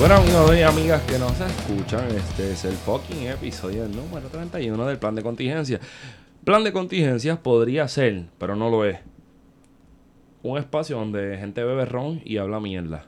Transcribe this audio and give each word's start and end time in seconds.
Bueno, 0.00 0.16
amigos 0.16 0.56
y 0.56 0.62
amigas 0.62 1.02
que 1.02 1.18
nos 1.18 1.38
escuchan, 1.40 2.08
este 2.10 2.52
es 2.52 2.64
el 2.64 2.72
fucking 2.74 3.26
episodio 3.28 3.86
número 3.88 4.28
31 4.28 4.86
del 4.86 4.98
plan 4.98 5.14
de 5.14 5.22
contingencia. 5.22 5.80
Plan 6.44 6.62
de 6.64 6.72
contingencias 6.72 7.38
podría 7.38 7.88
ser, 7.88 8.26
pero 8.38 8.54
no 8.56 8.68
lo 8.70 8.84
es. 8.84 8.98
Un 10.42 10.58
espacio 10.58 10.98
donde 10.98 11.38
gente 11.38 11.64
bebe 11.64 11.86
ron 11.86 12.20
y 12.24 12.36
habla 12.36 12.60
mierda. 12.60 13.06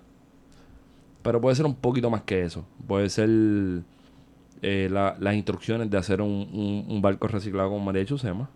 Pero 1.22 1.40
puede 1.40 1.56
ser 1.56 1.66
un 1.66 1.74
poquito 1.74 2.08
más 2.08 2.22
que 2.22 2.42
eso. 2.44 2.64
Puede 2.86 3.10
ser 3.10 3.28
eh, 4.62 4.88
la- 4.90 5.16
las 5.20 5.34
instrucciones 5.34 5.90
de 5.90 5.98
hacer 5.98 6.22
un, 6.22 6.30
un- 6.52 6.86
un 6.88 7.02
barco 7.02 7.28
reciclado 7.28 7.68
con 7.70 7.84
María 7.84 8.06
Chusema. 8.06 8.48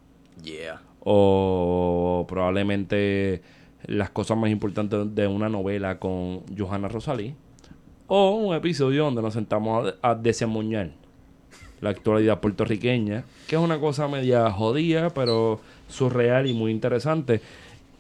Yeah. 0.42 0.80
O 1.00 2.24
probablemente 2.28 3.42
las 3.84 4.08
cosas 4.10 4.38
más 4.38 4.50
importantes 4.50 5.14
de 5.14 5.26
una 5.26 5.48
novela 5.50 5.98
con 5.98 6.42
Johanna 6.56 6.88
Rosalí. 6.88 7.34
O 8.12 8.30
un 8.30 8.56
episodio 8.56 9.04
donde 9.04 9.22
nos 9.22 9.34
sentamos 9.34 9.94
a, 10.02 10.10
a 10.10 10.14
desemmuñar 10.16 10.90
la 11.80 11.90
actualidad 11.90 12.40
puertorriqueña, 12.40 13.22
que 13.46 13.54
es 13.54 13.62
una 13.62 13.78
cosa 13.78 14.08
media 14.08 14.50
jodida, 14.50 15.10
pero 15.10 15.60
surreal 15.86 16.48
y 16.48 16.52
muy 16.52 16.72
interesante. 16.72 17.40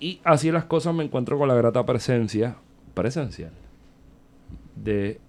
Y 0.00 0.18
así 0.24 0.50
las 0.50 0.64
cosas 0.64 0.96
me 0.96 1.04
encuentro 1.04 1.38
con 1.38 1.46
la 1.46 1.54
grata 1.54 1.86
presencia, 1.86 2.56
presencial, 2.92 3.52
de 4.74 5.20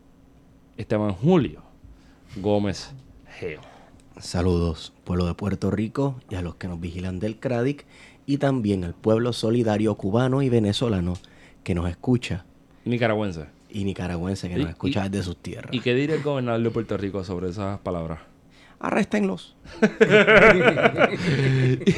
Esteban 0.77 1.13
Julio 1.13 1.61
Gómez 2.37 2.91
Geo. 3.37 3.61
Saludos, 4.19 4.93
pueblo 5.03 5.27
de 5.27 5.35
Puerto 5.35 5.69
Rico 5.69 6.15
y 6.27 6.33
a 6.33 6.41
los 6.41 6.55
que 6.55 6.67
nos 6.67 6.81
vigilan 6.81 7.19
del 7.19 7.37
CRADIC 7.37 7.85
y 8.25 8.39
también 8.39 8.83
al 8.83 8.95
pueblo 8.95 9.31
solidario 9.31 9.93
cubano 9.93 10.41
y 10.41 10.49
venezolano 10.49 11.13
que 11.63 11.75
nos 11.75 11.87
escucha 11.87 12.45
Nicaragüense. 12.83 13.60
Y 13.71 13.83
nicaragüense 13.83 14.47
que 14.49 14.55
Y- 14.55 14.61
nos 14.61 14.69
escucha 14.69 15.05
y- 15.05 15.09
desde 15.09 15.23
sus 15.25 15.37
tierras. 15.37 15.73
¿Y 15.73 15.79
qué 15.79 15.93
diría 15.95 16.15
el 16.15 16.23
gobernador 16.23 16.61
de 16.61 16.69
Puerto 16.71 16.97
Rico 16.97 17.23
sobre 17.23 17.49
esas 17.49 17.79
palabras? 17.79 18.19
Arréstenlos. 18.79 19.55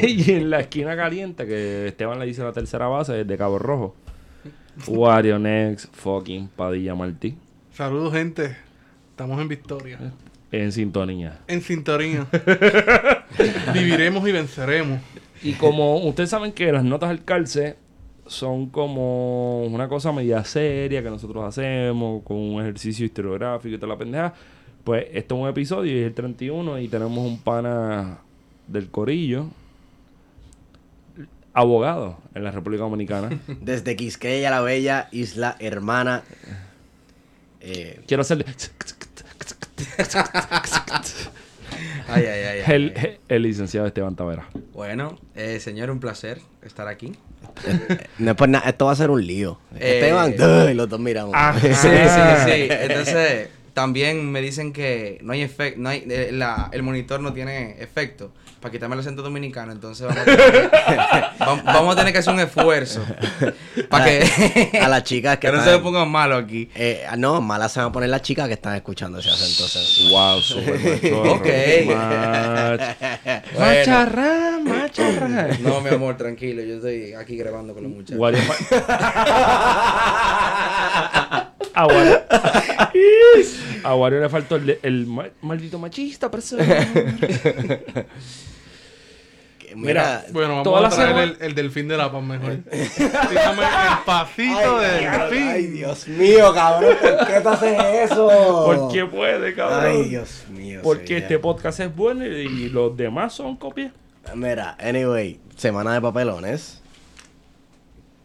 y 0.01 0.31
en 0.31 0.49
la 0.49 0.59
esquina 0.61 0.95
caliente, 0.95 1.45
que 1.45 1.87
Esteban 1.87 2.19
le 2.19 2.25
dice 2.25 2.43
la 2.43 2.51
tercera 2.51 2.87
base, 2.87 3.23
de 3.23 3.37
Cabo 3.37 3.57
Rojo. 3.59 3.95
Wario 4.87 5.37
Next, 5.39 5.93
fucking 5.95 6.47
Padilla 6.49 6.95
Martí. 6.95 7.35
Saludos, 7.73 8.13
gente. 8.13 8.55
Estamos 9.11 9.39
en 9.39 9.47
victoria. 9.47 9.99
En 10.51 10.71
sintonía. 10.71 11.39
En 11.47 11.61
sintonía. 11.61 12.27
Viviremos 13.73 14.27
y 14.27 14.31
venceremos. 14.31 14.99
Y 15.41 15.53
como 15.53 15.97
ustedes 16.05 16.29
saben 16.29 16.51
que 16.51 16.71
las 16.71 16.83
notas 16.83 17.09
del 17.09 17.23
calce 17.23 17.75
son 18.27 18.69
como 18.69 19.65
una 19.65 19.87
cosa 19.87 20.11
media 20.11 20.43
seria 20.43 21.03
que 21.03 21.09
nosotros 21.09 21.43
hacemos, 21.43 22.23
con 22.23 22.37
un 22.37 22.61
ejercicio 22.61 23.05
historiográfico 23.05 23.75
y 23.75 23.77
toda 23.77 23.93
la 23.93 23.97
pendeja, 23.97 24.33
pues 24.83 25.05
esto 25.13 25.35
es 25.35 25.41
un 25.41 25.47
episodio 25.47 25.93
y 25.93 25.99
es 25.99 26.07
el 26.07 26.13
31 26.13 26.79
y 26.79 26.87
tenemos 26.87 27.17
un 27.17 27.39
pana 27.39 28.19
del 28.67 28.89
Corillo, 28.89 29.47
abogado 31.53 32.17
en 32.33 32.43
la 32.43 32.51
República 32.51 32.83
Dominicana. 32.83 33.29
Desde 33.61 33.95
Quisqueya, 33.95 34.49
la 34.49 34.61
bella 34.61 35.07
isla 35.11 35.55
hermana. 35.59 36.23
Eh, 37.61 38.01
Quiero 38.07 38.21
hacerle 38.21 38.45
Ay, 42.07 42.23
ay, 42.25 42.39
ay. 42.43 42.59
ay. 42.65 42.73
el, 42.75 43.19
el 43.27 43.41
licenciado 43.43 43.87
Esteban 43.87 44.15
Tavera. 44.15 44.47
Bueno, 44.73 45.17
eh, 45.35 45.59
señor, 45.59 45.89
un 45.89 45.99
placer 45.99 46.39
estar 46.63 46.87
aquí. 46.87 47.13
no 48.19 48.31
es 48.31 48.37
por 48.37 48.49
nada, 48.49 48.69
esto 48.69 48.85
va 48.85 48.91
a 48.91 48.95
ser 48.95 49.09
un 49.09 49.25
lío. 49.25 49.59
Eh, 49.79 49.99
Esteban, 50.01 50.71
y 50.71 50.73
los 50.73 50.89
dos 50.89 50.99
miramos. 50.99 51.33
Ah, 51.37 51.55
Sí, 51.59 51.67
sí, 51.73 51.87
sí. 52.45 52.67
Entonces, 52.69 53.49
también 53.73 54.31
me 54.31 54.41
dicen 54.41 54.71
que 54.73 55.19
no 55.23 55.33
hay 55.33 55.41
efecto, 55.41 55.79
no 55.81 55.89
hay, 55.89 56.05
eh, 56.09 56.29
la- 56.31 56.69
el 56.71 56.83
monitor 56.83 57.19
no 57.21 57.33
tiene 57.33 57.81
efecto 57.81 58.31
para 58.63 58.71
quitarme 58.71 58.95
el 58.95 59.01
acento 59.01 59.21
dominicano, 59.21 59.71
entonces 59.73 60.07
vamos 60.07 60.21
a 60.21 60.25
tener 60.25 60.71
que, 60.71 60.77
vam- 61.43 61.63
vamos 61.65 61.93
a, 61.93 61.97
tener 61.99 62.13
que 62.13 62.19
hacer 62.19 62.33
un 62.33 62.39
esfuerzo 62.39 63.05
para 63.89 64.05
que, 64.05 64.79
a 64.81 64.87
las 64.87 65.03
chicas 65.03 65.37
que 65.37 65.47
que 65.51 65.57
no 65.57 65.63
se 65.63 65.71
me 65.71 65.79
pongan 65.79 66.09
malos 66.09 66.41
aquí. 66.43 66.69
Eh, 66.75 67.05
no, 67.17 67.41
malas 67.41 67.73
se 67.73 67.79
van 67.81 67.89
a 67.89 67.91
poner 67.91 68.09
las 68.09 68.21
chicas 68.21 68.47
que 68.47 68.53
están 68.53 68.75
escuchando 68.75 69.19
ese 69.19 69.29
acento 69.29 69.67
sensual. 69.67 70.35
Wow, 70.35 70.41
super 70.41 70.79
machorro. 70.79 71.33
Ok. 71.33 71.45
Mach- 71.87 72.95
Bueno. 73.53 73.59
Macharra, 73.59 74.59
macharra. 74.63 75.47
No, 75.59 75.81
mi 75.81 75.89
amor, 75.89 76.15
tranquilo, 76.17 76.63
yo 76.63 76.75
estoy 76.75 77.13
aquí 77.13 77.35
grabando 77.35 77.73
con 77.73 77.83
los 77.83 77.91
muchachos. 77.91 78.17
Wario 78.17 78.39
fa- 78.41 78.55
A 83.83 83.95
Wario, 83.95 84.21
le 84.21 84.29
faltó 84.29 84.55
el, 84.55 84.79
el 84.81 85.05
ma- 85.07 85.29
maldito 85.41 85.77
machista, 85.79 86.29
persona. 86.31 86.63
Que 89.59 89.75
Mira, 89.75 90.25
Bueno, 90.31 90.49
vamos 90.49 90.63
Toda 90.63 90.87
a 90.87 90.89
traer 90.91 91.09
semana- 91.09 91.23
el, 91.23 91.37
el 91.41 91.55
delfín 91.55 91.87
de 91.87 91.97
la 91.97 92.11
paz 92.11 92.23
mejor. 92.23 92.57
Tírame 93.29 93.63
el 93.63 94.03
pasito 94.05 94.79
de 94.79 94.87
delfín. 94.87 95.47
Ay, 95.47 95.67
Dios 95.67 96.07
mío, 96.07 96.53
cabrón, 96.53 96.95
¿por 97.01 97.27
qué 97.27 97.41
tú 97.41 97.49
haces 97.49 97.83
eso? 98.11 98.63
Porque 98.65 99.05
puede, 99.05 99.53
cabrón. 99.55 99.85
Ay, 99.85 100.09
Dios 100.09 100.45
mío. 100.49 100.81
Porque 100.83 101.17
este 101.17 101.39
podcast 101.39 101.79
es 101.79 101.95
bueno 101.95 102.25
y, 102.25 102.29
y 102.29 102.69
los 102.69 102.95
demás 102.95 103.33
son 103.33 103.55
copias. 103.57 103.91
Mira, 104.35 104.77
anyway, 104.79 105.39
semana 105.57 105.93
de 105.93 106.01
papelones. 106.01 106.81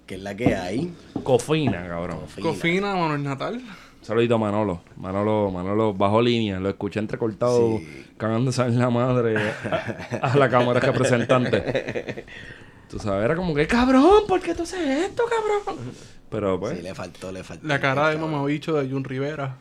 Que 0.07 0.15
es 0.15 0.23
la 0.23 0.35
que 0.35 0.55
hay. 0.57 0.93
Cofina, 1.23 1.87
cabrón. 1.87 2.21
Cofina, 2.41 2.95
Manuel 2.95 3.23
Natal. 3.23 3.61
Saludito 4.09 4.37
a 4.37 4.39
Manolo. 4.39 4.81
Manolo, 4.97 5.51
Manolo 5.51 5.93
bajo 5.93 6.23
línea. 6.23 6.59
Lo 6.59 6.71
escuché 6.71 6.99
entrecortado 6.99 7.77
Sí. 7.77 8.07
cagándose 8.17 8.63
en 8.63 8.79
la 8.79 8.89
madre 8.89 9.37
a, 9.39 10.29
a 10.33 10.37
la 10.39 10.49
Cámara 10.49 10.81
de 10.81 10.87
Representantes. 10.87 12.25
Tú 12.89 12.99
sabes, 12.99 13.23
era 13.27 13.37
como 13.37 13.55
que, 13.55 13.67
cabrón, 13.67 14.23
¿por 14.27 14.41
qué 14.41 14.55
tú 14.55 14.63
haces 14.63 14.81
esto, 15.11 15.23
cabrón? 15.29 15.79
Pero 16.31 16.59
pues, 16.59 16.79
Sí, 16.79 16.83
le 16.83 16.95
faltó, 16.95 17.31
le 17.31 17.45
faltó. 17.45 17.67
La 17.67 17.79
cara 17.81 18.09
de 18.09 18.17
mamabicho 18.17 18.73
de 18.81 18.89
Jun 18.89 19.05
Rivera. 19.05 19.57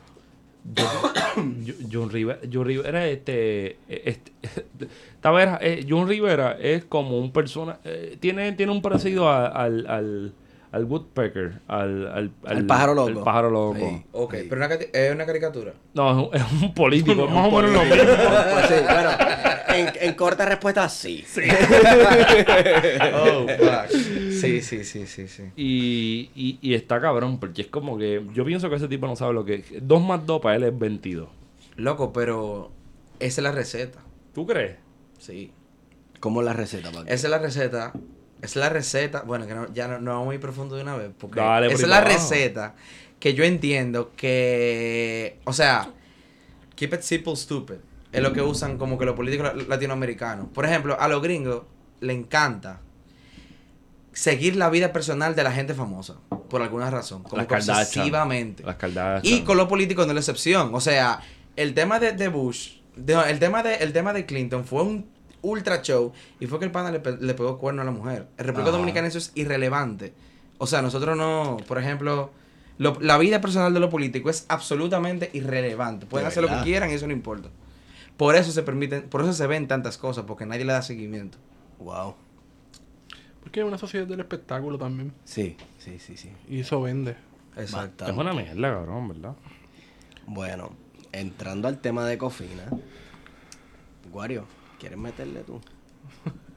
Ju- 0.75 1.75
Jun 1.91 2.09
Rivera, 2.09 2.39
Jun 2.49 2.65
Rivera, 2.65 3.05
este, 3.07 3.79
este 3.89 4.31
Tavera, 5.21 5.59
eh, 5.61 5.85
Jun 5.87 6.07
Rivera 6.07 6.57
es 6.57 6.85
como 6.85 7.19
un 7.19 7.31
persona, 7.33 7.79
eh, 7.83 8.15
tiene, 8.21 8.53
tiene 8.53 8.71
un 8.71 8.81
parecido 8.81 9.27
a- 9.29 9.47
al, 9.47 9.85
al, 9.87 10.33
al 10.77 10.85
Woodpecker, 10.85 11.59
al, 11.67 12.07
al, 12.07 12.31
Al 12.45 12.65
pájaro 12.65 12.93
loco. 12.93 13.07
al 13.09 13.23
pájaro 13.23 13.49
loco. 13.49 13.75
Sí. 13.79 14.05
Ok, 14.11 14.35
pero 14.47 14.55
una 14.65 14.75
es 14.75 15.11
una 15.13 15.25
caricatura. 15.25 15.73
No, 15.93 16.31
es 16.33 16.43
un, 16.43 16.55
es 16.55 16.61
un 16.63 16.73
político, 16.75 17.25
es 17.25 17.31
más 17.31 17.47
o 17.51 17.61
menos 17.61 17.71
lo 17.71 17.83
mismo. 17.83 17.97
Pues 18.53 18.67
sí, 18.67 18.75
bueno, 18.83 19.09
en, 19.75 19.89
en 20.09 20.13
corta 20.15 20.45
respuesta, 20.45 20.87
sí. 20.89 21.23
Oh, 23.13 23.47
fuck. 23.47 23.89
Sí, 24.31 24.61
sí, 24.61 24.83
sí, 24.83 25.05
sí, 25.07 25.27
sí. 25.27 25.43
Y, 25.55 26.29
y, 26.35 26.59
y 26.61 26.73
está 26.75 27.01
cabrón, 27.01 27.39
porque 27.39 27.63
es 27.63 27.67
como 27.67 27.97
que 27.97 28.23
yo 28.33 28.45
pienso 28.45 28.69
que 28.69 28.75
ese 28.75 28.87
tipo 28.87 29.07
no 29.07 29.15
sabe 29.15 29.33
lo 29.33 29.43
que 29.45 29.55
es. 29.55 29.65
2 29.81 30.01
más 30.01 30.25
2 30.25 30.41
para 30.41 30.55
él 30.55 30.63
es 30.63 30.77
22. 30.77 31.27
Loco, 31.75 32.13
pero 32.13 32.71
esa 33.19 33.41
es 33.41 33.43
la 33.43 33.51
receta. 33.51 33.99
¿Tú 34.33 34.45
crees? 34.45 34.77
Sí. 35.19 35.51
¿Cómo 36.19 36.41
la 36.41 36.53
receta, 36.53 36.91
Paco? 36.91 37.05
Esa 37.07 37.27
es 37.27 37.29
la 37.31 37.39
receta. 37.39 37.93
Es 38.41 38.55
la 38.55 38.69
receta. 38.69 39.21
Bueno, 39.21 39.47
que 39.47 39.55
no, 39.55 39.71
ya 39.73 39.87
no, 39.87 39.99
no 39.99 40.11
vamos 40.11 40.25
muy 40.27 40.37
profundo 40.37 40.75
de 40.75 40.83
una 40.83 40.95
vez. 40.95 41.11
Porque 41.17 41.39
Dale, 41.39 41.67
es 41.73 41.87
la 41.87 42.01
receta 42.01 42.75
que 43.19 43.33
yo 43.33 43.43
entiendo 43.43 44.11
que. 44.15 45.39
O 45.45 45.53
sea, 45.53 45.89
keep 46.75 46.93
it 46.93 47.01
simple, 47.01 47.35
stupid. 47.35 47.75
Es 48.11 48.21
lo 48.21 48.33
que 48.33 48.41
usan 48.41 48.77
como 48.77 48.97
que 48.97 49.05
los 49.05 49.15
políticos 49.15 49.51
la- 49.55 49.63
latinoamericanos. 49.63 50.47
Por 50.53 50.65
ejemplo, 50.65 50.99
a 50.99 51.07
los 51.07 51.21
gringos 51.21 51.63
le 51.99 52.13
encanta 52.13 52.79
seguir 54.13 54.55
la 54.55 54.69
vida 54.69 54.91
personal 54.93 55.35
de 55.35 55.43
la 55.43 55.51
gente 55.51 55.73
famosa. 55.73 56.15
Por 56.49 56.61
alguna 56.61 56.89
razón. 56.89 57.23
Como 57.23 57.37
Las 57.37 57.47
que 57.47 57.55
obsesivamente. 57.55 58.63
Las. 58.63 59.23
Y 59.23 59.41
con 59.41 59.57
los 59.57 59.67
políticos 59.67 60.05
no 60.05 60.11
es 60.11 60.15
la 60.15 60.21
excepción. 60.21 60.73
O 60.73 60.79
sea, 60.79 61.19
el 61.55 61.73
tema 61.73 61.99
de, 61.99 62.13
de 62.13 62.27
Bush, 62.29 62.77
de- 62.95 63.29
el, 63.29 63.39
tema 63.39 63.63
de, 63.63 63.75
el 63.75 63.93
tema 63.93 64.13
de 64.13 64.25
Clinton 64.25 64.63
fue 64.65 64.83
un 64.83 65.09
ultra 65.41 65.81
show 65.81 66.11
y 66.39 66.47
fue 66.47 66.59
que 66.59 66.65
el 66.65 66.71
pana 66.71 66.91
le, 66.91 66.99
pe- 66.99 67.17
le 67.17 67.33
pegó 67.33 67.57
cuerno 67.57 67.81
a 67.81 67.85
la 67.85 67.91
mujer. 67.91 68.27
En 68.37 68.45
República 68.45 68.69
Ajá. 68.69 68.77
Dominicana 68.77 69.07
eso 69.07 69.17
es 69.17 69.31
irrelevante. 69.35 70.13
O 70.57 70.67
sea, 70.67 70.81
nosotros 70.81 71.15
no, 71.17 71.57
por 71.67 71.77
ejemplo, 71.79 72.31
lo- 72.77 72.97
la 72.99 73.17
vida 73.17 73.41
personal 73.41 73.73
de 73.73 73.79
los 73.79 73.89
políticos 73.89 74.35
es 74.37 74.45
absolutamente 74.49 75.29
irrelevante. 75.33 76.05
Pueden 76.05 76.25
De 76.25 76.29
hacer 76.29 76.43
lo 76.43 76.49
que 76.49 76.63
quieran 76.63 76.89
y 76.89 76.93
eso 76.93 77.07
no 77.07 77.13
importa. 77.13 77.49
Por 78.17 78.35
eso 78.35 78.51
se 78.51 78.63
permiten, 78.63 79.03
por 79.03 79.21
eso 79.21 79.33
se 79.33 79.45
ven 79.45 79.67
tantas 79.67 79.97
cosas, 79.97 80.25
porque 80.25 80.45
nadie 80.45 80.65
le 80.65 80.73
da 80.73 80.81
seguimiento. 80.81 81.37
Wow. 81.79 82.15
Porque 83.43 83.59
es 83.61 83.65
una 83.65 83.77
sociedad 83.77 84.07
del 84.07 84.19
espectáculo 84.19 84.77
también. 84.77 85.13
Sí, 85.23 85.55
sí, 85.77 85.99
sí, 85.99 86.17
sí. 86.17 86.31
Y 86.49 86.61
eso 86.61 86.81
vende. 86.81 87.15
Exacto. 87.55 88.05
Es 88.05 88.11
una 88.17 88.33
mierda, 88.33 88.73
cabrón, 88.73 89.07
¿verdad? 89.07 89.35
Bueno, 90.25 90.71
entrando 91.11 91.67
al 91.67 91.77
tema 91.79 92.05
de 92.05 92.17
Cofina. 92.17 92.63
Wario, 94.11 94.45
¿quieres 94.79 94.97
meterle 94.97 95.41
tú? 95.41 95.59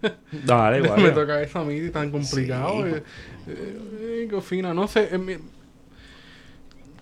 Dale, 0.46 0.78
igual. 0.78 1.02
Me 1.02 1.10
toca 1.10 1.42
eso 1.42 1.58
a 1.60 1.64
mí 1.64 1.90
tan 1.90 2.10
complicado. 2.10 2.84
Sí. 2.84 2.92
eh, 2.94 3.02
eh, 3.48 4.22
eh, 4.24 4.28
Cofina, 4.30 4.72
no 4.74 4.86
sé. 4.88 5.16
mi- 5.18 5.36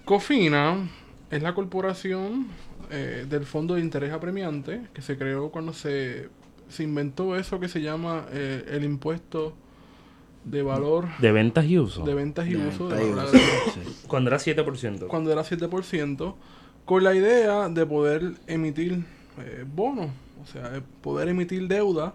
Cofina 0.05 0.88
es 1.31 1.43
la 1.43 1.55
corporación 1.55 2.47
eh, 2.91 3.26
del 3.29 3.44
Fondo 3.44 3.75
de 3.75 3.81
Interés 3.82 4.12
Apremiante 4.12 4.82
que 4.94 5.03
se 5.03 5.19
creó 5.19 5.50
cuando 5.50 5.73
se, 5.73 6.29
se 6.69 6.82
inventó 6.82 7.37
eso 7.37 7.61
que 7.61 7.69
se 7.69 7.82
llama 7.82 8.26
eh, 8.32 8.64
el 8.71 8.85
impuesto 8.85 9.55
de 10.44 10.62
valor 10.62 11.09
De 11.19 11.31
ventas 11.32 11.67
y 11.67 11.79
uso. 11.79 12.05
de 12.05 12.14
ventas 12.14 12.47
y 12.49 12.55
De 12.55 12.67
uso. 12.69 12.88
venta 12.88 12.97
de 13.05 13.06
y 13.11 13.12
valor 13.12 13.35
uso. 13.67 13.81
Cuando 14.06 14.31
era 14.31 14.38
7%. 14.38 15.06
cuando 15.09 15.31
era 15.32 15.43
7%, 15.43 16.35
con 16.87 17.05
la 17.05 17.14
idea 17.14 17.69
de 17.69 17.85
poder 17.85 18.32
emitir 18.47 19.05
eh, 19.41 19.64
bonos, 19.71 20.11
o 20.43 20.46
sea, 20.46 20.69
de 20.70 20.81
poder 20.81 21.29
emitir 21.29 21.67
deuda 21.69 22.14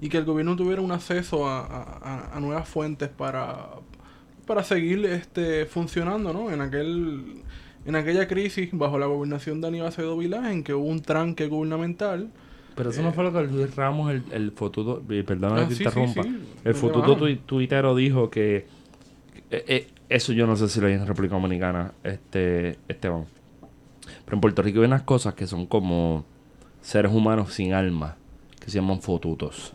y 0.00 0.08
que 0.08 0.18
el 0.18 0.24
gobierno 0.24 0.56
tuviera 0.56 0.80
un 0.82 0.92
acceso 0.92 1.46
a, 1.48 2.30
a- 2.32 2.40
nuevas 2.40 2.68
fuentes 2.68 3.08
para, 3.08 3.66
para 4.46 4.62
seguir 4.64 5.04
este, 5.06 5.66
funcionando, 5.66 6.32
¿no? 6.32 6.50
En 6.50 6.60
aquel 6.60 7.42
en 7.86 7.96
aquella 7.96 8.28
crisis 8.28 8.68
bajo 8.72 8.98
la 8.98 9.06
gobernación 9.06 9.60
de 9.60 9.68
Aníbal 9.68 9.88
Acevedo 9.88 10.16
Vilá, 10.18 10.52
en 10.52 10.62
que 10.62 10.74
hubo 10.74 10.84
un 10.86 11.00
tranque 11.00 11.46
gubernamental. 11.48 12.28
Pero 12.76 12.90
eso 12.90 13.02
no 13.02 13.12
fue 13.12 13.24
lo 13.24 13.32
que 13.32 13.42
Luis 13.44 13.74
Ramos, 13.74 14.10
el, 14.10 14.22
el 14.32 14.52
fotuto, 14.52 15.02
eh, 15.10 15.24
perdona 15.26 15.56
Ah, 15.56 15.60
que 15.62 15.68
te 15.68 15.74
sí, 15.76 15.82
interrumpa. 15.84 16.22
sí. 16.22 16.38
El 16.64 16.74
fotuto 16.74 17.16
tui- 17.16 17.38
tuitero 17.44 17.94
dijo 17.94 18.30
que 18.30 18.66
eh, 19.50 19.64
eh, 19.66 19.86
eso 20.08 20.32
yo 20.32 20.46
no 20.46 20.56
sé 20.56 20.68
si 20.68 20.80
lo 20.80 20.86
hay 20.86 20.92
en 20.94 21.06
República 21.06 21.34
Dominicana, 21.36 21.92
este 22.04 22.78
Esteban. 22.88 23.24
Pero 24.24 24.36
en 24.36 24.40
Puerto 24.40 24.62
Rico 24.62 24.80
hay 24.80 24.86
unas 24.86 25.02
cosas 25.02 25.34
que 25.34 25.46
son 25.46 25.66
como 25.66 26.24
seres 26.82 27.12
humanos 27.12 27.52
sin 27.54 27.72
alma, 27.74 28.16
que 28.58 28.70
se 28.70 28.78
llaman 28.78 29.00
fotutos. 29.00 29.72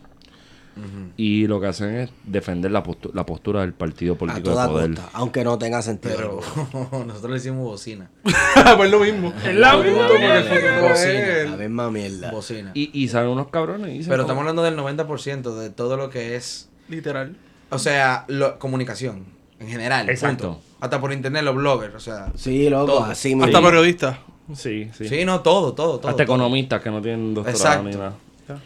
Y 1.16 1.46
lo 1.46 1.58
que 1.58 1.68
hacen 1.68 1.94
es 1.96 2.10
defender 2.24 2.70
la, 2.70 2.84
postu- 2.84 3.10
la 3.14 3.24
postura 3.24 3.62
del 3.62 3.72
partido 3.72 4.12
A 4.12 4.18
político 4.18 4.50
toda 4.50 4.66
de 4.66 4.72
poder. 4.72 4.90
costa, 4.94 5.08
aunque 5.14 5.42
no 5.42 5.56
tenga 5.56 5.80
sentido. 5.80 6.14
Pero 6.14 7.04
nosotros 7.06 7.30
le 7.30 7.36
hicimos 7.38 7.64
bocina. 7.64 8.10
pues 8.76 8.90
lo 8.90 9.00
mismo. 9.00 9.32
Es 9.46 9.54
la 9.54 9.74
misma 9.78 10.06
mierda. 10.18 10.82
Bocina. 10.86 11.50
La 11.50 11.56
misma 11.56 11.90
mierda. 11.90 12.30
Bocina. 12.30 12.70
Y, 12.74 12.90
y 12.92 13.08
salen 13.08 13.30
unos 13.30 13.48
cabrones 13.48 14.04
y 14.04 14.06
Pero 14.06 14.20
estamos 14.24 14.42
hablando 14.42 14.62
del 14.64 14.76
90% 14.76 15.54
de 15.56 15.70
todo 15.70 15.96
lo 15.96 16.10
que 16.10 16.36
es, 16.36 16.68
Literal. 16.90 17.36
o 17.70 17.78
sea, 17.78 18.26
lo- 18.28 18.58
comunicación 18.58 19.24
en 19.58 19.68
general. 19.68 20.10
Exacto. 20.10 20.48
punto. 20.56 20.62
Hasta 20.80 21.00
por 21.00 21.10
internet, 21.14 21.42
los 21.42 21.54
bloggers, 21.56 21.94
o 21.94 22.00
sea. 22.00 22.32
Sí, 22.36 22.68
loco, 22.68 22.84
Todo. 22.92 23.04
así. 23.04 23.32
Hasta 23.42 23.62
periodistas. 23.62 24.18
Sí, 24.54 24.90
sí. 24.96 25.08
Sí, 25.08 25.24
no, 25.24 25.40
todo, 25.40 25.72
todo, 25.74 25.98
todo. 25.98 26.08
Hasta 26.10 26.24
todo. 26.24 26.36
economistas 26.36 26.80
que 26.82 26.90
no 26.90 27.00
tienen 27.02 27.34
doctorado 27.34 27.82
ni 27.82 27.90
Exacto. 27.90 28.16
nada. 28.48 28.60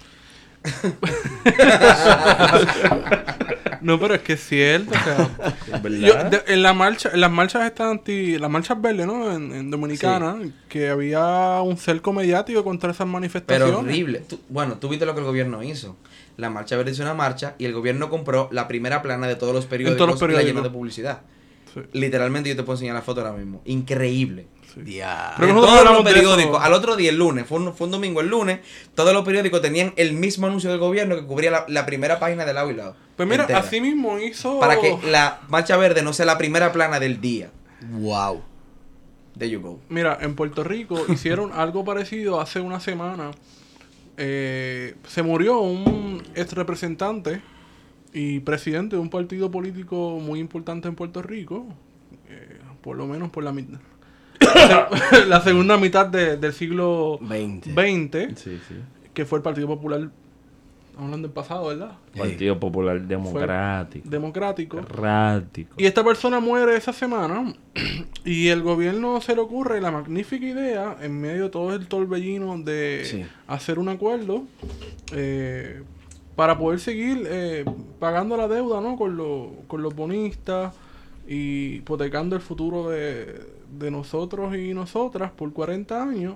No, 3.82 3.98
pero 3.98 4.14
es 4.14 4.20
que 4.20 4.34
es 4.34 4.46
cierto, 4.46 4.90
o 4.90 5.02
sea. 5.02 5.54
Es 5.74 5.82
verdad. 5.82 6.30
Yo, 6.30 6.30
de- 6.30 6.52
en 6.52 6.62
la 6.62 6.74
marcha, 6.74 7.08
en 7.14 7.20
las 7.22 7.30
marchas 7.30 7.64
estas 7.64 7.90
anti, 7.90 8.36
las 8.38 8.50
marchas 8.50 8.78
verdes, 8.78 9.06
¿no? 9.06 9.32
En, 9.34 9.52
en 9.54 9.70
Dominicana, 9.70 10.36
que 10.68 10.90
había 10.90 11.62
un 11.62 11.78
cerco 11.78 12.12
mediático 12.12 12.62
contra 12.62 12.90
esas 12.90 13.06
manifestaciones. 13.06 13.74
Pero 13.74 13.80
horrible. 13.80 14.18
Tú- 14.28 14.38
bueno, 14.50 14.74
tú 14.74 14.90
viste 14.90 15.06
lo 15.06 15.14
que 15.14 15.20
el 15.20 15.26
gobierno 15.26 15.62
hizo. 15.62 15.96
La 16.36 16.50
marcha 16.50 16.76
verde 16.76 16.90
hizo 16.90 17.02
una 17.02 17.14
marcha 17.14 17.54
y 17.58 17.64
el 17.64 17.72
gobierno 17.72 18.10
compró 18.10 18.48
la 18.52 18.68
primera 18.68 19.00
plana 19.00 19.26
de 19.26 19.36
todos 19.36 19.54
los 19.54 19.64
periódicos, 19.64 19.96
todos 19.96 20.10
los 20.10 20.18
y 20.18 20.20
la 20.20 20.26
periódicos. 20.26 20.50
llenó 20.56 20.62
de 20.62 20.70
publicidad. 20.70 21.20
Sí. 21.72 21.80
Literalmente 21.92 22.50
yo 22.50 22.56
te 22.56 22.62
puedo 22.64 22.74
enseñar 22.76 22.96
la 22.96 23.02
foto 23.02 23.22
ahora 23.22 23.32
mismo. 23.32 23.62
Increíble. 23.64 24.46
En 24.76 25.48
nosotros 25.54 25.82
todos 25.82 25.84
los 25.84 26.04
periódicos, 26.04 26.62
al 26.62 26.72
otro 26.72 26.96
día, 26.96 27.10
el 27.10 27.16
lunes, 27.16 27.46
fue 27.46 27.58
un, 27.58 27.74
fue 27.74 27.86
un 27.86 27.90
domingo, 27.92 28.20
el 28.20 28.28
lunes, 28.28 28.60
todos 28.94 29.12
los 29.12 29.24
periódicos 29.24 29.60
tenían 29.60 29.92
el 29.96 30.12
mismo 30.12 30.46
anuncio 30.46 30.70
del 30.70 30.78
gobierno 30.78 31.16
que 31.16 31.24
cubría 31.24 31.50
la, 31.50 31.64
la 31.68 31.86
primera 31.86 32.18
página 32.18 32.44
de 32.44 32.52
lado 32.54 32.70
y 32.70 32.74
lado. 32.74 32.96
Pues 33.16 33.28
mira, 33.28 33.42
entera. 33.42 33.60
así 33.60 33.80
mismo 33.80 34.18
hizo. 34.18 34.60
Para 34.60 34.80
que 34.80 34.96
la 35.10 35.40
marcha 35.48 35.76
verde 35.76 36.02
no 36.02 36.12
sea 36.12 36.26
la 36.26 36.38
primera 36.38 36.72
plana 36.72 37.00
del 37.00 37.20
día. 37.20 37.50
Wow. 37.90 38.42
There 39.38 39.50
you 39.50 39.60
go. 39.60 39.80
Mira, 39.88 40.18
en 40.20 40.34
Puerto 40.34 40.64
Rico 40.64 41.04
hicieron 41.12 41.52
algo 41.52 41.84
parecido 41.84 42.40
hace 42.40 42.60
una 42.60 42.80
semana. 42.80 43.30
Eh, 44.16 44.94
se 45.08 45.22
murió 45.22 45.60
un 45.60 46.22
ex 46.34 46.52
representante 46.52 47.40
y 48.12 48.40
presidente 48.40 48.96
de 48.96 49.02
un 49.02 49.08
partido 49.08 49.50
político 49.50 50.18
muy 50.20 50.40
importante 50.40 50.88
en 50.88 50.94
Puerto 50.94 51.22
Rico. 51.22 51.66
eh, 52.28 52.58
por 52.82 52.96
lo 52.96 53.06
menos 53.06 53.30
por 53.30 53.44
la 53.44 53.52
mitad. 53.52 53.78
la 55.28 55.40
segunda 55.42 55.76
mitad 55.76 56.06
de- 56.06 56.36
del 56.36 56.52
siglo 56.52 57.18
20. 57.22 57.70
XX, 57.72 58.38
Sí, 58.40 58.58
sí. 58.68 58.74
que 59.14 59.24
fue 59.24 59.38
el 59.38 59.42
Partido 59.42 59.66
Popular. 59.68 60.08
Estamos 60.86 61.06
hablando 61.06 61.28
del 61.28 61.34
pasado, 61.34 61.66
¿verdad? 61.68 61.92
Partido 62.16 62.60
Popular 62.60 63.00
Democrático. 63.00 64.08
Democrático. 64.08 64.76
Democrático. 64.76 65.74
Y 65.78 65.86
esta 65.86 66.04
persona 66.04 66.40
muere 66.40 66.76
esa 66.76 66.92
semana 66.92 67.54
y 68.24 68.48
el 68.48 68.60
gobierno 68.62 69.20
se 69.20 69.34
le 69.34 69.40
ocurre 69.40 69.80
la 69.80 69.90
magnífica 69.90 70.44
idea, 70.44 70.96
en 71.00 71.18
medio 71.20 71.44
de 71.44 71.50
todo 71.50 71.74
el 71.74 71.86
torbellino, 71.86 72.58
de 72.58 73.02
Sí. 73.04 73.24
hacer 73.46 73.78
un 73.78 73.88
acuerdo 73.88 74.44
eh, 75.12 75.82
para 76.36 76.58
poder 76.58 76.80
seguir 76.80 77.26
eh, 77.30 77.64
pagando 77.98 78.36
la 78.36 78.48
deuda 78.48 78.80
¿no? 78.80 78.96
con, 78.96 79.16
lo- 79.16 79.52
con 79.68 79.82
los 79.82 79.94
bonistas 79.94 80.74
y 81.26 81.76
hipotecando 81.76 82.34
el 82.36 82.42
futuro 82.42 82.90
de, 82.90 83.40
de 83.78 83.90
nosotros 83.90 84.56
y 84.56 84.74
nosotras 84.74 85.30
por 85.30 85.52
40 85.52 86.02
años. 86.02 86.34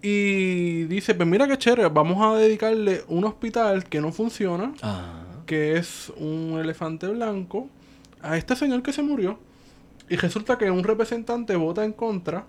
Y 0.00 0.84
dice, 0.84 1.14
pues 1.14 1.28
mira 1.28 1.46
qué 1.46 1.56
chévere, 1.56 1.88
vamos 1.88 2.18
a 2.20 2.36
dedicarle 2.38 3.02
un 3.08 3.24
hospital 3.24 3.84
que 3.84 4.00
no 4.00 4.10
funciona 4.12 4.72
Ah. 4.82 5.20
que 5.46 5.76
es 5.76 6.12
un 6.16 6.58
elefante 6.58 7.06
blanco, 7.08 7.68
a 8.22 8.36
este 8.36 8.56
señor 8.56 8.82
que 8.82 8.92
se 8.92 9.02
murió. 9.02 9.38
Y 10.08 10.16
resulta 10.16 10.56
que 10.58 10.70
un 10.70 10.82
representante 10.84 11.54
vota 11.56 11.84
en 11.84 11.92
contra. 11.92 12.46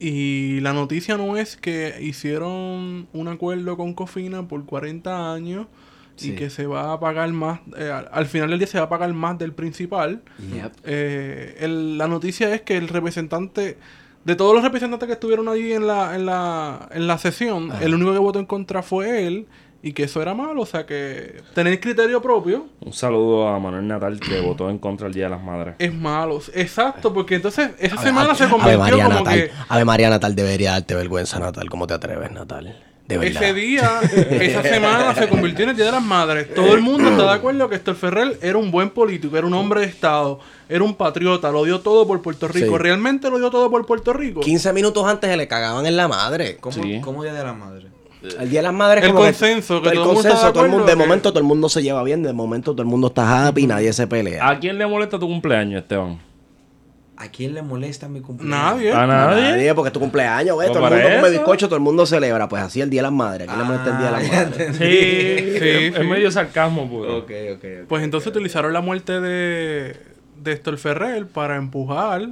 Y 0.00 0.60
la 0.60 0.72
noticia 0.72 1.16
no 1.16 1.36
es 1.36 1.56
que 1.56 1.96
hicieron 2.00 3.08
un 3.12 3.28
acuerdo 3.28 3.76
con 3.76 3.94
Cofina 3.94 4.46
por 4.46 4.64
40 4.64 5.32
años 5.32 5.66
Sí. 6.18 6.30
y 6.32 6.36
que 6.36 6.50
se 6.50 6.66
va 6.66 6.92
a 6.92 7.00
pagar 7.00 7.30
más, 7.32 7.60
eh, 7.78 7.90
al, 7.90 8.08
al 8.12 8.26
final 8.26 8.50
del 8.50 8.58
día 8.58 8.68
se 8.68 8.78
va 8.78 8.84
a 8.84 8.88
pagar 8.88 9.12
más 9.12 9.38
del 9.38 9.52
principal. 9.52 10.20
Yep. 10.52 10.72
Eh, 10.84 11.56
el- 11.60 11.96
la 11.98 12.08
noticia 12.08 12.52
es 12.54 12.62
que 12.62 12.76
el 12.76 12.88
representante, 12.88 13.78
de 14.24 14.36
todos 14.36 14.54
los 14.54 14.62
representantes 14.62 15.06
que 15.06 15.12
estuvieron 15.14 15.48
allí 15.48 15.72
en 15.72 15.86
la, 15.86 16.14
en 16.14 16.26
la, 16.26 16.88
en 16.92 17.06
la 17.06 17.18
sesión, 17.18 17.72
Ajá. 17.72 17.84
el 17.84 17.94
único 17.94 18.12
que 18.12 18.18
votó 18.18 18.38
en 18.38 18.46
contra 18.46 18.82
fue 18.82 19.26
él 19.26 19.46
y 19.80 19.92
que 19.92 20.02
eso 20.02 20.20
era 20.20 20.34
malo, 20.34 20.62
o 20.62 20.66
sea 20.66 20.84
que 20.86 21.40
tener 21.54 21.78
criterio 21.78 22.20
propio 22.20 22.66
Un 22.80 22.92
saludo 22.92 23.46
a 23.46 23.60
Manuel 23.60 23.86
Natal 23.86 24.18
que 24.18 24.40
votó 24.40 24.70
en 24.70 24.78
contra 24.78 25.06
el 25.06 25.14
Día 25.14 25.24
de 25.26 25.30
las 25.30 25.42
Madres. 25.44 25.76
es 25.78 25.94
malo. 25.94 26.40
Exacto, 26.52 27.14
porque 27.14 27.36
entonces 27.36 27.70
esa 27.78 27.94
Ave- 27.94 28.02
semana 28.08 28.34
se 28.34 28.42
Ave 28.42 28.52
convirtió 28.52 28.78
María 28.80 29.04
como 29.04 29.18
Natal. 29.20 29.34
que 29.34 29.50
Ave 29.68 29.84
María 29.84 30.10
Natal 30.10 30.34
debería 30.34 30.72
darte 30.72 30.96
vergüenza, 30.96 31.38
Natal. 31.38 31.70
¿Cómo 31.70 31.86
te 31.86 31.94
atreves, 31.94 32.32
Natal? 32.32 32.76
De 33.08 33.16
verdad. 33.18 33.42
ese 33.42 33.54
día, 33.54 34.00
esa 34.40 34.62
semana 34.62 35.14
se 35.14 35.28
convirtió 35.28 35.64
en 35.64 35.70
el 35.70 35.76
Día 35.76 35.86
de 35.86 35.92
las 35.92 36.02
Madres. 36.04 36.54
Todo 36.54 36.74
el 36.74 36.82
mundo 36.82 37.08
está 37.08 37.22
de 37.24 37.30
acuerdo 37.32 37.68
que 37.68 37.76
Héctor 37.76 37.94
Ferrer 37.96 38.38
era 38.42 38.58
un 38.58 38.70
buen 38.70 38.90
político, 38.90 39.36
era 39.36 39.46
un 39.46 39.54
hombre 39.54 39.80
de 39.80 39.86
Estado, 39.86 40.40
era 40.68 40.84
un 40.84 40.94
patriota, 40.94 41.50
lo 41.50 41.64
dio 41.64 41.80
todo 41.80 42.06
por 42.06 42.20
Puerto 42.20 42.48
Rico. 42.48 42.72
Sí. 42.76 42.78
¿Realmente 42.78 43.30
lo 43.30 43.38
dio 43.38 43.50
todo 43.50 43.70
por 43.70 43.86
Puerto 43.86 44.12
Rico? 44.12 44.40
15 44.40 44.72
minutos 44.74 45.06
antes 45.06 45.30
se 45.30 45.36
le 45.38 45.48
cagaban 45.48 45.86
en 45.86 45.96
la 45.96 46.06
madre. 46.06 46.58
¿Cómo, 46.60 46.74
Sí. 46.82 47.00
¿cómo 47.02 47.22
Día 47.22 47.32
de 47.32 47.42
la 47.44 47.54
Madre? 47.54 47.86
El 48.40 48.50
Día 48.50 48.58
de 48.58 48.64
las 48.64 48.74
Madres 48.74 49.04
El 49.04 49.10
como 49.12 49.24
consenso, 49.24 49.80
que 49.80 49.88
el 49.88 49.94
todo 49.94 50.02
el 50.02 50.06
mundo 50.08 50.20
está 50.20 50.28
consenso, 50.30 50.46
de 50.48 50.52
todo 50.52 50.64
el 50.64 50.70
mundo, 50.70 50.84
de 50.84 50.92
acuerdo 50.92 51.02
que- 51.04 51.08
momento 51.08 51.30
todo 51.30 51.38
el 51.38 51.44
mundo 51.46 51.68
se 51.70 51.82
lleva 51.82 52.02
bien, 52.02 52.22
de 52.22 52.32
momento 52.34 52.72
todo 52.72 52.82
el 52.82 52.88
mundo 52.88 53.06
está 53.06 53.46
happy, 53.46 53.66
nadie 53.66 53.92
se 53.94 54.06
pelea. 54.06 54.46
¿A 54.46 54.58
quién 54.58 54.76
le 54.76 54.86
molesta 54.86 55.18
tu 55.18 55.26
cumpleaños, 55.28 55.82
Esteban? 55.82 56.18
¿A 57.20 57.28
quién 57.30 57.52
le 57.52 57.62
molesta 57.62 58.08
mi 58.08 58.20
cumpleaños? 58.20 58.56
Nadie. 58.76 58.92
¿A 58.92 59.02
A 59.02 59.06
nadie? 59.08 59.42
nadie, 59.50 59.74
porque 59.74 59.88
es 59.88 59.92
tu 59.92 59.98
cumpleaños, 59.98 60.54
güey. 60.54 60.68
Pues 60.68 60.78
Todo 60.78 60.86
el 60.88 61.02
mundo 61.02 61.16
come 61.16 61.30
bizcocho, 61.30 61.66
todo 61.66 61.76
el 61.76 61.82
mundo 61.82 62.06
celebra. 62.06 62.48
Pues 62.48 62.62
así 62.62 62.80
el 62.80 62.90
Día 62.90 63.00
de 63.00 63.02
las 63.08 63.12
Madres. 63.12 63.48
¿A 63.48 63.54
quién 63.54 63.58
le 63.58 63.64
molesta 63.64 63.90
el 63.90 63.98
Día 63.98 64.06
de 64.06 64.12
las 64.12 64.30
Ah, 64.30 64.44
Madres? 64.44 64.76
Sí, 64.76 65.58
Sí, 65.58 65.68
es, 65.88 65.94
sí. 65.96 66.04
medio 66.04 66.30
sarcasmo. 66.30 66.82
Ok, 66.84 67.02
ok, 67.20 67.30
ok. 67.56 67.64
Pues 67.88 68.04
entonces 68.04 68.28
utilizaron 68.28 68.72
la 68.72 68.80
muerte 68.80 69.20
de, 69.20 69.96
de 70.42 70.52
Héctor 70.52 70.78
Ferrer 70.78 71.26
para 71.26 71.56
empujar 71.56 72.28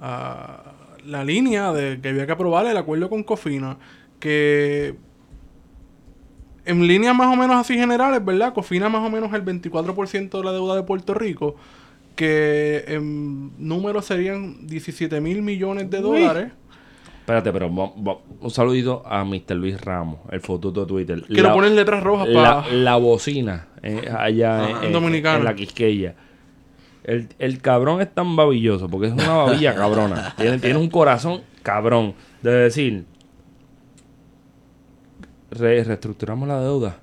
a 0.00 0.62
la 1.04 1.24
línea 1.24 1.72
de 1.72 2.00
que 2.00 2.10
había 2.10 2.24
que 2.24 2.32
aprobar 2.32 2.64
el 2.66 2.76
acuerdo 2.76 3.08
con 3.10 3.24
Cofina. 3.24 3.76
Que 4.20 4.94
en 6.64 6.86
líneas 6.86 7.14
más 7.16 7.26
o 7.26 7.36
menos 7.36 7.56
así 7.56 7.74
generales, 7.74 8.24
¿verdad? 8.24 8.52
Cofina 8.54 8.88
más 8.88 9.04
o 9.04 9.10
menos 9.10 9.32
el 9.34 9.44
24% 9.44 10.30
de 10.38 10.44
la 10.44 10.52
deuda 10.52 10.76
de 10.76 10.84
Puerto 10.84 11.12
Rico. 11.12 11.56
Que 12.14 12.84
en 12.88 13.52
números 13.58 14.04
serían 14.04 14.66
17 14.66 15.20
mil 15.20 15.42
millones 15.42 15.90
de 15.90 15.98
Uy. 16.04 16.20
dólares. 16.22 16.52
Espérate, 17.20 17.52
pero 17.52 17.68
un 17.68 18.50
saludito 18.50 19.02
a 19.06 19.24
Mr. 19.24 19.54
Luis 19.54 19.80
Ramos, 19.80 20.18
el 20.30 20.40
fotuto 20.40 20.80
de 20.82 20.86
Twitter. 20.86 21.22
Que 21.22 21.40
lo 21.40 21.52
ponen 21.54 21.76
letras 21.76 22.02
rojas 22.02 22.28
la, 22.28 22.62
para... 22.62 22.72
la 22.74 22.96
bocina 22.96 23.68
eh, 23.82 24.10
allá 24.16 24.68
en, 24.70 24.84
en- 24.86 24.92
Dominicano. 24.92 25.38
en 25.38 25.44
la 25.44 25.54
Quisqueya. 25.54 26.16
El, 27.04 27.28
el 27.38 27.60
cabrón 27.60 28.00
es 28.00 28.12
tan 28.12 28.34
babilloso 28.36 28.88
porque 28.88 29.06
es 29.08 29.12
una 29.12 29.28
babilla 29.34 29.74
cabrona. 29.76 30.34
Tiene, 30.36 30.58
tiene 30.58 30.78
un 30.78 30.90
corazón 30.90 31.42
cabrón. 31.62 32.14
De 32.42 32.50
decir, 32.50 33.04
re- 35.50 35.84
reestructuramos 35.84 36.48
la 36.48 36.60
deuda. 36.60 36.98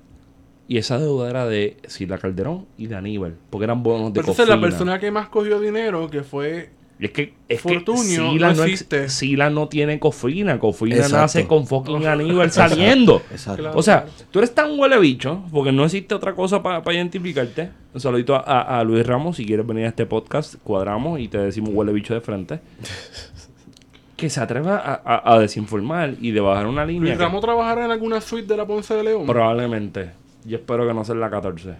Y 0.70 0.78
esa 0.78 0.98
deuda 1.00 1.28
era 1.28 1.46
de 1.46 1.78
Sila 1.88 2.16
Calderón 2.18 2.64
y 2.78 2.86
de 2.86 2.94
Aníbal. 2.94 3.34
Porque 3.50 3.64
eran 3.64 3.82
bonos 3.82 4.12
de 4.12 4.20
Pero 4.20 4.30
entonces 4.32 4.48
la 4.48 4.60
persona 4.60 5.00
que 5.00 5.10
más 5.10 5.28
cogió 5.28 5.58
dinero, 5.58 6.08
que 6.08 6.22
fue... 6.22 6.70
Y 7.00 7.06
es 7.06 7.10
que, 7.10 7.34
es 7.48 7.60
Fortunio 7.60 8.04
que 8.04 8.30
Sila 8.34 8.48
no 8.50 8.54
no, 8.54 8.62
ex- 8.62 8.72
existe. 8.72 9.08
Sila 9.08 9.50
no 9.50 9.66
tiene 9.68 9.98
cofina. 9.98 10.60
Cofina 10.60 10.94
Exacto. 10.96 11.16
nace 11.16 11.46
con 11.48 11.66
fucking 11.66 12.06
Aníbal 12.06 12.52
saliendo. 12.52 13.20
Exacto. 13.32 13.62
Claro. 13.62 13.76
O 13.78 13.82
sea, 13.82 14.04
tú 14.30 14.38
eres 14.38 14.54
tan 14.54 14.78
huele 14.78 14.96
bicho, 15.00 15.42
porque 15.50 15.72
no 15.72 15.84
existe 15.86 16.14
otra 16.14 16.34
cosa 16.36 16.62
para 16.62 16.82
identificarte. 16.94 17.70
Un 17.92 18.00
saludito 18.00 18.36
a, 18.36 18.40
a- 18.40 18.78
a 18.78 18.84
Luis 18.84 19.04
Ramos, 19.04 19.38
si 19.38 19.44
quieres 19.46 19.66
venir 19.66 19.86
a 19.86 19.88
este 19.88 20.06
podcast, 20.06 20.54
cuadramos 20.62 21.18
y 21.18 21.26
te 21.26 21.38
decimos 21.38 21.70
huele 21.72 21.92
bicho 21.92 22.14
de 22.14 22.20
frente. 22.20 22.60
que 24.16 24.28
se 24.28 24.40
atreva 24.40 24.76
a, 24.76 25.00
a- 25.02 25.34
a 25.34 25.38
desinformar 25.40 26.14
y 26.20 26.30
de 26.32 26.40
bajar 26.40 26.66
una 26.66 26.84
línea. 26.84 27.00
Luis 27.00 27.16
que 27.16 27.24
Ramos 27.24 27.40
trabajará 27.40 27.86
en 27.86 27.90
alguna 27.90 28.20
suite 28.20 28.46
de 28.46 28.56
la 28.58 28.66
Ponce 28.66 28.94
de 28.94 29.02
León. 29.04 29.26
probablemente. 29.26 30.10
Yo 30.44 30.56
espero 30.58 30.86
que 30.86 30.94
no 30.94 31.04
sea 31.04 31.14
en 31.14 31.20
la 31.20 31.30
14. 31.30 31.74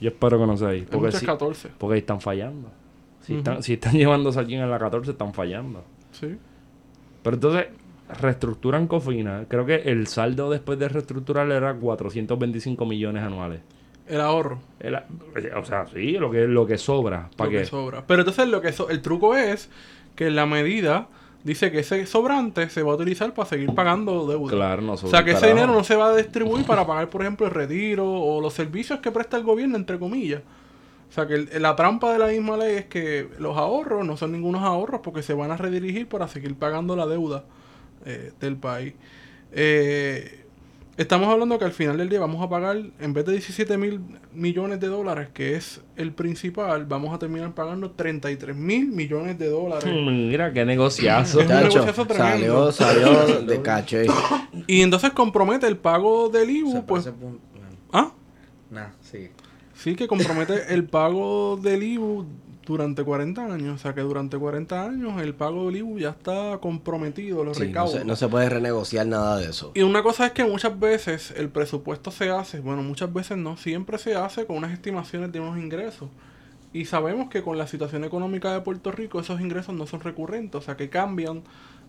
Yo 0.00 0.08
espero 0.10 0.38
que 0.38 0.46
no 0.46 0.56
sea 0.56 0.68
ahí. 0.68 0.86
Porque, 0.90 1.12
sí- 1.12 1.26
14. 1.26 1.70
porque 1.78 1.94
ahí 1.94 2.00
están 2.00 2.20
fallando. 2.20 2.70
Si, 3.22 3.34
están, 3.36 3.62
si 3.62 3.74
están 3.74 3.92
llevándose 3.96 4.38
aquí 4.40 4.54
en 4.54 4.70
la 4.70 4.78
14, 4.78 5.10
están 5.12 5.34
fallando. 5.34 5.84
Sí. 6.12 6.36
Pero 7.22 7.34
entonces 7.34 7.66
reestructuran 8.20 8.86
Cofina. 8.86 9.44
Creo 9.48 9.66
que 9.66 9.76
el 9.76 10.06
saldo 10.06 10.50
después 10.50 10.78
de 10.78 10.88
reestructurar 10.88 11.50
era 11.50 11.74
425 11.74 12.86
millones 12.86 13.22
anuales. 13.22 13.60
El 14.06 14.20
ahorro. 14.22 14.60
O 15.56 15.64
sea, 15.64 15.86
sí, 15.86 16.12
lo 16.12 16.30
que, 16.30 16.46
lo 16.46 16.66
que 16.66 16.78
sobra. 16.78 17.28
¿Para 17.36 17.50
lo 17.50 17.58
que 17.58 17.64
sobra. 17.66 18.06
Pero 18.06 18.20
entonces 18.22 18.48
lo 18.48 18.60
que 18.62 18.72
so- 18.72 18.88
el 18.88 19.02
truco 19.02 19.36
es 19.36 19.68
que 20.14 20.30
la 20.30 20.46
medida 20.46 21.08
dice 21.48 21.72
que 21.72 21.80
ese 21.80 22.06
sobrante 22.06 22.68
se 22.70 22.82
va 22.82 22.92
a 22.92 22.94
utilizar 22.94 23.32
para 23.34 23.48
seguir 23.48 23.74
pagando 23.74 24.26
deuda. 24.26 24.50
Claro, 24.52 24.82
no 24.82 24.92
O 24.92 24.96
sea 24.96 25.24
que 25.24 25.32
ese 25.32 25.40
carajo. 25.40 25.54
dinero 25.56 25.72
no 25.72 25.82
se 25.84 25.96
va 25.96 26.08
a 26.10 26.16
distribuir 26.16 26.64
para 26.64 26.86
pagar, 26.86 27.08
por 27.10 27.22
ejemplo, 27.22 27.46
el 27.46 27.52
retiro 27.52 28.08
o 28.08 28.40
los 28.40 28.54
servicios 28.54 29.00
que 29.00 29.10
presta 29.10 29.36
el 29.36 29.42
gobierno, 29.42 29.76
entre 29.76 29.98
comillas. 29.98 30.42
O 31.10 31.12
sea 31.12 31.26
que 31.26 31.34
el- 31.34 31.62
la 31.62 31.74
trampa 31.74 32.12
de 32.12 32.18
la 32.18 32.26
misma 32.26 32.56
ley 32.58 32.76
es 32.76 32.84
que 32.84 33.28
los 33.38 33.56
ahorros 33.56 34.06
no 34.06 34.16
son 34.16 34.32
ningunos 34.32 34.62
ahorros 34.62 35.00
porque 35.02 35.22
se 35.22 35.32
van 35.34 35.50
a 35.50 35.56
redirigir 35.56 36.06
para 36.08 36.28
seguir 36.28 36.54
pagando 36.54 36.94
la 36.94 37.06
deuda 37.06 37.44
eh, 38.04 38.32
del 38.40 38.56
país. 38.56 38.94
Eh, 39.52 40.44
estamos 40.98 41.28
hablando 41.28 41.58
que 41.58 41.64
al 41.64 41.72
final 41.72 41.96
del 41.96 42.10
día 42.10 42.20
vamos 42.20 42.42
a 42.44 42.48
pagar, 42.50 42.76
en 43.00 43.12
vez 43.14 43.24
de 43.24 43.32
17 43.32 43.78
mil 43.78 44.00
millones 44.34 44.78
de 44.80 44.88
dólares, 44.88 45.28
que 45.32 45.54
es 45.56 45.80
el 45.96 46.12
principal, 46.12 46.84
vamos 46.84 47.14
a 47.14 47.18
terminar 47.18 47.54
pagando 47.54 47.92
33 47.92 48.54
mil 48.54 48.88
millones 48.88 49.38
de 49.38 49.48
dólares. 49.48 49.84
Mira, 49.90 50.52
qué 50.52 50.64
negociazo. 50.66 51.40
Es 51.40 51.46
un 51.46 51.50
Chacho, 51.50 51.68
negociazo 51.78 52.06
tremendo. 52.06 52.72
salió, 52.72 53.10
salió 53.14 53.42
de 53.46 53.62
caché. 53.62 54.06
Y 54.66 54.82
entonces 54.82 55.12
compromete 55.12 55.66
el 55.66 55.78
pago 55.78 56.28
del 56.28 56.48
O 56.48 56.52
IBU, 56.52 56.72
sea, 56.72 56.86
pues... 56.86 57.04
punto- 57.06 57.20
bueno, 57.54 57.68
¿Ah? 57.92 58.12
Nah, 58.70 58.88
sí. 59.00 59.28
Sí, 59.74 59.94
que 59.94 60.06
compromete 60.08 60.74
el 60.74 60.84
pago 60.84 61.56
del 61.56 61.82
IBU 61.84 62.26
durante 62.72 63.02
40 63.04 63.44
años. 63.44 63.74
O 63.74 63.78
sea, 63.78 63.94
que 63.94 64.00
durante 64.02 64.36
40 64.38 64.84
años 64.84 65.20
el 65.20 65.34
pago 65.34 65.66
del 65.66 65.76
IBU 65.78 65.98
ya 65.98 66.10
está 66.10 66.58
comprometido, 66.60 67.44
los 67.44 67.56
Sí, 67.56 67.62
no, 67.64 67.68
recaudos. 67.68 67.92
se, 67.94 68.04
no 68.04 68.16
se 68.16 68.28
puede 68.28 68.48
renegociar 68.48 69.06
nada 69.06 69.36
de 69.38 69.50
eso. 69.50 69.72
Y 69.74 69.82
una 69.82 70.02
cosa 70.02 70.26
es 70.26 70.32
que 70.32 70.44
muchas 70.44 70.78
veces 70.78 71.32
el 71.36 71.48
presupuesto 71.48 72.10
se 72.10 72.30
hace, 72.30 72.60
bueno, 72.60 72.82
muchas 72.82 73.12
veces 73.12 73.36
no, 73.38 73.56
siempre 73.56 73.98
se 73.98 74.14
hace 74.14 74.46
con 74.46 74.56
unas 74.56 74.72
estimaciones 74.72 75.32
de 75.32 75.40
unos 75.40 75.58
ingresos. 75.58 76.08
Y 76.72 76.84
sabemos 76.84 77.30
que 77.30 77.42
con 77.42 77.56
la 77.56 77.66
situación 77.66 78.04
económica 78.04 78.52
de 78.52 78.60
Puerto 78.60 78.92
Rico 78.92 79.20
esos 79.20 79.40
ingresos 79.40 79.74
no 79.74 79.86
son 79.86 80.00
recurrentes, 80.00 80.54
o 80.56 80.62
sea 80.62 80.76
que 80.76 80.90
cambian 80.90 81.42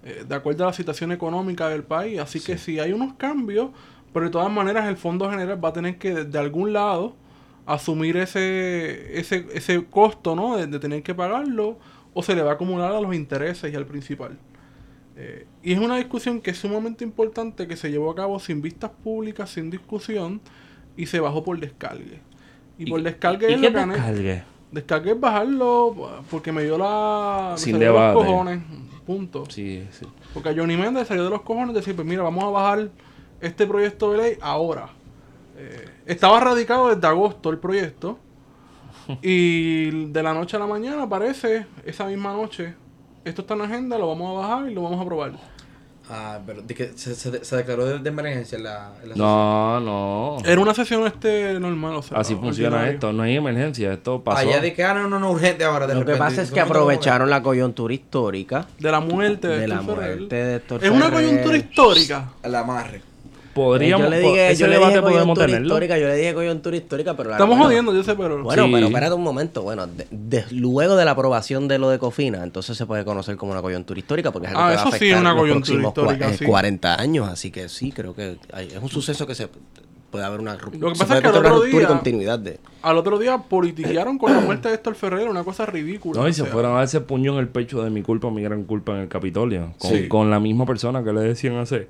eh, 0.06 0.24
de 0.28 0.36
acuerdo 0.36 0.64
a 0.64 0.68
la 0.68 0.74
situación 0.74 1.12
económica 1.12 1.68
del 1.68 1.84
país. 1.84 2.20
Así 2.20 2.40
que 2.40 2.58
si 2.58 2.80
hay 2.80 2.94
unos 2.94 3.14
cambios, 3.16 3.72
pero 4.14 4.26
de 4.28 4.32
todas 4.32 4.50
maneras 4.52 4.88
el 4.88 4.96
Fondo 4.96 5.30
General 5.30 5.64
va 5.64 5.70
a 5.70 5.74
tener 5.74 5.98
que 5.98 6.14
de, 6.14 6.24
de 6.26 6.40
algún 6.40 6.72
lado 6.72 7.14
asumir 7.74 8.18
ese, 8.18 9.20
ese, 9.20 9.46
ese 9.54 9.86
costo, 9.86 10.36
¿no? 10.36 10.58
De, 10.58 10.68
de 10.68 10.80
tener 10.80 11.04
que 11.04 11.14
pagarlo 11.14 11.78
o 12.14 12.24
se 12.24 12.36
le 12.36 12.42
va 12.42 12.52
a 12.52 12.54
acumular 12.56 12.92
a 12.92 13.00
los 13.00 13.16
intereses 13.16 13.72
y 13.72 13.76
al 13.76 13.86
principal. 13.86 14.38
Eh, 15.16 15.46
y 15.64 15.74
es 15.74 15.80
una 15.80 15.98
discusión 15.98 16.40
que 16.40 16.52
es 16.52 16.58
sumamente 16.58 17.04
importante 17.04 17.68
que 17.68 17.76
se 17.76 17.92
llevó 17.92 18.10
a 18.10 18.16
cabo 18.16 18.40
sin 18.40 18.62
vistas 18.62 18.90
públicas, 19.04 19.50
sin 19.50 19.70
discusión 19.70 20.40
y 20.96 21.06
se 21.08 21.20
bajó 21.20 21.44
por 21.44 21.60
descargue. 21.60 22.20
Y, 22.78 22.90
por 22.90 23.04
descargue 23.04 23.50
¿Y 23.50 23.54
es 23.56 23.60
qué 23.60 23.70
lo 23.70 23.86
descargue? 23.88 24.44
Descargue 24.72 25.12
es 25.12 25.20
bajarlo 25.20 26.24
porque 26.32 26.52
me 26.52 26.64
dio 26.64 26.78
la... 26.78 27.50
me 27.54 27.58
Sin 27.58 27.78
de 27.78 27.86
los 27.86 27.96
debate. 27.96 28.16
cojones. 28.16 28.60
Punto. 29.06 29.44
Sí, 29.50 29.86
sí. 29.92 30.06
Porque 30.34 30.50
a 30.50 30.56
Johnny 30.56 30.78
Méndez 30.78 31.08
salió 31.08 31.26
de 31.26 31.32
los 31.32 31.42
cojones 31.42 31.76
decir, 31.76 31.96
pues 31.96 32.08
mira, 32.08 32.24
vamos 32.24 32.44
a 32.46 32.50
bajar 32.50 32.90
este 33.42 33.68
proyecto 33.68 34.12
de 34.12 34.18
ley 34.18 34.38
ahora. 34.40 34.90
Eh, 35.62 35.90
estaba 36.06 36.40
radicado 36.40 36.94
desde 36.94 37.06
agosto 37.08 37.50
el 37.50 37.58
proyecto. 37.58 38.18
Y 39.22 40.06
de 40.12 40.24
la 40.24 40.34
noche 40.34 40.56
a 40.56 40.60
la 40.60 40.68
mañana 40.68 41.04
aparece 41.04 41.66
esa 41.84 42.06
misma 42.06 42.32
noche. 42.32 42.76
Esto 43.26 43.42
está 43.42 43.56
en 43.56 43.60
la 43.60 43.66
agenda, 43.66 43.98
lo 43.98 44.08
vamos 44.08 44.30
a 44.30 44.48
bajar 44.48 44.70
y 44.72 44.74
lo 44.74 44.84
vamos 44.84 45.00
a 45.00 45.04
aprobar. 45.04 45.32
Ah, 46.12 46.40
pero 46.46 46.62
de 46.64 46.74
que 46.74 46.94
se, 46.96 47.14
se, 47.14 47.44
se 47.46 47.56
declaró 47.56 47.86
de, 47.86 48.00
de 48.00 48.10
emergencia 48.10 48.58
en 48.58 48.64
la, 48.64 48.94
en 49.04 49.10
la 49.10 49.16
No, 49.16 49.80
no. 49.80 50.38
Era 50.44 50.60
una 50.60 50.74
sesión 50.74 51.06
este 51.06 51.60
normal, 51.60 51.96
o 51.98 52.02
sea. 52.02 52.18
Así 52.20 52.34
funciona 52.36 52.78
ordinario. 52.78 52.94
esto. 52.96 53.14
No 53.14 53.24
hay 53.24 53.36
emergencia. 53.36 53.94
Esto 53.94 54.24
pasó. 54.24 54.40
Allá 54.40 54.60
de 54.60 54.74
que 54.74 54.84
ah, 54.84 54.94
no, 54.96 55.08
no, 55.08 55.20
no, 55.20 55.30
urgente 55.32 55.64
ahora. 55.64 55.86
De 55.86 55.94
Lo 55.94 56.06
que 56.06 56.16
pasa 56.16 56.42
es 56.42 56.52
que 56.52 56.60
aprovecharon 56.60 57.30
la 57.30 57.44
coyuntura 57.44 57.94
histórica 57.94 58.66
De 58.80 58.92
la 58.92 59.00
muerte 59.02 59.48
de, 59.48 59.60
de 59.60 59.68
la 59.68 59.76
Héctor 59.76 59.96
Ferrer. 59.98 60.18
muerte 60.18 60.36
de 60.36 60.56
Héctor 60.56 60.84
Es 60.84 60.90
una 60.90 61.12
coyuntura 61.12 61.58
histórica. 61.58 62.30
El 62.42 62.56
amarre. 62.56 63.02
Podríamos. 63.66 64.06
yo 64.06 64.10
le 64.10 64.20
dije, 64.20 64.52
ese 64.52 64.62
yo 64.62 64.68
le 64.68 64.74
debate 64.76 64.98
dije 64.98 65.02
podemos 65.10 65.38
tenerlo. 65.40 65.68
histórica, 65.68 65.98
yo 65.98 66.08
le 66.08 66.16
dije 66.16 66.34
coyuntura 66.34 66.76
histórica, 66.78 67.16
pero 67.18 67.30
la 67.30 67.36
Estamos 67.36 67.58
jodiendo, 67.60 67.94
yo 67.94 68.04
sé, 68.04 68.16
pero. 68.16 68.42
Bueno, 68.44 68.66
Sí. 68.66 68.72
pero 68.74 68.88
espérate 68.88 69.14
un 69.16 69.24
momento. 69.24 69.62
Bueno, 69.64 69.88
de- 69.88 70.46
luego 70.52 70.96
de 70.96 71.06
la 71.06 71.12
aprobación 71.12 71.68
de 71.68 71.78
lo 71.80 71.90
de 71.90 72.00
Cofina, 72.00 72.44
entonces 72.44 72.78
se 72.78 72.86
puede 72.86 73.04
conocer 73.06 73.36
como 73.38 73.52
una 73.52 73.62
coyuntura 73.62 74.00
histórica 74.00 74.32
porque 74.32 74.48
es 74.48 74.52
algo 74.54 74.64
Ah, 74.64 74.70
que 74.70 74.76
va 74.76 74.82
a 74.82 74.84
eso 74.84 74.92
sí 74.92 74.96
afectar 74.98 75.16
es 75.18 75.22
una 75.22 75.34
los 75.34 75.40
coyuntura 75.42 75.84
histórica, 75.88 76.30
eh, 76.30 76.38
sí. 76.38 76.46
40 76.46 77.00
años. 77.02 77.28
Así 77.28 77.52
que 77.52 77.70
sí, 77.70 77.92
creo 77.92 78.14
que 78.16 78.38
hay- 78.54 78.68
es 78.68 78.82
un 78.82 78.90
suceso 78.90 79.26
que 79.28 79.36
se 79.36 79.48
puede 80.12 80.26
haber 80.26 80.40
una, 80.40 80.58
ru- 80.58 80.74
Lo 80.80 80.92
que 80.92 80.98
pasa 80.98 81.18
es 81.18 81.22
que 81.22 81.28
al 81.28 81.36
otro 81.36 81.50
ruptura 81.50 81.70
y 81.72 81.78
día- 81.78 81.88
continuidad 81.88 82.40
de... 82.40 82.60
Al 82.82 82.98
otro 82.98 83.20
día 83.20 83.38
politiquearon 83.38 84.18
con 84.18 84.34
la 84.34 84.40
muerte 84.40 84.68
de 84.70 84.74
Héctor 84.74 84.96
Ferrer, 84.96 85.30
una 85.30 85.44
cosa 85.44 85.68
ridícula. 85.68 86.20
No, 86.20 86.28
y 86.28 86.32
o 86.32 86.34
se 86.34 86.42
sea. 86.42 86.52
fueron 86.52 86.72
a 86.72 86.80
darse 86.80 87.00
puño 87.02 87.34
en 87.34 87.40
el 87.40 87.48
pecho 87.48 87.84
de 87.84 87.92
mi 87.92 88.02
culpa, 88.02 88.32
mi 88.32 88.42
gran 88.42 88.64
culpa 88.64 88.94
en 88.94 89.02
el 89.02 89.08
Capitolio. 89.08 89.74
Con, 89.78 89.92
Sí. 89.92 90.08
con 90.08 90.32
la 90.32 90.40
misma 90.40 90.66
persona 90.66 91.04
que 91.04 91.14
le 91.14 91.22
decían 91.22 91.58
hace. 91.58 91.88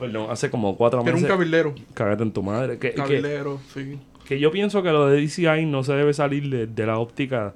Perdón, 0.00 0.26
hace 0.30 0.50
como 0.50 0.76
cuatro 0.76 1.02
Que 1.02 1.10
era 1.10 1.16
un 1.16 1.22
meses. 1.22 1.36
cabildero. 1.36 1.74
Cágate 1.94 2.22
en 2.24 2.32
tu 2.32 2.42
madre. 2.42 2.78
Que, 2.78 2.90
que, 2.90 2.96
Cabildero, 2.96 3.60
sí. 3.72 3.98
que 4.26 4.40
yo 4.40 4.50
pienso 4.50 4.82
que 4.82 4.90
lo 4.90 5.06
de 5.06 5.20
DCI 5.20 5.66
no 5.66 5.84
se 5.84 5.92
debe 5.92 6.12
salir 6.14 6.48
de, 6.50 6.66
de 6.66 6.86
la 6.86 6.98
óptica 6.98 7.54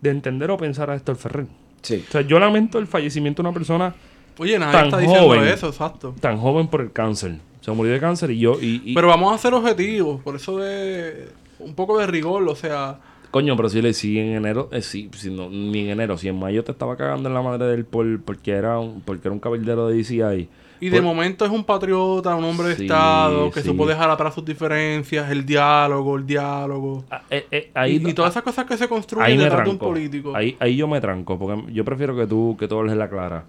de 0.00 0.10
entender 0.10 0.50
o 0.50 0.56
pensar 0.56 0.88
a 0.90 0.94
Héctor 0.96 1.16
Ferrer. 1.16 1.46
Sí. 1.82 2.04
O 2.08 2.12
sea, 2.12 2.20
yo 2.22 2.38
lamento 2.38 2.78
el 2.78 2.86
fallecimiento 2.86 3.42
de 3.42 3.48
una 3.48 3.54
persona 3.54 3.94
Oye, 4.38 4.58
nadie 4.58 4.72
Tan 4.72 4.84
está 4.86 4.98
diciendo 4.98 5.26
joven. 5.28 5.44
eso, 5.48 5.68
exacto. 5.68 6.14
tan 6.20 6.36
joven 6.38 6.68
por 6.68 6.80
el 6.82 6.92
cáncer. 6.92 7.36
Se 7.60 7.70
murió 7.72 7.92
de 7.92 8.00
cáncer 8.00 8.30
y 8.30 8.38
yo. 8.38 8.58
Y, 8.60 8.82
y- 8.84 8.94
Pero 8.94 9.08
vamos 9.08 9.34
a 9.34 9.38
ser 9.38 9.54
objetivos, 9.54 10.20
por 10.22 10.36
eso 10.36 10.58
de 10.58 11.28
un 11.58 11.74
poco 11.74 11.98
de 11.98 12.06
rigor, 12.06 12.46
o 12.48 12.54
sea, 12.54 13.00
Coño, 13.30 13.56
pero 13.56 13.68
si 13.68 13.82
le 13.82 13.92
sí 13.92 14.18
en 14.18 14.34
enero, 14.34 14.68
eh, 14.72 14.82
sí, 14.82 15.10
si 15.14 15.30
no, 15.30 15.48
ni 15.50 15.80
en 15.80 15.90
enero, 15.90 16.16
si 16.16 16.28
en 16.28 16.38
mayo 16.38 16.62
te 16.64 16.72
estaba 16.72 16.96
cagando 16.96 17.28
en 17.28 17.34
la 17.34 17.42
madre 17.42 17.66
del 17.66 17.84
por, 17.84 18.20
porque 18.22 18.52
era 18.52 18.78
un, 18.78 19.00
porque 19.02 19.28
era 19.28 19.32
un 19.32 19.40
cabildero 19.40 19.88
de 19.88 19.96
DCI. 19.98 20.48
Y 20.80 20.88
de 20.88 20.96
Por- 20.98 21.04
momento 21.04 21.44
es 21.44 21.50
un 21.50 21.64
patriota, 21.64 22.34
un 22.34 22.44
hombre 22.44 22.68
de 22.68 22.76
Sí, 22.76 22.82
Estado, 22.82 23.50
que 23.50 23.60
sí. 23.62 23.68
supo 23.68 23.86
dejar 23.86 24.10
atrás 24.10 24.34
sus 24.34 24.44
diferencias, 24.44 25.30
el 25.30 25.44
diálogo, 25.46 26.16
el 26.16 26.26
diálogo. 26.26 27.04
Ah, 27.10 27.22
eh, 27.30 27.46
eh, 27.50 27.70
ahí, 27.74 28.00
y, 28.04 28.10
y 28.10 28.14
todas 28.14 28.32
esas 28.32 28.42
cosas 28.42 28.64
que 28.66 28.76
se 28.76 28.88
construyen 28.88 29.26
ahí 29.26 29.36
me 29.38 29.44
detrás 29.44 29.64
de 29.64 29.70
un 29.70 29.78
tranco. 29.78 29.92
político. 29.94 30.36
Ahí, 30.36 30.56
ahí 30.60 30.76
yo 30.76 30.86
me 30.88 31.00
tranco, 31.00 31.38
porque 31.38 31.72
yo 31.72 31.84
prefiero 31.84 32.16
que 32.16 32.26
tú, 32.26 32.56
que 32.58 32.68
tú 32.68 32.78
hables 32.78 32.96
la 32.96 33.08
clara. 33.08 33.44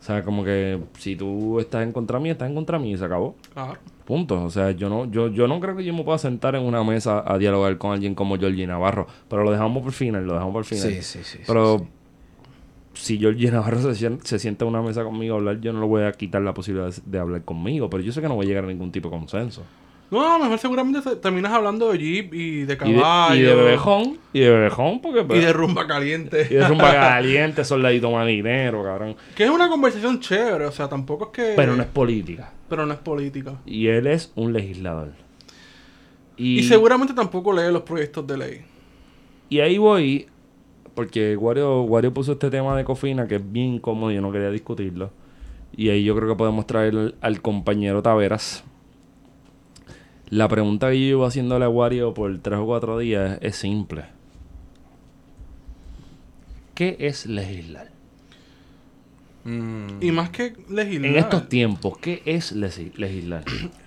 O 0.00 0.04
sea, 0.04 0.24
como 0.24 0.42
que 0.42 0.80
si 0.98 1.14
tú 1.14 1.60
estás 1.60 1.84
en 1.84 1.92
contra 1.92 2.18
mí, 2.18 2.28
estás 2.30 2.48
en 2.48 2.56
contra 2.56 2.76
mí 2.78 2.92
y 2.92 2.96
se 2.98 3.04
acabó. 3.04 3.36
Claro. 3.54 3.78
Punto. 4.04 4.42
O 4.42 4.50
sea, 4.50 4.72
yo 4.72 4.88
no, 4.88 5.04
yo, 5.08 5.28
yo 5.28 5.46
no 5.46 5.60
creo 5.60 5.76
que 5.76 5.84
yo 5.84 5.94
me 5.94 6.02
pueda 6.02 6.18
sentar 6.18 6.56
en 6.56 6.64
una 6.64 6.82
mesa 6.82 7.22
a 7.24 7.38
dialogar 7.38 7.78
con 7.78 7.92
alguien 7.92 8.16
como 8.16 8.36
Georgie 8.36 8.66
Navarro. 8.66 9.06
Pero 9.28 9.44
lo 9.44 9.52
dejamos 9.52 9.80
por 9.84 9.92
final, 9.92 10.26
lo 10.26 10.32
dejamos 10.32 10.52
por 10.54 10.64
final. 10.64 10.88
Sí, 10.88 11.02
sí, 11.02 11.20
sí, 11.22 11.38
Pero 11.46 11.78
sí, 11.78 11.84
si 12.94 13.18
Georgie 13.18 13.50
Navarro 13.50 13.94
se, 13.94 14.18
se 14.22 14.38
sienta 14.38 14.64
en 14.64 14.70
una 14.70 14.82
mesa 14.82 15.02
conmigo 15.04 15.34
a 15.34 15.38
hablar, 15.38 15.60
yo 15.60 15.72
no 15.72 15.80
le 15.80 15.86
voy 15.86 16.02
a 16.02 16.12
quitar 16.12 16.42
la 16.42 16.54
posibilidad 16.54 16.92
de, 16.94 17.02
de 17.04 17.18
hablar 17.18 17.42
conmigo. 17.44 17.88
Pero 17.90 18.02
yo 18.02 18.12
sé 18.12 18.20
que 18.20 18.28
no 18.28 18.34
voy 18.34 18.46
a 18.46 18.48
llegar 18.48 18.64
a 18.64 18.68
ningún 18.68 18.92
tipo 18.92 19.08
de 19.08 19.16
consenso. 19.18 19.62
No, 20.10 20.34
a 20.34 20.36
lo 20.36 20.44
mejor 20.44 20.58
seguramente 20.58 21.00
te- 21.00 21.16
terminas 21.16 21.52
hablando 21.52 21.90
de 21.90 21.98
Jeep 21.98 22.34
y 22.34 22.50
de 22.50 22.58
Y 22.62 22.66
de, 22.66 22.76
caballo. 22.76 23.34
y 23.34 23.40
de 23.42 23.54
bebejón. 23.54 24.18
Y 24.34 24.40
de 24.40 24.50
bebejón, 24.50 25.00
porque. 25.00 25.22
pues, 25.24 25.40
Y 25.40 25.44
de 25.46 25.52
rumba 25.54 25.86
caliente. 25.86 26.46
y 26.50 26.54
de 26.54 26.68
rumba 26.68 26.92
caliente, 26.92 27.64
soldadito 27.64 28.10
marinero, 28.10 28.84
cabrón. 28.84 29.16
Que 29.34 29.44
es 29.44 29.50
una 29.50 29.70
conversación 29.70 30.20
chévere, 30.20 30.66
o 30.66 30.72
sea, 30.72 30.86
tampoco 30.88 31.26
es 31.26 31.30
que... 31.30 31.52
Pero 31.56 31.74
no 31.76 31.82
es 31.82 31.88
política. 31.88 32.52
pero 32.68 32.84
no 32.84 32.92
es 32.92 32.98
política. 32.98 33.54
Y 33.64 33.86
él 33.86 34.06
es 34.06 34.32
un 34.34 34.52
legislador. 34.52 35.12
Y, 36.36 36.58
Y, 36.58 36.62
seguramente 36.64 37.14
tampoco 37.14 37.52
lee 37.54 37.72
los 37.72 37.82
proyectos 37.82 38.26
de 38.26 38.36
ley. 38.36 38.60
y 39.48 39.60
ahí 39.60 39.78
voy, 39.78 40.26
porque 40.94 41.36
Wario, 41.36 41.82
Wario 41.82 42.12
puso 42.12 42.32
este 42.32 42.50
tema 42.50 42.76
de 42.76 42.84
cofina 42.84 43.26
que 43.26 43.36
es 43.36 43.52
bien 43.52 43.74
incómodo 43.74 44.10
y 44.10 44.16
yo 44.16 44.20
no 44.20 44.32
quería 44.32 44.50
discutirlo. 44.50 45.10
Y 45.74 45.88
ahí 45.88 46.04
yo 46.04 46.14
creo 46.14 46.28
que 46.28 46.36
podemos 46.36 46.66
traer 46.66 46.94
al, 46.94 47.14
al 47.20 47.40
compañero 47.40 48.02
Taveras. 48.02 48.64
La 50.28 50.48
pregunta 50.48 50.90
que 50.90 51.00
yo 51.00 51.06
llevo 51.06 51.26
haciéndole 51.26 51.64
a 51.64 51.68
Wario 51.68 52.14
por 52.14 52.38
tres 52.38 52.58
o 52.58 52.66
cuatro 52.66 52.98
días 52.98 53.38
es 53.42 53.56
simple. 53.56 54.04
¿Qué 56.74 56.96
es 57.00 57.26
legislar? 57.26 57.90
Mm, 59.44 60.02
Y 60.02 60.12
más 60.12 60.30
que 60.30 60.54
legislar. 60.68 61.10
En 61.10 61.16
estos 61.16 61.48
tiempos, 61.48 61.98
¿qué 61.98 62.22
es 62.24 62.52
legislar? 62.52 63.44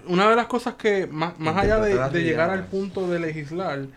una 0.07 0.29
de 0.29 0.35
las 0.35 0.47
cosas 0.47 0.75
que, 0.75 1.07
más, 1.07 1.39
más 1.39 1.57
allá 1.57 1.79
de, 1.79 2.23
llegar 2.23 2.49
al 2.49 2.65
punto 2.65 3.07
de 3.09 3.19
legislar, 3.19 3.87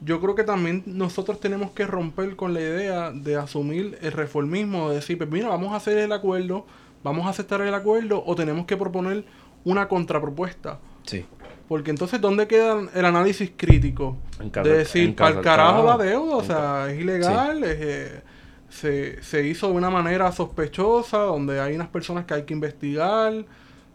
yo 0.00 0.20
creo 0.20 0.34
que 0.34 0.44
también 0.44 0.82
nosotros 0.86 1.40
tenemos 1.40 1.70
que 1.72 1.86
romper 1.86 2.36
con 2.36 2.54
la 2.54 2.60
idea 2.60 3.10
de 3.10 3.36
asumir 3.36 3.98
el 4.00 4.12
reformismo, 4.12 4.90
de 4.90 4.96
decir, 4.96 5.18
pues 5.18 5.28
mira, 5.30 5.48
vamos 5.48 5.72
a 5.72 5.76
hacer 5.76 5.98
el 5.98 6.12
acuerdo, 6.12 6.66
vamos 7.02 7.26
a 7.26 7.30
aceptar 7.30 7.60
el 7.62 7.74
acuerdo 7.74 8.22
o 8.24 8.34
tenemos 8.34 8.66
que 8.66 8.76
proponer 8.76 9.24
una 9.64 9.88
contrapropuesta. 9.88 10.78
Sí. 11.04 11.24
Porque 11.68 11.90
entonces, 11.90 12.20
¿dónde 12.20 12.46
queda 12.46 12.80
el 12.94 13.04
análisis 13.04 13.52
crítico? 13.56 14.16
En 14.40 14.50
casa- 14.50 14.68
de 14.68 14.78
decir, 14.78 15.14
para 15.14 15.36
el 15.36 15.40
carajo 15.42 15.84
la 15.84 15.98
deuda, 15.98 16.36
o 16.36 16.42
sea, 16.44 16.90
es 16.90 16.98
ilegal, 17.00 17.62
es, 17.64 17.76
eh, 17.80 18.22
se, 18.70 19.22
se 19.22 19.46
hizo 19.46 19.66
de 19.68 19.72
una 19.74 19.90
manera 19.90 20.30
sospechosa, 20.32 21.18
donde 21.18 21.60
hay 21.60 21.74
unas 21.74 21.88
personas 21.88 22.24
que 22.24 22.34
hay 22.34 22.42
que 22.44 22.54
investigar, 22.54 23.44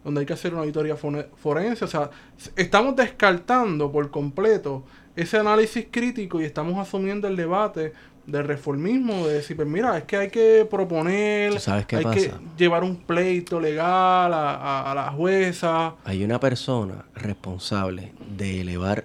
donde 0.04 0.20
hay 0.20 0.26
que 0.26 0.34
hacer 0.34 0.52
una 0.52 0.60
auditoría 0.62 0.96
forense, 0.96 1.84
o 1.84 1.88
sea, 1.88 2.10
estamos 2.56 2.94
descartando 2.94 3.90
por 3.90 4.10
completo 4.10 4.84
ese 5.16 5.38
análisis 5.38 5.86
crítico 5.90 6.40
y 6.40 6.44
estamos 6.44 6.78
asumiendo 6.78 7.28
el 7.28 7.36
debate 7.36 7.92
del 8.26 8.44
reformismo, 8.44 9.26
de 9.26 9.34
decir, 9.34 9.54
pues 9.56 9.68
mira, 9.68 9.98
es 9.98 10.04
que 10.04 10.16
hay 10.16 10.30
que 10.30 10.66
proponer, 10.68 11.52
¿Tú 11.52 11.58
sabes 11.60 11.84
qué 11.86 11.96
hay 11.96 12.04
que 12.06 12.32
llevar 12.56 12.82
un 12.82 12.96
pleito 12.96 13.60
legal 13.60 14.32
a, 14.32 14.54
a, 14.54 14.92
a 14.92 14.94
la 14.94 15.10
jueza, 15.10 15.94
Hay 16.04 16.24
una 16.24 16.40
persona 16.40 17.04
responsable 17.14 18.12
de 18.36 18.62
elevar 18.62 19.04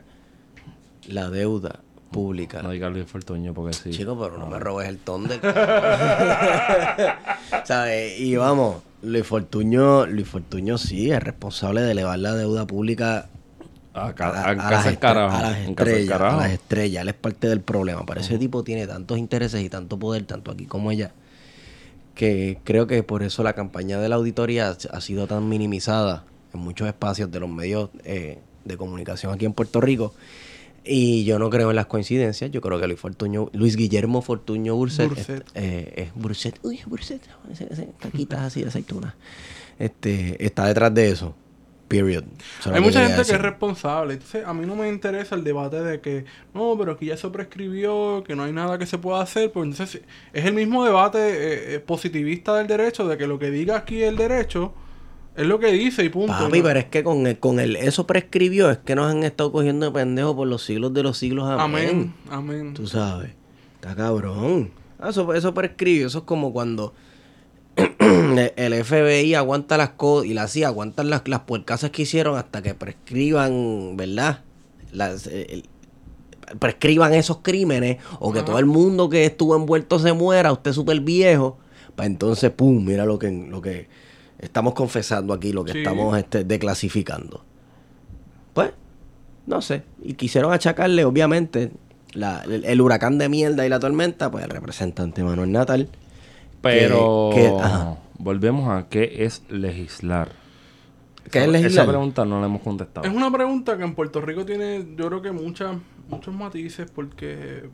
la 1.08 1.30
deuda 1.30 1.82
pública. 2.12 2.62
No 2.62 2.74
Luis 2.90 3.06
Fortuño 3.06 3.54
porque 3.54 3.74
sí. 3.74 3.92
Chico, 3.92 4.20
pero 4.20 4.38
no 4.38 4.48
me 4.48 4.60
robes 4.60 4.88
el 4.90 4.98
ton 4.98 5.28
de... 5.28 5.40
¿Sabes? 7.64 8.20
Y 8.20 8.36
vamos, 8.36 8.84
Luis 9.02 9.26
Fortuño, 9.26 10.06
Luis 10.06 10.28
Fortuño 10.28 10.78
sí 10.78 11.12
es 11.12 11.22
responsable 11.22 11.82
de 11.82 11.92
elevar 11.92 12.20
la 12.20 12.36
deuda 12.36 12.66
pública 12.66 13.30
A, 14.08 14.54
las, 14.54 15.66
a 15.66 15.70
estrellas, 15.72 16.12
a 16.12 16.18
carajo. 16.18 16.38
las 16.42 16.52
estrellas. 16.52 17.02
Él 17.04 17.10
es 17.10 17.16
parte 17.16 17.48
del 17.50 17.62
problema. 17.62 18.06
Pero 18.06 18.22
ese 18.22 18.38
tipo 18.38 18.64
tiene 18.64 18.88
tantos 18.88 19.18
intereses 19.18 19.62
y 19.64 19.70
tanto 19.70 19.98
poder, 20.00 20.24
tanto 20.26 20.52
aquí 20.52 20.66
como 20.66 20.90
allá, 20.90 21.12
que 22.16 22.60
creo 22.64 22.88
que 22.88 23.04
por 23.04 23.24
eso 23.24 23.44
la 23.44 23.54
campaña 23.54 24.00
de 24.00 24.10
la 24.10 24.16
auditoría 24.16 24.76
ha- 24.92 25.02
sido 25.02 25.28
tan 25.28 25.48
minimizada 25.48 26.26
en 26.54 26.60
muchos 26.60 26.88
espacios 26.88 27.32
de 27.32 27.40
los 27.40 27.50
medios 27.50 27.90
eh, 28.04 28.40
de 28.66 28.78
comunicación 28.78 29.34
aquí 29.34 29.46
en 29.46 29.54
Puerto 29.54 29.80
Rico. 29.82 30.14
Y 30.84 31.24
yo 31.26 31.38
no 31.40 31.50
creo 31.50 31.70
en 31.70 31.76
las 31.76 31.86
coincidencias. 31.86 32.50
Yo 32.52 32.62
creo 32.62 32.80
que 32.80 32.88
Luis 32.88 33.00
Fortuño, 33.00 33.50
Luis 33.54 33.76
Guillermo 33.76 34.22
Fortuño 34.22 34.76
Burset, 34.76 35.10
Burset. 35.10 35.46
es, 35.54 35.64
eh, 35.64 35.94
es 35.96 36.14
Burset, 36.16 36.58
uy, 36.64 36.80
Burset, 36.86 37.22
ese, 37.52 37.68
ese, 37.72 37.90
taquitas 38.00 38.40
así 38.42 38.62
de 38.64 38.70
aceituna. 38.70 39.16
Este, 39.78 40.44
está 40.44 40.66
detrás 40.66 40.94
de 40.94 41.12
eso. 41.12 41.36
Period. 41.90 42.24
Hay 42.72 42.82
mucha 42.82 43.06
gente 43.06 43.24
que 43.24 43.34
es 43.34 43.42
responsable. 43.42 44.14
Entonces, 44.14 44.46
a 44.46 44.54
mí 44.54 44.64
no 44.66 44.76
me 44.76 44.88
interesa 44.88 45.34
el 45.34 45.44
debate 45.44 45.82
de 45.82 46.00
que, 46.00 46.24
no, 46.54 46.76
pero 46.78 46.96
que 46.96 47.08
ya 47.08 47.18
se 47.18 47.28
prescribió, 47.30 48.24
que 48.24 48.36
no 48.36 48.44
hay 48.44 48.54
nada 48.54 48.78
que 48.78 48.86
se 48.86 49.00
pueda 49.00 49.22
hacer. 49.22 49.52
Pues 49.52 49.68
entonces, 49.70 50.04
es 50.32 50.46
el 50.46 50.54
mismo 50.54 50.86
debate 50.86 51.18
eh, 51.18 51.76
eh, 51.76 51.80
positivista 51.80 52.56
del 52.56 52.68
derecho, 52.68 53.08
de 53.08 53.18
que 53.18 53.26
lo 53.26 53.40
que 53.40 53.50
diga 53.50 53.76
aquí 53.76 54.04
el 54.04 54.18
derecho 54.18 54.72
es 55.36 55.48
lo 55.48 55.60
que 55.60 55.72
dice 55.72 56.04
y 56.04 56.10
punto. 56.10 56.34
Papi, 56.34 56.60
¿no? 56.60 56.64
pero 56.64 56.80
es 56.80 56.86
que 56.86 57.04
con 57.04 57.26
el, 57.26 57.40
con 57.40 57.60
el 57.60 57.76
eso 57.76 58.06
prescribió, 58.06 58.70
es 58.70 58.78
que 58.78 58.94
nos 58.94 59.12
han 59.12 59.24
estado 59.24 59.52
cogiendo 59.52 59.88
de 59.88 59.92
pendejo 59.92 60.36
por 60.36 60.48
los 60.48 60.64
siglos 60.64 60.94
de 60.94 61.02
los 61.02 61.18
siglos. 61.18 61.50
Amén. 61.50 61.60
Amén, 61.60 62.14
amén. 62.30 62.74
Tú 62.76 62.86
sabes. 62.86 63.32
Está 63.76 63.96
cabrón. 63.96 64.70
Ah, 65.00 65.10
Eso, 65.10 65.34
eso 65.34 65.56
prescribió. 65.56 66.06
Eso 66.06 66.20
es 66.20 66.24
como 66.26 66.54
cuando 66.54 66.94
el 68.56 68.84
FBI 68.84 69.34
aguanta 69.36 69.78
las 69.78 69.92
cosas 69.92 70.28
y 70.30 70.34
la 70.34 70.48
CIA 70.48 70.68
aguantan 70.68 71.10
las, 71.10 71.28
las 71.28 71.42
puercasas 71.42 71.92
que 71.92 72.02
hicieron 72.04 72.38
hasta 72.38 72.62
que 72.62 72.74
prescriban, 72.74 73.96
¿verdad? 73.96 74.42
Las, 74.92 75.28
eh, 75.28 75.48
el- 75.50 75.66
prescriban 76.58 77.14
esos 77.14 77.38
crímenes 77.44 77.98
o 78.20 78.32
que 78.34 78.40
Ajá. 78.40 78.46
todo 78.48 78.60
el 78.60 78.66
mundo 78.66 79.08
que 79.10 79.26
estuvo 79.26 79.56
envuelto 79.56 80.00
se 80.00 80.14
muera, 80.14 80.52
usted 80.52 80.74
súper 80.74 81.00
viejo. 81.02 81.58
Para 81.96 82.08
entonces, 82.08 82.50
pum, 82.52 82.84
mira 82.84 83.06
lo 83.06 83.20
que, 83.20 83.30
lo 83.30 83.62
que 83.62 83.88
estamos 84.40 84.74
confesando 84.74 85.34
aquí, 85.34 85.52
lo 85.54 85.64
que 85.64 85.74
Sí. 85.74 85.78
estamos 85.80 86.18
este, 86.18 86.44
declasificando. 86.44 87.44
Pues, 88.54 88.72
no 89.46 89.62
sé. 89.62 89.84
Y 90.02 90.14
quisieron 90.14 90.52
achacarle, 90.52 91.06
obviamente, 91.06 91.72
la- 92.14 92.42
el, 92.44 92.66
el 92.66 92.82
huracán 92.82 93.18
de 93.20 93.30
mierda 93.30 93.66
y 93.66 93.70
la 93.70 93.80
tormenta, 93.80 94.32
pues 94.32 94.44
el 94.44 94.50
representante 94.50 95.24
Manuel 95.24 95.52
Natal. 95.52 95.88
Pero 96.62 97.30
que- 97.34 97.48
ajá. 97.48 97.98
volvemos 98.18 98.70
a 98.70 98.88
qué 98.90 99.24
es 99.26 99.44
legislar. 99.50 100.30
¿Qué 101.32 101.40
es 101.40 101.44
Esa- 101.44 101.52
legislar? 101.52 101.84
Esa 101.86 101.92
pregunta 101.92 102.26
no 102.26 102.40
la 102.40 102.48
hemos 102.48 102.62
contestado. 102.62 103.08
Es 103.08 103.14
una 103.14 103.32
pregunta 103.32 103.78
que 103.78 103.84
en 103.84 103.94
Puerto 103.96 104.20
Rico 104.22 104.46
tiene, 104.46 104.86
yo 104.98 105.08
creo 105.08 105.22
que 105.22 105.32
muchas, 105.32 105.78
muchos 106.10 106.34
matices, 106.34 106.90
porque 106.90 107.70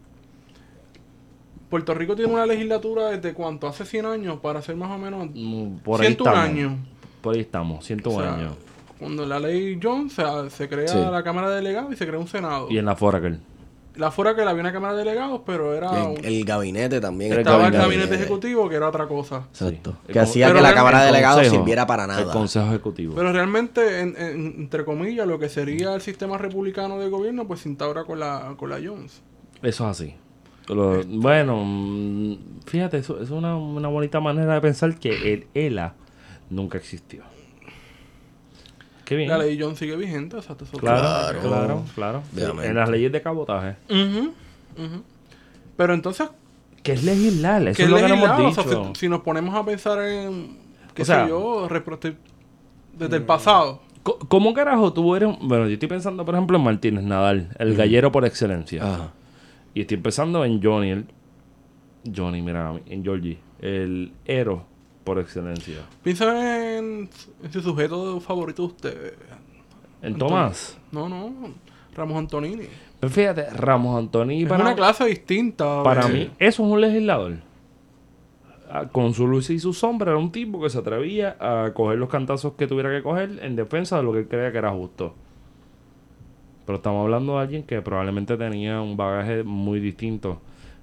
Puerto 1.69 1.93
Rico 1.93 2.15
tiene 2.15 2.31
una 2.33 2.45
legislatura 2.45 3.09
desde 3.09 3.33
cuánto, 3.33 3.67
hace 3.67 3.85
100 3.85 4.05
años, 4.05 4.39
para 4.39 4.61
ser 4.61 4.75
más 4.75 4.91
o 4.91 4.97
menos 4.97 5.27
Mm, 5.33 5.77
Por 5.77 6.01
ahí 6.01 6.07
101 6.07 6.31
estamos. 6.35 6.49
años. 6.49 6.73
Por 7.21 7.35
ahí 7.35 7.41
estamos, 7.41 7.85
101 7.85 8.19
O 8.19 8.21
sea, 8.23 8.35
años. 8.35 8.53
Cuando 8.99 9.25
la 9.25 9.39
ley 9.39 9.79
Jones 9.81 10.13
se, 10.13 10.23
se 10.51 10.69
crea 10.69 10.87
Sí. 10.87 10.97
la 10.97 11.23
Cámara 11.23 11.49
de 11.49 11.55
Delegados 11.57 11.91
y 11.91 11.95
se 11.97 12.05
crea 12.07 12.19
un 12.19 12.27
Senado. 12.27 12.67
Y 12.69 12.77
en 12.77 12.85
la 12.85 12.95
Foraker. 12.95 13.39
La 13.97 14.11
fuera 14.11 14.35
que 14.35 14.43
la 14.43 14.51
había 14.51 14.61
una 14.61 14.73
Cámara 14.73 14.93
de 14.93 15.03
Delegados, 15.05 15.41
pero 15.45 15.73
era 15.73 15.89
un- 15.91 16.17
El, 16.17 16.25
el 16.25 16.45
gabinete 16.45 16.99
también. 16.99 17.31
El 17.31 17.39
estaba 17.39 17.67
el 17.67 17.71
gabinete. 17.71 17.83
gabinete 17.87 18.15
ejecutivo, 18.15 18.67
que 18.67 18.75
era 18.75 18.89
otra 18.89 19.07
cosa. 19.07 19.43
Exacto. 19.51 19.91
Sí. 19.91 19.97
Que 20.13 20.19
El 20.19 20.25
hacía 20.25 20.53
que 20.53 20.61
la 20.61 20.73
Cámara 20.73 20.99
de 21.01 21.07
El 21.07 21.13
Delegados 21.13 21.37
consejo, 21.37 21.55
sirviera 21.55 21.87
para 21.87 22.03
El 22.03 22.09
nada. 22.09 22.33
Consejo 22.33 22.65
Ejecutivo. 22.67 23.15
Pero 23.15 23.31
realmente, 23.31 24.01
en- 24.01 24.15
en- 24.17 24.55
entre 24.59 24.83
comillas, 24.83 25.25
lo 25.27 25.39
que 25.39 25.47
sería 25.49 25.95
el 25.95 26.01
sistema 26.01 26.37
republicano 26.37 26.99
de 26.99 27.09
gobierno, 27.09 27.47
pues 27.47 27.61
se 27.61 27.69
instaura 27.69 28.03
con 28.03 28.19
la, 28.19 28.53
con 28.57 28.69
la 28.69 28.77
Jones. 28.83 29.21
Eso 29.61 29.85
es 29.89 30.01
así. 30.01 30.13
Lo- 30.67 31.03
bueno, 31.05 31.61
mm, 31.63 32.37
fíjate, 32.65 32.97
eso, 32.97 33.13
eso 33.15 33.23
es 33.23 33.29
una, 33.31 33.55
una 33.55 33.87
bonita 33.87 34.19
manera 34.19 34.55
de 34.55 34.61
pensar 34.61 34.95
que 34.99 35.33
el 35.33 35.47
ELA 35.53 35.93
nunca 36.49 36.77
existió. 36.77 37.23
Qué 39.05 39.15
bien. 39.15 39.29
La 39.29 39.37
ley 39.37 39.57
Jones 39.59 39.77
sigue 39.79 39.95
vigente, 39.95 40.35
o 40.35 40.41
sea, 40.41 40.55
Claro, 40.55 40.79
Claro. 40.79 41.39
claro, 41.41 41.83
claro. 41.93 42.23
Sí, 42.33 42.41
Obviamente. 42.41 42.67
en 42.69 42.75
las 42.75 42.89
leyes 42.89 43.11
de 43.11 43.21
cabotaje. 43.21 43.75
Pero 45.77 45.93
entonces, 45.93 46.29
¿Qué 46.83 46.93
es 46.93 47.03
legislar? 47.03 47.61
Eso 47.67 47.77
¿qué 47.77 47.83
es 47.83 47.87
es 47.87 47.89
lo 47.89 47.97
que? 47.97 48.03
O 48.03 48.07
hemos 48.15 48.55
sea, 48.55 48.63
dicho. 48.63 48.91
si, 48.93 48.99
si 49.01 49.09
nos 49.09 49.21
ponemos 49.21 49.55
a 49.55 49.65
pensar 49.65 49.99
en, 50.05 50.57
qué 50.93 51.01
O 51.01 51.05
sea, 51.05 51.23
sé 51.23 51.29
yo, 51.29 51.67
desde 52.97 53.15
el 53.17 53.23
pasado. 53.23 53.81
¿Cómo 54.03 54.53
carajo 54.53 54.93
tú 54.93 55.15
eres? 55.15 55.29
un- 55.29 55.47
Bueno, 55.47 55.65
yo 55.67 55.73
estoy 55.73 55.89
pensando, 55.89 56.23
por 56.25 56.35
ejemplo, 56.35 56.57
en 56.57 56.63
Martínez 56.63 57.03
Nadal, 57.03 57.49
el 57.57 57.75
gallero 57.75 58.11
por 58.11 58.23
excelencia. 58.25 58.83
Ajá. 58.83 59.13
Y 59.73 59.81
estoy 59.81 59.97
pensando 59.97 60.45
en 60.45 60.61
Johnny, 60.61 60.91
el, 60.91 61.05
Johnny, 62.15 62.41
mira, 62.43 62.73
en 62.85 63.03
Georgie, 63.03 63.39
el 63.61 64.11
héroe 64.25 64.61
por 65.05 65.19
excelencia. 65.19 65.77
Piensa 66.03 66.77
en, 66.77 67.09
en 67.43 67.53
su 67.53 67.61
sujeto 67.61 68.19
favorito 68.19 68.63
de 68.63 68.67
usted. 68.67 69.13
En. 70.01 70.17
Tomás. 70.17 70.77
No, 70.91 71.07
no, 71.07 71.31
Ramos 71.95 72.17
Antonini. 72.17 72.65
Pero 72.99 73.13
fíjate, 73.13 73.49
Ramos 73.51 73.97
Antoni 73.97 74.43
Es 74.43 74.49
para, 74.49 74.63
una 74.63 74.75
clase 74.75 75.05
distinta. 75.05 75.81
para 75.83 76.07
de- 76.07 76.13
mí, 76.13 76.29
eso 76.39 76.65
es 76.65 76.71
un 76.71 76.81
legislador. 76.81 77.33
Ah, 78.69 78.87
Con 78.91 79.13
su 79.13 79.27
luz 79.27 79.49
y 79.51 79.59
su 79.59 79.73
sombra, 79.73 80.11
era 80.11 80.19
un 80.19 80.31
tipo 80.31 80.61
que 80.61 80.69
se 80.69 80.79
atrevía 80.79 81.37
a 81.39 81.71
coger 81.73 81.97
los 81.99 82.09
cantazos 82.09 82.53
que 82.53 82.67
tuviera 82.67 82.89
que 82.89 83.01
coger 83.03 83.39
en 83.41 83.55
defensa 83.55 83.97
de 83.97 84.03
lo 84.03 84.11
que 84.11 84.19
él 84.19 84.27
creía 84.27 84.51
que 84.51 84.57
era 84.57 84.71
justo. 84.71 85.13
Pero 86.65 86.77
estamos 86.77 87.03
hablando 87.03 87.35
de 87.35 87.41
alguien 87.41 87.63
que 87.63 87.81
probablemente 87.81 88.35
tenía 88.37 88.81
un 88.81 88.97
bagaje 88.97 89.43
muy 89.43 89.79
distinto 89.79 90.41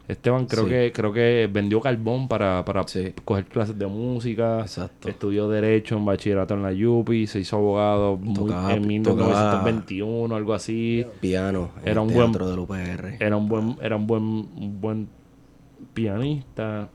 Esteban 0.08 0.46
creo 0.46 0.64
Sí. 0.64 0.70
que 0.70 0.92
creo 0.92 1.12
que 1.12 1.48
vendió 1.50 1.80
carbón 1.80 2.26
para, 2.28 2.64
para 2.64 2.86
Sí. 2.88 3.12
coger 3.24 3.44
clases 3.46 3.78
de 3.78 3.86
música. 3.86 4.60
Exacto. 4.60 5.08
Estudió 5.08 5.48
Derecho 5.48 5.96
en 5.96 6.04
bachillerato 6.04 6.54
en 6.54 6.62
la 6.62 6.72
Yupi, 6.72 7.26
se 7.26 7.40
hizo 7.40 7.56
abogado 7.56 8.16
muy- 8.16 8.34
Tocaba- 8.34 8.74
en 8.74 8.86
1921, 8.86 10.34
algo 10.36 10.54
así. 10.54 11.06
Piano. 11.20 11.70
en 11.82 11.82
Era 11.88 11.92
el 12.02 12.08
un 12.08 12.14
buen- 12.14 12.32
del 12.32 12.58
UPR. 12.58 13.16
Era 13.20 13.36
un 13.36 13.48
buen, 13.48 13.76
era 13.80 13.96
un 13.96 14.06
buen, 14.06 14.22
un 14.22 14.80
buen 14.80 15.08
pianista. 15.94 16.88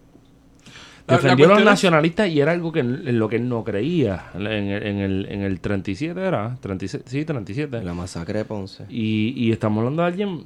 La- 1.07 1.15
la 1.15 1.21
Defendió 1.21 1.45
a 1.45 1.49
los 1.55 1.63
nacionalistas 1.63 2.27
y 2.29 2.41
era 2.41 2.51
algo 2.51 2.73
que 2.73 2.81
en, 2.81 3.17
lo 3.17 3.29
que 3.29 3.37
él 3.37 3.47
no 3.47 3.63
creía. 3.63 4.25
En 4.35 4.41
el, 4.45 4.83
en 4.83 4.97
el, 4.97 5.25
en 5.29 5.41
el 5.41 5.61
37 5.61 6.19
era, 6.19 6.57
37, 6.59 7.05
sí, 7.09 7.23
37. 7.23 7.81
La 7.81 7.93
masacre 7.93 8.39
de 8.39 8.45
Ponce. 8.45 8.83
Y, 8.89 9.33
y 9.37 9.51
estamos 9.53 9.79
hablando 9.79 10.01
de 10.01 10.07
alguien, 10.09 10.43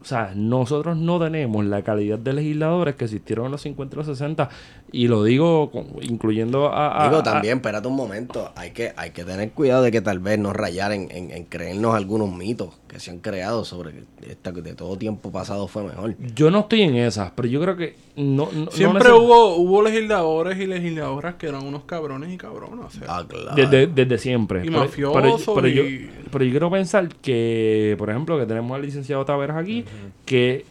o 0.00 0.04
sea, 0.04 0.32
nosotros 0.34 0.96
no 0.96 1.18
tenemos 1.20 1.64
la 1.66 1.82
calidad 1.82 2.18
de 2.18 2.32
legisladores 2.32 2.94
que 2.96 3.04
existieron 3.04 3.46
en 3.46 3.52
los 3.52 3.60
50 3.60 3.94
y 3.94 3.96
los 3.98 4.06
60. 4.06 4.48
Y 4.92 5.08
lo 5.08 5.22
digo 5.24 5.70
con- 5.70 5.86
incluyendo 6.00 6.68
a... 6.72 7.04
a- 7.04 7.08
Digo, 7.08 7.20
a- 7.20 7.22
también, 7.22 7.58
espérate 7.58 7.86
un 7.86 7.96
momento. 7.96 8.50
Hay 8.56 8.70
que, 8.70 8.92
hay 8.96 9.10
que 9.10 9.24
tener 9.24 9.50
cuidado 9.52 9.82
de 9.82 9.92
que 9.92 10.00
tal 10.00 10.18
vez 10.18 10.38
no 10.38 10.52
rayar 10.52 10.92
en, 10.92 11.08
en- 11.10 11.30
en 11.30 11.44
creernos 11.44 11.94
algunos 11.94 12.32
mitos 12.34 12.70
que 12.88 12.98
se 12.98 13.10
han 13.10 13.18
creado 13.18 13.64
sobre 13.64 13.92
que 13.92 14.02
esta, 14.30 14.52
de 14.52 14.74
todo 14.74 14.96
tiempo 14.96 15.30
pasado 15.30 15.68
fue 15.68 15.84
mejor. 15.84 16.16
yo 16.34 16.50
no 16.50 16.60
estoy 16.60 16.82
en 16.82 16.96
esas, 16.96 17.30
pero 17.32 17.46
yo 17.46 17.60
creo 17.60 17.76
que 17.76 17.94
no... 18.16 18.48
Siempre 18.72 19.12
hubo, 19.12 19.54
hubo 19.56 19.82
legisladores 19.82 20.58
y 20.58 20.66
legisladoras 20.66 21.34
que 21.36 21.46
eran 21.46 21.64
unos 21.64 21.84
cabrones 21.84 22.32
y 22.32 22.36
cabronas. 22.36 22.86
O 22.86 22.90
sea, 22.98 23.06
Ah, 23.18 23.24
claro. 23.28 23.54
Desde, 23.54 23.86
desde 23.86 24.18
siempre. 24.18 24.62
Y 24.64 24.68
Pero- 24.70 24.80
mafiosos 24.80 25.14
pero, 25.44 25.54
pero 25.54 25.68
yo, 25.68 25.82
pero 26.30 26.44
yo 26.44 26.50
quiero 26.50 26.70
pensar 26.70 27.08
que, 27.16 27.94
por 27.98 28.10
ejemplo, 28.10 28.38
que 28.38 28.46
tenemos 28.46 28.74
al 28.74 28.82
licenciado 28.82 29.24
Taveras 29.24 29.56
aquí, 29.56 29.84
que 30.24 30.64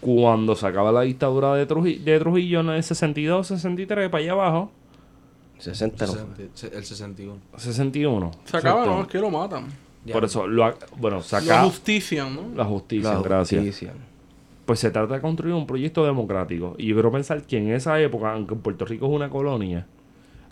cuando 0.00 0.54
se 0.54 0.66
acaba 0.66 0.92
la 0.92 1.02
dictadura 1.02 1.54
de, 1.54 1.66
Truji- 1.66 1.98
de 2.00 2.18
Trujillo 2.18 2.60
en 2.60 2.68
el 2.70 2.82
62, 2.82 3.46
63, 3.46 4.08
para 4.10 4.22
allá 4.22 4.32
abajo, 4.32 4.70
60 5.58 6.06
no 6.06 6.12
fue. 6.12 6.70
El 6.72 6.84
61. 6.84 7.38
61. 7.56 8.30
se 8.44 8.56
acaba, 8.56 8.86
no, 8.86 9.02
es 9.02 9.08
que 9.08 9.18
lo 9.18 9.30
matan. 9.30 9.66
Por 10.12 10.24
eso, 10.24 10.46
lo, 10.46 10.64
ha- 10.64 10.74
bueno, 10.96 11.20
se 11.20 11.40
La 11.42 11.64
justicia, 11.64 12.28
¿no? 12.30 12.54
la 12.54 12.64
justicia, 12.64 13.12
La 13.14 13.20
gracias. 13.22 13.60
justicia. 13.64 13.92
Pues 14.64 14.78
se 14.78 14.90
trata 14.90 15.14
de 15.14 15.20
construir 15.20 15.54
un 15.54 15.66
proyecto 15.66 16.04
democrático. 16.04 16.74
Y 16.78 16.86
yo 16.88 16.94
quiero 16.94 17.10
pensar 17.10 17.42
que 17.42 17.56
en 17.58 17.70
esa 17.72 17.98
época, 18.00 18.32
aunque 18.32 18.54
Puerto 18.54 18.84
Rico 18.84 19.06
es 19.06 19.12
una 19.12 19.28
colonia, 19.30 19.86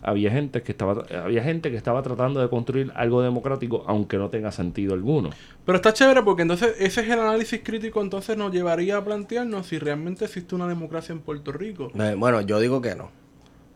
había 0.02 0.30
gente 0.30 0.62
que 0.62 0.72
estaba 0.72 1.04
había 1.24 1.42
gente 1.42 1.70
que 1.70 1.76
estaba 1.76 2.02
tratando 2.02 2.40
de 2.40 2.48
construir 2.48 2.92
algo 2.94 3.22
democrático 3.22 3.84
aunque 3.86 4.18
no 4.18 4.30
tenga 4.30 4.52
sentido 4.52 4.94
alguno. 4.94 5.30
Pero 5.64 5.76
está 5.76 5.92
chévere 5.92 6.22
porque 6.22 6.42
entonces 6.42 6.74
ese 6.78 7.00
es 7.02 7.08
el 7.08 7.20
análisis 7.20 7.60
crítico, 7.62 8.00
entonces 8.00 8.36
nos 8.36 8.52
llevaría 8.52 8.96
a 8.96 9.04
plantearnos 9.04 9.66
si 9.66 9.78
realmente 9.78 10.24
existe 10.24 10.54
una 10.54 10.66
democracia 10.68 11.12
en 11.12 11.20
Puerto 11.20 11.52
Rico. 11.52 11.90
Eh, 11.94 12.14
Bueno, 12.16 12.40
yo 12.40 12.60
digo 12.60 12.80
que 12.80 12.94
no. 12.94 13.10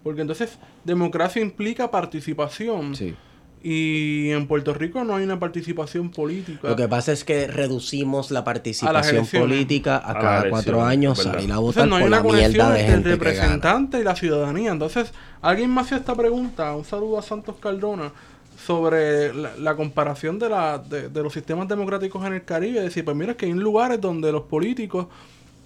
Porque 0.03 0.23
entonces 0.23 0.59
democracia 0.85 1.43
implica 1.43 1.91
participación. 1.91 2.95
Sí. 2.95 3.15
Y 3.63 4.31
en 4.31 4.47
Puerto 4.47 4.73
Rico 4.73 5.05
no 5.05 5.17
hay 5.17 5.25
una 5.25 5.39
participación 5.39 6.11
política. 6.11 6.69
Lo 6.69 6.77
que 6.77 6.89
pasa 6.89 7.13
es 7.13 7.25
que 7.25 7.47
reducimos 7.47 8.31
la 8.31 8.43
participación 8.43 9.27
política 9.27 9.97
a 9.99 10.11
A 10.13 10.19
cada 10.19 10.49
cuatro 10.51 10.83
años 10.83 11.19
¿verdad? 11.19 11.33
salir 11.35 11.53
a 11.53 11.57
Entonces 11.57 11.61
votar 11.61 11.89
no 11.89 11.97
hay 11.97 12.03
por 12.03 12.09
una 12.09 12.17
la 12.19 12.23
conexión 12.23 12.53
mierda 12.53 12.73
de 12.73 12.81
entre 12.81 13.13
el 13.13 13.19
que 13.19 13.35
gana. 13.35 13.59
representante 13.59 14.01
y 14.01 14.05
la 14.05 14.17
ciudadanía. 14.17 14.73
Entonces, 14.73 15.13
alguien 15.43 15.75
me 15.75 15.83
hacía 15.83 15.99
esta 15.99 16.15
pregunta, 16.15 16.75
un 16.75 16.85
saludo 16.87 17.19
a 17.19 17.23
Santos 17.23 17.57
Cardona, 17.61 18.13
sobre 18.57 19.33
la, 19.35 19.57
la 19.57 19.75
comparación 19.77 20.39
de, 20.39 20.49
la, 20.49 20.79
de, 20.79 21.09
de 21.09 21.23
los 21.23 21.33
sistemas 21.33 21.67
democráticos 21.69 22.25
en 22.27 22.35
el 22.35 22.45
Caribe. 22.45 22.81
Decir, 22.81 23.05
pues 23.05 23.17
mira, 23.17 23.33
es 23.33 23.37
que 23.37 23.47
hay 23.47 23.53
lugares 23.53 24.01
donde 24.01 24.33
los 24.33 24.43
políticos 24.43 25.07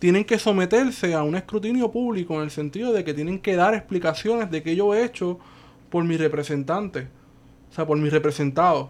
tienen 0.00 0.24
que 0.24 0.38
someterse 0.38 1.14
a 1.14 1.22
un 1.22 1.34
escrutinio 1.34 1.90
público 1.90 2.34
en 2.34 2.42
el 2.42 2.50
sentido 2.50 2.92
de 2.92 3.04
que 3.04 3.14
tienen 3.14 3.38
que 3.40 3.56
dar 3.56 3.74
explicaciones 3.74 4.50
de 4.50 4.62
qué 4.62 4.76
yo 4.76 4.94
he 4.94 5.04
hecho 5.04 5.38
por 5.90 6.04
mis 6.04 6.18
representantes, 6.20 7.06
o 7.74 7.76
sea, 7.76 7.84
por 7.86 7.98
mis 7.98 8.12
representados. 8.12 8.88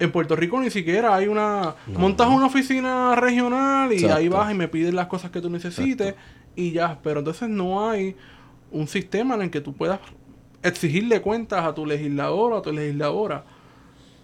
En 0.00 0.10
Puerto 0.10 0.34
Rico 0.34 0.58
ni 0.60 0.68
siquiera 0.70 1.14
hay 1.14 1.28
una... 1.28 1.76
montas 1.86 2.26
una 2.28 2.46
oficina 2.46 3.14
regional 3.14 3.92
y 3.92 4.04
ahí 4.06 4.28
vas 4.28 4.50
y 4.50 4.54
me 4.54 4.66
piden 4.66 4.96
las 4.96 5.06
cosas 5.06 5.30
que 5.30 5.40
tú 5.40 5.48
necesites 5.48 6.14
y 6.56 6.72
ya. 6.72 6.98
Pero 7.04 7.20
entonces 7.20 7.48
no 7.48 7.88
hay 7.88 8.16
un 8.72 8.88
sistema 8.88 9.36
en 9.36 9.42
el 9.42 9.50
que 9.50 9.60
tú 9.60 9.74
puedas 9.74 10.00
exigirle 10.62 11.20
cuentas 11.22 11.64
a 11.64 11.74
tu 11.74 11.86
legislador 11.86 12.52
o 12.52 12.56
a 12.58 12.62
tu 12.62 12.72
legisladora 12.72 13.44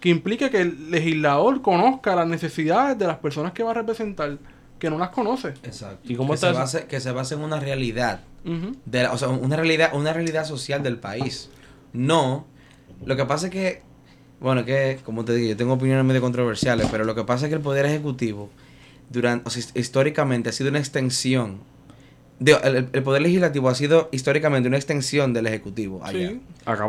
que 0.01 0.09
implique 0.09 0.49
que 0.49 0.61
el 0.61 0.91
legislador 0.91 1.61
conozca 1.61 2.15
las 2.15 2.27
necesidades 2.27 2.97
de 2.97 3.07
las 3.07 3.17
personas 3.17 3.51
que 3.53 3.63
va 3.63 3.71
a 3.71 3.73
representar, 3.73 4.37
que 4.77 4.89
no 4.91 4.97
las 4.99 5.09
conoce. 5.09 5.49
Exacto. 5.63 6.11
¿Y 6.11 6.15
cómo 6.15 6.33
que, 6.33 6.37
se 6.37 6.51
base, 6.51 6.85
que 6.85 6.99
se 6.99 7.11
base 7.11 7.33
en 7.35 7.41
una 7.41 7.59
realidad. 7.59 8.21
Ujú. 8.45 8.75
de 8.85 9.03
la- 9.03 9.11
o 9.11 9.17
sea, 9.17 9.27
una 9.29 9.55
realidad, 9.55 9.91
una 9.93 10.13
realidad 10.13 10.45
social 10.45 10.81
del 10.83 10.97
país. 10.97 11.49
No. 11.93 12.45
Lo 13.05 13.15
que 13.15 13.25
pasa 13.25 13.47
es 13.47 13.51
que, 13.51 13.81
bueno, 14.39 14.65
que, 14.65 14.99
como 15.03 15.23
te 15.25 15.33
digo, 15.35 15.49
yo 15.49 15.57
tengo 15.57 15.73
opiniones 15.73 16.03
medio 16.05 16.21
controversiales, 16.21 16.87
pero 16.91 17.03
lo 17.05 17.15
que 17.15 17.23
pasa 17.23 17.45
es 17.45 17.49
que 17.49 17.55
el 17.55 17.61
Poder 17.61 17.85
Ejecutivo, 17.85 18.49
durante, 19.09 19.47
o 19.47 19.51
sea, 19.51 19.63
históricamente, 19.75 20.49
ha 20.49 20.51
sido 20.51 20.69
una 20.69 20.79
extensión. 20.79 21.59
de- 22.39 22.51
el, 22.63 22.89
el 22.93 23.03
Poder 23.03 23.21
Legislativo 23.23 23.67
ha 23.69 23.73
sido 23.75 24.09
históricamente 24.11 24.67
una 24.67 24.77
extensión 24.77 25.33
del 25.33 25.47
Ejecutivo. 25.47 26.01
Allá. 26.03 26.29
Sí. 26.29 26.41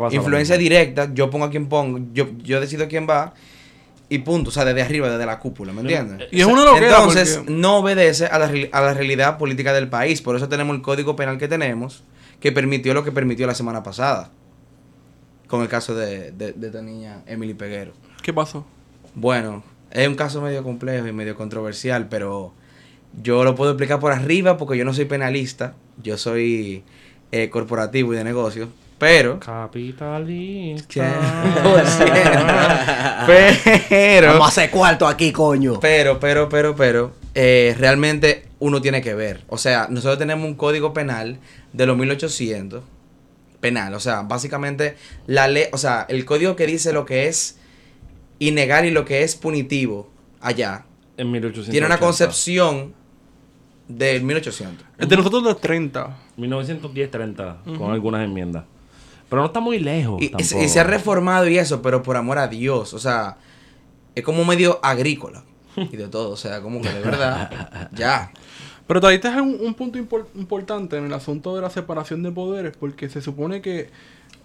Lo 0.09 0.21
Influencia 0.21 0.57
directa, 0.57 1.09
yo 1.13 1.29
pongo 1.31 1.45
a 1.45 1.49
quien 1.49 1.67
pongo, 1.67 1.99
yo, 2.13 2.27
yo 2.43 2.59
decido 2.61 2.87
quién 2.87 3.07
va 3.09 3.33
y 4.09 4.19
punto, 4.19 4.49
o 4.49 4.51
sea, 4.53 4.63
desde 4.65 4.81
arriba, 4.83 5.09
desde 5.09 5.25
la 5.25 5.39
cúpula, 5.39 5.71
¿me 5.73 5.81
entiendes? 5.81 6.27
Y 6.31 6.41
es 6.41 6.45
una 6.45 6.65
loquera 6.65 6.87
Entonces, 6.97 7.37
porque- 7.37 7.51
no 7.51 7.77
obedece 7.77 8.25
a 8.27 8.37
la, 8.39 8.51
a 8.71 8.81
la 8.81 8.93
realidad 8.93 9.37
política 9.39 9.71
del 9.73 9.87
país, 9.87 10.21
por 10.21 10.35
eso 10.35 10.47
tenemos 10.49 10.75
el 10.75 10.81
código 10.83 11.15
penal 11.15 11.37
que 11.39 11.47
tenemos, 11.47 12.03
que 12.39 12.51
permitió 12.51 12.93
lo 12.93 13.03
que 13.03 13.11
permitió 13.11 13.47
la 13.47 13.55
semana 13.55 13.81
pasada, 13.81 14.29
con 15.49 15.61
el 15.61 15.67
caso 15.67 15.95
de, 15.95 16.31
de, 16.31 16.53
de 16.53 16.67
esta 16.67 16.81
niña 16.81 17.23
Emily 17.25 17.53
Peguero. 17.53 17.91
¿Qué 18.21 18.31
pasó? 18.31 18.65
Bueno, 19.15 19.63
es 19.91 20.07
un 20.07 20.15
caso 20.15 20.41
medio 20.41 20.63
complejo 20.63 21.07
y 21.07 21.11
medio 21.11 21.35
controversial, 21.35 22.07
pero 22.07 22.53
yo 23.21 23.43
lo 23.43 23.55
puedo 23.55 23.71
explicar 23.71 23.99
por 23.99 24.11
arriba 24.11 24.57
porque 24.57 24.77
yo 24.77 24.85
no 24.85 24.93
soy 24.93 25.05
penalista, 25.05 25.73
yo 26.01 26.17
soy 26.17 26.83
eh, 27.31 27.49
corporativo 27.49 28.13
y 28.13 28.17
de 28.17 28.23
negocios, 28.23 28.69
pero... 28.99 29.39
Capitalista. 29.39 31.19
pero, 33.89 34.27
Vamos 34.27 34.45
a 34.45 34.49
hacer 34.49 34.69
cuarto 34.69 35.07
aquí, 35.07 35.31
coño. 35.31 35.79
pero, 35.79 36.19
pero, 36.19 36.47
pero, 36.49 36.75
pero, 36.75 37.13
eh, 37.33 37.75
realmente 37.79 38.45
uno 38.59 38.81
tiene 38.81 39.01
que 39.01 39.15
ver. 39.15 39.43
O 39.47 39.57
sea, 39.57 39.87
nosotros 39.89 40.19
tenemos 40.19 40.45
un 40.45 40.55
código 40.55 40.93
penal 40.93 41.39
de 41.73 41.85
los 41.87 41.97
1800. 41.97 42.83
Penal, 43.59 43.93
o 43.93 43.99
sea, 43.99 44.21
básicamente 44.21 44.95
la 45.27 45.47
ley, 45.47 45.65
o 45.73 45.77
sea, 45.77 46.05
el 46.09 46.23
código 46.25 46.55
que 46.55 46.65
dice 46.65 46.93
lo 46.93 47.05
que 47.05 47.27
es 47.27 47.57
inegal 48.39 48.85
y 48.85 48.91
lo 48.91 49.03
que 49.05 49.23
es 49.23 49.35
punitivo 49.35 50.09
allá, 50.39 50.85
En 51.17 51.29
1880. 51.31 51.71
tiene 51.71 51.85
una 51.85 51.97
concepción 51.99 52.93
del 53.89 54.23
1800. 54.23 54.85
El 54.97 55.09
de 55.09 55.17
nosotros 55.17 55.43
de 55.43 55.49
los 55.51 55.59
30. 55.61 56.15
1910-30, 56.37 57.77
con 57.77 57.91
algunas 57.91 58.23
enmiendas. 58.23 58.63
Pero 59.29 59.41
no 59.41 59.47
está 59.47 59.59
muy 59.59 59.79
lejos. 59.79 60.21
Y, 60.21 60.25
y 60.25 60.27
se- 60.27 60.31
tampoco. 60.37 60.63
y 60.63 60.69
se 60.69 60.79
ha 60.79 60.83
reformado 60.83 61.47
y 61.47 61.57
eso, 61.57 61.81
pero 61.81 62.01
por 62.01 62.15
amor 62.17 62.37
a 62.37 62.47
Dios, 62.47 62.93
o 62.93 62.99
sea, 62.99 63.37
es 64.15 64.23
como 64.23 64.43
medio 64.45 64.79
agrícola 64.83 65.43
y 65.75 65.95
de 65.97 66.07
todo, 66.07 66.31
o 66.31 66.37
sea, 66.37 66.61
como 66.61 66.81
que 66.81 66.89
de 66.89 66.99
verdad, 67.01 67.89
ya. 67.93 68.31
Pero 68.89 69.05
ahí 69.07 69.15
está 69.15 69.41
un, 69.41 69.55
un 69.61 69.73
punto 69.75 69.99
impor- 69.99 70.25
importante 70.35 70.97
en 70.97 71.05
el 71.05 71.13
asunto 71.13 71.55
de 71.55 71.61
la 71.61 71.69
separación 71.69 72.23
de 72.23 72.31
poderes, 72.31 72.75
porque 72.75 73.07
se 73.07 73.21
supone 73.21 73.61
que 73.61 73.89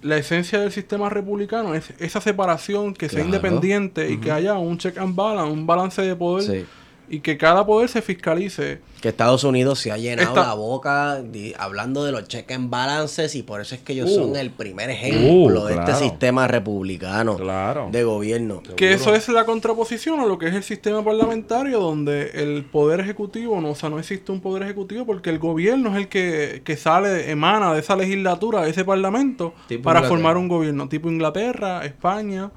la 0.03 0.19
esencia 0.19 0.61
del 0.61 0.71
sistema 0.71 1.09
republicano 1.09 1.75
es 1.75 1.95
esa 1.99 2.21
separación, 2.21 2.93
que 2.93 3.09
sea 3.09 3.21
independiente 3.37 4.11
y 4.11 4.19
que 4.19 4.31
haya 4.31 4.59
un 4.59 4.77
check 4.77 4.99
and 4.99 5.17
balance, 5.17 5.51
un 5.51 5.67
balance 5.67 6.03
de 6.03 6.15
poder 6.15 6.45
Sí. 6.45 6.67
Y 7.09 7.21
que 7.21 7.37
cada 7.37 7.67
poder 7.67 7.89
se 7.89 8.01
fiscalice. 8.03 8.81
Que 9.01 9.09
Estados 9.11 9.45
Unidos 9.45 9.79
se 9.79 9.93
ha 9.93 9.99
llenado 9.99 10.29
Esta- 10.31 10.47
la 10.49 10.55
boca 10.55 11.21
di- 11.21 11.53
hablando 11.59 12.05
de 12.05 12.13
los 12.13 12.27
check 12.27 12.51
and 12.53 12.71
balances 12.71 13.35
y 13.35 13.43
por 13.43 13.61
eso 13.61 13.75
es 13.75 13.83
que 13.83 13.93
ellos 13.93 14.11
Uh. 14.11 14.15
son 14.15 14.37
el 14.37 14.51
primer 14.51 14.89
ejemplo 14.89 15.63
Uh, 15.63 15.67
de 15.67 15.75
este 15.75 15.95
sistema 15.97 16.49
republicano 16.49 17.37
Claro. 17.37 17.89
de 17.93 18.03
gobierno. 18.05 18.63
Que 18.77 18.95
eso 18.95 19.15
es 19.15 19.29
la 19.29 19.45
contraposición 19.45 20.21
a 20.21 20.27
lo 20.27 20.39
que 20.39 20.49
es 20.49 20.55
el 20.55 20.63
sistema 20.63 21.05
parlamentario, 21.05 21.81
donde 21.81 22.31
el 22.35 22.65
poder 22.65 23.01
ejecutivo, 23.01 23.61
no, 23.61 23.71
o 23.71 23.75
sea, 23.75 23.91
no 23.91 23.99
existe 23.99 24.33
un 24.33 24.41
poder 24.41 24.63
ejecutivo 24.63 25.05
porque 25.05 25.29
el 25.31 25.39
gobierno 25.39 25.91
es 25.91 25.97
el 25.97 26.09
que, 26.09 26.63
que 26.65 26.77
sale, 26.79 27.31
emana 27.31 27.75
de 27.75 27.81
esa 27.81 27.97
legislatura, 27.97 28.63
de 28.63 28.71
ese 28.71 28.85
parlamento, 28.85 29.53
Tipo 29.69 29.83
para 29.83 29.99
Inglaterra. 30.01 30.09
formar 30.09 30.37
un 30.39 30.49
gobierno, 30.49 30.89
tipo 30.89 31.11
Inglaterra, 31.11 31.85
España, 31.85 32.51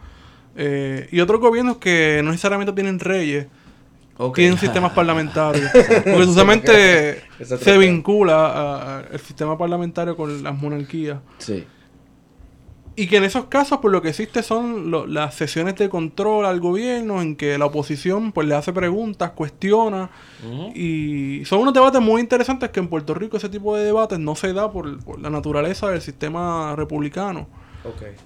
eh, 0.55 1.07
y 1.11 1.19
otros 1.19 1.39
gobiernos 1.39 1.77
que 1.77 2.21
no 2.23 2.31
necesariamente 2.31 2.73
tienen 2.73 2.99
reyes, 2.99 3.47
Ok. 4.17 4.35
tienen 4.35 4.57
sistemas 4.57 4.91
parlamentarios. 4.95 5.69
Porque 5.73 6.11
otro 6.23 6.33
se 7.59 7.77
vincula 7.77 9.03
el 9.11 9.19
sistema 9.19 9.57
parlamentario 9.57 10.15
con 10.17 10.43
las 10.43 10.55
monarquías. 10.59 11.19
Sí. 11.37 11.65
Y 12.99 13.05
que 13.05 13.17
en 13.17 13.25
esos 13.25 13.45
casos, 13.45 13.77
pues 13.79 13.91
lo 13.91 14.01
que 14.01 14.09
existe 14.09 14.41
son 14.41 14.89
lo- 14.89 15.05
las 15.05 15.35
sesiones 15.35 15.75
de 15.75 15.87
control 15.87 16.47
al 16.47 16.59
gobierno 16.59 17.21
en 17.21 17.35
que 17.35 17.59
la 17.59 17.65
oposición 17.67 18.31
pues 18.31 18.47
le 18.47 18.55
hace 18.55 18.73
preguntas, 18.73 19.31
cuestiona. 19.31 20.09
Y 20.73 21.43
son 21.45 21.59
unos 21.61 21.75
debates 21.75 22.01
muy 22.01 22.21
interesantes 22.21 22.71
que 22.71 22.79
en 22.79 22.87
Puerto 22.87 23.13
Rico 23.13 23.37
ese 23.37 23.49
tipo 23.49 23.75
de 23.77 23.83
debates 23.85 24.17
no 24.17 24.35
se 24.35 24.51
da 24.51 24.71
por, 24.71 24.97
por 25.03 25.19
la 25.19 25.29
naturaleza 25.29 25.91
del 25.91 26.01
sistema 26.01 26.75
republicano. 26.75 27.47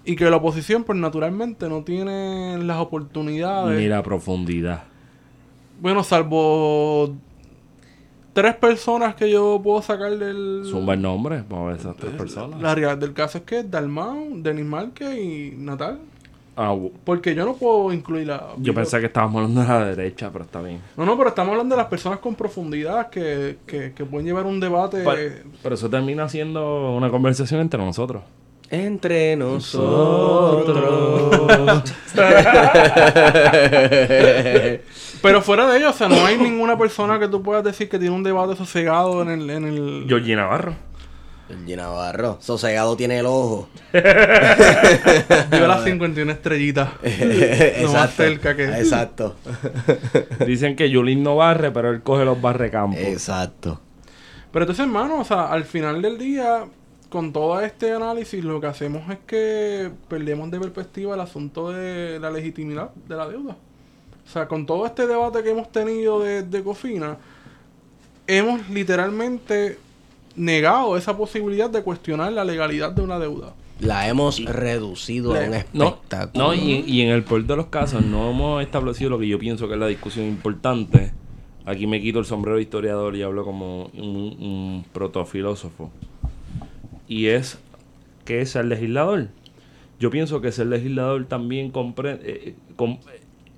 Y 0.05 0.15
que 0.15 0.29
la 0.29 0.37
oposición 0.37 0.85
pues 0.85 0.97
naturalmente 0.97 1.67
no 1.67 1.83
tiene 1.83 2.57
las 2.63 2.77
oportunidades. 2.77 3.77
Ni 3.77 3.87
la 3.87 4.01
profundidad. 4.01 4.83
Bueno, 5.81 6.03
salvo 6.03 7.15
tres 8.33 8.55
personas 8.55 9.15
que 9.15 9.29
yo 9.31 9.59
puedo 9.63 9.81
sacar 9.81 10.15
del... 10.17 10.61
Zumba 10.69 10.93
el 10.93 11.01
nombre, 11.01 11.43
vamos 11.49 11.65
a 11.65 11.69
ver 11.71 11.79
esas 11.79 11.95
tres 11.97 12.13
personas. 12.13 12.61
La 12.61 12.75
realidad 12.75 12.97
del 12.99 13.13
caso 13.13 13.39
es 13.39 13.43
que 13.45 13.63
Dalmau, 13.63 14.27
Denis 14.43 14.63
Márquez 14.65 15.17
y 15.17 15.53
Natal. 15.57 15.99
Ah, 16.55 16.75
Porque 17.03 17.33
yo 17.33 17.45
no 17.45 17.55
puedo 17.55 17.91
incluir 17.91 18.31
a... 18.31 18.49
yo 18.57 18.73
pensé 18.75 18.99
que 18.99 19.07
estábamos 19.07 19.37
hablando 19.41 19.61
de 19.61 19.67
la 19.67 19.85
derecha, 19.85 20.29
pero 20.31 20.43
está 20.45 20.61
bien. 20.61 20.79
No, 20.95 21.03
no, 21.05 21.17
pero 21.17 21.29
estamos 21.29 21.53
hablando 21.53 21.75
de 21.75 21.81
las 21.81 21.89
personas 21.89 22.19
con 22.19 22.35
profundidad 22.35 23.09
que, 23.09 23.57
que, 23.65 23.93
que 23.93 24.05
pueden 24.05 24.27
llevar 24.27 24.45
un 24.45 24.59
debate... 24.59 25.01
Pa- 25.03 25.15
pero 25.63 25.73
eso 25.75 25.89
termina 25.89 26.29
siendo 26.29 26.93
una 26.93 27.09
conversación 27.09 27.59
entre 27.61 27.83
nosotros. 27.83 28.21
Entre 28.69 29.35
nosotros. 29.35 30.67
Pero 35.21 35.41
fuera 35.41 35.67
de 35.67 35.77
ello, 35.77 35.89
o 35.89 35.93
sea, 35.93 36.07
no 36.09 36.25
hay 36.25 36.37
ninguna 36.37 36.77
persona 36.77 37.19
que 37.19 37.27
tú 37.27 37.43
puedas 37.43 37.63
decir 37.63 37.89
que 37.89 37.99
tiene 37.99 38.15
un 38.15 38.23
debate 38.23 38.55
sosegado 38.55 39.21
en 39.21 39.29
el... 39.29 39.49
En 39.49 39.65
el... 39.65 40.05
Georgie 40.07 40.35
Navarro. 40.35 40.75
El 41.49 41.75
Navarro. 41.75 42.37
Sosegado 42.39 42.95
tiene 42.95 43.19
el 43.19 43.25
ojo. 43.25 43.67
Yo 43.93 45.67
las 45.67 45.83
51 45.83 46.31
estrellitas. 46.31 46.89
Exacto. 47.03 47.93
más 47.93 48.13
cerca 48.15 48.55
que- 48.55 48.65
Exacto. 48.79 49.35
Dicen 50.45 50.75
que 50.75 50.89
Yulín 50.89 51.23
no 51.23 51.35
barre, 51.35 51.71
pero 51.71 51.89
él 51.91 52.01
coge 52.01 52.25
los 52.25 52.41
barrecampos. 52.41 52.99
Exacto. 53.01 53.81
Pero 54.51 54.63
entonces, 54.63 54.85
hermano, 54.85 55.19
o 55.19 55.23
sea, 55.23 55.51
al 55.51 55.65
final 55.65 56.01
del 56.01 56.17
día, 56.17 56.65
con 57.09 57.33
todo 57.33 57.59
este 57.61 57.93
análisis, 57.93 58.43
lo 58.43 58.59
que 58.61 58.67
hacemos 58.67 59.09
es 59.09 59.19
que 59.25 59.91
perdemos 60.07 60.51
de 60.51 60.59
perspectiva 60.59 61.15
el 61.15 61.21
asunto 61.21 61.71
de 61.71 62.19
la 62.19 62.31
legitimidad 62.31 62.91
de 63.07 63.15
la 63.15 63.27
deuda. 63.27 63.57
O 64.25 64.29
sea, 64.31 64.47
con 64.47 64.65
todo 64.65 64.85
este 64.85 65.07
debate 65.07 65.43
que 65.43 65.49
hemos 65.49 65.71
tenido 65.71 66.19
de, 66.21 66.43
de 66.43 66.63
Cofina, 66.63 67.17
hemos 68.27 68.69
literalmente 68.69 69.77
negado 70.35 70.95
esa 70.97 71.17
posibilidad 71.17 71.69
de 71.69 71.83
cuestionar 71.83 72.31
la 72.31 72.45
legalidad 72.45 72.91
de 72.91 73.01
una 73.01 73.19
deuda. 73.19 73.53
La 73.79 74.07
hemos 74.07 74.43
reducido 74.45 75.33
a 75.35 75.39
un 75.39 75.51
No, 75.73 75.85
espectáculo. 75.87 76.43
no 76.47 76.53
y, 76.53 76.83
y 76.87 77.01
en 77.01 77.09
el 77.09 77.23
peor 77.23 77.45
de 77.45 77.55
los 77.55 77.65
casos 77.67 78.05
no 78.05 78.29
hemos 78.29 78.61
establecido 78.61 79.09
lo 79.09 79.19
que 79.19 79.27
yo 79.27 79.39
pienso 79.39 79.67
que 79.67 79.73
es 79.73 79.79
la 79.79 79.87
discusión 79.87 80.25
importante. 80.27 81.11
Aquí 81.65 81.87
me 81.87 81.99
quito 81.99 82.19
el 82.19 82.25
sombrero 82.25 82.57
de 82.57 82.61
historiador 82.63 83.15
y 83.15 83.23
hablo 83.23 83.43
como 83.43 83.85
un, 83.87 84.37
un 84.39 84.85
protofilósofo. 84.93 85.89
Y 87.07 87.27
es, 87.27 87.57
¿qué 88.23 88.41
es 88.41 88.51
ser 88.51 88.65
legislador? 88.65 89.27
Yo 89.99 90.09
pienso 90.11 90.41
que 90.41 90.51
ser 90.51 90.67
legislador 90.67 91.25
también 91.25 91.71
compre- 91.73 92.19
eh, 92.23 92.55
com- 92.75 92.99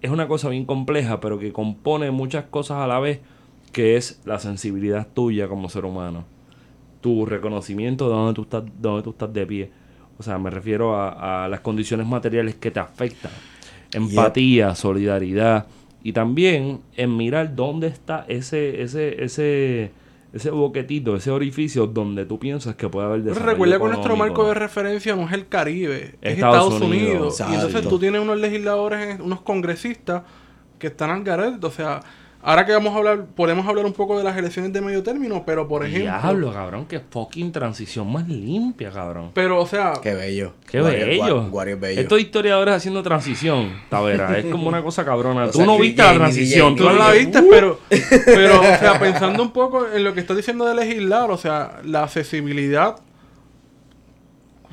es 0.04 0.12
una 0.12 0.28
cosa 0.28 0.50
bien 0.50 0.66
compleja, 0.66 1.20
pero 1.20 1.40
que 1.40 1.52
compone 1.52 2.12
muchas 2.12 2.46
cosas 2.46 2.78
a 2.78 2.88
la 2.88 3.00
vez, 3.00 3.22
que 3.72 3.98
es 3.98 4.22
la 4.26 4.38
sensibilidad 4.38 5.08
tuya 5.12 5.48
como 5.48 5.70
ser 5.70 5.86
humano 5.86 6.26
tu 7.04 7.26
reconocimiento 7.26 8.08
de 8.08 8.16
dónde 8.16 8.34
tú 8.34 8.44
estás, 8.44 8.64
dónde 8.80 9.04
tú 9.04 9.10
estás 9.12 9.32
de 9.32 9.46
pie. 9.46 9.70
O 10.18 10.24
sea, 10.24 10.40
me 10.40 10.50
refiero 10.50 10.96
a, 10.96 11.44
a 11.44 11.50
las 11.50 11.60
condiciones 11.60 12.08
materiales 12.08 12.56
que 12.56 12.72
te 12.72 12.80
afectan. 12.80 13.32
Empatía, 13.92 14.74
solidaridad. 14.74 15.68
Y 16.02 16.14
también 16.14 16.80
en 16.96 17.18
mirar 17.18 17.56
dónde 17.56 17.88
está 17.88 18.26
ese, 18.30 18.82
ese, 18.82 19.22
ese, 19.22 19.92
ese 20.34 20.50
boquetito, 20.50 21.16
ese 21.16 21.30
orificio 21.30 21.86
donde 21.86 22.26
tú 22.26 22.40
piensas 22.40 22.76
que 22.76 22.90
puede 22.90 23.06
haber 23.06 23.22
Pero 23.22 23.36
desarrollo 23.36 23.52
recuerda 23.54 23.78
que 23.78 23.86
nuestro 23.86 24.16
marco 24.16 24.48
de 24.48 24.56
referencia 24.56 25.16
no 25.16 25.28
es 25.28 25.34
el 25.34 25.48
Caribe, 25.48 26.16
es 26.22 26.34
Estados 26.34 26.74
Estados, 26.74 26.82
Unidos. 26.82 27.40
Unidos. 27.40 27.52
Y 27.52 27.54
entonces 27.54 27.88
tú 27.88 28.00
tienes 28.00 28.20
unos 28.20 28.40
legisladores, 28.40 29.20
unos 29.20 29.42
congresistas 29.42 30.24
que 30.80 30.88
están 30.88 31.12
al 31.12 31.24
garete. 31.24 31.66
O 31.66 31.72
sea, 31.72 32.02
ahora 32.44 32.66
que 32.66 32.72
vamos 32.74 32.94
a 32.94 32.98
hablar, 32.98 33.26
podemos 33.36 33.66
hablar 33.68 33.86
un 33.86 33.94
poco 33.94 34.18
de 34.18 34.24
las 34.24 34.36
elecciones 34.38 34.72
de 34.74 34.82
medio 34.82 35.02
término, 35.02 35.44
pero 35.46 35.68
por 35.68 35.86
ejemplo... 35.86 36.12
Diablo, 36.12 36.52
cabrón, 36.54 36.86
qué 36.88 37.00
fucking 37.00 37.52
transición 37.52 38.12
más 38.12 38.28
limpia, 38.28 38.92
cabrón. 38.92 39.32
Pero, 39.34 39.60
o 39.62 39.66
sea, 39.66 39.94
Qué 40.02 40.14
bello. 40.14 40.54
Qué 40.70 40.82
Guario- 40.82 41.06
bello. 41.06 41.42
Gua- 41.44 41.50
Guario 41.50 41.80
bello. 41.80 42.02
Estos 42.02 42.20
historiadores 42.20 42.76
haciendo 42.76 43.02
transición, 43.02 43.72
Tavera, 43.90 44.38
es 44.38 44.46
como 44.46 44.68
una 44.68 44.84
cosa 44.84 45.04
cabrona. 45.06 45.46
O 45.48 45.52
tú 45.52 45.58
sea, 45.60 45.66
no 45.66 45.78
viste 45.80 46.02
la 46.04 46.14
transición, 46.14 46.76
tú 46.76 46.84
no 46.84 46.94
la 46.94 47.12
viste, 47.12 47.42
pero, 47.50 47.80
pero, 48.26 48.60
o 48.60 48.64
sea, 48.64 49.00
pensando 49.00 49.42
un 49.42 49.52
poco 49.52 49.88
en 49.88 50.04
lo 50.04 50.14
que 50.14 50.20
estás 50.20 50.38
diciendo 50.38 50.66
de 50.66 50.76
legislar, 50.76 51.32
o 51.32 51.38
sea, 51.38 51.80
la 51.84 52.04
accesibilidad. 52.04 52.98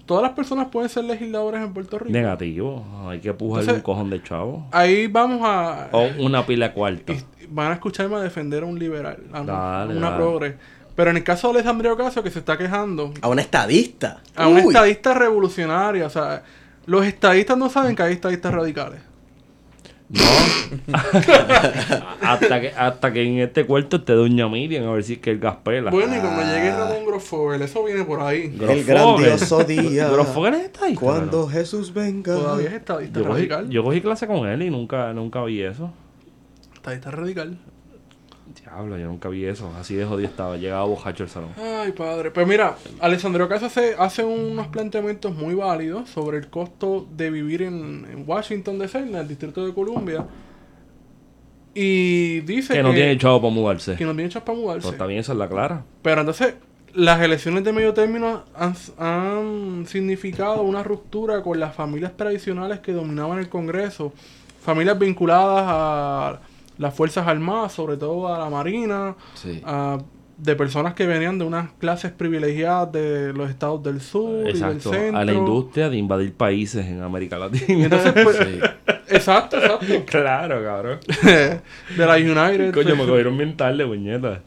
Todas 0.06 0.22
las 0.24 0.33
personas 0.33 0.68
pueden 0.72 0.88
ser 0.88 1.04
legisladores 1.04 1.62
en 1.62 1.72
Puerto 1.72 1.96
Rico. 1.98 2.11
Negativo. 2.11 2.85
Hay 3.09 3.20
que 3.20 3.33
pujarle 3.33 3.61
Entonces- 3.62 3.76
un 3.76 3.83
cojón 3.83 4.11
de 4.11 4.20
chavo. 4.22 4.66
Ahí 4.72 5.06
vamos 5.06 5.40
a. 5.44 5.88
O 5.92 6.09
una 6.18 6.44
pila 6.44 6.72
y 6.74 7.39
van 7.51 7.71
a 7.73 7.75
escucharme 7.75 8.17
a 8.17 8.21
defender 8.21 8.63
a 8.63 8.67
un 8.67 8.79
liberal, 8.79 9.19
a 9.33 9.43
una, 9.43 9.53
Dale, 9.53 9.97
una 9.97 10.11
dale. 10.11 10.23
progre. 10.23 10.57
Pero 10.97 11.11
en 11.11 11.17
el 11.19 11.25
caso 11.25 11.49
de 11.49 11.55
Alessandro 11.61 11.93
Ocasio, 11.93 12.23
que 12.23 12.31
se 12.31 12.39
está 12.41 12.57
quejando, 12.59 13.13
A 13.23 13.29
un 13.29 13.39
estadista. 13.39 14.23
a 14.35 14.49
una 14.49 14.61
Uy. 14.61 14.67
estadista 14.69 15.15
revolucionaria, 15.15 16.07
o 16.07 16.11
sea, 16.11 16.43
los 16.87 17.05
estadistas 17.07 17.57
no 17.57 17.69
saben 17.71 17.95
que 17.97 18.03
hay 18.03 18.13
estadistas 18.15 18.53
radicales. 18.53 19.01
No. 20.13 20.23
hasta, 22.23 22.61
que, 22.61 22.73
hasta 22.77 23.13
que 23.13 23.23
en 23.23 23.39
este 23.39 23.65
cuarto 23.65 23.99
esté 23.99 24.13
Doña 24.15 24.49
Miriam 24.49 24.89
a 24.89 24.93
ver 24.93 25.05
si 25.05 25.15
es 25.15 25.19
que 25.21 25.31
el 25.31 25.39
gas 25.39 25.57
pela. 25.63 25.91
Bueno, 25.91 26.17
y 26.17 26.19
cuando 26.21 26.43
llegue 26.43 26.71
Ramón 26.73 27.07
Grosfoguel, 27.07 27.63
eso 27.63 27.85
viene 27.85 28.05
por 28.05 28.21
ahí. 28.21 28.53
El 28.61 28.85
grandioso 28.85 29.63
día. 29.65 30.09
Grosfoguel 30.13 30.55
está 30.55 30.87
ahí. 30.87 30.95
Cuando 30.95 31.47
Jesús 31.49 31.95
venga. 31.95 32.35
Todavía 32.35 32.69
es 32.69 32.75
estadista 32.75 33.21
Yo 33.21 33.25
cogí, 33.27 33.37
radical. 33.37 33.71
yo 33.71 33.85
cogí 33.85 34.01
clase 34.01 34.27
con 34.27 34.49
él 34.49 34.63
y 34.63 34.71
nunca, 34.71 35.13
nunca 35.13 35.43
vi 35.45 35.63
eso. 35.63 35.93
Estadista 36.81 37.11
radical. 37.11 37.59
Diablo, 38.64 38.97
yo 38.97 39.07
nunca 39.07 39.29
vi 39.29 39.45
eso. 39.45 39.71
Así 39.79 39.95
de 39.95 40.07
jodido 40.07 40.29
estaba. 40.29 40.57
Llegaba 40.57 40.85
bojacho 40.85 41.25
al 41.25 41.29
salón. 41.29 41.51
Ay, 41.59 41.93
padre. 41.93 42.31
Pues 42.31 42.47
mira, 42.47 42.75
Alessandro 43.01 43.45
Ocasio 43.45 43.66
hace, 43.66 43.95
hace 43.99 44.25
unos 44.25 44.69
planteamientos 44.69 45.35
muy 45.37 45.55
válidos 45.55 46.09
sobre 46.09 46.38
el 46.38 46.49
costo 46.49 47.07
de 47.14 47.31
vivir 47.31 47.61
en, 47.62 48.07
en 48.11 48.25
Washington 48.27 48.79
DC, 48.79 48.99
en 48.99 49.14
el 49.14 49.29
Distrito 49.29 49.64
de 49.64 49.75
Columbia. 49.75 50.27
Y 51.75 52.40
dice 52.40 52.73
Que 52.73 52.83
no 52.83 52.93
tiene 52.95 53.16
chavo 53.19 53.43
para 53.43 53.53
mudarse. 53.53 53.95
que 53.97 54.05
no 54.07 54.14
tiene 54.14 54.31
chas 54.31 54.43
para 54.43 54.59
mudarse. 54.59 54.90
Pues 54.90 55.09
bien, 55.09 55.21
esa 55.21 55.33
es 55.33 55.38
la 55.38 55.49
clara. 55.49 55.85
Pero 56.01 56.23
entonces, 56.23 56.55
las 56.95 57.21
elecciones 57.21 57.62
de 57.62 57.73
medio 57.75 57.93
término 57.93 58.45
han, 58.55 58.75
han 58.99 59.85
significado 59.87 60.62
una 60.62 60.83
ruptura 60.83 61.43
con 61.43 61.61
las 61.61 61.75
familias 61.75 62.16
tradicionales 62.16 62.81
que 62.81 62.93
dominaban 62.93 63.38
el 63.38 63.51
Congreso. 63.51 64.14
Familias 64.62 64.99
vinculadas 64.99 65.64
a 65.66 66.40
las 66.81 66.95
Fuerzas 66.95 67.29
Armadas, 67.29 67.73
sobre 67.73 67.97
todo 67.97 68.33
a 68.35 68.38
la 68.38 68.51
Marina, 68.51 69.14
Sí. 69.35 69.61
a- 69.64 69.99
de 70.38 70.57
personas 70.57 70.95
que 70.95 71.07
venían 71.07 71.38
de 71.38 71.45
unas 71.45 71.71
clases 71.75 72.12
privilegiadas 72.12 72.90
de 72.93 73.35
los 73.35 73.51
estados 73.51 73.83
del 73.83 74.01
sur 74.01 74.49
Exacto. 74.49 74.88
y 74.88 74.93
del 74.93 75.01
centro. 75.03 75.19
A 75.21 75.25
la 75.27 75.33
industria 75.35 75.90
de 75.90 75.97
invadir 75.99 76.33
países 76.33 76.87
en 76.87 77.03
América 77.03 77.38
Latina. 77.38 77.85
entonces, 77.85 78.14
pues, 78.25 78.37
Sí. 78.38 78.59
exacto, 79.14 79.59
exacto. 79.59 79.87
claro, 80.07 80.62
cabrón. 80.64 80.99
de 81.23 82.07
la 82.07 82.14
United. 82.16 82.73
Coño, 82.73 82.97
me 82.97 83.05
cogieron 83.07 83.37
bien 83.37 83.55
tarde, 83.57 83.85
puñeta. 83.87 84.40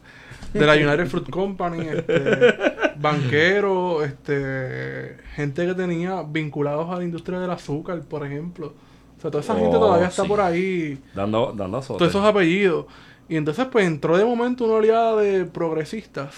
de 0.52 0.66
la 0.66 0.74
United 0.74 1.06
Fruit 1.06 1.28
Company, 1.30 1.86
este, 1.88 2.54
banqueros, 2.96 4.04
este, 4.04 5.16
gente 5.36 5.66
que 5.66 5.74
tenía 5.74 6.22
vinculados 6.22 6.90
a 6.90 6.96
la 6.98 7.04
industria 7.04 7.38
del 7.38 7.50
azúcar, 7.50 8.00
por 8.02 8.26
ejemplo. 8.26 8.74
Sea, 9.24 9.30
toda 9.30 9.42
esa 9.42 9.54
gente 9.54 9.76
Oh, 9.76 9.80
todavía 9.80 10.08
está 10.08 10.22
sí. 10.22 10.28
por 10.28 10.40
ahí, 10.42 10.98
Dando, 11.14 11.54
dando 11.56 11.78
azote. 11.78 11.98
todos 11.98 12.10
esos 12.10 12.24
apellidos. 12.24 12.84
Y 13.26 13.36
entonces, 13.36 13.66
pues 13.72 13.86
entró 13.86 14.18
de 14.18 14.24
momento 14.24 14.64
una 14.66 14.74
oleada 14.74 15.16
de 15.22 15.46
progresistas. 15.46 16.34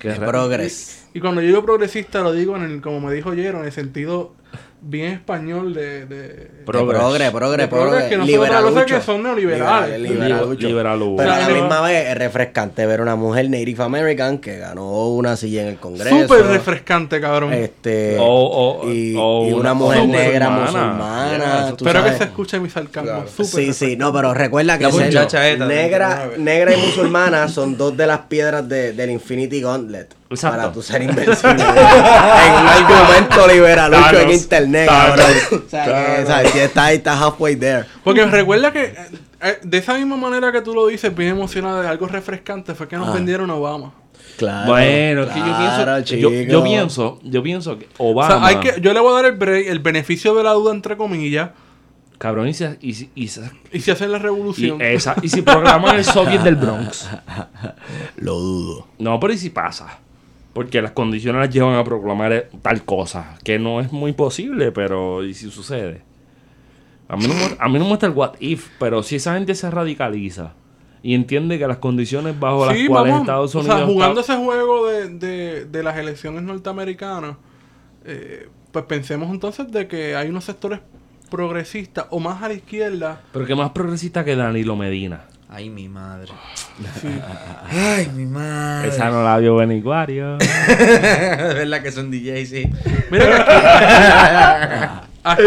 Que 0.00 0.10
progres. 0.10 1.08
Y 1.14 1.20
cuando 1.20 1.40
yo 1.40 1.46
digo 1.46 1.62
progresista, 1.64 2.20
lo 2.22 2.32
digo 2.32 2.56
en 2.56 2.62
el, 2.64 2.80
como 2.82 3.00
me 3.00 3.14
dijo 3.14 3.32
Jero, 3.32 3.60
en 3.60 3.66
el 3.66 3.72
sentido 3.72 4.32
bien 4.80 5.12
español 5.12 5.72
de. 5.74 6.06
de 6.06 6.28
De 6.28 6.50
Progres. 6.66 6.98
progre, 7.00 7.30
progre, 7.30 7.62
De 7.62 7.68
progres 7.68 7.90
progre. 8.04 8.08
que 8.08 8.16
no 8.16 8.70
son 8.72 8.84
que 8.86 9.00
son 9.00 9.22
neoliberales. 9.22 10.00
Liberal- 10.00 10.28
liberalucho. 10.30 10.66
Liberalucho. 10.66 11.16
Pero 11.16 11.32
a 11.32 11.38
la 11.38 11.48
misma 11.48 11.80
vez 11.82 12.08
es 12.08 12.18
refrescante 12.18 12.86
ver 12.86 13.00
una 13.00 13.14
mujer 13.14 13.48
Native 13.48 13.84
American 13.84 14.38
que 14.38 14.58
ganó 14.58 15.08
una 15.10 15.36
silla 15.36 15.62
en 15.62 15.68
el 15.68 15.76
Congreso. 15.76 16.22
Súper 16.22 16.46
refrescante, 16.46 17.20
cabrón. 17.20 17.52
Este, 17.52 18.16
O- 18.18 18.80
o- 18.82 18.92
y, 18.92 19.14
o 19.16 19.46
y 19.48 19.52
una, 19.52 19.74
mujer 19.74 20.06
negra 20.08 20.50
musulmana. 20.50 20.92
musulmana. 20.92 21.68
Espero 21.68 22.04
que 22.04 22.12
se 22.12 22.24
escuche 22.24 22.58
mi 22.58 22.68
sarcasmo. 22.70 23.10
Claro. 23.10 23.28
Súper 23.28 23.46
Sí, 23.46 23.72
sí, 23.72 23.96
no, 23.96 24.12
pero 24.12 24.34
recuerda 24.34 24.76
que 24.78 24.84
La 24.84 24.90
muchacha 24.90 25.48
esta 25.48 25.66
negra, 25.66 26.28
39. 26.30 26.38
negra 26.42 26.74
y 26.76 26.80
musulmana 26.86 27.48
son 27.48 27.76
dos 27.76 27.96
de 27.96 28.06
las 28.08 28.18
piedras 28.22 28.68
de- 28.68 28.92
del 28.92 29.10
Infinity 29.10 29.60
Gauntlet. 29.60 30.15
Exacto. 30.28 30.56
Para 30.58 30.72
tú 30.72 30.82
ser 30.82 31.02
invencible. 31.02 31.50
en 31.62 32.52
un 32.52 32.68
argumento 32.68 33.46
liberalucho 33.48 34.04
en 34.08 34.12
Thanos. 34.16 34.34
internet, 34.34 34.86
cabrón. 34.88 35.26
O 35.66 35.70
sea, 35.70 35.84
que, 36.16 36.26
¿sabes? 36.26 36.50
Si 36.52 36.58
está 36.58 36.84
ahí, 36.86 36.96
está 36.96 37.12
halfway 37.18 37.56
there. 37.56 37.84
Porque 38.02 38.24
recuerda 38.26 38.72
que 38.72 38.84
eh, 38.84 38.94
eh, 39.42 39.58
de 39.62 39.78
esa 39.78 39.94
misma 39.94 40.16
manera 40.16 40.50
que 40.50 40.62
tú 40.62 40.74
lo 40.74 40.86
dices, 40.88 41.14
bien 41.14 41.30
emocionada 41.30 41.82
de 41.82 41.88
algo 41.88 42.06
refrescante, 42.08 42.74
fue 42.74 42.88
que 42.88 42.96
nos 42.96 43.08
Ah. 43.08 43.12
vendieron 43.12 43.50
a 43.50 43.54
Obama. 43.54 43.92
Claro. 44.36 44.66
Bueno, 44.72 45.22
es 45.22 45.28
que 45.28 45.38
yo 45.38 45.44
claro, 45.44 46.04
pienso, 46.04 46.14
yo, 46.50 46.62
pienso, 46.64 47.18
yo 47.22 47.42
pienso 47.42 47.78
que 47.78 47.88
O 47.96 48.10
Obama, 48.10 48.34
sea, 48.38 48.46
hay 48.46 48.56
que, 48.56 48.80
yo 48.82 48.92
le 48.92 49.00
voy 49.00 49.12
a 49.12 49.22
dar 49.22 49.24
el, 49.26 49.38
break- 49.38 49.68
el 49.68 49.78
beneficio 49.78 50.34
de 50.34 50.42
la 50.42 50.50
duda, 50.52 50.72
entre 50.74 50.96
comillas, 50.98 51.50
cabrón, 52.18 52.46
y, 52.48 52.52
se- 52.52 52.76
y, 52.82 52.92
si- 52.94 53.10
y, 53.14 53.30
y 53.72 53.80
si 53.80 53.90
hacen 53.90 54.12
la 54.12 54.18
y 54.18 54.20
revolución. 54.20 54.82
esa- 54.82 55.14
y 55.22 55.28
si 55.30 55.40
programan 55.40 55.96
el 55.96 56.04
soviet 56.04 56.42
del 56.42 56.56
Bronx, 56.56 57.08
Lo 58.16 58.34
dudo. 58.34 58.88
no, 58.98 59.18
pero 59.20 59.32
y 59.32 59.38
si 59.38 59.48
pasa, 59.50 60.00
porque 60.56 60.80
las 60.80 60.92
condiciones 60.92 61.38
las 61.38 61.50
llevan 61.54 61.74
a 61.74 61.84
proclamar 61.84 62.32
eh, 62.32 62.48
tal 62.62 62.82
cosa, 62.82 63.36
que 63.44 63.58
no 63.58 63.78
es 63.82 63.92
muy 63.92 64.14
posible, 64.14 64.72
pero 64.72 65.22
y 65.22 65.34
si 65.34 65.50
sucede. 65.50 66.00
A 67.08 67.16
mí 67.18 67.26
no 67.26 67.34
me, 67.34 67.42
a 67.58 67.68
mí 67.68 67.74
no 67.78 67.84
me 67.84 67.90
gusta 67.90 68.06
el 68.06 68.12
what 68.12 68.36
if, 68.40 68.68
pero 68.78 69.02
si 69.02 69.16
esa 69.16 69.34
gente 69.34 69.54
se 69.54 69.70
radicaliza 69.70 70.54
y 71.02 71.14
entiende 71.14 71.58
que 71.58 71.66
las 71.68 71.76
condiciones 71.76 72.40
bajo 72.40 72.64
las 72.64 72.74
Sí, 72.74 72.86
cuales 72.86 73.12
vamos. 73.12 73.26
Estados 73.28 73.54
o 73.54 73.58
Unidos 73.60 73.76
sea, 73.76 73.86
jugando 73.86 74.20
está- 74.22 74.32
ese 74.32 74.42
juego 74.44 74.86
de, 74.88 75.08
de, 75.10 75.64
de 75.66 75.82
las 75.82 75.98
elecciones 75.98 76.42
norteamericanas, 76.42 77.36
eh, 78.06 78.48
pues 78.72 78.86
pensemos 78.86 79.28
entonces 79.30 79.70
de 79.70 79.86
que 79.86 80.16
hay 80.16 80.30
unos 80.30 80.44
sectores 80.44 80.80
progresistas 81.30 82.06
o 82.08 82.18
más 82.18 82.42
a 82.42 82.48
la 82.48 82.54
izquierda. 82.54 83.20
pero 83.30 83.44
que 83.44 83.54
más 83.54 83.72
progresista 83.72 84.24
que 84.24 84.34
Danilo 84.36 84.74
Medina. 84.74 85.26
Ay, 85.48 85.70
mi 85.70 85.88
madre. 85.88 86.32
Sí. 87.00 87.08
Ay, 87.70 88.08
mi 88.14 88.26
madre. 88.26 88.88
Esa 88.88 89.10
no 89.10 89.22
la 89.22 89.38
vio 89.38 89.54
Benicuario. 89.56 90.38
Es 90.40 91.54
verdad 91.54 91.82
que 91.82 91.92
son 91.92 92.10
DJs, 92.10 92.48
sí. 92.48 92.64
Mira 93.10 93.26
que 93.26 93.42
aquí, 95.22 95.46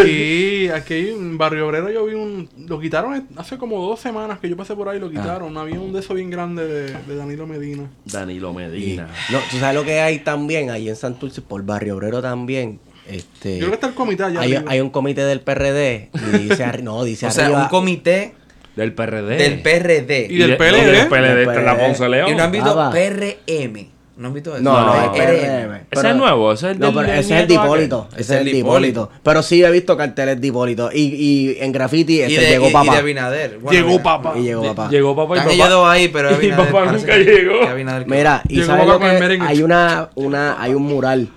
aquí, 0.69 0.69
aquí 0.69 1.09
en 1.09 1.38
Barrio 1.38 1.67
Obrero 1.67 1.89
yo 1.91 2.05
vi 2.05 2.13
un... 2.13 2.49
Lo 2.67 2.79
quitaron 2.79 3.27
hace 3.38 3.57
como 3.57 3.81
dos 3.85 3.99
semanas 3.99 4.39
que 4.39 4.49
yo 4.49 4.55
pasé 4.57 4.75
por 4.75 4.88
ahí, 4.89 4.99
lo 4.99 5.09
quitaron. 5.09 5.57
Había 5.57 5.79
un 5.79 5.91
de 5.93 5.99
esos 5.99 6.15
bien 6.15 6.29
grande 6.29 6.65
de, 6.65 6.93
de 6.93 7.15
Danilo 7.15 7.45
Medina. 7.47 7.89
Danilo 8.05 8.51
Y- 8.51 8.55
Medina. 8.55 9.07
no, 9.31 9.39
tú 9.51 9.57
sabes 9.57 9.75
lo 9.75 9.83
que 9.83 9.99
hay 9.99 10.19
también, 10.19 10.69
ahí 10.69 10.88
en 10.89 10.95
Santurce, 10.95 11.41
por 11.41 11.63
Barrio 11.63 11.95
Obrero 11.97 12.21
también. 12.21 12.79
Este, 13.07 13.53
Yo 13.57 13.62
creo 13.62 13.69
que 13.71 13.75
está 13.75 13.88
el 13.88 13.95
comité 13.95 14.23
allá 14.23 14.39
hay, 14.41 14.53
arriba. 14.55 14.71
hay 14.71 14.79
un 14.81 14.91
comité 14.91 15.23
del 15.25 15.41
PRD 15.41 16.09
y 16.13 16.38
dice, 16.38 16.81
no, 16.83 17.03
dice 17.03 17.25
O 17.25 17.31
sea, 17.31 17.45
arriba. 17.45 17.63
un 17.63 17.67
comité 17.69 18.35
Del 18.79 18.93
PRD. 18.93 19.35
del 19.37 19.61
PRD. 19.61 20.27
Y 20.29 20.37
del 20.37 20.49
de- 20.51 20.55
PLD. 20.57 20.85
del 20.91 21.07
PLD 21.07 21.35
Del 21.35 21.39
está 21.49 21.59
en 21.59 21.65
la 21.65 21.75
PLD. 21.75 21.85
Ponce 21.85 22.09
León. 22.09 22.31
Y 22.31 22.35
no 22.35 22.43
han 22.43 22.51
visto 22.51 22.79
Ah. 22.81 22.89
PRM. 22.91 23.89
¿No 24.17 24.27
han 24.27 24.33
visto 24.33 24.53
eso? 24.53 24.61
No, 24.61 24.73
no, 24.81 24.85
No. 24.85 25.01
es 25.01 25.09
PRM. 25.21 25.75
Ese 25.77 25.85
Pero- 25.91 26.09
es 26.09 26.15
nuevo, 26.17 26.51
ese 26.51 26.65
es 26.67 26.71
el 26.73 26.79
No, 26.79 26.87
del- 26.87 26.95
pero 26.95 27.07
ese 27.13 27.19
es 27.37 27.43
el. 27.45 27.51
Hipólito. 27.53 28.09
Ese 28.11 28.21
es 28.21 28.29
el 28.41 28.45
de 28.51 28.57
Hipólito. 28.57 29.09
Pero 29.23 29.41
sí 29.43 29.63
he 29.63 29.71
visto 29.71 29.95
carteles 29.95 30.41
de 30.41 30.47
Hipólito. 30.47 30.89
Y, 30.93 30.99
y 31.01 31.57
en 31.61 31.71
graffiti 31.71 32.15
Y 32.17 32.21
este, 32.23 32.41
de, 32.41 32.49
llegó 32.49 32.65
y- 32.65 32.69
y 32.69 32.73
papá. 32.73 32.91
de 32.91 32.97
Abinader. 32.97 33.59
Bueno, 33.59 33.71
Llegó 33.71 33.89
mira, 33.91 34.03
papá. 34.03 34.33
Y 34.37 34.41
llegó 34.43 34.61
Lle- 34.63 34.67
papá. 34.75 34.89
Llegó 34.89 35.15
papá 35.15 35.35
y 35.35 35.39
Están 35.39 35.57
papá. 35.69 35.91
ahí, 35.93 36.07
pero 36.09 36.29
Y 36.43 36.51
papá 36.51 36.85
nunca 36.91 37.05
que- 37.15 37.23
llegó. 37.23 37.59
que 37.61 37.67
Abinader- 37.67 38.05
Mira, 38.07 38.41
y 38.49 38.55
Llegó 38.55 38.65
sabes 38.67 38.85
papá 38.87 39.13
lo 39.13 39.27
que 39.29 39.39
hay 39.41 39.63
una, 39.63 40.09
una, 40.15 40.61
hay 40.61 40.73
un 40.73 40.83
mural 40.83 41.29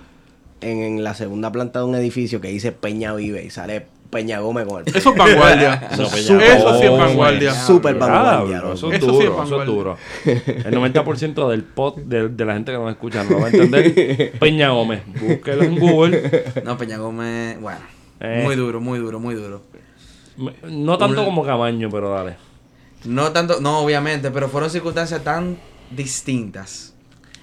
en, 0.59 0.79
en 0.81 1.03
la 1.05 1.13
segunda 1.13 1.53
planta 1.53 1.79
de 1.79 1.85
un 1.85 1.95
edificio 1.95 2.41
que 2.41 2.49
dice 2.49 2.73
Peña 2.73 3.13
Vive 3.13 3.45
y 3.45 3.49
sale 3.49 3.85
Peña 4.13 4.39
Gómez 4.39 4.65
con 4.67 4.83
el 4.87 4.95
Eso 4.95 5.09
es 5.09 5.15
vanguardia. 5.17 5.89
Eso, 5.91 6.05
sí 6.05 6.33
es 6.33 6.91
vanguardia. 6.91 7.53
Súper 7.53 7.95
vanguardia, 7.95 8.57
loco. 8.59 8.73
Eso 8.73 8.91
es 8.93 8.97
Eso 8.99 9.09
sí 9.11 9.17
es 9.17 9.23
duro, 9.25 9.43
eso 9.43 9.43
es 9.43 9.49
vanguardia. 9.49 9.73
duro. 9.73 9.97
El 10.25 10.73
90% 11.03 11.49
del 11.49 11.63
pod 11.63 11.97
de, 11.97 12.29
de 12.29 12.45
la 12.45 12.53
gente 12.53 12.71
que 12.71 12.77
nos 12.77 12.91
escucha 12.91 13.23
no 13.23 13.31
lo 13.31 13.39
va 13.41 13.47
a 13.47 13.49
entender. 13.49 14.31
Peña 14.39 14.69
Gómez, 14.69 15.01
búsquelo 15.19 15.63
en 15.63 15.79
Google. 15.79 16.43
No, 16.63 16.77
Peña 16.77 16.97
Gómez, 16.97 17.59
bueno. 17.59 17.79
Eh. 18.19 18.41
Muy 18.45 18.55
duro, 18.55 18.79
muy 18.79 18.99
duro, 18.99 19.19
muy 19.19 19.35
duro. 19.35 19.61
No 20.69 20.97
tanto 20.97 21.19
Un- 21.21 21.25
como 21.25 21.43
Camaño, 21.43 21.89
pero 21.91 22.09
dale. 22.09 22.35
No 23.05 23.31
tanto, 23.33 23.59
no, 23.59 23.79
obviamente, 23.79 24.31
pero 24.31 24.47
fueron 24.47 24.69
circunstancias 24.69 25.23
tan 25.23 25.57
distintas. 25.91 26.93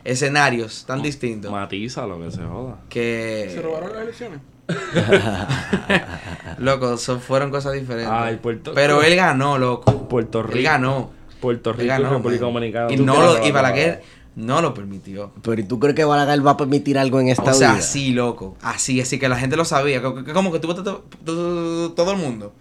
Escenarios 0.05 0.85
tan 0.87 1.03
distintos. 1.03 1.53
Matiza 1.53 2.07
lo 2.07 2.19
que 2.19 2.31
se 2.31 2.43
joda. 2.43 2.79
Que. 2.89 3.51
¿Se 3.55 3.61
robaron 3.61 3.93
las 3.93 4.03
elecciones? 4.03 4.41
Loco, 6.59 6.97
son, 6.97 7.21
fueron 7.21 7.51
cosas 7.51 7.73
diferentes. 7.75 8.13
Ay, 8.13 8.37
Puerto- 8.37 8.73
Pero 8.75 9.03
él 9.03 9.17
ganó, 9.17 9.59
loco. 9.59 10.09
Puerto 10.09 10.43
Rico. 10.43 10.59
Él 10.59 10.65
ganó. 10.65 11.11
Puerto 11.41 11.73
Rico 11.73 11.85
y 11.85 11.87
ganó, 11.89 12.11
República 12.11 12.45
man. 12.45 12.55
Dominicana. 12.55 12.93
Y, 12.93 12.97
¿Tú 12.97 13.05
no 13.07 13.21
lo, 13.21 13.47
y 13.47 13.51
Balaguer 13.51 14.03
no 14.37 14.61
lo 14.61 14.75
permitió. 14.75 15.33
Pero 15.43 15.61
¿y 15.61 15.65
tú 15.65 15.79
crees 15.81 15.97
que 15.97 16.05
Balaguer 16.05 16.47
va 16.47 16.53
a 16.53 16.57
permitir 16.57 16.99
algo 16.99 17.19
en 17.21 17.29
esta 17.29 17.51
O 17.51 17.55
sea, 17.55 17.71
vida? 17.71 17.79
así, 17.81 18.13
loco. 18.13 18.57
Así, 18.63 19.01
así 19.01 19.19
que 19.19 19.29
la 19.29 19.37
gente 19.37 19.57
lo 19.57 19.65
sabía. 19.65 20.03
Como 20.03 20.53
que 20.53 20.59
tú 20.61 20.69
votaste 20.69 20.91
to- 20.91 21.05
to- 21.25 21.93
todo 21.93 22.13
el 22.13 22.19
mundo. 22.19 22.53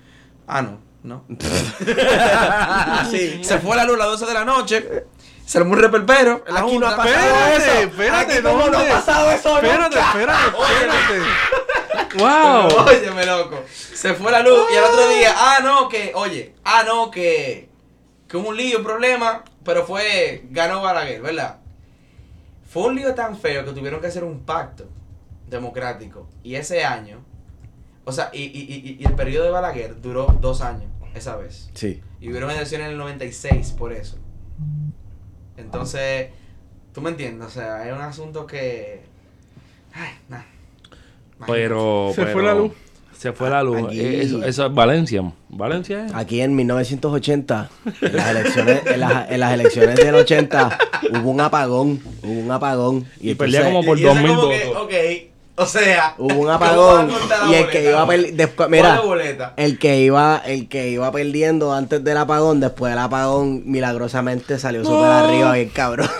Ah, 0.48 0.62
no, 0.62 0.78
no. 1.04 1.24
Sí. 3.12 3.40
Se 3.44 3.60
fue 3.60 3.76
la 3.76 3.84
luz 3.86 3.96
a 3.96 4.00
las 4.00 4.08
12 4.20 4.26
de 4.26 4.34
la 4.34 4.46
noche. 4.46 4.86
Se 5.50 5.58
armó 5.58 5.74
un 5.74 5.82
la 5.82 5.88
Aquí 5.88 6.78
no 6.78 6.88
ha 6.88 6.96
pasado 6.96 7.10
Espérate, 7.10 7.58
eso. 7.58 7.90
espérate, 7.90 8.34
Aquí 8.34 8.44
no 8.44 8.78
ha 8.78 8.88
pasado 8.88 9.32
eso 9.32 9.56
Espérate, 9.56 9.96
nunca. 9.96 10.10
espérate, 10.12 10.48
espérate. 10.70 12.18
¡Wow! 12.20 12.86
Óyeme, 12.86 13.26
loco. 13.26 13.64
Se 13.68 14.14
fue 14.14 14.32
la 14.32 14.44
luz 14.44 14.60
y 14.72 14.76
al 14.78 14.84
otro 14.84 15.10
día, 15.10 15.34
ah, 15.36 15.58
no, 15.64 15.90
que, 15.90 16.12
oye, 16.14 16.54
ah, 16.64 16.84
no, 16.86 17.10
que, 17.10 17.68
que 18.28 18.38
hubo 18.38 18.50
un 18.50 18.58
lío, 18.58 18.78
un 18.78 18.84
problema, 18.84 19.44
pero 19.66 19.88
fue, 19.88 20.44
ganó 20.52 20.84
Balaguer, 20.84 21.20
¿verdad? 21.20 21.58
Fue 22.72 22.84
un 22.84 22.94
lío 22.94 23.16
tan 23.16 23.36
feo 23.36 23.66
que 23.66 23.72
tuvieron 23.72 24.02
que 24.02 24.06
hacer 24.06 24.24
un 24.24 24.42
pacto 24.46 24.88
democrático. 25.48 26.30
Y 26.44 26.58
ese 26.58 26.86
año, 26.86 27.26
o 28.06 28.12
sea, 28.12 28.30
y, 28.34 28.44
y, 28.44 28.48
y, 28.52 28.98
y 29.00 29.04
el 29.04 29.16
periodo 29.16 29.46
de 29.46 29.50
Balaguer 29.50 30.00
duró 30.00 30.28
dos 30.40 30.62
años, 30.62 30.92
esa 31.16 31.38
vez. 31.38 31.72
Sí. 31.74 32.04
Y 32.22 32.30
hubieron 32.30 32.52
elecciones 32.52 32.86
en 32.86 32.92
el 32.92 33.00
96 33.00 33.72
por 33.72 33.94
eso. 33.94 34.20
Entonces, 35.60 36.30
tú 36.94 37.02
me 37.02 37.10
entiendes, 37.10 37.48
o 37.48 37.52
sea, 37.52 37.88
es 37.88 37.94
un 37.94 38.02
asunto 38.02 38.46
que... 38.48 39.02
Ay, 39.94 40.12
nada. 40.30 40.46
Pero, 41.48 42.12
Se 42.16 42.22
pero- 42.22 42.34
fue 42.34 42.44
la 42.44 42.54
luz. 42.54 42.72
Se 43.18 43.34
fue 43.34 43.50
la 43.50 43.62
luz. 43.64 43.84
Aquí- 43.88 44.00
Eh, 44.00 44.22
Eso, 44.24 44.44
eso 44.46 44.66
es 44.68 44.74
Valencia. 44.74 45.30
¿Valencia 45.50 46.06
es? 46.06 46.14
Aquí 46.14 46.40
en 46.42 46.56
1980, 46.56 47.70
en 48.02 48.16
las 48.16 48.30
elecciones, 48.30 48.82
en 48.86 49.00
las, 49.02 49.30
en 49.32 49.40
las 49.42 49.54
elecciones 49.54 49.96
del 49.98 50.16
80, 50.16 50.78
hubo 51.22 51.30
un 51.32 51.42
apagón. 51.42 52.02
Hubo 52.24 52.32
un 52.40 52.50
apagón. 52.52 53.06
Y 53.20 53.32
entonces- 53.32 53.38
perdía 53.58 53.64
como 53.66 53.84
por 53.84 54.00
Y 54.00 54.04
eso 54.06 54.14
2000 54.14 54.36
como 54.36 54.50
que, 54.50 54.66
votos. 54.68 54.84
ok, 54.84 54.94
o 55.62 55.66
sea, 55.66 56.16
Hubo 56.18 56.28
un 56.34 56.38
¿cómo 56.38 56.52
apagón 56.52 57.10
y 57.10 57.14
el 57.54 57.64
boleta? 57.66 57.70
que 57.72 57.84
iba 57.90 58.02
a 58.02 58.08
perder 58.08 58.34
después 58.34 58.70
mira 58.70 59.02
el 59.58 59.78
que 59.78 59.98
iba 60.00 60.42
el 60.46 60.70
que 60.70 60.90
iba 60.90 61.12
perdiendo 61.12 61.74
antes 61.74 62.04
del 62.04 62.18
apagón 62.18 62.60
después 62.62 62.92
del 62.94 63.00
apagón 63.00 63.64
milagrosamente 63.66 64.58
salió 64.58 64.84
súper 64.86 65.06
arriba 65.12 65.54
bien 65.54 65.70
cabrón. 65.70 66.10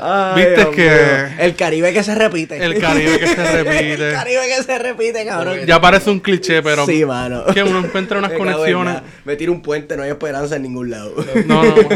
Ay, 0.00 0.44
Viste 0.44 0.70
que- 0.70 1.28
el 1.44 1.56
Caribe 1.56 1.92
que 1.92 2.04
se 2.04 2.14
repite. 2.14 2.56
El 2.64 2.78
Caribe 2.80 3.18
que 3.18 3.26
se 3.26 3.34
repite. 3.64 4.08
el 4.10 4.14
Caribe 4.14 4.42
que 4.46 4.62
se 4.62 4.78
repite 4.78 5.26
cabrón. 5.26 5.58
Ya 5.66 5.80
parece 5.80 6.10
un 6.10 6.20
cliché, 6.20 6.62
pero 6.62 6.86
sí 6.86 7.04
mano. 7.04 7.44
que 7.46 7.64
uno 7.64 7.80
encuentra 7.80 8.18
unas 8.18 8.30
Me 8.32 8.38
conexiones. 8.38 9.02
me 9.24 9.34
tiro 9.34 9.50
un 9.52 9.60
puente 9.60 9.96
no 9.96 10.04
hay 10.04 10.10
esperanza 10.10 10.54
en 10.54 10.62
ningún 10.62 10.90
lado. 10.90 11.14
No, 11.46 11.64
no, 11.64 11.72
no. 11.74 11.88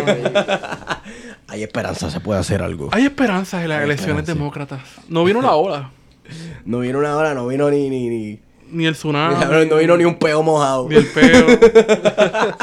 Hay 1.53 1.63
esperanza 1.63 2.11
se 2.11 2.21
puede 2.21 2.41
hacer 2.41 2.63
algo 2.63 2.89
Hay 2.93 3.05
esperanzas 3.05 3.63
en 3.63 3.69
las 3.69 3.79
Hay 3.79 3.85
elecciones 3.85 4.21
esperanza. 4.21 4.35
demócratas. 4.35 4.81
No 5.09 5.25
vino 5.25 5.41
la 5.43 5.53
ola, 5.55 5.91
no 6.65 6.81
vino 6.81 6.99
una 6.99 7.17
hora 7.17 7.35
no 7.35 7.47
vino 7.49 7.71
ni 7.71 7.89
ni 7.91 8.09
ni 8.09 8.41
ni 8.71 8.87
el 8.87 8.95
tsunami, 8.95 9.35
no 9.69 9.77
vino 9.77 9.97
ni 9.97 10.05
un 10.05 10.15
peo 10.19 10.43
mojado 10.43 10.89
ni 10.89 10.97
el 10.97 11.07
peo. 11.07 11.47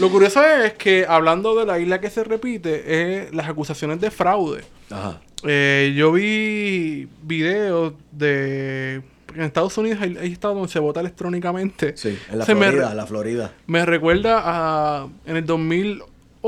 Lo 0.00 0.10
curioso 0.10 0.44
es 0.44 0.74
que 0.74 1.04
hablando 1.08 1.56
de 1.58 1.66
la 1.66 1.78
isla 1.80 2.00
que 2.00 2.10
se 2.10 2.22
repite, 2.24 3.24
es 3.24 3.34
las 3.34 3.48
acusaciones 3.48 4.00
de 4.00 4.10
fraude. 4.12 4.62
Ajá. 4.90 5.20
Eh, 5.44 5.92
yo 5.96 6.12
vi 6.12 7.08
videos 7.22 7.94
de... 8.12 9.02
En 9.34 9.42
Estados 9.42 9.76
Unidos 9.76 9.98
hay, 10.00 10.16
hay 10.16 10.32
estados 10.32 10.56
donde 10.56 10.72
se 10.72 10.78
vota 10.78 11.00
electrónicamente. 11.00 11.96
Sí, 11.96 12.16
en 12.30 12.38
la 12.38 12.44
Se 12.46 12.54
me 12.54 12.66
Florida, 12.68 12.90
re- 12.90 12.94
la 12.94 13.06
Florida. 13.06 13.52
Me 13.66 13.84
recuerda 13.84 14.40
a... 14.44 15.08
En 15.26 15.36
el 15.36 15.44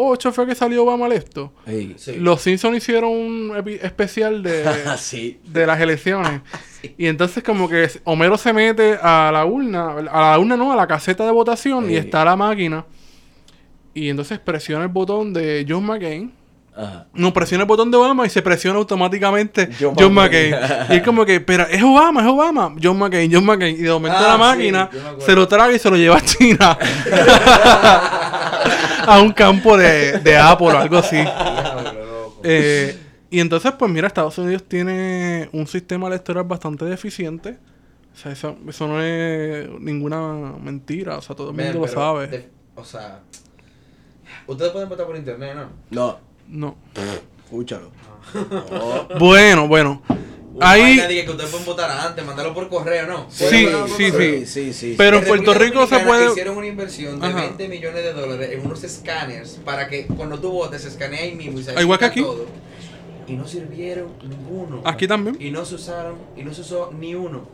2008 0.01 0.33
fue 0.33 0.47
que 0.47 0.55
salió 0.55 0.83
Obama 0.83 1.07
al 1.07 1.13
esto. 1.13 1.53
Sí. 1.67 1.97
Los 2.19 2.41
Simpsons 2.43 2.77
hicieron 2.77 3.11
un 3.11 3.79
especial 3.83 4.43
de... 4.43 4.65
sí. 4.99 5.41
de 5.45 5.67
las 5.67 5.81
elecciones. 5.81 6.43
Y 6.97 7.09
entonces 7.09 7.45
como 7.45 7.69
que 7.69 7.91
Homero 8.05 8.39
se 8.39 8.55
mete 8.55 8.95
a 9.03 9.31
la 9.31 9.45
urna, 9.45 9.97
a 10.11 10.31
la 10.31 10.39
urna 10.39 10.57
no, 10.57 10.73
a 10.73 10.77
la 10.77 10.87
caseta 10.87 11.27
de 11.27 11.31
votación 11.31 11.91
y 11.91 11.97
está 11.97 12.25
la 12.25 12.37
máquina. 12.37 12.87
Y 13.93 14.09
entonces 14.09 14.39
presiona 14.39 14.85
el 14.85 14.89
botón 14.89 15.35
de 15.35 15.67
John 15.69 15.85
McCain 15.85 16.33
Ajá. 16.77 17.07
No 17.13 17.33
presiona 17.33 17.63
el 17.65 17.69
botón 17.69 17.91
de 17.91 17.97
Obama 17.97 18.27
y 18.27 18.31
se 18.31 18.43
presiona 18.43 18.79
automáticamente 18.79 19.71
John 19.79 19.95
John, 19.99 20.15
McCain. 20.15 20.53
McCain. 20.53 20.87
y 20.91 20.97
es 20.97 21.03
como 21.03 21.27
que, 21.27 21.37
espera, 21.37 21.65
es 21.71 21.83
Obama, 21.83 22.23
es 22.23 22.29
Obama. 22.29 22.75
John 22.83 22.99
McCain, 22.99 23.31
John 23.33 23.45
McCain. 23.45 23.77
Y 23.77 23.83
de 23.83 23.91
momento 23.91 24.19
Ah, 24.19 24.29
la 24.29 24.39
máquina 24.39 24.89
se 25.19 25.35
lo 25.35 25.47
traga 25.49 25.73
y 25.73 25.79
se 25.79 25.91
lo 25.91 25.97
lleva 25.97 26.17
a 26.17 26.21
China. 26.23 26.79
a 29.07 29.21
un 29.21 29.33
campo 29.33 29.77
de, 29.77 30.19
de 30.21 30.37
Apple 30.37 30.67
o 30.69 30.79
algo 30.79 30.99
así. 30.99 31.17
Eh, 32.43 32.99
y 33.29 33.39
entonces, 33.39 33.71
pues 33.79 33.91
mira, 33.93 34.07
Estados 34.07 34.39
Unidos 34.39 34.65
tiene 34.67 35.51
un 35.53 35.67
sistema 35.67 36.09
electoral 36.09 36.45
bastante 36.45 36.87
deficiente. 36.87 37.59
O 38.15 38.17
sea, 38.17 38.33
eso, 38.33 38.57
eso 38.67 38.89
no 38.89 39.03
es 39.03 39.69
ninguna 39.79 40.55
mentira. 40.59 41.19
O 41.19 41.21
sea, 41.21 41.37
todo 41.37 41.51
el 41.51 41.57
mundo 41.57 41.81
lo 41.81 41.87
sabe. 41.89 42.27
de- 42.29 42.49
o 42.77 42.83
sea, 42.83 43.21
ustedes 44.47 44.73
pueden 44.73 44.89
votar 44.89 45.05
por 45.07 45.17
internet, 45.17 45.55
¿no? 45.55 45.69
No, 45.91 46.19
No. 46.49 46.77
escúchalo. 47.45 47.91
Bueno, 49.19 49.69
bueno. 49.69 50.03
Ahí, 50.61 50.97
de 50.97 51.25
que 51.25 51.31
ustedes 51.31 51.51
pueden 51.51 51.67
votar 51.67 51.91
antes, 51.91 52.25
mandarlo 52.25 52.55
por 52.55 52.69
correo, 52.69 53.07
¿no? 53.07 53.27
Sí, 53.31 53.45
por 53.67 53.89
sí, 53.91 54.11
correo. 54.11 54.41
sí. 54.41 54.47
sí, 54.47 54.73
sí. 54.73 54.95
Pero 54.97 55.19
En 55.19 55.25
Puerto 55.25 55.55
Rico 55.55 55.87
se 55.87 55.99
puede. 56.01 56.31
Hicieron 56.31 56.57
una 56.57 56.67
inversión 56.67 57.19
de 57.21 57.27
Ajá. 57.27 57.41
20 57.41 57.69
millones 57.69 58.05
de 58.05 58.13
dólares 58.13 58.51
en 58.53 58.67
unos 58.67 58.83
escáneres 58.85 59.59
para 59.65 59.89
que 59.89 60.07
cuando 60.07 60.39
tú 60.39 60.51
votes 60.51 60.83
se 60.83 60.89
escanee 60.89 61.21
ahí 61.21 61.35
mismo 61.35 61.59
y 61.61 61.65
se 61.65 61.81
igual 61.81 61.99
que 61.99 62.05
aquí. 62.05 62.23
todo. 62.23 62.47
Y 63.27 63.35
no 63.35 63.47
sirvieron 63.47 64.13
ninguno. 64.29 64.83
Aquí 64.85 65.07
también. 65.07 65.37
Y 65.41 65.51
no 65.51 65.65
se 65.65 65.77
usaron, 65.77 66.17
y 66.37 66.43
no 66.43 66.53
se 66.53 66.63
usó 66.63 66.91
ni 66.93 67.15
uno. 67.15 67.49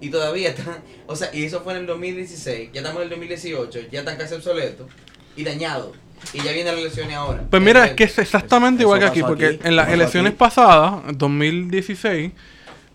Y 0.00 0.10
todavía 0.10 0.50
están, 0.50 0.82
o 1.06 1.14
sea, 1.14 1.30
y 1.32 1.44
eso 1.44 1.60
fue 1.62 1.72
en 1.74 1.80
el 1.80 1.86
2016, 1.86 2.70
ya 2.72 2.80
estamos 2.80 2.98
en 2.98 3.04
el 3.04 3.10
2018, 3.10 3.78
ya 3.92 4.00
están 4.00 4.16
casi 4.16 4.34
obsoletos 4.34 4.88
y 5.36 5.44
dañados. 5.44 5.96
Y 6.32 6.38
ya 6.38 6.52
vienen 6.52 6.66
las 6.74 6.76
elecciones 6.76 7.14
ahora. 7.16 7.42
Pues 7.50 7.62
mira, 7.62 7.84
es 7.84 7.90
Entonces, 7.90 7.96
que 7.96 8.04
es 8.04 8.18
exactamente 8.26 8.82
igual 8.82 9.00
que 9.00 9.06
aquí, 9.06 9.22
porque 9.22 9.46
aquí, 9.46 9.60
en 9.64 9.76
las 9.76 9.88
elecciones 9.88 10.30
aquí. 10.30 10.38
pasadas, 10.38 10.94
en 11.08 11.18
2016, 11.18 12.32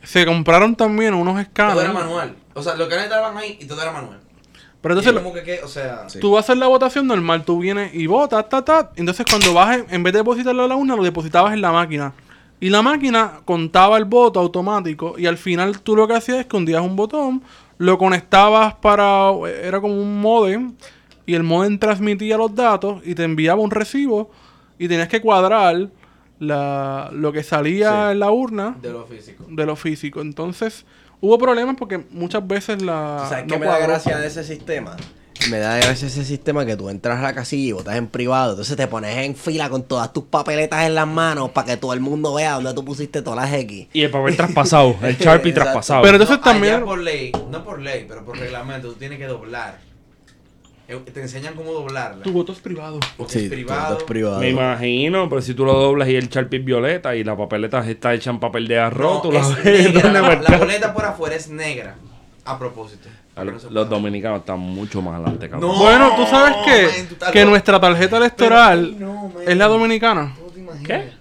se 0.03 0.25
compraron 0.25 0.75
también 0.75 1.13
unos 1.13 1.33
todo 1.35 1.41
escáneres. 1.41 1.83
era 1.83 1.93
manual. 1.93 2.35
O 2.53 2.61
sea, 2.63 2.75
los 2.75 2.87
canales 2.87 3.11
estaban 3.11 3.37
ahí 3.37 3.57
y 3.59 3.65
todo 3.65 3.81
era 3.81 3.91
manual. 3.91 4.19
Pero 4.81 4.93
entonces, 4.93 5.13
es 5.13 5.19
como 5.21 5.33
que, 5.33 5.43
que, 5.43 5.61
o 5.63 5.67
sea, 5.67 6.07
Sí. 6.07 6.19
tú 6.19 6.31
vas 6.31 6.39
a 6.39 6.43
hacer 6.45 6.57
la 6.57 6.67
votación 6.67 7.05
normal, 7.05 7.43
tú 7.43 7.59
vienes 7.59 7.93
y 7.93 8.07
votas, 8.07 8.47
ta, 8.47 8.63
ta. 8.63 8.91
Entonces, 8.95 9.25
cuando 9.29 9.53
vas, 9.53 9.77
en, 9.77 9.85
en 9.89 10.03
vez 10.03 10.13
de 10.13 10.19
depositarlo 10.19 10.63
a 10.63 10.67
la 10.67 10.75
urna, 10.77 10.95
lo 10.95 11.03
depositabas 11.03 11.53
en 11.53 11.61
la 11.61 11.71
máquina. 11.73 12.13
Y 12.61 12.69
la 12.69 12.81
máquina 12.81 13.41
contaba 13.45 13.97
el 13.97 14.05
voto 14.05 14.39
automático. 14.39 15.15
Y 15.17 15.25
al 15.25 15.37
final, 15.37 15.79
tú 15.81 15.95
lo 15.95 16.07
que 16.07 16.13
hacías 16.15 16.39
es 16.39 16.45
que 16.45 16.55
hundías 16.57 16.81
un 16.81 16.95
botón, 16.95 17.41
lo 17.77 17.97
conectabas 17.97 18.73
para. 18.75 19.31
Era 19.63 19.79
como 19.81 19.95
un 20.01 20.19
modem. 20.21 20.73
Y 21.29 21.35
el 21.35 21.43
modem 21.43 21.77
transmitía 21.77 22.37
los 22.37 22.55
datos 22.55 23.01
y 23.05 23.13
te 23.13 23.23
enviaba 23.23 23.61
un 23.61 23.69
recibo. 23.69 24.31
Y 24.79 24.87
tenías 24.87 25.07
que 25.09 25.21
cuadrar 25.21 25.89
la, 26.39 27.09
lo 27.13 27.31
que 27.31 27.43
salía 27.43 28.05
Sí. 28.07 28.11
en 28.13 28.19
la 28.19 28.31
urna 28.31 28.75
de 28.81 28.91
lo 28.91 29.05
físico. 29.05 29.45
de 29.47 29.65
lo 29.65 29.75
físico. 29.75 30.21
Entonces, 30.21 30.85
hubo 31.21 31.37
problemas 31.37 31.75
porque 31.77 32.03
muchas 32.11 32.47
veces 32.47 32.81
la. 32.81 33.25
¿Sabes 33.29 33.45
no 33.45 33.53
qué 33.53 33.59
me 33.59 33.65
da 33.67 33.77
gracia 33.79 34.17
de 34.17 34.27
ese 34.27 34.43
sistema? 34.43 34.95
Me 35.49 35.57
da 35.59 35.77
gracia 35.77 36.07
ese 36.07 36.25
sistema 36.25 36.65
que 36.65 36.75
tú 36.75 36.89
entras 36.89 37.19
a 37.19 37.21
la 37.21 37.33
casilla 37.33 37.69
y 37.69 37.71
votas 37.71 37.95
en 37.95 38.07
privado. 38.07 38.51
Entonces 38.51 38.75
te 38.75 38.87
pones 38.87 39.15
en 39.17 39.35
fila 39.35 39.69
con 39.69 39.83
todas 39.83 40.11
tus 40.11 40.25
papeletas 40.25 40.85
en 40.85 40.95
las 40.95 41.07
manos 41.07 41.51
para 41.51 41.65
que 41.67 41.77
todo 41.77 41.93
el 41.93 42.01
mundo 42.01 42.33
vea 42.33 42.55
dónde 42.55 42.73
tú 42.73 42.83
pusiste 42.83 43.21
todas 43.21 43.39
las 43.49 43.53
X. 43.61 43.87
Y 43.93 44.01
el 44.01 44.09
papel 44.11 44.35
traspasado, 44.35 44.95
el 45.03 45.15
Sharpie 45.17 45.53
traspasado. 45.53 46.01
Pero 46.01 46.15
entonces 46.15 46.37
No, 46.37 46.43
también. 46.43 46.83
por 46.83 46.99
ley, 46.99 47.31
no 47.51 47.63
por 47.63 47.79
ley, 47.79 48.05
pero 48.07 48.25
por 48.25 48.37
reglamento, 48.37 48.89
tú 48.89 48.95
tienes 48.95 49.17
que 49.17 49.27
doblar. 49.27 49.79
Eh, 50.89 50.97
Te 51.13 51.21
enseñan 51.21 51.53
cómo 51.53 51.71
doblarla. 51.71 52.23
Tu 52.23 52.31
voto 52.31 52.51
es 52.51 52.59
privado. 52.59 52.99
Porque 53.15 53.45
es 53.45 53.49
privado. 53.49 53.97
es. 53.99 54.39
Me 54.39 54.49
imagino, 54.49 55.29
pero 55.29 55.41
si 55.41 55.53
tú 55.53 55.63
lo 55.63 55.73
doblas 55.73 56.09
y 56.09 56.15
el 56.15 56.27
Sharpie 56.29 56.59
es 56.59 56.65
violeta 56.65 57.15
y 57.15 57.23
la 57.23 57.37
papeleta 57.37 57.87
está 57.87 58.13
hecha 58.13 58.31
en 58.31 58.39
papel 58.39 58.67
de 58.67 58.79
arroz, 58.79 59.15
No, 59.15 59.21
tú 59.21 59.31
la 59.31 59.39
es 59.41 59.63
ves 59.63 59.93
negra, 59.93 60.01
¿dónde 60.01 60.21
la, 60.21 60.41
la 60.49 60.57
boleta 60.57 60.93
por 60.93 61.05
afuera 61.05 61.35
es 61.35 61.47
negra. 61.49 61.95
A 62.45 62.57
propósito. 62.57 63.07
Los, 63.35 63.71
no 63.71 63.85
dominicanos 63.85 64.39
están 64.39 64.59
mucho 64.59 65.01
más 65.01 65.15
adelante, 65.15 65.49
cabrón. 65.49 65.71
No. 65.71 65.77
Bueno, 65.79 66.11
tú 66.17 66.25
sabes 66.25 66.55
que, 66.65 67.05
man, 67.21 67.31
que 67.31 67.45
nuestra 67.45 67.79
tarjeta 67.79 68.17
electoral 68.17 68.95
Pero, 68.97 69.13
no, 69.13 69.23
man. 69.29 69.43
es 69.47 69.55
la 69.57 69.67
dominicana. 69.67 70.33
¿Cómo 70.37 70.49
te 70.51 70.59
imaginas? 70.59 70.85
¿Qué? 70.87 71.11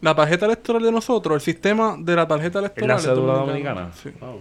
La 0.00 0.14
tarjeta 0.14 0.46
electoral 0.46 0.82
de 0.82 0.92
nosotros, 0.92 1.34
el 1.34 1.40
sistema 1.40 1.96
de 1.98 2.14
la 2.14 2.28
tarjeta 2.28 2.58
¿Es 2.60 2.64
electoral. 2.64 2.88
la 2.96 3.02
cédula 3.02 3.32
dominicana? 3.34 3.90
Sí. 4.00 4.10
Oh. 4.20 4.40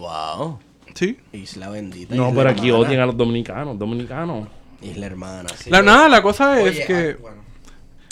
Wow. 0.00 0.58
Sí. 0.96 1.16
Isla 1.32 1.68
bendita. 1.68 2.14
No, 2.14 2.30
isla 2.30 2.36
pero 2.38 2.50
aquí 2.50 2.68
hermana. 2.70 2.86
odian 2.88 3.00
a 3.02 3.06
los 3.06 3.16
dominicanos, 3.16 3.78
dominicanos. 3.78 4.48
Isla 4.82 5.06
hermana. 5.06 5.48
Sí, 5.56 5.70
La, 5.70 5.82
nada, 5.82 6.08
la 6.08 6.22
cosa 6.22 6.60
es 6.60 6.68
Oye, 6.76 6.84
que. 6.86 7.10
ah, 7.10 7.16
bueno. 7.20 7.36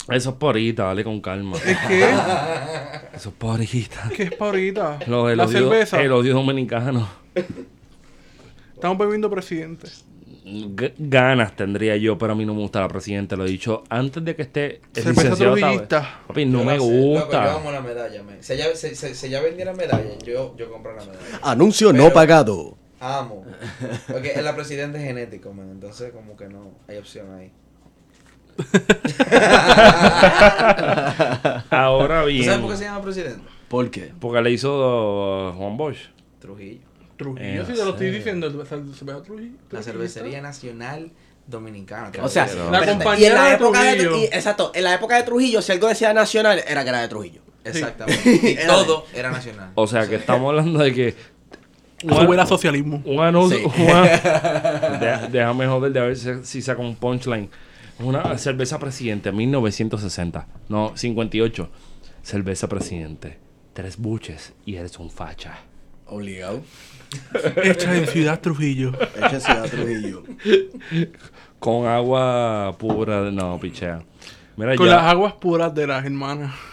Eso 0.09 0.29
es 0.29 0.35
por 0.35 0.49
ahorita, 0.55 0.83
dale 0.83 1.03
con 1.03 1.19
calma. 1.19 1.57
Es 1.57 1.77
que. 1.87 2.01
Eso 3.15 3.29
es 3.29 3.35
por 3.35 3.49
ahorita. 3.51 4.09
¿Qué 4.15 4.23
es 4.23 4.31
para 4.35 4.51
ahorita? 4.51 4.99
Lo- 5.07 5.29
el, 5.29 5.37
la 5.37 5.45
odio, 5.45 5.57
cerveza. 5.59 6.01
el 6.01 6.11
odio 6.11 6.33
dominicano. 6.35 7.07
Estamos 8.73 8.97
bebiendo 8.97 9.29
presidente. 9.29 9.87
Ganas 10.99 11.55
tendría 11.55 11.97
yo, 11.97 12.19
pero 12.19 12.33
a 12.33 12.35
mí 12.35 12.45
no 12.45 12.53
me 12.53 12.61
gusta 12.61 12.81
la 12.81 12.87
presidenta. 12.87 13.35
Lo 13.35 13.45
he 13.45 13.49
dicho 13.49 13.83
antes 13.89 14.23
de 14.23 14.35
que 14.35 14.43
esté 14.43 14.79
el 14.95 15.09
licenciado. 15.09 15.55
Papi, 16.27 16.45
no 16.45 16.59
Yo 16.59 16.65
me 16.65 16.77
loco, 16.77 16.87
gusta. 16.89 17.63
yo 17.63 17.71
la 17.71 17.81
medalla, 17.81 18.21
man. 18.21 18.37
Si 18.41 18.53
ella, 18.53 18.65
si, 18.75 18.93
si- 18.95 19.15
si 19.15 19.25
ella 19.27 19.41
vendiera 19.41 19.73
medalla, 19.73 20.05
yo, 20.23 20.55
yo 20.55 20.71
compro 20.71 20.95
la 20.95 21.03
medalla. 21.03 21.39
Anuncio 21.41 21.91
no 21.93 22.13
pagado. 22.13 22.77
Amo. 22.99 23.43
Porque 24.07 24.33
es 24.33 24.43
la 24.43 24.55
presidenta 24.55 24.99
es 24.99 25.05
genético, 25.05 25.51
man. 25.51 25.69
Entonces, 25.71 26.11
como 26.11 26.37
que 26.37 26.47
no 26.47 26.71
hay 26.87 26.97
opción 26.97 27.33
ahí. 27.33 27.51
Ahora 31.69 32.21
¿Tú 32.21 32.27
bien, 32.27 32.45
sabes 32.45 32.59
por 32.61 32.71
qué 32.71 32.77
se 32.77 32.83
llama 32.85 33.01
presidenta? 33.01 33.43
¿Por 33.67 33.91
qué? 33.91 34.13
porque 34.19 34.41
le 34.41 34.51
hizo 34.51 35.53
Juan 35.57 35.75
Bosch. 35.75 35.97
Trujillo. 36.39 36.85
Trujillo, 37.17 37.61
Eh, 37.61 37.63
sí, 37.67 37.73
te 37.73 37.83
lo 37.83 37.91
estoy 37.91 38.09
diciendo. 38.11 38.49
cerveza 38.65 39.23
Trujillo. 39.23 39.55
La 39.71 39.81
cervecería 39.81 40.41
nacional 40.41 41.11
dominicana. 41.47 42.11
O 42.21 42.27
sea, 42.29 42.45
Pero- 42.45 42.71
La 42.71 42.85
compañera 42.85 43.19
y 43.19 43.25
en 43.25 43.33
la 43.35 43.43
de 43.49 43.53
época 43.55 43.83
de, 43.83 43.95
Trujillo. 43.95 44.17
y- 44.21 44.25
exacto, 44.25 44.71
en 44.73 44.83
la 44.83 44.93
época 44.95 45.15
de 45.17 45.23
Trujillo, 45.23 45.61
si 45.61 45.71
algo 45.71 45.87
decía 45.87 46.13
nacional, 46.13 46.61
era 46.67 46.83
que 46.83 46.89
era 46.89 47.01
de 47.01 47.07
Trujillo. 47.07 47.41
Exactamente. 47.63 48.39
Y 48.43 48.53
Era 48.57 48.67
todo 48.73 49.05
era 49.13 49.31
nacional. 49.31 49.71
O 49.75 49.87
sea, 49.87 50.07
que 50.07 50.15
estamos 50.15 50.49
hablando 50.49 50.79
de 50.83 50.93
que. 50.93 51.07
Eso 51.99 52.21
huele 52.23 52.45
socialismo. 52.45 53.01
Un 53.05 53.19
anuncio. 53.21 53.57
Sí. 53.57 53.81
una- 53.83 54.01
Deja- 54.99 55.27
déjame 55.31 55.65
joder 55.67 55.91
de 55.93 55.99
a 55.99 56.03
ver 56.03 56.15
si, 56.17 56.29
si 56.43 56.61
saco 56.61 56.81
un 56.81 56.95
punchline. 56.95 57.49
Una 57.99 58.37
cerveza 58.37 58.77
presidente, 58.77 59.31
1960. 59.31 60.47
No, 60.67 60.91
58. 60.97 61.69
Cerveza 62.23 62.67
presidente. 62.67 63.37
Tres 63.73 63.97
buches 63.97 64.53
y 64.65 64.75
eres 64.75 64.97
un 64.99 65.09
facha. 65.09 65.57
Obligado. 66.07 66.61
Hecha 67.63 67.95
en 67.95 68.07
Ciudad 68.07 68.39
Trujillo. 68.39 68.91
Hecho 69.15 69.35
en 69.35 69.41
Ciudad 69.41 69.69
Trujillo. 69.69 70.23
Con 71.59 71.87
agua 71.87 72.75
pura. 72.77 73.21
de- 73.23 73.31
No, 73.31 73.59
pichea. 73.59 74.01
Mira, 74.57 74.75
Con 74.75 74.87
ya. 74.87 74.95
las 74.95 75.03
aguas 75.11 75.33
puras 75.33 75.73
de 75.75 75.87
las 75.87 76.05
hermanas. 76.05 76.53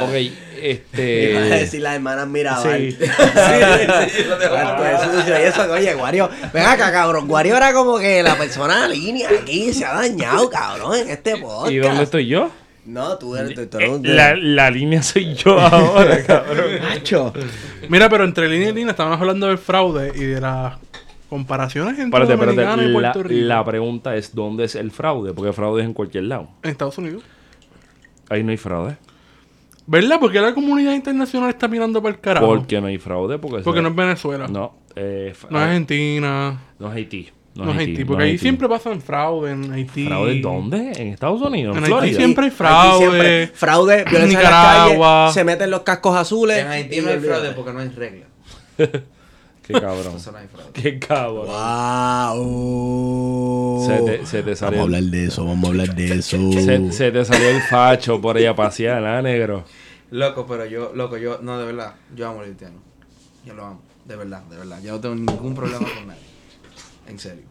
Ok, 0.00 0.10
Iba 0.14 0.32
a 0.32 0.32
este. 0.62 1.02
decir 1.50 1.80
las 1.82 1.94
hermanas 1.94 2.26
Mirabal. 2.28 2.80
Sí. 2.90 2.92
sí, 2.98 4.24
lo 4.28 4.38
dejo 4.38 5.12
sucio 5.12 5.38
y 5.38 5.42
eso, 5.42 5.70
oye, 5.70 5.94
Guario, 5.94 6.28
ven 6.52 6.64
acá, 6.64 6.90
cabrón. 6.90 7.28
Guario 7.28 7.56
era 7.56 7.72
como 7.72 7.98
que 7.98 8.22
la 8.22 8.36
persona 8.36 8.88
línea 8.88 9.28
aquí 9.40 9.72
se 9.72 9.84
ha 9.84 9.94
dañado, 9.94 10.48
cabrón, 10.50 10.96
en 10.98 11.10
este 11.10 11.36
podcast. 11.36 11.72
¿Y 11.72 11.76
dónde 11.78 12.02
estoy 12.04 12.26
yo? 12.26 12.50
No, 12.84 13.16
tú 13.16 13.36
eres, 13.36 13.54
tú, 13.54 13.66
tú 13.66 13.78
Eh, 13.78 13.84
eres 13.84 13.98
un 13.98 14.16
la, 14.16 14.34
la 14.34 14.70
línea 14.70 15.02
soy 15.02 15.34
yo 15.34 15.58
ahora, 15.60 16.22
cabrón. 16.26 16.66
macho. 16.82 17.32
Mira, 17.88 18.08
pero 18.08 18.24
entre 18.24 18.48
línea 18.48 18.70
y 18.70 18.72
línea 18.74 18.90
estábamos 18.90 19.20
hablando 19.20 19.46
del 19.46 19.58
fraude 19.58 20.12
y 20.14 20.24
de 20.24 20.40
las 20.40 20.74
comparaciones 21.28 21.98
entre 21.98 22.22
Espérate, 22.22 22.32
Dominicana 22.36 22.82
espérate. 22.82 22.90
y 22.90 23.00
La, 23.00 23.12
Puerto 23.12 23.28
Rico. 23.28 23.46
la 23.46 23.64
pregunta 23.64 24.16
es: 24.16 24.34
¿dónde 24.34 24.64
es 24.64 24.74
el 24.74 24.90
fraude? 24.90 25.32
Porque 25.32 25.52
fraude 25.52 25.82
es 25.82 25.86
en 25.86 25.94
cualquier 25.94 26.24
lado. 26.24 26.48
En 26.62 26.70
Estados 26.70 26.98
Unidos. 26.98 27.22
Ahí 28.28 28.42
no 28.42 28.50
hay 28.50 28.56
fraude. 28.56 28.96
¿Verdad? 29.86 30.18
Porque 30.20 30.40
la 30.40 30.54
comunidad 30.54 30.92
internacional 30.94 31.50
está 31.50 31.68
mirando 31.68 32.00
para 32.02 32.14
el 32.14 32.20
carajo. 32.20 32.46
¿Por 32.46 32.66
qué 32.66 32.80
no 32.80 32.86
hay 32.88 32.98
fraude? 32.98 33.38
Porque, 33.38 33.62
Porque 33.62 33.82
no 33.82 33.88
es 33.90 33.94
Venezuela. 33.94 34.46
No, 34.48 34.52
No, 34.52 34.74
eh, 34.96 35.32
es 35.32 35.44
Argentina. 35.52 36.60
no 36.78 36.88
es 36.88 36.94
Haití. 36.94 37.30
No, 37.54 37.66
No, 37.66 37.72
es 37.72 37.78
Haití. 37.78 38.04
Porque 38.04 38.18
no 38.18 38.24
ahí 38.24 38.30
Haití. 38.30 38.38
siempre 38.42 38.68
pasan 38.68 39.00
fraude 39.02 39.50
en 39.52 39.72
Haití. 39.72 40.06
¿Fraude 40.06 40.40
dónde? 40.40 40.92
¿En 40.96 41.08
Estados 41.08 41.40
Unidos? 41.42 41.76
¿En, 41.76 41.84
En 41.84 41.84
Haití 41.84 41.90
Florida? 41.96 42.16
siempre 42.18 42.44
hay 42.46 42.50
fraude. 42.50 42.98
siempre 42.98 43.46
fraude, 43.48 43.96
violencia 44.04 44.22
en 44.22 44.28
Nicaragua. 44.28 45.18
calles, 45.26 45.34
se 45.34 45.44
meten 45.44 45.70
los 45.70 45.80
cascos 45.82 46.16
azules. 46.16 46.58
En 46.58 46.66
Haití 46.68 47.00
no 47.00 47.10
hay 47.10 47.18
fraude 47.18 47.50
porque 47.52 47.72
no 47.72 47.80
hay 47.80 47.88
regla. 47.90 48.26
Qué 49.66 49.74
cabrón. 49.74 50.14
Qué 50.72 50.98
cabrón. 50.98 51.46
Wow. 52.42 53.86
Se 53.86 53.98
te, 54.02 54.26
se 54.26 54.42
te 54.42 54.56
salió. 54.56 54.80
Vamos 54.80 54.94
a 54.94 54.96
hablar 54.98 55.10
de 55.10 55.24
eso, 55.26 55.44
vamos 55.46 55.64
a 55.64 55.68
hablar 55.68 55.94
de 55.94 56.14
eso. 56.14 56.36
Se, 56.52 56.92
se 56.92 57.12
te 57.12 57.24
salió 57.24 57.48
el 57.48 57.60
facho 57.62 58.20
por 58.20 58.36
ahí 58.36 58.46
a 58.46 58.56
pasear, 58.56 59.04
¿ah, 59.04 59.22
negro? 59.22 59.64
Loco, 60.10 60.46
pero 60.46 60.66
yo, 60.66 60.92
loco, 60.94 61.16
yo, 61.16 61.38
no, 61.42 61.58
de 61.58 61.66
verdad, 61.66 61.94
yo 62.14 62.28
amo 62.28 62.40
al 62.40 62.46
haitiano. 62.46 62.80
Yo 63.46 63.54
lo 63.54 63.64
amo, 63.64 63.80
de 64.04 64.16
verdad, 64.16 64.42
de 64.44 64.56
verdad. 64.58 64.78
Yo 64.82 64.92
no 64.92 65.00
tengo 65.00 65.14
ningún 65.14 65.54
problema 65.54 65.78
con 65.94 66.06
nadie. 66.08 66.20
En 67.06 67.18
serio. 67.18 67.44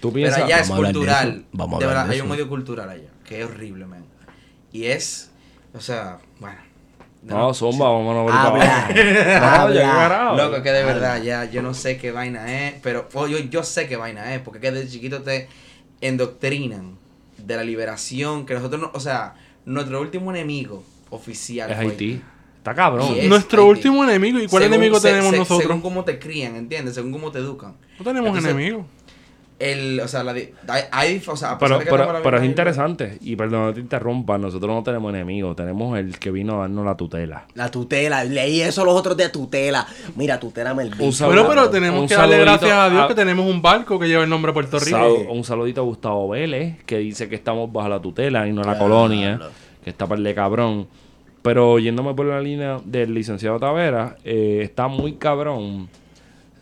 Tú 0.00 0.12
Pero 0.12 0.14
piensas... 0.14 0.42
allá 0.42 0.58
es 0.60 0.68
de 0.68 0.74
cultural. 0.74 1.28
eso. 1.30 1.44
Vamos 1.52 1.76
a 1.76 1.78
de 1.78 1.84
hablar 1.84 1.96
verdad, 1.96 2.08
de 2.08 2.14
hay 2.14 2.20
un 2.20 2.28
medio 2.28 2.48
cultural 2.48 2.88
allá, 2.88 3.08
que 3.24 3.40
es 3.40 3.46
horrible, 3.46 3.86
man. 3.86 4.04
Y 4.72 4.86
es, 4.86 5.30
o 5.74 5.80
sea, 5.80 6.18
bueno. 6.40 6.58
No, 7.22 7.54
zumba, 7.54 7.88
vámonos 7.88 8.32
a 8.32 8.46
Habla. 8.48 8.88
No, 8.88 8.94
ya, 8.94 9.62
Habla. 9.62 10.32
Loco, 10.36 10.62
que 10.62 10.72
de 10.72 10.82
verdad, 10.82 11.22
ya 11.22 11.44
yo 11.44 11.62
no 11.62 11.72
sé 11.72 11.98
qué 11.98 12.10
vaina 12.10 12.66
es, 12.66 12.74
pero 12.82 13.08
oh, 13.12 13.28
yo, 13.28 13.38
yo 13.38 13.62
sé 13.62 13.86
qué 13.86 13.96
vaina 13.96 14.34
es, 14.34 14.40
porque 14.40 14.58
que 14.58 14.72
desde 14.72 14.90
chiquito 14.90 15.22
te 15.22 15.48
endoctrinan 16.00 16.98
de 17.38 17.56
la 17.56 17.62
liberación, 17.62 18.44
que 18.44 18.54
nosotros 18.54 18.80
no, 18.80 18.90
o 18.92 19.00
sea, 19.00 19.34
nuestro 19.64 20.00
último 20.00 20.32
enemigo 20.32 20.82
oficial 21.10 21.70
Es 21.70 21.76
fue 21.76 21.86
Haití. 21.86 22.22
Está 22.62 22.76
cabrón. 22.76 23.08
Es 23.16 23.28
Nuestro 23.28 23.66
último 23.66 24.04
enemigo. 24.04 24.38
¿Y 24.38 24.46
cuál 24.46 24.62
Según- 24.62 24.74
enemigo 24.76 25.00
se- 25.00 25.08
tenemos 25.08 25.30
se- 25.32 25.38
nosotros? 25.38 25.62
Según 25.66 25.80
cómo 25.80 26.04
te 26.04 26.20
crían, 26.20 26.54
¿entiendes? 26.54 26.94
Según 26.94 27.10
cómo 27.10 27.32
te 27.32 27.40
educan. 27.40 27.74
No 27.98 28.04
tenemos 28.04 28.28
Entonces, 28.28 28.52
enemigos. 28.52 28.86
El, 29.58 29.98
o 30.00 30.06
sea, 30.08 30.22
la, 30.24 30.32
hay, 30.32 30.48
hay- 30.92 31.22
o 31.26 31.36
sea, 31.36 31.52
a 31.52 31.58
pesar 31.58 31.58
Pero, 31.58 31.78
de 31.78 31.84
que 31.84 31.90
pero, 31.90 32.12
la 32.12 32.22
pero 32.22 32.38
es 32.38 32.44
interesante. 32.44 33.18
Y 33.20 33.34
perdón, 33.36 33.66
no 33.66 33.74
te 33.74 33.80
interrumpa. 33.80 34.38
Nosotros 34.38 34.70
no 34.74 34.82
tenemos 34.84 35.12
enemigos. 35.12 35.54
Tenemos 35.56 35.98
el 35.98 36.18
que 36.20 36.30
vino 36.30 36.54
a 36.56 36.60
darnos 36.62 36.84
la 36.84 36.96
tutela. 36.96 37.46
La 37.54 37.68
tutela, 37.70 38.22
leí 38.24 38.60
eso 38.60 38.84
los 38.84 38.94
otros 38.94 39.16
días, 39.16 39.32
tutela. 39.32 39.84
Mira, 40.16 40.38
el 40.42 40.90
bicho. 40.90 41.04
Un 41.04 41.12
saludo- 41.12 41.44
Bueno, 41.44 41.48
pero 41.48 41.70
tenemos 41.70 42.08
que 42.08 42.14
darle 42.14 42.38
gracias 42.38 42.72
a 42.72 42.90
Dios 42.90 43.02
a- 43.04 43.08
que 43.08 43.14
tenemos 43.16 43.44
un 43.48 43.60
barco 43.60 43.98
que 43.98 44.06
lleva 44.06 44.22
el 44.24 44.30
nombre 44.30 44.50
de 44.50 44.54
Puerto 44.54 44.78
Rico. 44.78 44.96
Sal- 44.98 45.26
un 45.28 45.42
saludito 45.44 45.80
a 45.80 45.84
Gustavo 45.84 46.28
Vélez, 46.28 46.82
que 46.84 46.98
dice 46.98 47.28
que 47.28 47.34
estamos 47.34 47.72
bajo 47.72 47.88
la 47.88 48.00
tutela 48.00 48.46
y 48.48 48.52
no 48.52 48.62
la 48.62 48.78
colonia, 48.78 49.40
que 49.84 49.90
está 49.90 50.06
par 50.06 50.18
de 50.20 50.32
cabrón. 50.34 50.86
Pero 51.42 51.78
yéndome 51.78 52.14
por 52.14 52.26
la 52.26 52.40
línea 52.40 52.80
del 52.84 53.12
licenciado 53.14 53.58
Tavera, 53.58 54.16
eh, 54.24 54.60
está 54.62 54.86
muy 54.88 55.14
cabrón 55.14 55.88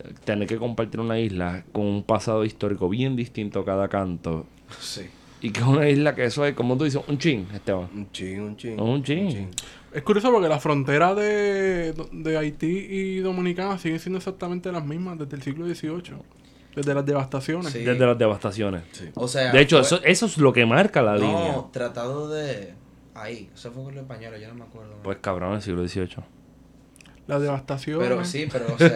eh, 0.02 0.12
tener 0.24 0.48
que 0.48 0.56
compartir 0.56 1.00
una 1.00 1.18
isla 1.18 1.64
con 1.72 1.84
un 1.84 2.02
pasado 2.02 2.44
histórico 2.44 2.88
bien 2.88 3.14
distinto 3.16 3.60
a 3.60 3.64
cada 3.64 3.88
canto. 3.88 4.46
Sí. 4.78 5.02
Y 5.42 5.50
que 5.50 5.60
es 5.60 5.66
una 5.66 5.88
isla 5.88 6.14
que 6.14 6.24
eso 6.24 6.44
es, 6.46 6.54
como 6.54 6.76
tú 6.76 6.84
dices, 6.84 7.02
un 7.06 7.18
chin, 7.18 7.46
Esteban. 7.54 7.88
Un 7.94 8.10
chin, 8.12 8.40
un 8.40 8.56
chin. 8.56 8.80
Un 8.80 9.02
chin. 9.02 9.48
Es 9.92 10.02
curioso 10.02 10.30
porque 10.30 10.48
las 10.48 10.62
fronteras 10.62 11.16
de, 11.16 11.92
de 12.12 12.36
Haití 12.38 12.66
y 12.90 13.18
Dominicana 13.20 13.76
siguen 13.78 13.98
siendo 13.98 14.18
exactamente 14.18 14.70
las 14.70 14.84
mismas 14.84 15.18
desde 15.18 15.36
el 15.36 15.42
siglo 15.42 15.66
XVIII. 15.66 16.16
Desde 16.76 16.94
las 16.94 17.04
devastaciones. 17.04 17.72
Sí. 17.72 17.80
Desde 17.80 18.06
las 18.06 18.16
devastaciones. 18.16 18.82
O 19.14 19.26
sea, 19.26 19.50
De 19.50 19.60
hecho, 19.60 19.76
fue- 19.82 19.86
eso, 19.98 20.04
eso 20.04 20.26
es 20.26 20.38
lo 20.38 20.52
que 20.52 20.64
marca 20.66 21.02
la 21.02 21.16
no, 21.16 21.18
línea. 21.20 21.54
tratado 21.72 22.28
de 22.30 22.74
ahí, 23.22 23.50
eso 23.54 23.70
fue 23.72 23.84
con 23.84 23.94
los 23.94 24.02
españoles, 24.02 24.40
yo 24.40 24.48
no 24.48 24.54
me 24.54 24.64
acuerdo. 24.64 24.94
Pues 25.02 25.18
cabrón, 25.20 25.54
el 25.54 25.62
siglo 25.62 25.86
XVIII. 25.86 26.16
Las 27.26 27.40
devastaciones. 27.42 28.08
Pero 28.08 28.24
sí, 28.24 28.48
pero 28.50 28.66
o 28.74 28.78
sea, 28.78 28.94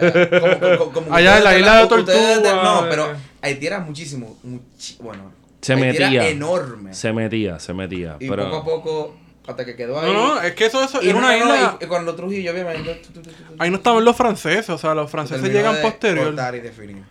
como, 0.59 0.77
como- 0.77 0.91
como 0.91 1.15
Allá 1.15 1.37
en 1.37 1.43
la 1.43 1.57
isla 1.57 1.81
de 1.81 1.87
Tortuga, 1.87 2.61
no, 2.63 2.85
pero 2.89 3.07
Haití 3.41 3.67
era 3.67 3.79
muchísimo, 3.79 4.37
muchi- 4.45 4.97
bueno, 4.99 5.31
Se 5.61 5.73
Haití 5.73 5.85
metía. 5.85 6.07
era 6.11 6.27
enorme. 6.27 6.93
Se 6.93 7.13
metía, 7.13 7.59
se 7.59 7.73
metía. 7.73 8.17
y 8.19 8.29
pero... 8.29 8.49
poco 8.49 8.57
a 8.57 8.65
poco 8.65 9.15
hasta 9.47 9.63
que 9.63 9.75
quedó 9.75 9.99
ahí. 9.99 10.11
No, 10.11 10.35
no, 10.35 10.41
es 10.41 10.53
que 10.53 10.65
eso, 10.65 10.83
eso 10.83 11.01
y 11.01 11.09
era 11.09 11.17
una 11.17 11.37
no, 11.37 11.45
no, 11.45 11.55
isla. 11.55 11.77
y 11.79 11.85
cuando 11.85 12.13
Trujillo 12.15 12.51
obviamente 12.51 12.95
tu, 12.95 13.13
tu, 13.13 13.21
tu, 13.21 13.29
tu, 13.29 13.43
tu, 13.43 13.53
Ahí 13.59 13.69
no 13.69 13.77
estaban 13.77 14.03
los 14.03 14.15
franceses, 14.17 14.69
o 14.71 14.77
sea, 14.77 14.93
los 14.95 15.09
franceses 15.09 15.49
llegan 15.53 15.75
de 15.75 15.81
posterior. 15.81 16.33
y 16.55 16.59
definir. 16.59 17.03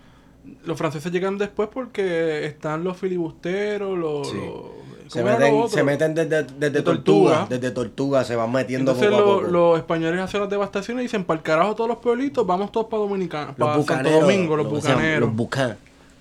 Los 0.67 0.77
franceses 0.77 1.11
llegan 1.11 1.39
después 1.39 1.71
porque 1.73 2.45
están 2.45 2.85
los 2.85 2.99
filibusteros, 2.99 3.97
los. 3.99 4.29
Sí. 4.31 4.37
los- 4.37 4.84
Se 5.09 5.21
¿cómo 5.21 5.29
eran 5.31 5.41
meten, 5.43 5.61
los 5.61 5.71
se 5.71 5.83
meten 5.83 6.15
desde, 6.15 6.43
desde 6.45 6.71
De 6.71 6.83
tortuga, 6.83 7.35
Tortuga. 7.35 7.47
Desde 7.51 7.71
tortuga 7.71 8.25
se 8.25 8.37
van 8.37 8.51
metiendo 8.53 8.93
Entonces 8.93 9.11
poco 9.13 9.23
a 9.23 9.27
lo- 9.35 9.39
poco. 9.41 9.51
los 9.53 9.79
españoles 9.79 10.21
hacen 10.21 10.41
las 10.41 10.51
devastaciones 10.51 11.03
y 11.03 11.05
dicen, 11.07 11.25
para 11.25 11.39
el 11.39 11.43
carajo 11.45 11.75
todos 11.75 11.89
los 11.89 11.99
pueblitos, 11.99 12.47
vamos 12.47 12.73
todos 12.73 12.87
para 12.87 13.03
Dominicana, 13.03 13.47
los 13.49 13.57
para 13.57 13.73
Santo 13.75 13.81
bucaneros. 13.83 14.21
Domingo, 14.23 14.57
los 14.57 14.67
lo 14.67 14.73
que 14.75 14.81
se 14.81 14.89
llaman, 14.89 15.03
bucaneros, 15.03 15.29
Los 15.29 15.37
bucan. 15.37 15.77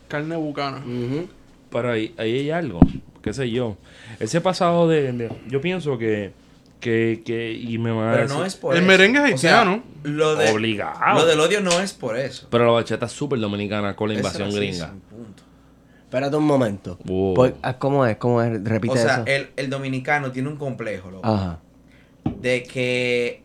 carne 0.07 0.35
bucana. 0.35 0.77
Ujú. 0.79 1.27
Pero 1.71 1.91
ahí, 1.91 2.13
ahí 2.17 2.33
hay 2.39 2.51
algo, 2.51 2.79
qué 3.21 3.33
sé 3.33 3.49
yo. 3.49 3.77
Ese 4.19 4.41
pasado 4.41 4.87
de... 4.87 5.11
de- 5.13 5.31
yo 5.47 5.59
pienso 5.61 5.97
que... 5.97 6.33
que, 6.79 7.23
que 7.25 7.53
y 7.53 7.77
me 7.77 7.91
van 7.91 8.09
a 8.09 8.11
Pero 8.11 8.23
decir- 8.23 8.37
no 8.37 8.45
es 8.45 8.55
por 8.57 8.73
El 8.75 8.79
eso. 8.81 8.87
merengue 8.87 9.19
es 9.29 9.33
O 9.35 9.37
sea, 9.37 9.61
haitiano. 9.61 9.83
lo 10.03 10.35
de, 10.35 10.51
Obligado. 10.51 11.15
Lo 11.19 11.25
del 11.25 11.39
odio 11.39 11.61
no 11.61 11.79
es 11.79 11.93
por 11.93 12.17
eso. 12.17 12.47
Pero 12.49 12.65
la 12.65 12.71
bachata 12.73 13.05
es 13.05 13.11
súper 13.13 13.39
dominicana 13.39 13.95
con 13.95 14.09
la 14.09 14.15
invasión 14.15 14.51
gringa. 14.53 14.91
punto. 15.09 15.42
Espérate 16.13 16.35
un 16.37 16.45
momento. 16.45 16.99
Wow. 17.05 17.33
Pues, 17.33 17.53
ah, 17.63 17.79
¿Cómo 17.79 18.05
es? 18.05 18.17
¿Cómo 18.17 18.39
es? 18.43 18.63
Repite 18.63 18.93
O 18.93 18.97
sea, 18.97 19.13
eso. 19.15 19.23
el, 19.25 19.49
el 19.55 19.69
dominicano 19.71 20.31
tiene 20.31 20.47
un 20.47 20.57
complejo, 20.57 21.09
loco. 21.09 21.27
Ajá. 21.27 21.59
de 22.39 22.61
que 22.63 23.41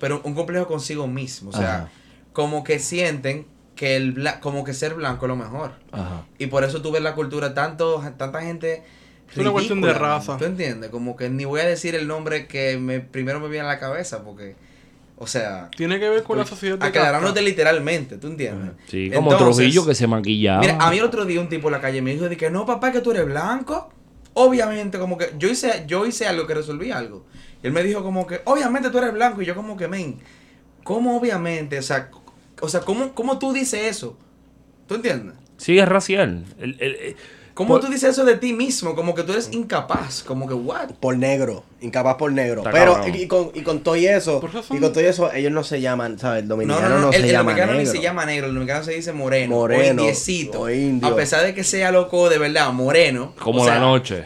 pero 0.00 0.20
un 0.24 0.34
complejo 0.34 0.66
consigo 0.66 1.06
mismo 1.06 1.50
o 1.50 1.52
sea 1.52 1.74
Ajá. 1.76 1.88
como 2.32 2.62
que 2.64 2.78
sienten 2.78 3.46
que 3.74 3.96
el 3.96 4.14
bla- 4.14 4.38
como 4.40 4.64
que 4.64 4.72
ser 4.74 4.94
blanco 4.94 5.24
es 5.26 5.28
lo 5.28 5.36
mejor 5.36 5.72
Ajá. 5.92 6.26
y 6.38 6.46
por 6.46 6.62
eso 6.64 6.80
tú 6.82 6.90
ves 6.92 7.02
la 7.02 7.14
cultura 7.14 7.54
tanto 7.54 8.00
tanta 8.16 8.40
gente 8.42 8.82
Es 9.30 9.38
una 9.38 9.50
cuestión 9.50 9.80
de 9.80 9.92
raza. 9.94 10.36
tú 10.36 10.44
entiendes 10.44 10.90
como 10.90 11.16
que 11.16 11.28
ni 11.30 11.44
voy 11.44 11.60
a 11.60 11.66
decir 11.66 11.94
el 11.94 12.06
nombre 12.06 12.46
que 12.46 12.76
me 12.78 13.00
primero 13.00 13.40
me 13.40 13.48
viene 13.48 13.64
a 13.66 13.68
la 13.68 13.78
cabeza 13.78 14.22
porque 14.24 14.56
o 15.22 15.26
sea 15.26 15.68
Tiene 15.76 16.00
que 16.00 16.08
ver 16.08 16.22
con 16.22 16.38
la 16.38 16.46
sociedad 16.46 16.78
de 16.78 16.86
aclarándote 16.86 17.42
literalmente 17.42 18.16
tú 18.16 18.28
entiendes 18.28 18.72
Sí, 18.88 19.10
como 19.14 19.30
Entonces, 19.32 19.56
Trujillo 19.66 19.84
que 19.86 19.94
se 19.94 20.06
maquillaba. 20.06 20.60
Mira, 20.62 20.78
a 20.80 20.90
mí 20.90 20.96
el 20.98 21.04
otro 21.04 21.26
día 21.26 21.40
un 21.40 21.48
tipo 21.50 21.68
en 21.68 21.72
la 21.72 21.80
calle 21.80 22.00
me 22.00 22.12
dijo 22.12 22.28
de 22.28 22.36
que 22.36 22.48
no, 22.50 22.64
papá, 22.66 22.90
que 22.90 23.00
tú 23.00 23.10
eres 23.12 23.26
blanco. 23.26 23.92
Obviamente, 24.32 24.98
como 24.98 25.18
que 25.18 25.32
yo 25.38 25.48
hice, 25.48 25.84
yo 25.86 26.06
hice 26.06 26.26
algo 26.26 26.46
que 26.46 26.54
resolví 26.54 26.90
algo. 26.90 27.26
Y 27.62 27.66
él 27.66 27.72
me 27.72 27.82
dijo 27.82 28.02
como 28.02 28.26
que, 28.26 28.40
obviamente 28.46 28.88
tú 28.90 28.98
eres 28.98 29.12
blanco. 29.12 29.42
Y 29.42 29.44
yo 29.44 29.54
como 29.54 29.76
que, 29.76 29.88
men, 29.88 30.18
¿cómo 30.84 31.16
obviamente? 31.18 31.78
O 31.78 31.82
sea, 31.82 32.10
o 32.60 32.68
sea 32.68 32.80
¿cómo, 32.80 33.12
cómo 33.14 33.38
tú 33.38 33.52
dices 33.52 33.80
eso? 33.84 34.16
¿Tú 34.86 34.94
entiendes? 34.94 35.34
Sí, 35.58 35.78
es 35.78 35.86
racial. 35.88 36.44
El- 36.58 36.76
el- 36.80 36.94
el- 36.96 37.16
¿Cómo 37.60 37.74
Por- 37.74 37.82
tú 37.82 37.88
dices 37.92 38.08
eso 38.12 38.24
de 38.24 38.36
ti 38.38 38.54
mismo? 38.54 38.94
Como 38.94 39.14
que 39.14 39.22
tú 39.22 39.32
eres 39.32 39.50
incapaz. 39.52 40.22
Como 40.22 40.48
que, 40.48 40.54
what? 40.54 40.92
Por 40.98 41.14
negro, 41.18 41.62
incapaz 41.82 42.14
por 42.14 42.32
negro. 42.32 42.60
Está 42.62 42.70
Pero, 42.70 42.98
y, 43.06 43.10
y 43.24 43.26
con, 43.26 43.50
y 43.52 43.60
con 43.60 43.80
todo 43.80 43.96
y 43.96 44.06
eso, 44.06 44.40
y 44.70 44.78
con 44.78 44.92
todo 44.94 45.02
y 45.02 45.06
eso, 45.06 45.30
ellos 45.30 45.52
no 45.52 45.62
se 45.62 45.78
llaman, 45.82 46.18
¿sabes? 46.18 46.42
El 46.44 46.48
No, 46.48 46.54
dominicano 46.56 46.88
no, 46.88 46.94
no, 46.94 47.00
no. 47.02 47.12
el, 47.12 47.20
se 47.20 47.26
el 47.26 47.32
llama 47.32 47.42
dominicano 47.50 47.72
negro. 47.74 47.92
ni 47.92 47.98
se 47.98 48.02
llama 48.02 48.24
negro. 48.24 48.46
El 48.46 48.54
dominicano 48.54 48.82
se 48.84 48.92
dice 48.92 49.12
moreno. 49.12 49.56
Moreno, 49.56 50.00
O 50.00 50.04
indiecito. 50.06 50.60
o 50.62 50.70
indio. 50.70 51.06
A 51.06 51.14
pesar 51.14 51.44
de 51.44 51.52
que 51.54 51.62
sea 51.62 51.92
loco 51.92 52.30
de 52.30 52.38
verdad, 52.38 52.72
moreno. 52.72 53.34
como 53.38 53.60
o 53.60 53.64
sea, 53.66 53.74
la 53.74 53.80
noche. 53.80 54.24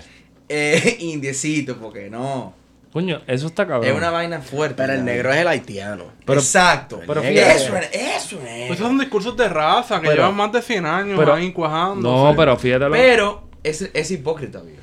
Eh, 0.48 0.96
indiecito, 1.00 1.76
porque 1.78 2.08
no. 2.10 2.54
Coño, 2.94 3.20
eso 3.26 3.48
está 3.48 3.66
cabrón. 3.66 3.90
Es 3.90 3.96
una 3.96 4.10
vaina 4.10 4.40
fuerte. 4.40 4.76
Pero 4.76 4.92
el 4.94 5.00
¿no? 5.00 5.04
negro 5.06 5.32
es 5.32 5.38
el 5.38 5.48
haitiano. 5.48 6.04
Pero- 6.24 6.40
Exacto. 6.40 7.00
pero 7.06 7.20
fíjate- 7.22 7.56
eso 7.56 7.76
es, 7.76 7.88
eso 7.92 8.40
es. 8.46 8.70
Esos 8.70 8.78
son 8.78 8.98
discursos 8.98 9.36
de 9.36 9.48
raza 9.48 9.96
que 10.00 10.06
Pero- 10.06 10.22
llevan 10.22 10.36
más 10.36 10.52
de 10.52 10.62
100 10.62 10.86
años 10.86 11.18
pero- 11.18 11.34
ahí 11.34 11.52
cuajando. 11.52 12.08
No, 12.30 12.34
pero 12.36 12.56
fíjate 12.56 12.84
lo 12.86 12.92
Pero 12.92 13.48
es, 13.64 13.90
es 13.92 14.10
hipócrita, 14.12 14.62
viejo. 14.62 14.80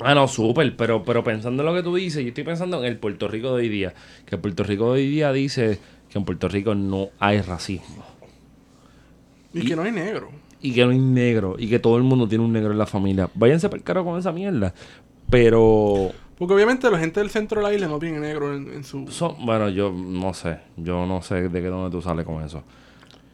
Ah, 0.00 0.14
no, 0.14 0.28
súper, 0.28 0.76
pero, 0.76 1.02
pero 1.02 1.24
pensando 1.24 1.64
en 1.64 1.66
lo 1.68 1.74
que 1.74 1.82
tú 1.82 1.96
dices, 1.96 2.22
yo 2.22 2.28
estoy 2.28 2.44
pensando 2.44 2.78
en 2.78 2.84
el 2.84 2.96
Puerto 2.96 3.26
Rico 3.26 3.48
de 3.48 3.62
hoy 3.62 3.68
día. 3.68 3.92
Que 4.24 4.36
el 4.36 4.40
Puerto 4.40 4.62
Rico 4.62 4.84
de 4.94 5.00
hoy 5.00 5.08
día 5.08 5.32
dice 5.32 5.80
que 6.08 6.18
en 6.18 6.24
Puerto 6.24 6.46
Rico 6.48 6.76
no 6.76 7.08
hay 7.18 7.40
racismo. 7.40 8.04
Y 9.52 9.66
que 9.66 9.74
no 9.74 9.82
hay 9.82 9.90
negro. 9.90 10.30
Y 10.62 10.72
que 10.72 10.84
no 10.84 10.92
hay 10.92 10.98
negro. 10.98 11.56
Y 11.58 11.68
que 11.68 11.80
todo 11.80 11.96
el 11.96 12.04
mundo 12.04 12.28
tiene 12.28 12.44
un 12.44 12.52
negro 12.52 12.70
en 12.70 12.78
la 12.78 12.86
familia. 12.86 13.28
Váyanse 13.34 13.68
por 13.68 13.82
caro 13.82 14.04
con 14.04 14.16
esa 14.16 14.30
mierda. 14.30 14.72
Pero... 15.28 16.12
Porque 16.38 16.54
obviamente 16.54 16.88
la 16.90 16.98
gente 16.98 17.20
del 17.20 17.30
centro 17.30 17.60
de 17.60 17.66
la 17.68 17.74
isla 17.74 17.88
no 17.88 17.98
tiene 17.98 18.20
negro 18.20 18.54
en, 18.54 18.72
en 18.72 18.84
su... 18.84 19.06
bueno, 19.40 19.68
yo 19.70 19.92
no 19.92 20.32
sé. 20.34 20.58
Yo 20.76 21.04
no 21.06 21.20
sé 21.20 21.48
de 21.48 21.60
qué 21.60 21.66
dónde 21.68 21.90
tú 21.90 22.00
sales 22.00 22.24
con 22.24 22.42
eso. 22.44 22.62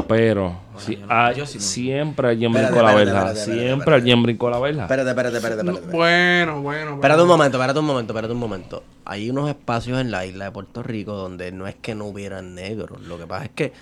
Pero 0.09 0.59
sí, 0.77 0.97
yo 0.97 1.07
no- 1.07 1.13
hay- 1.15 1.37
yo 1.37 1.47
sí 1.47 1.59
no- 1.59 1.65
siempre 1.65 2.29
alguien 2.29 2.53
brincó 2.53 2.83
la 2.83 2.95
verja. 2.95 3.35
Siempre 3.35 3.95
alguien 3.95 4.23
brincó 4.23 4.51
la 4.51 4.59
verja. 4.59 4.83
Espérate, 4.83 5.11
espérate, 5.11 5.37
espérate, 5.37 5.63
No, 5.65 5.73
espérate. 5.73 5.97
espérate. 5.97 5.97
bueno, 5.97 6.63
bueno, 6.63 6.81
bueno. 6.81 6.95
Espérate 6.97 7.23
un 7.23 7.29
momento, 7.29 7.57
espérate 7.59 7.79
un 7.79 7.87
momento, 7.87 8.13
espérate 8.13 8.33
un 8.35 8.41
momento. 8.41 8.83
Hay 9.05 9.31
unos 9.31 9.49
espacios 9.49 10.01
en 10.01 10.11
la 10.11 10.27
isla 10.27 10.47
de 10.47 10.51
Puerto 10.51 10.83
Rico 10.83 11.15
donde 11.15 11.53
no 11.53 11.67
es 11.67 11.75
que 11.77 11.95
no 11.95 12.07
hubieran 12.07 12.55
negros. 12.55 13.01
Lo 13.03 13.19
que 13.19 13.27
pasa 13.27 13.45
es 13.45 13.51
que 13.55 13.73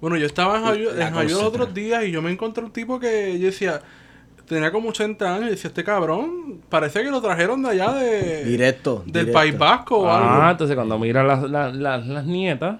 Bueno, 0.00 0.16
yo 0.16 0.26
estaba 0.26 0.58
en 0.58 0.64
Jayuya 0.64 1.10
los 1.10 1.42
otros 1.42 1.72
días 1.72 2.04
y 2.04 2.10
yo 2.10 2.20
me 2.20 2.30
encontré 2.30 2.62
un 2.64 2.70
tipo 2.72 2.98
que 3.00 3.38
yo 3.38 3.46
decía, 3.46 3.80
tenía 4.46 4.70
como 4.72 4.90
80 4.90 5.34
años 5.34 5.46
y 5.48 5.50
decía, 5.50 5.68
este 5.68 5.84
cabrón, 5.84 6.60
parece 6.68 7.02
que 7.02 7.10
lo 7.10 7.20
trajeron 7.20 7.62
de 7.62 7.70
allá 7.70 7.92
de... 7.92 8.44
directo. 8.44 9.02
Del 9.06 9.12
directo. 9.26 9.32
País 9.32 9.58
Vasco 9.58 9.98
o 10.00 10.08
Ah, 10.08 10.36
algo. 10.38 10.50
entonces 10.52 10.74
cuando 10.76 10.98
miras 10.98 11.26
las, 11.26 11.42
las, 11.50 11.74
las, 11.74 12.06
las 12.06 12.24
nietas, 12.26 12.76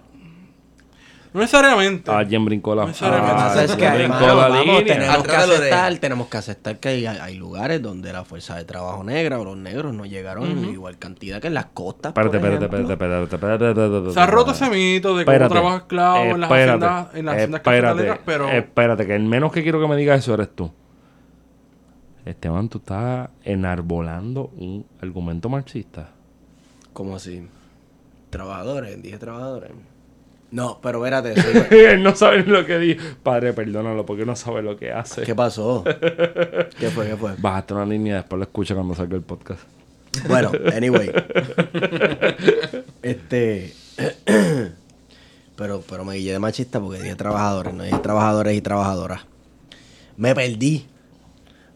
No 1.33 1.41
necesariamente. 1.41 2.11
alguien 2.13 2.45
brincó 2.45 2.75
la, 2.77 2.83
No 2.83 2.89
necesariamente. 2.89 3.35
ah, 3.43 3.53
alguien 3.53 3.79
que, 3.79 3.91
brincó 3.99 4.15
hermano, 4.15 4.37
la 4.37 4.49
vamos, 4.49 4.67
línea. 4.67 4.85
tenemos 4.95 5.23
que 5.25 5.37
aceptar, 5.37 5.95
tenemos 5.99 6.27
que 6.29 6.37
aceptar 6.37 6.77
que 6.79 6.89
hay, 6.91 7.07
hay 7.07 7.35
lugares 7.35 7.83
donde 7.83 8.13
la 8.13 8.25
fuerza 8.25 8.55
de 8.57 8.65
trabajo 8.65 9.03
negra 9.03 9.41
o 9.41 9.45
los 9.45 9.57
negros 9.57 9.93
no 9.95 10.05
llegaron 10.07 10.45
en 10.49 10.65
igual 10.71 10.97
cantidad 10.99 11.41
que 11.41 11.49
en 11.49 11.55
las 11.55 11.67
costas. 11.67 12.11
Espérate, 12.11 12.37
espérate, 12.37 12.65
espérate, 12.67 12.93
espérate, 12.93 13.25
espérate, 13.25 13.65
espérate, 13.71 13.83
espérate, 13.89 14.13
Se 14.15 14.21
ha 14.21 14.27
roto 14.27 14.53
ese 14.53 14.71
mito 14.71 15.17
de 15.17 15.23
Espérate, 15.23 15.53
trabajo 15.53 15.77
esclavo 15.79 16.25
en 16.25 16.41
las 16.41 16.51
haciendas, 16.53 17.07
en 17.15 17.25
las 17.27 17.35
haciendas 17.35 17.61
espérate, 17.61 18.21
pero... 18.25 18.49
Espérate, 18.49 19.07
que 19.07 19.15
el 19.17 19.25
menos 19.25 19.51
que 19.51 19.63
quiero 19.65 19.81
que 19.81 19.89
me 19.89 19.97
digas 19.97 20.21
eso 20.21 20.35
eres 20.35 20.55
tú. 20.55 20.71
Esteban, 22.25 22.69
tú 22.69 22.79
estás 22.79 23.29
enarbolando 23.45 24.51
un 24.57 24.87
argumento 25.01 25.49
marxista. 25.49 26.09
¿Cómo 26.93 27.17
así? 27.17 27.47
Trabajadores, 28.31 29.03
dije 29.03 29.19
trabajadores. 29.19 29.73
No, 30.51 30.79
pero 30.81 31.05
espérate. 31.05 31.35
Él 31.93 32.03
no 32.03 32.15
sabe 32.15 32.45
lo 32.45 32.65
que 32.65 32.79
dijo. 32.79 33.03
Padre, 33.23 33.53
perdónalo 33.53 34.07
porque 34.07 34.25
no 34.25 34.37
sabe 34.37 34.63
lo 34.63 34.77
que 34.77 34.93
hace. 34.93 35.23
¿Qué 35.23 35.35
pasó? 35.35 35.83
¿Qué 36.79 36.91
fue? 36.91 37.09
¿Qué 37.09 37.17
fue? 37.17 37.35
Bájate 37.39 37.75
una 37.75 37.85
línea 37.85 38.13
y 38.13 38.17
después 38.17 38.39
lo 38.39 38.45
escucha 38.45 38.75
cuando 38.75 38.95
salga 38.95 39.17
el 39.17 39.23
podcast. 39.23 39.63
Bueno, 40.29 40.53
anyway. 40.75 41.11
este. 43.03 43.75
pero, 45.57 45.83
pero 45.89 46.05
me 46.05 46.15
guillé 46.15 46.33
de 46.33 46.39
machista 46.39 46.81
porque 46.81 47.03
dije 47.03 47.17
trabajadores, 47.17 47.75
no 47.75 47.83
dije 47.83 47.99
trabajadores 47.99 48.57
y 48.57 48.61
trabajadoras. 48.61 49.23
Me 50.17 50.35
perdí. 50.35 50.87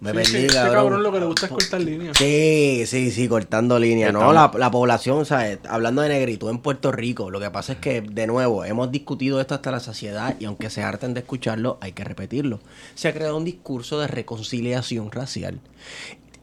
Me 0.00 0.12
Sí, 0.24 0.30
sí, 0.30 0.36
este 0.44 0.54
cabrón. 0.54 0.74
cabrón 0.74 1.02
lo 1.02 1.12
que 1.12 1.18
le 1.20 1.26
gusta 1.26 1.46
es 1.46 1.52
cortar 1.52 1.80
líneas. 1.80 2.16
Sí, 2.16 2.84
sí, 2.86 3.10
sí, 3.10 3.26
cortando 3.26 3.78
línea. 3.80 4.12
No, 4.12 4.32
la, 4.32 4.50
la 4.56 4.70
población, 4.70 5.26
¿sabes? 5.26 5.58
Hablando 5.68 6.02
de 6.02 6.08
negritud 6.10 6.50
en 6.50 6.58
Puerto 6.58 6.92
Rico, 6.92 7.30
lo 7.30 7.40
que 7.40 7.50
pasa 7.50 7.72
es 7.72 7.78
que, 7.78 8.00
de 8.00 8.26
nuevo, 8.28 8.64
hemos 8.64 8.92
discutido 8.92 9.40
esto 9.40 9.54
hasta 9.56 9.72
la 9.72 9.80
saciedad 9.80 10.36
y 10.38 10.44
aunque 10.44 10.70
se 10.70 10.82
harten 10.84 11.14
de 11.14 11.20
escucharlo, 11.20 11.78
hay 11.80 11.92
que 11.92 12.04
repetirlo. 12.04 12.60
Se 12.94 13.08
ha 13.08 13.12
creado 13.12 13.36
un 13.36 13.44
discurso 13.44 13.98
de 13.98 14.06
reconciliación 14.06 15.10
racial, 15.10 15.58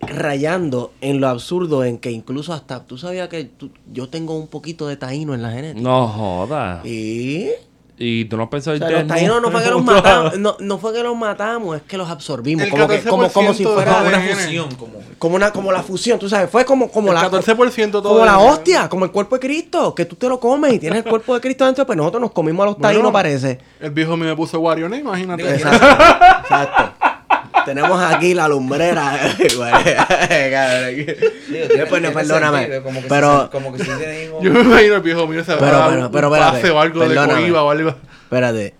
rayando 0.01 0.91
en 1.01 1.21
lo 1.21 1.27
absurdo 1.29 1.83
en 1.85 1.97
que 1.97 2.11
incluso 2.11 2.53
hasta, 2.53 2.83
tú 2.85 2.97
sabías 2.97 3.29
que 3.29 3.45
tú- 3.45 3.71
yo 3.91 4.09
tengo 4.09 4.37
un 4.37 4.47
poquito 4.47 4.87
de 4.87 4.97
taíno 4.97 5.33
en 5.33 5.41
la 5.41 5.51
genética. 5.51 5.81
No 5.81 6.07
joda. 6.07 6.81
Y... 6.85 7.49
Y 7.97 8.25
tú 8.25 8.35
no 8.35 8.43
has 8.43 8.49
pensado 8.49 8.75
O 8.75 8.79
sea, 8.79 8.89
los 8.89 9.07
taínos 9.07 9.41
no 9.41 9.51
fue 9.51 9.63
que 9.63 9.69
los 9.69 9.83
matamos, 9.83 10.37
no, 10.37 10.57
no 10.59 10.77
fue 10.77 10.93
que 10.93 11.01
los 11.01 11.15
matamos, 11.15 11.77
es 11.77 11.83
que 11.83 11.97
los 11.97 12.09
absorbimos. 12.09 12.67
Como, 12.67 12.87
que, 12.87 13.01
como, 13.03 13.29
como 13.29 13.53
si 13.53 13.63
14% 13.63 13.73
fuera 13.73 14.01
Una 14.01 14.19
fusión, 14.19 14.75
como. 14.75 14.93
como 15.17 15.35
una 15.35 15.51
como 15.51 15.71
la 15.71 15.81
fusión, 15.81 16.19
tú 16.19 16.27
sabes, 16.27 16.49
fue 16.49 16.65
como 16.65 16.89
como 16.91 17.09
El 17.09 17.15
la 17.15 17.31
14% 17.31 17.91
todo 17.91 18.03
como 18.03 18.25
la 18.25 18.39
hostia, 18.39 18.89
como 18.89 19.05
el 19.05 19.11
cuerpo 19.11 19.35
de 19.35 19.39
Cristo, 19.39 19.95
que 19.95 20.05
tú 20.05 20.15
te 20.15 20.27
lo 20.27 20.39
comes 20.39 20.73
y 20.73 20.79
tienes 20.79 21.05
el 21.05 21.09
cuerpo 21.09 21.33
de 21.35 21.41
Cristo 21.41 21.65
dentro, 21.65 21.85
pues 21.85 21.97
nosotros 21.97 22.21
nos 22.21 22.31
comimos 22.31 22.63
a 22.63 22.65
los 22.67 22.77
Bueno, 22.77 22.93
taínos, 22.93 23.11
parece. 23.11 23.59
El 23.79 23.91
viejo 23.91 24.17
mío 24.17 24.29
me 24.29 24.35
puso 24.35 24.59
Warionet, 24.59 24.99
imagínate. 24.99 25.55
Exacto. 25.55 25.85
exacto. 26.41 27.04
Tenemos 27.65 28.01
aquí 28.01 28.33
la 28.33 28.47
lumbrera. 28.47 29.19
Después 31.75 32.01
no, 32.01 32.11
perdóname. 32.13 32.59
sentido, 32.59 32.83
Como 32.83 33.01
que 33.01 33.07
Pero- 33.07 33.49
como 33.51 33.73
que 33.73 33.83
si 33.83 33.89
tiene 33.91 34.23
hijos. 34.25 34.43
Yo 34.43 34.51
me 34.51 34.61
imagino 34.61 34.95
el 34.95 35.01
viejo 35.01 35.27
mío 35.27 35.43
se 35.43 35.55
Pero, 35.55 35.77
va 35.77 35.85
a 35.85 35.89
pero, 35.89 36.05
un 36.05 36.11
pero, 36.11 36.27
espérate, 36.27 36.57
pase 36.61 36.71
o 36.71 36.79
algo 36.79 37.07
de 37.07 37.15
coiba 37.15 37.63
o 37.63 37.69
algo. 37.71 37.89
Espérate. 38.23 38.75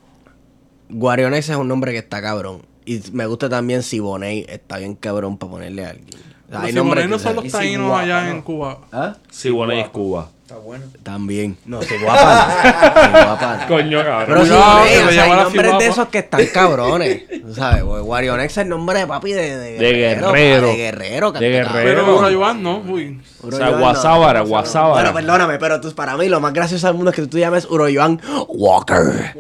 Guarionex 0.90 1.50
es 1.50 1.56
un 1.56 1.68
nombre 1.68 1.92
que 1.92 1.98
está 2.00 2.22
cabrón. 2.22 2.62
Y 2.86 3.02
me 3.14 3.26
gusta 3.26 3.50
también 3.50 3.82
Siboney, 3.82 4.46
está 4.48 4.78
bien 4.78 4.96
cabrón 4.96 5.38
para 5.38 5.52
ponerle 5.54 5.86
a 5.86 5.90
alguien. 5.90 6.08
O 6.48 6.52
sea, 6.52 6.62
Los 6.62 6.74
nombres 6.74 7.04
simoneros 7.06 7.22
que 7.22 7.28
son 7.28 7.36
los 7.44 7.52
taínos 7.52 8.00
allá 8.00 8.24
¿no? 8.26 8.32
en 8.32 8.42
Cuba. 8.44 8.82
¿Ah? 8.92 9.16
Bueno, 9.52 9.74
es 9.74 9.90
Cuba. 9.90 10.30
Está 10.46 10.58
bueno. 10.60 10.86
También. 11.02 11.58
No, 11.66 11.82
Siguapan. 11.82 12.52
Siguapan. 12.94 13.68
Coño, 13.68 14.04
cabrón. 14.04 14.26
Pero 14.28 14.42
sí, 14.46 14.50
Cuidado, 14.52 14.78
güey, 14.80 14.92
que 14.94 15.02
o 15.02 15.06
le 15.08 15.12
sea, 15.14 15.24
hay 15.24 15.32
nombres 15.32 15.64
de 15.64 15.70
guapa. 15.72 15.86
esos 15.86 16.08
que 16.10 16.18
están 16.20 16.46
cabrones. 16.54 17.24
¿tú 17.42 17.54
¿Sabes? 17.56 17.84
Güey, 17.84 18.02
Guarionex 18.04 18.52
es 18.52 18.58
el 18.60 18.70
nombre 18.70 19.00
de 19.00 19.08
papi 19.08 19.34
de, 19.34 19.58
de, 19.58 19.72
De 19.80 19.94
guerrero. 19.94 20.32
guerrero. 20.32 20.68
pa, 20.68 20.70
De 20.70 20.76
guerrero. 20.78 21.32
De 21.32 21.50
guerrero. 21.50 21.72
Pero 21.84 22.54
no, 22.54 22.78
uy. 22.88 23.20
O 23.42 23.52
sea, 23.52 23.70
Guasábara, 23.70 24.42
Guasábara. 24.42 25.12
Bueno, 25.12 25.14
perdóname, 25.14 25.58
pero 25.58 25.82
tú, 25.82 25.92
para 25.96 26.16
mí 26.16 26.30
lo 26.30 26.40
más 26.40 26.54
gracioso 26.54 26.86
del 26.88 26.96
mundo 26.96 27.10
es 27.10 27.16
que 27.16 27.24
tú 27.24 27.28
te 27.30 27.40
llames 27.40 27.66
Uroyoan 27.66 28.22
Walker. 28.48 29.36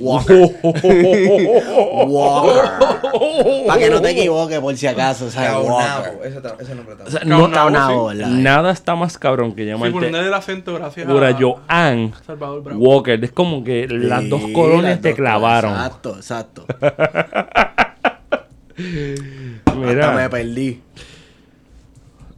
Walker. 0.00 0.56
Walker. 2.06 2.70
Para 3.66 3.78
que 3.80 3.90
no 3.90 4.00
te 4.02 4.10
equivoques, 4.10 4.58
por 4.58 4.76
si 4.76 4.86
acaso, 4.88 5.30
¿sabes? 5.30 5.68
Walker. 5.68 6.18
Ese, 6.60 6.74
nombre 6.74 6.94
está 6.94 7.04
O 7.04 7.10
sea, 7.10 7.20
bueno. 7.24 7.70
no, 7.70 8.10
sí. 8.12 8.24
nada 8.28 8.72
está 8.72 8.94
más 8.96 9.18
cabrón 9.20 9.54
que 9.54 9.62
Sí, 9.62 9.68
llamarte 9.68 9.92
ponerle 9.92 10.26
el 10.26 10.34
acento 10.34 10.74
gracias 10.74 11.06
a 11.08 11.14
Urayoan 11.14 12.12
Salvador 12.26 12.62
Bravo. 12.64 12.80
Walker. 12.80 13.22
Es 13.22 13.30
como 13.32 13.62
que 13.62 13.86
las 13.88 14.28
dos 14.28 14.42
Sí, 14.42 14.52
colonias 14.52 14.84
las 14.84 15.00
te 15.00 15.08
dos- 15.10 15.16
clavaron. 15.18 15.70
Exacto, 15.72 16.16
exacto. 16.16 16.66
Hasta 18.80 19.74
me 19.74 19.86
Mira, 19.94 20.30
perdí. 20.30 20.80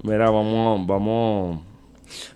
mira, 0.03 0.31
vamos, 0.31 0.87
vamos. 0.87 1.61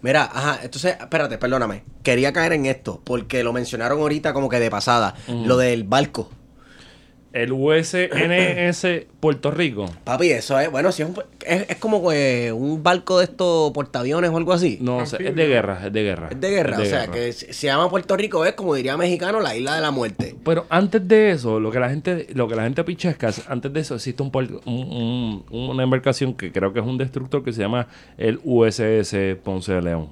Mira, 0.01 0.23
ajá, 0.33 0.61
entonces, 0.63 0.97
espérate, 0.99 1.39
perdóname. 1.39 1.83
Quería 2.03 2.33
caer 2.33 2.53
en 2.55 2.67
esto, 2.67 3.01
porque 3.05 3.43
lo 3.45 3.53
mencionaron 3.53 3.99
ahorita 4.01 4.33
como 4.33 4.49
que 4.49 4.59
de 4.61 4.71
pasada. 4.71 5.15
Lo 5.29 5.57
del 5.57 5.85
barco. 5.85 6.31
El 7.37 7.53
USNS 7.53 8.87
Puerto 9.21 9.51
Rico. 9.51 9.85
Papi, 10.05 10.31
eso 10.31 10.59
es, 10.59 10.71
bueno, 10.71 10.91
si 10.91 11.03
es, 11.03 11.09
un, 11.11 11.17
es, 11.45 11.69
es 11.69 11.77
como 11.77 12.11
eh, 12.11 12.51
un 12.51 12.83
barco 12.83 13.19
de 13.19 13.25
estos 13.25 13.73
portaaviones 13.73 14.31
o 14.31 14.37
algo 14.39 14.55
así. 14.55 14.79
No, 14.81 14.99
o 14.99 15.07
sea, 15.07 15.19
es 15.19 15.35
de 15.37 15.47
guerra, 15.47 15.83
es 15.87 15.93
de 15.93 16.03
guerra. 16.03 16.29
Es 16.31 16.41
de 16.41 16.51
guerra, 16.51 16.77
Es 16.77 16.83
o 16.83 16.85
sea, 16.87 17.01
guerra. 17.01 17.13
que 17.13 17.33
se 17.35 17.67
llama 17.67 17.91
Puerto 17.91 18.17
Rico, 18.17 18.45
es 18.47 18.55
como 18.55 18.75
diría 18.75 18.97
mexicano, 18.97 19.41
la 19.41 19.55
isla 19.55 19.75
de 19.75 19.83
la 19.83 19.91
muerte. 19.91 20.35
Pero 20.45 20.65
antes 20.71 21.07
de 21.07 21.33
eso, 21.33 21.61
lo 21.61 21.71
que 21.71 21.79
la 21.79 21.91
gente, 21.91 22.27
lo 22.35 22.49
que 22.49 22.55
la 22.57 22.63
gente 22.63 22.83
pichesca, 22.85 23.29
es- 23.29 23.43
antes 23.49 23.71
de 23.71 23.81
eso 23.81 23.97
existe 23.97 24.23
un, 24.23 24.33
puer- 24.33 24.61
un- 24.65 25.45
un- 25.51 25.69
una 25.71 25.83
embarcación 25.83 26.33
que 26.33 26.51
creo 26.53 26.73
que 26.73 26.81
es 26.81 26.87
un 26.87 26.97
destructor 26.97 27.45
que 27.45 27.53
se 27.53 27.61
llama 27.61 27.87
el 28.17 28.41
USS 28.45 29.37
Ponce 29.45 29.75
de 29.75 29.83
León. 29.83 30.09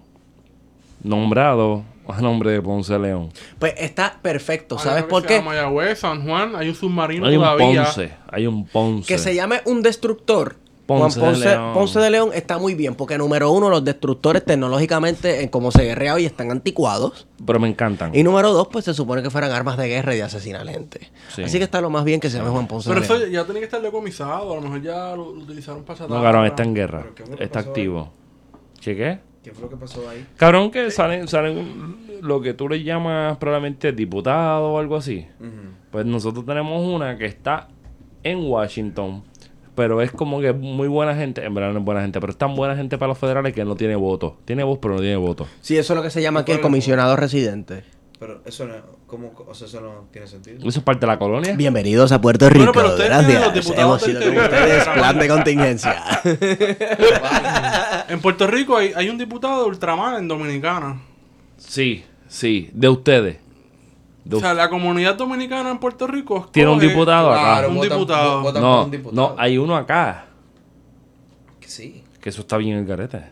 Nombrado 1.03 1.85
a 2.09 2.20
nombre 2.20 2.50
de 2.50 2.61
Ponce 2.62 2.92
de 2.92 2.98
León. 2.98 3.30
Pues 3.59 3.74
está 3.78 4.18
perfecto, 4.20 4.78
¿sabes 4.78 5.05
por 5.05 5.24
qué? 5.24 5.40
Mayagüez, 5.40 5.98
San 6.00 6.24
Juan, 6.26 6.55
hay 6.57 6.68
un 6.68 6.74
submarino 6.74 7.26
Hay 7.26 7.36
un 7.36 7.42
todavía. 7.42 7.84
Ponce, 7.84 8.12
hay 8.30 8.46
un 8.46 8.66
Ponce. 8.66 9.07
Que 9.09 9.18
se 9.18 9.34
llame 9.34 9.61
un 9.64 9.82
destructor. 9.82 10.57
Ponce 10.86 11.18
Juan 11.18 11.32
de 11.32 11.38
Ponce, 11.38 11.48
León. 11.48 11.72
Ponce 11.72 11.98
de 11.98 12.11
León 12.11 12.30
está 12.34 12.59
muy 12.59 12.74
bien, 12.74 12.94
porque 12.94 13.16
número 13.16 13.50
uno, 13.50 13.70
los 13.70 13.82
destructores 13.82 14.44
tecnológicamente, 14.44 15.42
en 15.42 15.48
cómo 15.48 15.70
se 15.70 15.82
guerrea 15.82 16.12
hoy, 16.12 16.26
están 16.26 16.50
anticuados. 16.50 17.26
Pero 17.46 17.59
me 17.59 17.68
encantan. 17.68 18.14
Y 18.14 18.22
número 18.22 18.52
dos, 18.52 18.68
pues 18.70 18.84
se 18.84 18.92
supone 18.92 19.22
que 19.22 19.30
fueran 19.30 19.50
armas 19.52 19.78
de 19.78 19.88
guerra 19.88 20.12
y 20.14 20.18
de 20.18 20.24
asesinar 20.24 20.68
gente. 20.68 21.11
Sí. 21.34 21.42
Así 21.42 21.57
que 21.57 21.64
está 21.64 21.80
lo 21.80 21.88
más 21.88 22.05
bien 22.05 22.20
que 22.20 22.28
se 22.28 22.36
llame 22.36 22.50
Juan 22.50 22.66
Ponce 22.66 22.90
Pero 22.90 23.00
de 23.00 23.07
eso 23.07 23.16
León. 23.16 23.30
ya 23.30 23.44
tenía 23.44 23.61
que 23.61 23.64
estar 23.64 23.80
decomisado. 23.80 24.52
A 24.52 24.57
lo 24.57 24.61
mejor 24.61 24.82
ya 24.82 25.16
lo, 25.16 25.32
lo 25.32 25.40
utilizaron 25.40 25.84
para 25.84 26.07
No, 26.07 26.22
cabrón, 26.22 26.44
está 26.44 26.64
en 26.64 26.74
guerra. 26.74 27.07
¿Pero 27.16 27.38
Está 27.42 27.61
activo. 27.61 28.12
¿Qué 28.82 28.94
qué? 28.94 29.20
¿Qué 29.45 29.53
fue 29.53 29.64
lo 29.64 29.68
que 29.68 29.76
pasó 29.76 30.09
ahí? 30.09 30.26
Cabrón, 30.38 30.70
que 30.70 30.90
salen, 30.90 31.28
salen 31.28 31.97
lo 32.22 32.40
que 32.40 32.55
tú 32.55 32.66
le 32.66 32.82
llamas 32.82 33.36
probablemente 33.36 33.92
diputado 33.92 34.72
o 34.72 34.78
algo 34.78 34.97
así. 34.97 35.26
Pues 35.90 36.07
nosotros 36.07 36.47
tenemos 36.47 36.82
una 36.82 37.18
que 37.18 37.26
está 37.26 37.68
en 38.22 38.38
Washington, 38.42 39.22
pero 39.74 40.01
es 40.01 40.11
como 40.12 40.40
que 40.40 40.55
muy 40.55 40.88
buena 40.88 41.14
gente, 41.14 41.45
en 41.45 41.53
verdad 41.53 41.74
no 41.74 41.80
es 41.80 41.84
buena 41.84 42.01
gente, 42.01 42.20
pero 42.20 42.32
es 42.32 42.38
tan 42.38 42.57
buena 42.57 42.74
gente 42.74 42.97
para 42.97 43.09
los 43.09 43.18
federales 43.18 43.53
que 43.53 43.66
no 43.66 43.76
tiene 43.76 43.97
voto. 43.97 44.38
Tiene 44.47 44.64
voz, 44.64 44.78
pero 44.80 44.95
no 44.95 45.01
tiene 45.01 45.16
voto. 45.16 45.47
Sí, 45.61 45.76
eso 45.76 45.92
es 45.92 45.97
lo 45.99 46.03
que 46.03 46.09
se 46.09 46.22
llama 46.22 46.40
aquí 46.40 46.53
el 46.53 46.57
¿Cuál 46.57 46.61
es 46.61 46.64
el 46.64 46.70
comisionado 46.70 47.16
residente. 47.16 47.84
Pero 48.18 48.40
eso 48.46 48.64
no, 48.66 48.74
¿cómo, 49.06 49.32
o 49.46 49.54
sea, 49.54 49.66
eso 49.66 49.80
no 49.80 50.06
tiene 50.12 50.26
sentido. 50.28 50.58
Eso 50.66 50.78
es 50.78 50.84
parte 50.84 51.00
de 51.00 51.06
la 51.08 51.18
colonia. 51.18 51.54
Bienvenidos 51.56 52.12
a 52.12 52.20
Puerto 52.20 52.48
Rico. 52.48 52.58
Bueno, 52.66 52.72
pero 52.72 52.88
ustedes 52.90 53.10
tienen 53.26 53.42
los 53.42 53.52
Gracias. 53.52 53.64
diputados 53.66 54.02
Hemos 54.02 54.02
sido 54.02 54.34
con 54.34 54.44
ustedes 54.44 54.88
plan 54.88 55.18
de 55.18 55.28
contingencia. 55.28 56.04
En 58.08 58.20
Puerto 58.20 58.46
Rico 58.46 58.76
hay, 58.76 58.92
hay 58.94 59.08
un 59.08 59.18
diputado 59.18 59.62
de 59.64 59.68
ultramar 59.70 60.18
en 60.18 60.28
Dominicana. 60.28 61.00
Sí, 61.56 62.04
sí, 62.28 62.70
de 62.72 62.88
ustedes. 62.88 63.38
De 64.24 64.36
O 64.36 64.40
sea, 64.40 64.54
la 64.54 64.68
comunidad 64.70 65.16
dominicana 65.16 65.70
en 65.70 65.78
Puerto 65.78 66.06
Rico 66.06 66.36
escoge- 66.46 66.52
Tiene 66.52 66.70
un 66.70 66.78
diputado 66.78 67.30
acá. 67.32 67.40
Claro, 67.42 67.68
Un 67.70 67.76
votan- 67.76 67.88
diputado. 67.90 68.42
votan 68.42 68.62
no, 68.62 68.84
un 68.84 68.90
diputado. 68.90 69.34
no, 69.34 69.40
hay 69.40 69.58
uno 69.58 69.76
acá. 69.76 70.26
Que 71.60 71.68
sí. 71.68 72.04
Que 72.20 72.28
eso 72.28 72.42
está 72.42 72.56
bien 72.58 72.74
en 72.74 72.78
el 72.80 72.86
garete. 72.86 73.18
Bueno, 73.18 73.30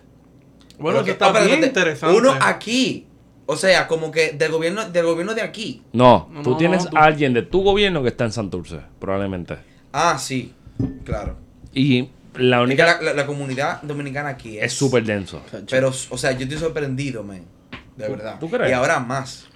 Pero 0.78 0.96
eso 0.98 1.04
que- 1.04 1.10
está 1.12 1.28
oh, 1.30 1.44
bien 1.44 1.62
interesante. 1.64 2.16
Uno 2.18 2.34
aquí. 2.40 3.06
O 3.47 3.57
sea, 3.57 3.88
como 3.88 4.11
que 4.11 4.32
del 4.32 4.53
gobierno, 4.53 4.88
del 4.88 5.05
gobierno 5.07 5.34
de 5.34 5.43
aquí. 5.43 5.82
No, 5.93 6.28
No, 6.32 6.43
tú 6.43 6.51
no, 6.51 6.57
tienes 6.57 6.84
no, 6.84 6.90
tú- 6.90 6.97
a 6.97 7.05
alguien 7.05 7.32
de 7.34 7.43
tu 7.43 7.62
gobierno 7.62 8.03
que 8.03 8.09
está 8.09 8.24
en 8.24 8.32
Santurce, 8.32 8.80
probablemente. 8.99 9.59
Ah, 9.93 10.16
sí. 10.18 10.55
Claro. 11.05 11.36
Y 11.74 12.09
la 12.36 12.57
Es 12.57 12.61
que 12.61 12.64
única 12.64 12.86
la, 12.86 13.03
la- 13.03 13.14
la 13.14 13.26
comunidad 13.26 13.82
dominicana 13.82 14.30
aquí 14.30 14.59
es. 14.59 14.64
es 14.66 14.72
súper 14.74 15.05
denso. 15.05 15.43
Pero, 15.68 15.88
o 15.88 16.16
sea, 16.18 16.32
yo 16.32 16.45
estoy 16.45 16.59
sorprendido, 16.59 17.22
man. 17.24 17.45
De 17.97 18.09
verdad. 18.09 18.38
tú 18.40 18.49
crees? 18.49 18.70
Y 18.70 18.72
ahora 18.72 19.01
más. 19.01 19.47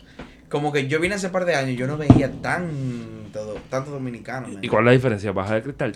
Como 0.49 0.73
que 0.73 0.87
yo 0.89 1.01
vine 1.01 1.15
hace 1.15 1.29
par 1.31 1.45
de 1.45 1.55
años, 1.55 1.77
yo 1.79 1.87
no 1.87 1.97
veía 1.97 2.31
tanto, 2.43 3.57
tanto 3.71 3.91
dominicano, 3.93 4.49
man. 4.49 4.59
¿Y 4.63 4.69
cuál 4.69 4.83
es 4.83 4.87
la 4.87 4.93
diferencia? 4.93 5.33
Baja 5.33 5.55
de 5.55 5.63
cristal. 5.63 5.95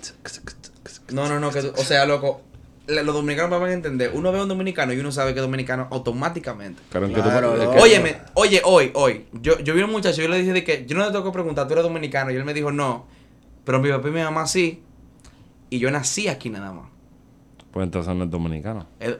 No, 1.12 1.28
no, 1.28 1.38
no, 1.40 1.50
que, 1.50 1.58
o 1.60 1.76
sea, 1.76 2.06
loco, 2.06 2.42
los 2.90 3.14
dominicanos 3.14 3.50
me 3.50 3.58
van 3.58 3.70
a 3.70 3.72
entender. 3.72 4.10
Uno 4.14 4.32
ve 4.32 4.38
a 4.38 4.42
un 4.42 4.48
dominicano 4.48 4.92
y 4.92 4.98
uno 4.98 5.12
sabe 5.12 5.32
que 5.32 5.40
es 5.40 5.44
dominicano 5.44 5.88
automáticamente. 5.90 6.82
Claro, 6.90 7.08
que 7.08 7.14
tú- 7.14 7.22
Claro, 7.22 7.56
no. 7.56 7.70
Óyeme, 7.70 8.18
oye, 8.34 8.60
hoy, 8.64 8.90
hoy, 8.94 9.26
yo, 9.32 9.58
yo 9.60 9.74
vi 9.74 9.82
a 9.82 9.84
un 9.84 9.92
muchacho, 9.92 10.20
yo 10.22 10.28
le 10.28 10.38
dije 10.38 10.52
de 10.52 10.64
que 10.64 10.84
yo 10.86 10.96
no 10.96 11.04
le 11.04 11.10
tengo 11.12 11.24
que 11.24 11.30
preguntar, 11.32 11.66
tú 11.66 11.72
eres 11.74 11.84
dominicano, 11.84 12.30
y 12.30 12.36
él 12.36 12.44
me 12.44 12.54
dijo 12.54 12.70
no, 12.72 13.06
pero 13.64 13.80
mi 13.80 13.90
papá 13.90 14.08
y 14.08 14.10
mi 14.12 14.20
mamá 14.22 14.46
sí, 14.46 14.82
y 15.70 15.78
yo 15.78 15.90
nací 15.90 16.28
aquí 16.28 16.50
nada 16.50 16.72
más. 16.72 16.88
Pues 17.72 17.84
entonces 17.84 18.14
no 18.14 18.24
es 18.24 18.30
dominicano. 18.30 18.86
Él 18.98 19.16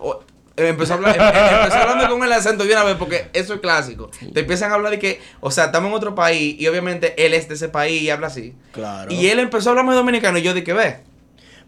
empezó, 0.56 0.92
a 0.94 0.96
hablar, 0.96 1.14
empezó 1.16 1.78
hablando 1.78 2.08
con 2.12 2.22
el 2.24 2.32
acento 2.32 2.64
de 2.64 2.72
una 2.72 2.84
vez, 2.84 2.96
porque 2.96 3.30
eso 3.32 3.54
es 3.54 3.60
clásico. 3.60 4.10
Te 4.34 4.40
empiezan 4.40 4.72
a 4.72 4.74
hablar 4.74 4.90
de 4.90 4.98
que, 4.98 5.20
o 5.40 5.50
sea, 5.50 5.66
estamos 5.66 5.88
en 5.88 5.94
otro 5.96 6.14
país, 6.14 6.56
y 6.60 6.66
obviamente 6.66 7.14
él 7.24 7.32
es 7.32 7.48
de 7.48 7.54
ese 7.54 7.68
país 7.68 8.02
y 8.02 8.10
habla 8.10 8.26
así. 8.26 8.54
Claro. 8.72 9.10
Y 9.12 9.28
él 9.28 9.38
empezó 9.38 9.68
a 9.68 9.72
hablarme 9.72 9.94
dominicano, 9.94 10.36
y 10.38 10.42
yo 10.42 10.52
dije, 10.52 10.72
ve, 10.74 10.98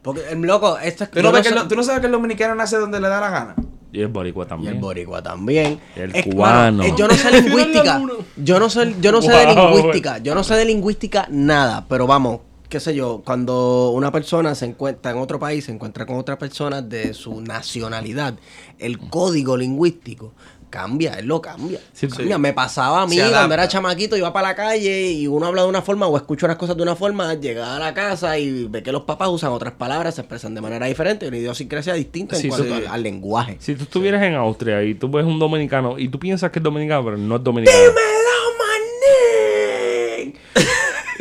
Porque 0.03 0.23
el 0.31 0.41
loco, 0.41 0.79
esto 0.79 1.05
es 1.05 1.11
¿tú 1.11 1.23
no, 1.23 1.31
ves 1.33 1.47
que 1.47 1.55
el 1.55 1.69
tú 1.69 1.77
no 1.77 1.83
sabes 1.83 2.01
que 2.01 2.07
el 2.07 2.13
dominicano 2.13 2.55
nace 2.55 2.77
donde 2.77 3.01
le 3.01 3.09
da 3.09 3.21
la 3.21 3.31
gana. 3.31 3.55
Y 3.93 4.01
el 4.01 4.09
boricua 4.09 4.43
Y 4.43 4.45
el 4.45 4.49
también. 4.49 4.81
boricua 4.81 5.23
también. 5.23 5.81
El 5.97 6.17
Es- 6.17 6.25
cubano. 6.25 6.83
eh, 6.83 6.95
yo 6.97 7.07
no 7.07 7.15
sé 7.15 7.31
lingüística. 7.43 8.01
Yo 8.37 8.59
no 8.59 8.71
sé, 8.71 8.95
yo 9.01 9.13
no 9.13 9.23
sé 9.23 9.33
de 9.33 9.47
lingüística. 9.55 10.19
Yo 10.19 10.35
no 10.35 10.43
sé 10.43 10.55
de 10.55 10.65
lingüística 10.65 11.27
nada. 11.31 11.85
Pero 11.89 12.07
vamos, 12.07 12.41
qué 12.71 12.81
sé 12.81 12.95
yo, 12.95 13.21
cuando 13.25 13.91
una 13.91 14.11
persona 14.11 14.55
se 14.55 14.65
encuentra 14.65 15.13
en 15.13 15.19
otro 15.19 15.39
país, 15.39 15.67
se 15.67 15.73
encuentra 15.73 16.07
con 16.07 16.17
otra 16.17 16.39
persona 16.39 16.81
de 16.83 17.13
su 17.13 17.43
nacionalidad, 17.43 18.35
el 18.79 18.99
código 18.99 19.57
lingüístico 19.59 20.33
cambia, 20.73 21.13
él 21.21 21.27
lo 21.27 21.41
cambia. 21.41 21.79
Sí, 21.93 22.09
Cambia. 22.09 22.37
Me 22.39 22.53
pasaba 22.53 23.03
a 23.03 23.07
mí 23.07 23.17
cuando 23.17 23.55
era 23.55 23.69
chamaquito, 23.69 24.17
iba 24.17 24.33
para 24.33 24.49
la 24.49 24.55
calle 24.57 25.13
y 25.13 25.29
uno 25.29 25.47
habla 25.47 25.63
de 25.63 25.69
una 25.69 25.83
forma 25.83 26.09
o 26.09 26.17
escucha 26.17 26.47
unas 26.47 26.57
cosas 26.57 26.77
de 26.77 26.83
una 26.83 26.97
forma, 26.97 27.35
llega 27.35 27.77
a 27.77 27.79
la 27.79 27.95
casa 27.95 28.37
y 28.39 28.65
ve 28.65 28.83
que 28.83 28.91
los 28.91 29.03
papás 29.03 29.29
usan 29.29 29.53
otras 29.53 29.75
palabras, 29.75 30.17
se 30.17 30.23
expresan 30.23 30.55
de 30.57 30.61
manera 30.61 30.87
diferente, 30.87 31.29
una 31.29 31.37
idiosincrasia 31.37 31.95
distinta 31.95 32.35
Sí, 32.35 32.49
en 32.49 32.49
cuanto 32.49 32.67
sí. 32.67 32.73
al, 32.73 32.87
al 32.89 33.03
lenguaje. 33.05 33.57
Si 33.61 33.77
tú 33.77 33.85
estuvieras 33.85 34.23
en 34.25 34.35
Austria 34.35 34.83
y 34.83 34.95
tú 34.95 35.09
ves 35.09 35.25
un 35.25 35.39
dominicano 35.39 35.99
y 35.99 36.09
tú 36.09 36.19
piensas 36.19 36.51
que 36.51 36.59
es 36.59 36.63
dominicano, 36.65 37.05
pero 37.05 37.17
no 37.19 37.37
es 37.37 37.45
dominicano. 37.45 37.79
manín! 37.79 38.12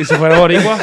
Y 0.02 0.06
si 0.06 0.16
fuera 0.16 0.39
boricua, 0.39 0.80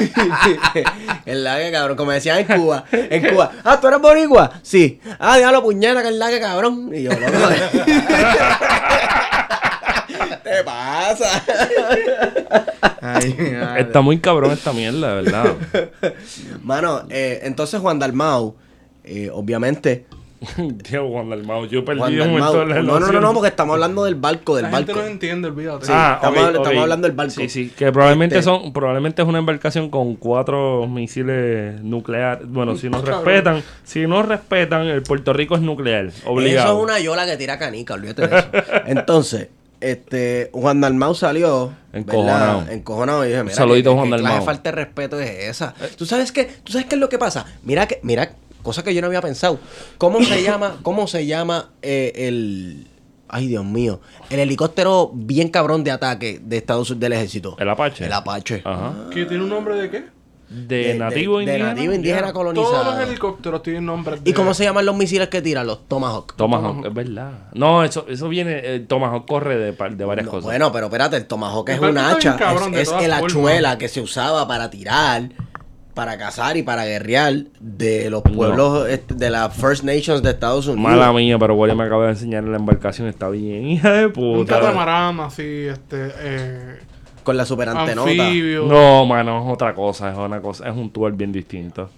el 1.27 1.43
lague, 1.43 1.73
cabrón, 1.73 1.97
como 1.97 2.13
decían 2.13 2.39
en 2.39 2.47
Cuba. 2.47 2.85
En 2.93 3.29
Cuba. 3.29 3.51
Ah, 3.65 3.81
¿tú 3.81 3.89
eres 3.89 4.01
boricua? 4.01 4.61
Sí. 4.63 5.01
Ah, 5.19 5.37
diablo, 5.39 5.61
puñeta, 5.61 6.03
que 6.03 6.09
el 6.09 6.21
lague, 6.21 6.39
cabrón. 6.39 6.89
Y 6.95 7.03
yo, 7.03 7.11
loco. 7.11 7.33
¿Qué 10.45 10.63
pasa? 10.65 11.45
Ay, 13.01 13.37
está 13.79 14.01
muy 14.03 14.21
cabrón 14.21 14.53
esta 14.53 14.73
mierda, 14.73 15.17
de 15.17 15.23
verdad. 15.23 15.55
Mano, 16.63 17.03
eh, 17.11 17.41
entonces 17.43 17.81
Juan 17.81 17.99
Dalmau, 17.99 18.55
eh, 19.03 19.31
obviamente. 19.33 20.07
Tío, 20.89 21.09
Juan 21.09 21.31
Dalmau, 21.31 21.67
yo 21.67 21.85
perdí 21.85 22.01
Juan 22.01 22.21
un 22.21 22.31
momento 22.39 22.65
la 22.65 22.83
No, 22.83 23.01
no, 23.01 23.11
no, 23.13 23.21
no, 23.21 23.33
porque 23.35 23.49
estamos 23.49 23.75
hablando 23.75 24.05
del 24.05 24.15
barco, 24.15 24.55
del 24.55 24.65
La 24.67 24.71
barco. 24.71 24.87
gente 24.95 25.01
no 25.03 25.07
entiende, 25.09 25.49
olvídate. 25.49 25.87
Sí. 25.87 25.93
Ah, 25.95 26.21
estamos 26.23 26.79
hablando 26.79 27.07
del 27.09 27.17
barco. 27.17 27.33
Sí, 27.33 27.49
sí, 27.49 27.71
que 27.77 27.91
probablemente 27.91 28.37
Este- 28.39 28.45
son, 28.45 28.73
probablemente 28.73 29.23
es 29.23 29.29
una 29.29 29.39
embarcación 29.39 29.91
con 29.91 30.15
cuatro 30.17 30.87
misiles 30.87 31.81
nucleares. 31.83 32.49
Bueno, 32.49 32.77
si 32.77 32.89
no 32.89 32.99
Cabrón. 33.03 33.25
respetan, 33.25 33.63
si 33.85 34.07
no 34.07 34.23
respetan, 34.23 34.87
el 34.87 35.03
Puerto 35.03 35.33
Rico 35.33 35.57
es 35.57 35.61
nuclear, 35.61 36.11
obligado. 36.25 36.69
Eso 36.69 36.79
es 36.79 36.85
una 36.85 37.01
yola 37.01 37.27
que 37.27 37.37
tira 37.37 37.59
canica, 37.59 37.95
olvídate 37.95 38.29
de 38.29 38.39
eso. 38.39 38.49
Entonces, 38.87 39.49
este, 39.81 40.51
Juan 40.53 40.81
Dalmau 40.81 41.15
salió 41.15 41.73
Encojonado. 41.93 42.59
¿verdad? 42.61 42.73
Encojonado 42.75 43.25
y 43.25 43.29
dije, 43.29 43.43
mira, 43.43 43.55
saludito, 43.57 43.91
¿qué- 43.91 43.97
Juan 43.97 44.11
Dalmau. 44.11 44.39
de 44.39 44.45
falta 44.45 44.71
de 44.71 44.77
respeto 44.77 45.19
es 45.21 45.31
esa? 45.49 45.75
¿Tú 45.97 46.07
sabes 46.07 46.31
qué? 46.33 46.45
¿Tú 46.65 46.73
sabes 46.73 46.87
qué 46.87 46.95
es 46.95 47.01
lo 47.01 47.09
que 47.09 47.19
pasa? 47.19 47.45
Mira 47.65 47.87
que, 47.87 48.01
mira, 48.03 48.31
cosa 48.69 48.83
que 48.85 48.95
yo 48.95 49.01
no 49.01 49.07
había 49.09 49.21
pensado. 49.23 49.59
¿Cómo 49.99 50.23
se 50.23 50.43
llama, 50.43 50.77
cómo 50.83 51.07
se 51.07 51.27
llama 51.27 51.71
eh, 51.83 52.13
el 52.15 52.87
Ay, 53.31 53.47
Dios 53.47 53.65
mío. 53.65 54.01
El 54.31 54.39
helicóptero 54.41 55.11
bien 55.13 55.49
cabrón 55.51 55.85
de 55.85 55.91
ataque 55.91 56.41
de 56.43 56.57
Estados 56.57 56.89
Unidos 56.91 57.01
del 57.03 57.13
ejército. 57.13 57.57
El 57.59 57.69
Apache. 57.69 58.07
El 58.07 58.13
Apache. 58.15 58.63
Ajá. 58.65 58.93
¿Que 59.13 59.27
tiene 59.27 59.43
un 59.45 59.51
nombre 59.51 59.75
de 59.77 59.91
qué? 59.91 60.05
De, 60.49 60.95
nativo 60.95 61.37
de 61.37 61.45
indígena. 61.45 61.75
nativo 61.75 61.93
indígena 61.93 62.33
colonizado. 62.33 62.73
Todos 62.73 62.95
los 62.99 63.07
helicópteros 63.07 63.63
tienen 63.63 63.85
nombres 63.85 64.25
de... 64.25 64.31
¿Y 64.31 64.33
cómo 64.33 64.55
se 64.55 64.65
llaman 64.65 64.87
los 64.87 64.97
misiles 64.97 65.29
que 65.29 65.43
tiran? 65.43 65.67
Los 65.67 65.87
Tomahawk. 65.89 66.37
Tomahawk, 66.37 66.87
es 66.87 66.95
verdad. 66.95 67.33
No, 67.53 67.85
eso, 67.85 68.07
eso 68.09 68.31
viene, 68.31 68.61
eh, 68.65 68.81
Tomahawk 68.81 69.27
corre 69.29 69.59
de, 69.59 69.75
par- 69.75 69.95
de 69.95 70.05
varias 70.07 70.25
No, 70.25 70.31
cosas. 70.31 70.45
Bueno, 70.45 70.73
pero 70.73 70.87
espérate, 70.87 71.17
el 71.19 71.27
tomahawk 71.27 71.69
es 71.69 71.77
El 71.77 71.85
un 71.91 71.99
hacha. 71.99 72.35
de 72.71 72.81
es 72.81 72.89
es 72.91 73.03
el 73.03 73.13
hachuela 73.13 73.77
que 73.77 73.89
se 73.89 74.01
usaba 74.01 74.49
para 74.49 74.71
tirar, 74.71 75.29
para 75.99 76.17
cazar 76.17 76.57
y 76.57 76.63
para 76.63 76.85
guerrear 76.85 77.35
de 77.59 78.09
los 78.09 78.23
pueblos 78.23 78.89
este, 78.89 79.15
de 79.17 79.31
las 79.31 79.53
First 79.53 79.83
Nations 79.83 80.23
de 80.23 80.31
Estados 80.31 80.69
Unidos. 80.69 80.93
Mala 80.93 81.13
mía, 81.13 81.37
pero 81.41 81.57
William 81.57 81.77
me 81.77 81.83
acaba 81.83 82.05
de 82.05 82.11
enseñar 82.11 82.45
en 82.45 82.53
la 82.53 82.59
embarcación. 82.59 83.09
Está 83.09 83.29
bien, 83.31 83.67
hija 83.67 83.93
de 83.95 84.07
Un 84.07 84.13
puta. 84.13 84.61
catamarán 84.61 85.19
así, 85.19 85.43
este... 85.67 86.13
Eh, 86.21 86.79
Con 87.25 87.37
la 87.37 87.45
superantenota. 87.45 88.09
anfibio. 88.09 88.67
No, 88.67 89.07
mano, 89.07 89.45
es 89.45 89.53
otra 89.53 89.75
cosa. 89.75 90.13
Es 90.13 90.17
una 90.17 90.41
cosa, 90.41 90.69
es 90.69 90.77
un 90.77 90.89
tour 90.89 91.13
bien 91.17 91.33
distinto. 91.33 91.91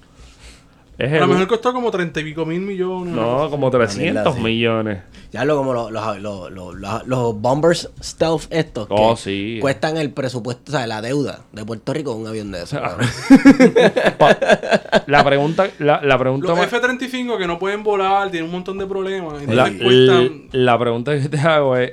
Es 1.00 1.10
A 1.14 1.20
lo 1.20 1.28
mejor 1.28 1.48
costó 1.48 1.72
como 1.72 1.90
30 1.90 2.20
y 2.20 2.24
pico 2.24 2.44
mil 2.44 2.60
millones. 2.60 3.14
No, 3.14 3.48
como 3.48 3.70
300 3.70 4.34
sí. 4.34 4.40
millones. 4.42 4.98
Ya 5.32 5.46
lo 5.46 5.56
como 5.56 5.72
los, 5.72 5.90
los, 5.90 6.50
los, 6.50 7.06
los, 7.06 7.40
bombers 7.40 7.88
stealth 8.02 8.42
estos 8.50 8.86
que 8.86 8.94
Oh, 8.94 9.16
sí. 9.16 9.56
cuestan 9.62 9.96
el 9.96 10.12
presupuesto, 10.12 10.72
o 10.72 10.76
sea, 10.76 10.86
la 10.86 11.00
deuda 11.00 11.40
de 11.52 11.64
Puerto 11.64 11.94
Rico 11.94 12.12
con 12.12 12.20
un 12.20 12.26
avión 12.28 12.52
de 12.52 12.64
esos. 12.64 12.78
Ah. 12.82 12.98
la 15.06 15.24
pregunta, 15.24 15.70
la, 15.78 16.02
la 16.02 16.18
pregunta 16.18 16.48
Los 16.48 16.58
más- 16.58 16.70
F-35 16.70 17.38
que 17.38 17.46
no 17.46 17.58
pueden 17.58 17.82
volar, 17.82 18.30
tienen 18.30 18.50
un 18.50 18.56
montón 18.56 18.76
de 18.76 18.86
problemas. 18.86 19.42
La, 19.46 19.72
cuestan... 19.72 20.48
la 20.52 20.78
pregunta 20.78 21.18
que 21.18 21.30
te 21.30 21.38
hago 21.38 21.78
es 21.78 21.92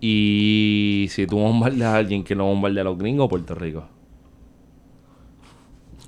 y 0.00 1.06
si 1.10 1.24
tú 1.28 1.38
bombardeas 1.38 1.94
a 1.94 1.98
alguien 1.98 2.24
que 2.24 2.34
no 2.34 2.46
bombardea 2.46 2.80
a 2.80 2.84
los 2.84 2.98
gringos 2.98 3.26
o 3.26 3.28
Puerto 3.28 3.54
Rico. 3.54 3.84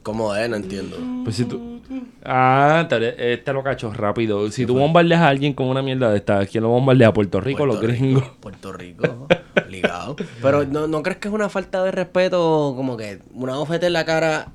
¿Cómo 0.02 0.34
es? 0.34 0.48
No 0.48 0.56
entiendo. 0.56 0.96
Pues 1.24 1.36
si 1.36 1.44
tú 1.44 1.80
Ah, 2.24 2.86
te, 2.88 3.32
este 3.34 3.52
lo 3.52 3.62
cacho 3.62 3.92
rápido. 3.92 4.50
Si 4.50 4.64
tú 4.66 4.74
bombardeas 4.78 5.20
a 5.20 5.28
alguien 5.28 5.52
con 5.52 5.66
una 5.66 5.82
mierda 5.82 6.10
de 6.10 6.18
esta, 6.18 6.46
¿quién 6.46 6.62
lo 6.62 6.70
bombardea? 6.70 7.08
¿A 7.08 7.12
Puerto 7.12 7.40
Rico 7.40 7.64
o 7.64 7.66
los 7.66 7.76
Puerto 7.78 7.92
gringos? 7.94 8.22
Rico, 8.22 8.36
Puerto 8.40 8.72
Rico, 8.72 9.28
obligado. 9.64 10.16
Pero 10.40 10.64
¿no, 10.64 10.86
¿no 10.86 11.02
crees 11.02 11.18
que 11.18 11.28
es 11.28 11.34
una 11.34 11.48
falta 11.48 11.82
de 11.84 11.90
respeto 11.90 12.72
como 12.76 12.96
que 12.96 13.20
una 13.34 13.58
oferta 13.58 13.86
en 13.86 13.92
la 13.92 14.04
cara 14.04 14.48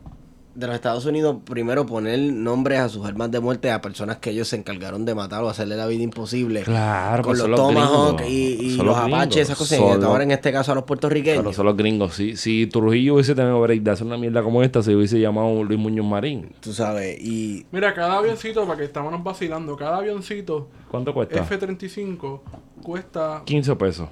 de 0.57 0.65
los 0.65 0.75
Estados 0.75 1.05
Unidos 1.05 1.37
primero 1.45 1.85
poner 1.85 2.19
nombres 2.19 2.79
a 2.79 2.89
sus 2.89 3.05
armas 3.05 3.29
de 3.29 3.39
muerte 3.39 3.69
a 3.71 3.79
personas 3.79 4.17
que 4.17 4.31
ellos 4.31 4.47
se 4.47 4.55
encargaron 4.55 5.05
de 5.05 5.13
matar 5.13 5.43
o 5.43 5.49
hacerle 5.49 5.77
la 5.77 5.85
vida 5.85 6.01
imposible? 6.03 6.63
Claro, 6.63 7.23
con 7.23 7.37
pues 7.37 7.47
los 7.47 7.55
Tomahawk 7.55 8.17
gringos. 8.17 8.31
y, 8.31 8.65
y 8.65 8.77
los, 8.77 8.87
los 8.87 8.97
Apaches, 8.97 9.37
esas 9.43 9.57
cosas. 9.57 9.79
Y 9.79 10.03
ahora 10.03 10.23
en 10.23 10.31
este 10.31 10.51
caso 10.51 10.71
a 10.71 10.75
los 10.75 10.83
puertorriqueños. 10.85 11.43
Pero 11.43 11.53
son 11.53 11.67
los 11.67 11.77
gringos. 11.77 12.15
Si, 12.15 12.35
si 12.35 12.65
Trujillo 12.65 13.13
hubiese 13.13 13.35
tenido 13.35 13.61
break 13.61 13.83
de 13.83 13.91
hacer 13.91 14.07
una 14.07 14.17
mierda 14.17 14.41
como 14.41 14.63
esta, 14.63 14.81
se 14.81 14.95
hubiese 14.95 15.19
llamado 15.19 15.63
Luis 15.63 15.79
Muñoz 15.79 16.05
Marín. 16.05 16.51
Tú 16.59 16.73
sabes, 16.73 17.19
y 17.21 17.65
Mira, 17.71 17.93
cada 17.93 18.17
avioncito, 18.17 18.65
para 18.65 18.79
que 18.79 18.85
estábamos 18.85 19.23
vacilando, 19.23 19.75
cada 19.77 19.97
avioncito 19.97 20.69
¿Cuánto 20.89 21.13
cuesta? 21.13 21.39
F-35 21.39 22.41
cuesta 22.81 23.43
15 23.45 23.75
pesos. 23.75 24.09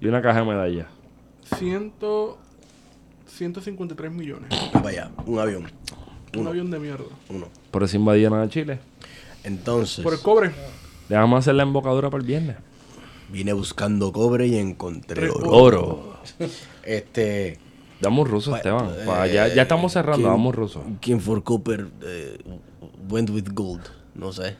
Y 0.00 0.06
una 0.06 0.20
caja 0.22 0.40
de 0.40 0.46
medallas. 0.46 0.86
100, 1.58 1.92
153 3.34 4.12
millones. 4.12 4.48
para 4.72 4.88
allá, 4.88 5.10
un 5.26 5.38
avión, 5.38 5.70
Un 6.36 6.46
avión 6.46 6.70
de 6.70 6.78
mierda. 6.78 7.04
uno. 7.28 7.48
Por 7.70 7.82
eso 7.82 7.96
invadieron 7.96 8.40
a 8.40 8.48
Chile. 8.48 8.78
Entonces, 9.44 10.02
Por 10.02 10.14
el 10.14 10.20
cobre. 10.20 10.52
Dejamos 11.08 11.38
hacer 11.40 11.54
la 11.54 11.62
embocadura 11.64 12.08
para 12.10 12.20
el 12.22 12.26
viernes. 12.26 12.56
vine 13.30 13.52
buscando 13.52 14.12
cobre 14.12 14.46
y 14.46 14.56
encontré 14.56 15.14
Tres 15.16 15.32
oro. 15.34 15.50
Oro. 15.50 16.18
Este, 16.84 17.58
Damos 18.00 18.28
ruso, 18.28 18.54
Esteban. 18.56 18.86
eh, 18.90 19.02
Pa- 19.06 19.26
ya, 19.26 19.48
ya 19.48 19.62
estamos 19.62 19.92
cerrando, 19.92 20.18
¿quién- 20.26 20.30
damos 20.30 20.54
ruso. 20.54 20.82
¿Quién 21.00 21.20
for 21.20 21.42
Cooper 21.42 21.88
eh, 22.02 22.38
went 23.08 23.30
with 23.30 23.48
gold? 23.52 23.82
No 24.14 24.32
sé. 24.32 24.56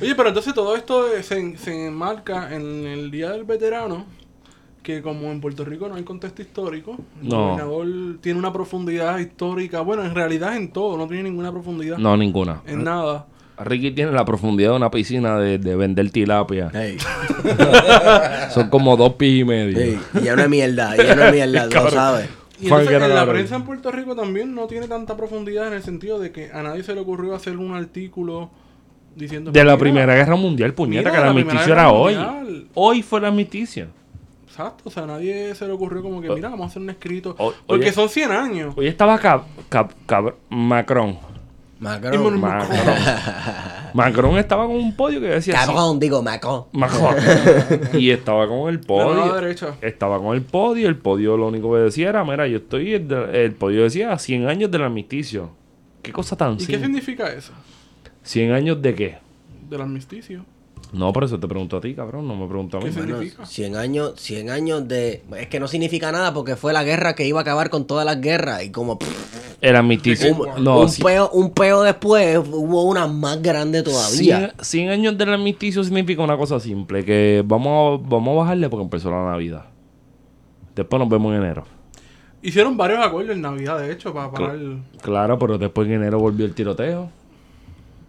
Oye, 0.00 0.14
pero 0.14 0.28
entonces 0.28 0.54
todo 0.54 0.76
esto 0.76 1.12
eh, 1.12 1.22
se, 1.22 1.56
se 1.58 1.86
enmarca 1.86 2.54
en 2.54 2.86
el 2.86 3.10
Día 3.10 3.30
del 3.30 3.44
Veterano, 3.44 4.06
que 4.82 5.00
como 5.02 5.30
en 5.30 5.40
Puerto 5.40 5.64
Rico 5.64 5.88
no 5.88 5.94
hay 5.94 6.02
contexto 6.02 6.42
histórico, 6.42 6.96
el 7.22 7.28
No. 7.28 7.36
gobernador 7.56 7.86
tiene 8.20 8.38
una 8.38 8.52
profundidad 8.52 9.18
histórica, 9.18 9.80
bueno, 9.80 10.04
en 10.04 10.14
realidad 10.14 10.56
en 10.56 10.72
todo, 10.72 10.96
no 10.96 11.06
tiene 11.06 11.24
ninguna 11.24 11.52
profundidad 11.52 11.98
No, 11.98 12.16
ninguna. 12.16 12.62
en 12.66 12.84
nada. 12.84 13.26
Ricky 13.58 13.92
tiene 13.92 14.10
la 14.12 14.24
profundidad 14.24 14.70
de 14.70 14.76
una 14.76 14.90
piscina 14.90 15.38
de, 15.38 15.58
de 15.58 15.76
vender 15.76 16.10
tilapia. 16.10 16.70
Hey, 16.74 16.96
Son 18.50 18.68
como 18.70 18.96
dos 18.96 19.14
pies 19.14 19.40
y 19.42 19.44
medio. 19.44 19.78
hey, 19.78 19.98
y 20.20 20.24
ya 20.24 20.36
no 20.36 20.42
es 20.42 20.48
mierda, 20.48 20.96
ya 20.96 21.14
no 21.14 21.24
es 21.24 21.32
mierda, 21.32 21.64
lo 21.66 21.70
Cabrón. 21.70 21.92
sabes. 21.92 22.28
Y 22.60 22.64
entonces, 22.66 23.02
en 23.02 23.14
la 23.14 23.26
prensa 23.26 23.56
en 23.56 23.62
Puerto 23.64 23.90
Rico 23.90 24.14
también 24.14 24.54
no 24.54 24.66
tiene 24.66 24.86
tanta 24.86 25.16
profundidad 25.16 25.66
en 25.68 25.74
el 25.74 25.82
sentido 25.82 26.18
de 26.20 26.30
que 26.30 26.50
a 26.52 26.62
nadie 26.62 26.82
se 26.84 26.94
le 26.94 27.00
ocurrió 27.00 27.34
hacer 27.34 27.56
un 27.56 27.74
artículo 27.74 28.50
diciendo... 29.16 29.50
De 29.50 29.58
la 29.60 29.72
mira, 29.72 29.78
Primera 29.78 30.14
Guerra 30.14 30.36
Mundial, 30.36 30.72
puñeta, 30.72 31.10
mira, 31.10 31.12
que 31.12 31.26
la 31.26 31.32
la 31.32 31.42
Guerra 31.64 31.72
era 31.72 31.90
hoy. 31.90 32.14
Mundial. 32.14 32.66
Hoy 32.74 33.02
fue 33.02 33.20
la 33.20 33.28
armisticio. 33.28 33.88
Exacto, 34.52 34.82
o 34.84 34.92
sea, 34.92 35.04
a 35.04 35.06
nadie 35.06 35.54
se 35.54 35.66
le 35.66 35.72
ocurrió 35.72 36.02
como 36.02 36.20
que, 36.20 36.28
mira, 36.28 36.50
vamos 36.50 36.66
a 36.66 36.68
hacer 36.68 36.82
un 36.82 36.90
escrito. 36.90 37.34
O- 37.38 37.54
porque 37.66 37.84
oye. 37.84 37.92
son 37.92 38.10
100 38.10 38.30
años. 38.32 38.74
Hoy 38.76 38.86
estaba 38.86 39.18
Cab- 39.18 39.44
Cab- 39.70 39.92
Cab- 40.06 40.34
Macron. 40.50 41.18
Macron. 41.78 42.38
Macron. 42.38 42.78
Macron 43.94 44.36
estaba 44.36 44.66
con 44.66 44.76
un 44.76 44.94
podio 44.94 45.20
que 45.20 45.28
decía 45.28 45.58
así, 45.58 45.66
Cabrón, 45.72 45.98
digo, 45.98 46.22
Macron. 46.22 46.64
Macron. 46.72 47.16
y 47.94 48.10
estaba 48.10 48.46
con 48.46 48.68
el 48.68 48.78
podio. 48.80 49.38
Estaba 49.80 50.18
con 50.18 50.36
el 50.36 50.42
podio. 50.42 50.86
El 50.86 50.98
podio 50.98 51.38
lo 51.38 51.48
único 51.48 51.72
que 51.72 51.78
decía 51.80 52.10
era: 52.10 52.22
Mira, 52.22 52.46
yo 52.46 52.58
estoy. 52.58 52.92
El, 52.92 53.54
podio 53.54 53.84
decía 53.84 54.18
100 54.18 54.48
años 54.48 54.70
del 54.70 54.82
armisticio. 54.82 55.50
¿Qué 56.02 56.12
cosa 56.12 56.36
tan 56.36 56.54
¿Y 56.60 56.66
qué 56.66 56.78
significa 56.78 57.32
eso? 57.32 57.54
¿100 58.26 58.52
años 58.52 58.82
de 58.82 58.94
qué? 58.94 59.18
Del 59.70 59.80
armisticio. 59.80 60.44
No, 60.92 61.12
por 61.12 61.24
eso 61.24 61.38
te 61.40 61.48
pregunto 61.48 61.76
a 61.78 61.80
ti, 61.80 61.94
cabrón. 61.94 62.28
No 62.28 62.36
me 62.36 62.46
pregunto 62.46 62.76
a 62.76 62.80
mí. 62.80 62.86
¿Qué 62.86 62.92
significa? 62.92 63.46
100 63.46 63.76
años, 63.76 64.12
100 64.16 64.50
años 64.50 64.86
de... 64.88 65.22
Es 65.38 65.46
que 65.48 65.58
no 65.58 65.66
significa 65.68 66.12
nada 66.12 66.34
porque 66.34 66.54
fue 66.56 66.72
la 66.72 66.84
guerra 66.84 67.14
que 67.14 67.26
iba 67.26 67.38
a 67.38 67.42
acabar 67.42 67.70
con 67.70 67.86
todas 67.86 68.04
las 68.04 68.20
guerras 68.20 68.62
y 68.64 68.70
como... 68.70 68.98
pff, 68.98 69.08
El 69.62 69.76
armisticio. 69.76 70.34
Un- 70.34 70.62
No, 70.64 70.80
un, 70.80 70.88
sí. 70.90 71.02
peo, 71.02 71.30
un 71.30 71.50
peo 71.52 71.82
después 71.82 72.36
hubo 72.38 72.82
una 72.84 73.06
más 73.06 73.40
grande 73.40 73.82
todavía. 73.82 74.52
100, 74.58 74.64
100 74.64 74.88
años 74.90 75.16
del 75.18 75.30
armisticio 75.32 75.82
significa 75.82 76.22
una 76.22 76.36
cosa 76.36 76.60
simple, 76.60 77.04
que 77.04 77.42
vamos 77.46 78.00
a, 78.00 78.08
vamos 78.08 78.32
a 78.34 78.40
bajarle 78.42 78.68
porque 78.68 78.84
empezó 78.84 79.10
la 79.10 79.24
Navidad. 79.24 79.64
Después 80.74 81.00
nos 81.00 81.08
vemos 81.08 81.32
en 81.34 81.42
enero. 81.42 81.64
Hicieron 82.42 82.76
varios 82.76 82.98
acuerdos 83.04 83.36
en 83.36 83.40
Navidad, 83.42 83.78
de 83.78 83.92
hecho, 83.92 84.12
para 84.12 84.30
parar. 84.30 84.58
Claro, 85.00 85.38
pero 85.38 85.56
después 85.58 85.86
en 85.86 85.94
enero 85.94 86.18
volvió 86.18 86.44
el 86.44 86.54
tiroteo. 86.54 87.08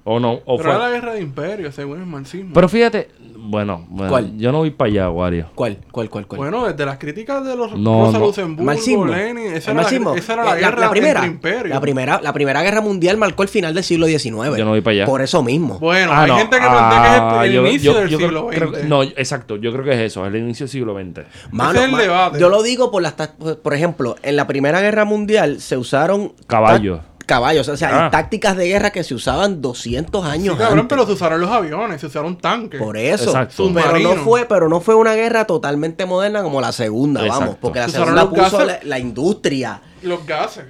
O 0.06 0.20
no, 0.20 0.40
o 0.46 0.58
Pero 0.58 0.70
era 0.72 0.80
fue. 0.80 0.88
la 0.90 0.94
guerra 0.94 1.14
de 1.14 1.22
imperio, 1.22 1.72
según 1.72 2.00
el 2.00 2.06
marxismo. 2.06 2.52
Pero 2.54 2.68
fíjate, 2.68 3.08
bueno, 3.38 3.86
bueno, 3.90 4.10
¿Cuál? 4.10 4.38
yo 4.38 4.52
no 4.52 4.58
voy 4.60 4.72
para 4.72 4.90
allá, 4.92 5.10
Wario. 5.10 5.48
¿Cuál? 5.56 5.78
¿Cuál? 5.92 6.10
¿Cuál? 6.10 6.28
¿Cuál? 6.28 6.38
Bueno, 6.40 6.66
desde 6.66 6.86
las 6.86 6.98
críticas 6.98 7.46
de 7.46 7.56
los 7.56 7.78
No, 7.78 8.06
Rosa 8.08 8.20
no. 8.20 8.26
Luxemburgo, 8.26 8.66
marxismo. 8.66 9.06
Lenin, 9.06 9.54
esa 9.54 9.72
era, 9.72 9.82
marxismo. 9.82 10.12
La, 10.14 10.20
esa 10.20 10.34
era 10.34 10.44
la 10.44 10.58
Eh, 10.58 10.60
guerra 10.60 10.90
primera, 10.90 11.20
entre 11.24 11.32
imperios. 11.36 11.70
la 11.76 11.80
primera, 11.82 12.22
la 12.22 12.34
primera 12.34 12.62
guerra 12.64 12.82
mundial 12.82 13.16
marcó 13.18 13.44
el 13.44 13.50
final 13.50 13.74
del 13.74 13.84
siglo 13.86 14.06
XIX. 14.08 14.58
Yo 14.58 14.66
no 14.66 14.72
voy 14.72 14.82
para 14.82 14.92
allá. 14.94 15.06
Por 15.06 15.22
eso 15.22 15.42
mismo. 15.42 15.80
Bueno, 15.80 16.12
Ah, 16.12 16.24
hay 16.24 16.28
no. 16.32 16.38
gente 16.38 16.56
que 16.58 16.62
plantea 16.68 17.02
que 17.02 17.08
Ah, 17.22 17.40
es 17.44 17.48
el, 17.50 17.54
yo- 17.56 17.68
inicio 17.68 17.94
yo- 17.94 18.00
del 18.00 18.10
yo 18.10 18.18
siglo 18.20 18.48
creo 18.48 18.74
XX. 18.74 18.84
no, 18.90 19.04
exacto, 19.04 19.56
yo 19.56 19.72
creo 19.72 19.86
que 19.86 19.92
es 19.94 20.00
eso, 20.00 20.26
es 20.26 20.34
el 20.34 20.40
inicio 20.42 20.66
del 20.66 20.72
siglo 20.72 20.94
XX. 20.96 21.26
Mano, 21.52 21.72
Ese 21.80 21.86
es 21.86 21.92
el 21.94 21.98
debate. 21.98 22.40
Yo 22.40 22.50
lo 22.50 22.62
digo 22.62 22.92
por 22.92 23.02
las 23.02 23.14
por 23.14 23.74
ejemplo, 23.74 24.16
en 24.22 24.36
la 24.36 24.48
Primera 24.48 24.82
Guerra 24.82 25.06
Mundial 25.06 25.62
se 25.62 25.78
usaron 25.78 26.34
Caballos. 26.48 27.00
Caballos, 27.26 27.68
o 27.70 27.78
sea, 27.78 27.90
Ah. 27.90 28.06
hay 28.06 28.12
tácticas 28.12 28.58
de 28.58 28.68
guerra 28.68 28.92
que 28.92 29.04
se 29.04 29.14
usaban 29.16 29.62
200 29.62 30.26
Sí, 30.26 30.30
años 30.32 30.58
cabrón, 30.58 30.80
antes. 30.80 30.90
pero 30.90 31.06
se 31.06 31.14
usaron 31.14 31.40
los 31.42 31.50
aviones, 31.50 32.02
se 32.02 32.08
usaron 32.08 32.38
tanques. 32.38 32.80
Por 32.82 32.98
eso. 32.98 33.26
Exacto. 33.30 33.72
Pero 33.74 34.00
no 34.00 34.16
fue, 34.16 34.46
pero 34.46 34.68
no 34.68 34.82
fue 34.82 34.96
una 34.96 35.14
guerra 35.16 35.46
totalmente 35.46 36.06
moderna 36.06 36.44
como 36.44 36.60
la 36.60 36.72
segunda, 36.72 37.26
vamos, 37.26 37.56
porque 37.62 37.80
la 37.80 37.86
Se 37.86 37.92
usaron 37.92 38.16
segunda 38.18 38.24
los 38.42 38.50
puso 38.52 38.66
la, 38.66 38.74
gases. 38.74 38.88
la 38.90 39.00
industria. 39.00 39.82
Los 40.02 40.26
gases. 40.26 40.66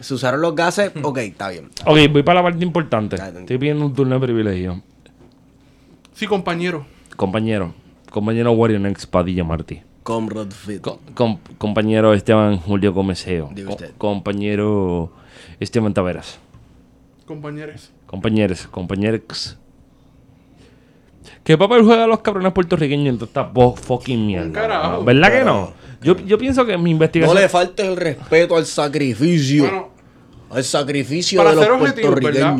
Se 0.00 0.14
usaron 0.14 0.40
los 0.40 0.54
gases, 0.54 0.92
ok, 1.02 1.18
está 1.18 1.48
bien. 1.48 1.70
Ok, 1.84 1.98
voy 2.12 2.22
para 2.22 2.40
la 2.40 2.48
parte 2.50 2.64
importante. 2.64 3.16
Estoy 3.16 3.58
pidiendo 3.58 3.84
un 3.86 3.94
turno 3.94 4.14
de 4.14 4.20
privilegio. 4.26 4.82
Sí, 6.14 6.26
compañero. 6.26 6.86
Compañero, 7.16 7.74
compañero 8.10 8.52
Wario 8.52 8.78
Next 8.78 9.06
Padilla 9.10 9.44
Martí. 9.44 9.82
Comrade 10.02 10.52
Fit. 10.54 10.80
Co- 10.80 11.00
com- 11.14 11.38
compañero 11.58 12.14
Esteban 12.14 12.56
Julio 12.58 12.92
Gomeseo. 12.92 13.50
Diga 13.54 13.68
Co- 13.68 13.74
usted. 13.74 13.90
compañero 13.98 15.12
Esteban 15.60 15.92
Taveras. 15.94 16.38
Compañeros. 17.26 17.90
Compañeros, 18.06 18.66
compañeros. 18.70 19.56
¿Qué 21.44 21.58
papel 21.58 21.82
juegan 21.82 22.08
los 22.08 22.20
cabrones 22.20 22.52
puertorriqueños 22.52 23.08
en 23.08 23.14
toda 23.18 23.26
esta 23.28 23.42
bo- 23.42 23.74
fucking 23.76 24.26
mierda? 24.26 24.52
carajo. 24.52 25.04
¿Verdad 25.04 25.32
que 25.32 25.44
no? 25.44 25.72
Yo, 26.02 26.16
yo 26.24 26.38
pienso 26.38 26.64
que 26.64 26.76
mi 26.78 26.84
No 26.84 26.90
investigación. 26.90 27.36
le 27.36 27.48
faltes 27.48 27.86
el 27.86 27.96
respeto 27.96 28.56
al 28.56 28.66
sacrificio. 28.66 29.64
Bueno, 29.64 29.88
al 30.50 30.64
sacrificio 30.64 31.38
para 31.38 31.50
de 31.50 31.56
los 31.56 31.64
ser 31.64 31.72
objetivo, 31.74 32.14
¿verdad? 32.14 32.56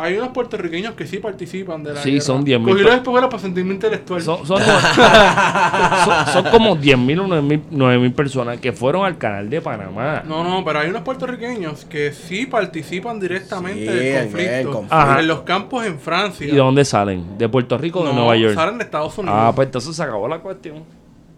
Hay 0.00 0.16
unos 0.16 0.28
puertorriqueños 0.30 0.94
que 0.94 1.06
sí 1.06 1.18
participan 1.18 1.82
de 1.84 1.94
la 1.94 2.02
Sí, 2.02 2.12
guerra. 2.12 2.24
son 2.24 2.44
10.000 2.44 2.64
Cogí 2.70 2.82
los 2.82 2.94
espejuelos 2.94 3.30
para 3.30 3.42
sentirme 3.42 3.74
intelectual. 3.74 4.22
Son, 4.22 4.46
son, 4.46 4.60
como- 4.60 4.80
son, 6.04 6.26
son 6.32 6.44
como 6.50 6.76
10.000 6.76 7.20
o 7.20 7.26
9.000 7.26 7.60
9.000 7.70 8.14
personas 8.14 8.58
que 8.60 8.72
fueron 8.72 9.04
al 9.04 9.18
canal 9.18 9.48
de 9.50 9.60
Panamá. 9.60 10.22
No, 10.26 10.42
no, 10.44 10.64
pero 10.64 10.80
hay 10.80 10.90
unos 10.90 11.02
puertorriqueños 11.02 11.84
que 11.84 12.12
sí 12.12 12.46
participan 12.46 13.20
directamente 13.20 13.80
Sí, 13.80 13.86
del 13.86 13.98
en 13.98 14.16
el 14.16 14.22
conflicto. 14.24 14.70
conflicto. 14.72 14.94
Ajá. 14.96 15.20
En 15.20 15.28
los 15.28 15.40
campos 15.40 15.86
en 15.86 15.98
Francia. 15.98 16.46
¿Y 16.46 16.50
de 16.52 16.56
dónde 16.58 16.84
salen? 16.84 17.38
¿De 17.38 17.48
Puerto 17.48 17.76
Rico 17.78 18.00
o 18.00 18.04
de 18.04 18.10
No, 18.10 18.16
Nueva 18.20 18.36
York? 18.36 18.54
Salen 18.54 18.78
de 18.78 18.84
Estados 18.84 19.16
Unidos. 19.18 19.36
Ah, 19.38 19.52
pues 19.54 19.66
entonces 19.66 19.94
se 19.94 20.02
acabó 20.02 20.28
la 20.28 20.38
cuestión. 20.38 20.82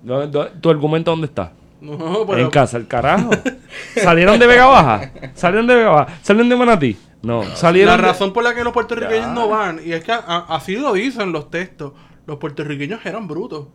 ¿Dó- 0.03 0.27
dó- 0.27 0.49
¿Tu 0.61 0.71
argumento 0.71 1.11
dónde 1.11 1.27
está? 1.27 1.53
No, 1.81 2.25
pero 2.29 2.39
En 2.39 2.51
casa, 2.51 2.77
el 2.77 2.87
carajo. 2.87 3.31
¿Salieron 3.97 4.39
de 4.39 4.47
Vega 4.47 4.67
Baja? 4.67 5.11
¿Salieron 5.35 5.67
de 5.67 5.75
Vega 5.75 5.91
Baja? 5.91 6.15
¿Salieron 6.23 6.49
de 6.49 6.57
Manatí? 6.57 6.97
No, 7.23 7.45
salieron 7.57 7.93
la 7.93 7.97
de- 7.97 8.03
razón 8.09 8.33
por 8.33 8.43
la 8.45 8.55
que 8.55 8.65
los 8.65 8.73
puertorriqueños 8.73 9.27
Ya. 9.27 9.33
no 9.35 9.49
van, 9.49 9.81
y 9.85 9.93
es 9.93 10.03
que 10.05 10.13
a- 10.13 10.47
así 10.49 10.77
lo 10.77 10.93
dicen 10.95 11.33
los 11.33 11.51
textos, 11.51 11.93
los 12.27 12.39
puertorriqueños 12.39 13.05
eran 13.07 13.29
brutos. 13.29 13.67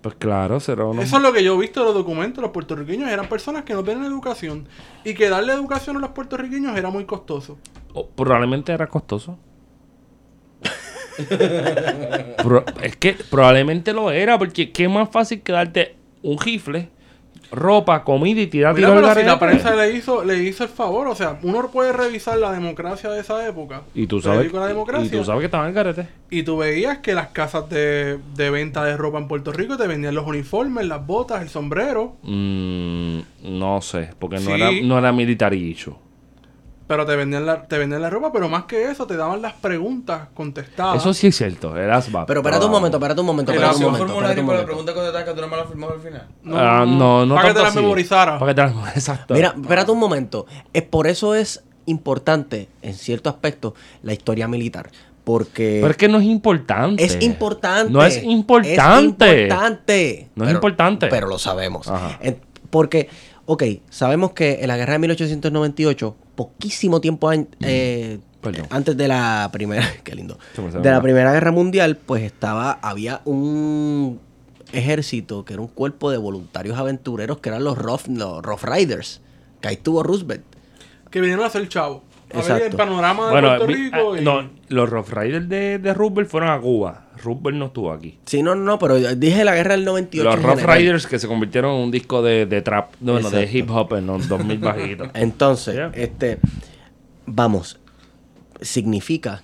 Pues 0.00 0.14
claro, 0.14 0.58
será 0.60 0.86
uno... 0.86 1.02
Eso 1.02 1.18
es 1.18 1.22
lo 1.22 1.30
que 1.30 1.44
yo 1.44 1.56
he 1.56 1.60
visto 1.60 1.80
en 1.80 1.86
los 1.86 1.94
documentos. 1.94 2.40
Los 2.40 2.52
puertorriqueños 2.52 3.10
eran 3.10 3.28
personas 3.28 3.64
que 3.64 3.74
no 3.74 3.84
tienen 3.84 4.04
educación. 4.04 4.66
Y 5.04 5.12
que 5.12 5.28
darle 5.28 5.52
educación 5.52 5.98
a 5.98 6.00
los 6.00 6.10
puertorriqueños 6.12 6.74
era 6.74 6.88
muy 6.88 7.04
costoso. 7.04 7.58
O 7.92 8.06
probablemente 8.08 8.72
era 8.72 8.86
costoso. 8.86 9.36
Pro- 12.42 12.64
es 12.82 12.96
que 12.96 13.12
probablemente 13.30 13.92
lo 13.92 14.10
era, 14.10 14.38
porque 14.38 14.70
qué 14.72 14.88
más 14.88 15.10
fácil 15.10 15.42
que 15.42 15.52
darte 15.52 15.96
un 16.22 16.38
rifle, 16.38 16.88
ropa, 17.52 18.04
comida 18.04 18.40
y 18.40 18.46
tirar 18.46 18.74
Mira, 18.74 18.88
pero 18.94 19.14
si 19.14 19.22
la 19.24 19.38
prensa 19.38 19.74
le 19.74 19.92
hizo, 19.92 20.24
le 20.24 20.42
hizo 20.42 20.64
el 20.64 20.70
favor, 20.70 21.08
o 21.08 21.14
sea, 21.14 21.38
uno 21.42 21.68
puede 21.70 21.92
revisar 21.92 22.38
la 22.38 22.52
democracia 22.52 23.10
de 23.10 23.20
esa 23.20 23.46
época. 23.46 23.82
Y 23.94 24.06
tú 24.06 24.20
sabes, 24.20 24.52
La 24.52 24.64
y 24.66 24.68
democracia. 24.68 25.10
tú 25.18 25.24
sabes 25.24 25.40
que 25.40 25.46
estaban 25.46 25.68
en 25.68 25.74
garete. 25.74 26.08
Y 26.30 26.42
tú 26.44 26.58
veías 26.58 26.98
que 26.98 27.14
las 27.14 27.28
casas 27.28 27.68
de, 27.68 28.18
de 28.36 28.50
venta 28.50 28.84
de 28.84 28.96
ropa 28.96 29.18
en 29.18 29.26
Puerto 29.28 29.52
Rico 29.52 29.76
te 29.76 29.86
vendían 29.86 30.14
los 30.14 30.26
uniformes, 30.26 30.86
las 30.86 31.04
botas, 31.06 31.42
el 31.42 31.48
sombrero, 31.48 32.16
Mm, 32.22 33.20
no 33.42 33.80
sé, 33.80 34.10
porque 34.18 34.38
no, 34.38 34.54
era, 34.54 34.70
no 34.82 34.98
era. 34.98 35.12
Pero 36.90 37.06
te 37.06 37.14
vendían 37.14 37.46
la, 37.46 37.62
te 37.62 37.78
vendían 37.78 38.02
la 38.02 38.10
ropa, 38.10 38.32
pero 38.32 38.48
más 38.48 38.64
que 38.64 38.90
eso, 38.90 39.06
te 39.06 39.16
daban 39.16 39.40
las 39.40 39.52
preguntas 39.52 40.26
contestadas. 40.34 40.96
Eso 40.96 41.14
sí 41.14 41.28
es 41.28 41.36
cierto, 41.36 41.76
era 41.76 41.98
ASVAB. 41.98 42.26
Pero 42.26 42.40
espérate 42.40 42.64
un 42.64 42.72
momento, 42.72 42.96
espérate 42.96 43.20
un 43.20 43.26
momento, 43.28 43.52
El 43.52 43.58
un 43.62 43.94
formulario 43.96 44.44
para 44.44 44.58
la 44.58 44.64
pregunta 44.64 44.92
contestada 44.92 45.24
que 45.24 45.32
tú 45.32 45.40
no 45.40 45.46
me 45.46 45.56
la 45.56 45.64
firmabas 45.66 45.96
al 45.98 46.02
final. 46.02 46.26
No, 46.42 46.56
Ah, 46.58 46.84
no, 46.84 47.24
no 47.26 47.36
Para 47.36 47.48
que 47.48 47.54
te 47.54 47.60
las 47.60 47.68
así. 47.68 47.78
memorizara. 47.78 48.40
Para 48.40 48.50
que 48.50 48.60
te 48.60 48.62
las- 48.74 48.96
Exacto. 48.96 49.34
Mira, 49.34 49.54
espérate 49.56 49.92
un 49.92 50.00
momento. 50.00 50.46
Es 50.72 50.82
por 50.82 51.06
eso 51.06 51.36
es 51.36 51.62
importante, 51.86 52.68
en 52.82 52.94
cierto 52.94 53.30
aspecto, 53.30 53.74
la 54.02 54.12
historia 54.12 54.48
militar. 54.48 54.90
Porque 55.22 55.78
Pero 55.80 55.92
es 55.92 55.96
que 55.96 56.08
no 56.08 56.18
es 56.18 56.24
importante. 56.24 57.04
es 57.04 57.22
importante. 57.22 57.92
No 57.92 58.02
es 58.04 58.20
importante. 58.24 58.72
Es 59.36 59.42
importante. 59.44 60.28
No 60.34 60.42
es 60.44 60.48
Pero- 60.48 60.56
importante. 60.58 61.06
Pero 61.06 61.28
lo 61.28 61.38
sabemos. 61.38 61.86
Ajá. 61.86 62.18
Porque, 62.70 63.08
ok, 63.46 63.62
sabemos 63.90 64.32
que 64.32 64.58
en 64.62 64.66
la 64.68 64.76
guerra 64.76 64.94
de 64.94 64.98
1898, 65.00 66.16
poquísimo 66.44 67.00
tiempo 67.02 67.28
an- 67.28 67.48
eh, 67.60 68.18
antes 68.70 68.96
de 68.96 69.08
la 69.08 69.50
primera, 69.52 69.84
qué 70.04 70.14
lindo, 70.14 70.38
de 70.82 70.90
la 70.90 71.02
primera 71.02 71.32
guerra 71.32 71.50
mundial, 71.52 71.96
pues 71.98 72.22
estaba, 72.22 72.78
había 72.80 73.20
un 73.26 74.18
ejército 74.72 75.44
que 75.44 75.52
era 75.52 75.60
un 75.62 75.68
cuerpo 75.68 76.10
de 76.10 76.16
voluntarios 76.16 76.78
aventureros 76.78 77.38
que 77.40 77.50
eran 77.50 77.62
los 77.64 77.76
Rough, 77.76 78.06
los 78.08 78.40
Rough 78.42 78.62
Riders, 78.64 79.20
que 79.60 79.68
ahí 79.68 79.74
estuvo 79.74 80.02
Roosevelt. 80.02 80.44
Que 81.10 81.20
vinieron 81.20 81.44
a 81.44 81.48
hacer 81.48 81.68
chavo. 81.68 82.02
A 82.32 82.40
ver 82.40 82.62
el 82.62 82.76
panorama 82.76 83.26
de 83.26 83.30
Bueno, 83.32 83.48
Puerto 83.48 83.66
mi- 83.66 83.74
Rico. 83.74 84.12
ah, 84.14 84.18
y- 84.20 84.24
no, 84.24 84.50
los 84.68 84.88
Rough 84.88 85.08
Riders 85.10 85.48
de, 85.48 85.78
de 85.78 85.92
Roosevelt 85.94 86.30
fueron 86.30 86.48
a 86.50 86.58
Cuba. 86.60 87.06
Roosevelt 87.22 87.56
no 87.58 87.66
estuvo 87.66 87.92
aquí. 87.92 88.18
Sí, 88.26 88.42
no, 88.42 88.54
no, 88.54 88.62
no, 88.62 88.78
pero 88.78 88.96
dije 88.96 89.44
la 89.44 89.54
guerra 89.54 89.72
del 89.76 89.84
98. 89.84 90.24
Los 90.24 90.42
Rough 90.42 90.58
general. 90.58 90.78
Riders 90.78 91.06
que 91.06 91.18
se 91.18 91.28
convirtieron 91.28 91.74
en 91.76 91.82
un 91.82 91.90
disco 91.90 92.22
de, 92.22 92.46
de 92.46 92.62
trap, 92.62 92.94
no, 93.00 93.12
bueno, 93.12 93.30
de 93.30 93.50
hip 93.50 93.70
hop 93.70 93.94
en 93.94 94.06
los 94.06 94.28
2000 94.28 94.58
bajitos. 94.60 95.08
Entonces, 95.14 95.74
Yeah. 95.74 95.92
este, 95.94 96.38
vamos, 97.26 97.78
significa 98.60 99.42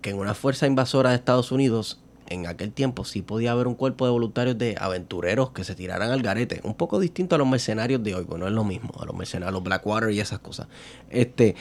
que 0.00 0.10
en 0.10 0.18
una 0.18 0.34
fuerza 0.34 0.66
invasora 0.66 1.10
de 1.10 1.16
Estados 1.16 1.50
Unidos, 1.52 2.00
en 2.28 2.46
aquel 2.46 2.72
tiempo 2.72 3.04
sí 3.04 3.22
podía 3.22 3.52
haber 3.52 3.66
un 3.66 3.74
cuerpo 3.74 4.04
de 4.04 4.10
voluntarios 4.12 4.58
de 4.58 4.76
aventureros 4.80 5.50
que 5.50 5.64
se 5.64 5.74
tiraran 5.74 6.10
al 6.10 6.22
garete, 6.22 6.60
un 6.64 6.74
poco 6.74 6.98
distinto 6.98 7.34
a 7.34 7.38
los 7.38 7.46
mercenarios 7.48 8.02
de 8.02 8.14
hoy, 8.14 8.24
pues 8.24 8.38
no 8.40 8.46
es 8.46 8.52
lo 8.52 8.64
mismo, 8.64 8.90
a 9.00 9.04
los 9.06 9.14
mercenarios, 9.16 9.48
a 9.50 9.52
los 9.52 9.62
Blackwater 9.62 10.10
y 10.10 10.20
esas 10.20 10.38
cosas. 10.40 10.66
Este, 11.10 11.54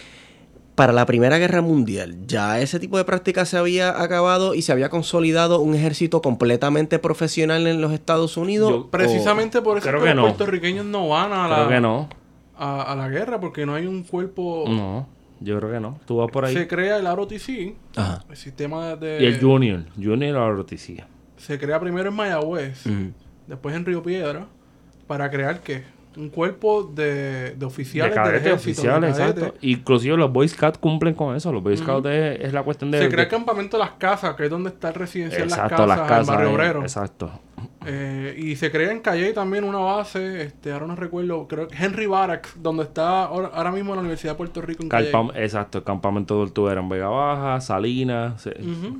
para 0.75 0.91
la 0.93 1.05
Primera 1.05 1.37
Guerra 1.37 1.61
Mundial, 1.61 2.17
ya 2.27 2.59
ese 2.59 2.79
tipo 2.79 2.97
de 2.97 3.05
práctica 3.05 3.45
se 3.45 3.57
había 3.57 4.01
acabado 4.01 4.53
y 4.55 4.61
se 4.61 4.71
había 4.73 4.89
consolidado 4.89 5.61
un 5.61 5.73
ejército 5.73 6.21
completamente 6.21 6.99
profesional 6.99 7.65
en 7.67 7.79
los 7.81 7.93
Estados 7.93 8.35
Unidos. 8.37 8.69
Yo- 8.71 8.77
o- 8.81 8.87
Precisamente 8.91 9.61
por 9.61 9.77
eso 9.77 9.87
Creo 9.87 10.01
que 10.01 10.07
los 10.07 10.15
no. 10.17 10.21
puertorriqueños 10.23 10.85
no 10.85 11.07
van 11.09 11.31
a 11.31 11.47
la, 11.47 11.55
Creo 11.55 11.69
que 11.69 11.79
no. 11.79 12.09
a, 12.57 12.81
a 12.91 12.95
la 12.95 13.07
guerra 13.09 13.39
porque 13.39 13.65
no 13.65 13.73
hay 13.75 13.87
un 13.87 14.03
cuerpo. 14.03 14.65
No, 14.67 15.07
yo 15.39 15.57
creo 15.59 15.71
que 15.71 15.79
no. 15.79 15.97
Tú 16.05 16.17
vas 16.17 16.29
por 16.29 16.43
ahí. 16.45 16.53
Se 16.53 16.67
crea 16.67 16.97
el 16.97 17.05
ROTC, 17.05 17.75
Ajá. 17.95 18.25
el 18.29 18.35
sistema 18.35 18.95
de. 18.97 19.19
Y 19.23 19.25
el 19.27 19.39
Junior. 19.39 19.85
Junior 19.95 20.57
noticia. 20.57 21.07
Se 21.37 21.57
crea 21.57 21.79
primero 21.79 22.09
en 22.09 22.15
Mayagüez, 22.15 22.83
después 23.47 23.75
en 23.75 23.85
Río 23.85 24.03
Piedra, 24.03 24.47
para 25.07 25.29
crear 25.29 25.61
qué? 25.61 25.83
Un 26.17 26.29
cuerpo 26.29 26.83
de, 26.83 27.03
de 27.03 27.55
De 27.55 27.65
oficiales 27.65 28.13
del 28.15 28.23
cadetes 28.23 28.45
ejército. 28.47 28.81
de 28.83 28.87
oficiales, 28.89 29.17
cadetes. 29.17 29.43
exacto. 29.43 29.59
Inclusive 29.67 30.17
los 30.17 30.31
Boy 30.31 30.47
Scouts 30.47 30.77
cumplen 30.77 31.13
con 31.13 31.35
eso. 31.35 31.51
Los 31.51 31.61
Boy 31.63 31.75
Scouts 31.77 32.07
es, 32.07 32.39
es 32.41 32.53
la 32.53 32.63
cuestión 32.63 32.91
de... 32.91 32.99
Se 32.99 33.05
crea 33.07 33.17
de- 33.17 33.23
el 33.23 33.29
campamento 33.29 33.77
de 33.77 33.83
las 33.83 33.93
casas, 33.93 34.35
que 34.35 34.45
es 34.45 34.49
donde 34.49 34.69
está 34.69 34.89
el 34.89 34.93
residencial 34.95 35.43
Exacto, 35.43 35.85
las 35.85 35.97
las 35.97 35.97
casas, 35.99 36.09
casas. 36.09 36.27
en 36.29 36.33
Barrio 36.35 36.49
eh, 36.49 36.53
Obrero. 36.55 36.81
Exacto. 36.81 37.31
Eh, 37.87 38.35
y 38.37 38.55
se 38.55 38.71
crea 38.71 38.91
en 38.91 38.99
Calle 38.99 39.31
también 39.33 39.63
una 39.63 39.77
base, 39.77 40.41
este, 40.43 40.71
ahora 40.71 40.87
no 40.87 40.95
recuerdo, 40.95 41.47
creo 41.47 41.67
que 41.67 41.75
Henry 41.77 42.07
Barracks, 42.07 42.53
donde 42.61 42.83
está 42.83 43.23
ahora, 43.25 43.51
ahora 43.53 43.71
mismo 43.71 43.93
la 43.93 44.01
Universidad 44.01 44.33
de 44.33 44.37
Puerto 44.37 44.61
Rico 44.61 44.81
en 44.83 44.89
Calle. 44.89 45.11
Exacto, 45.35 45.77
el 45.79 45.83
campamento 45.83 46.33
de 46.39 46.45
tortuga 46.45 46.73
en 46.73 46.89
Vega 46.89 47.07
Baja, 47.09 47.61
Salinas. 47.61 48.45
Ujú. 48.47 48.99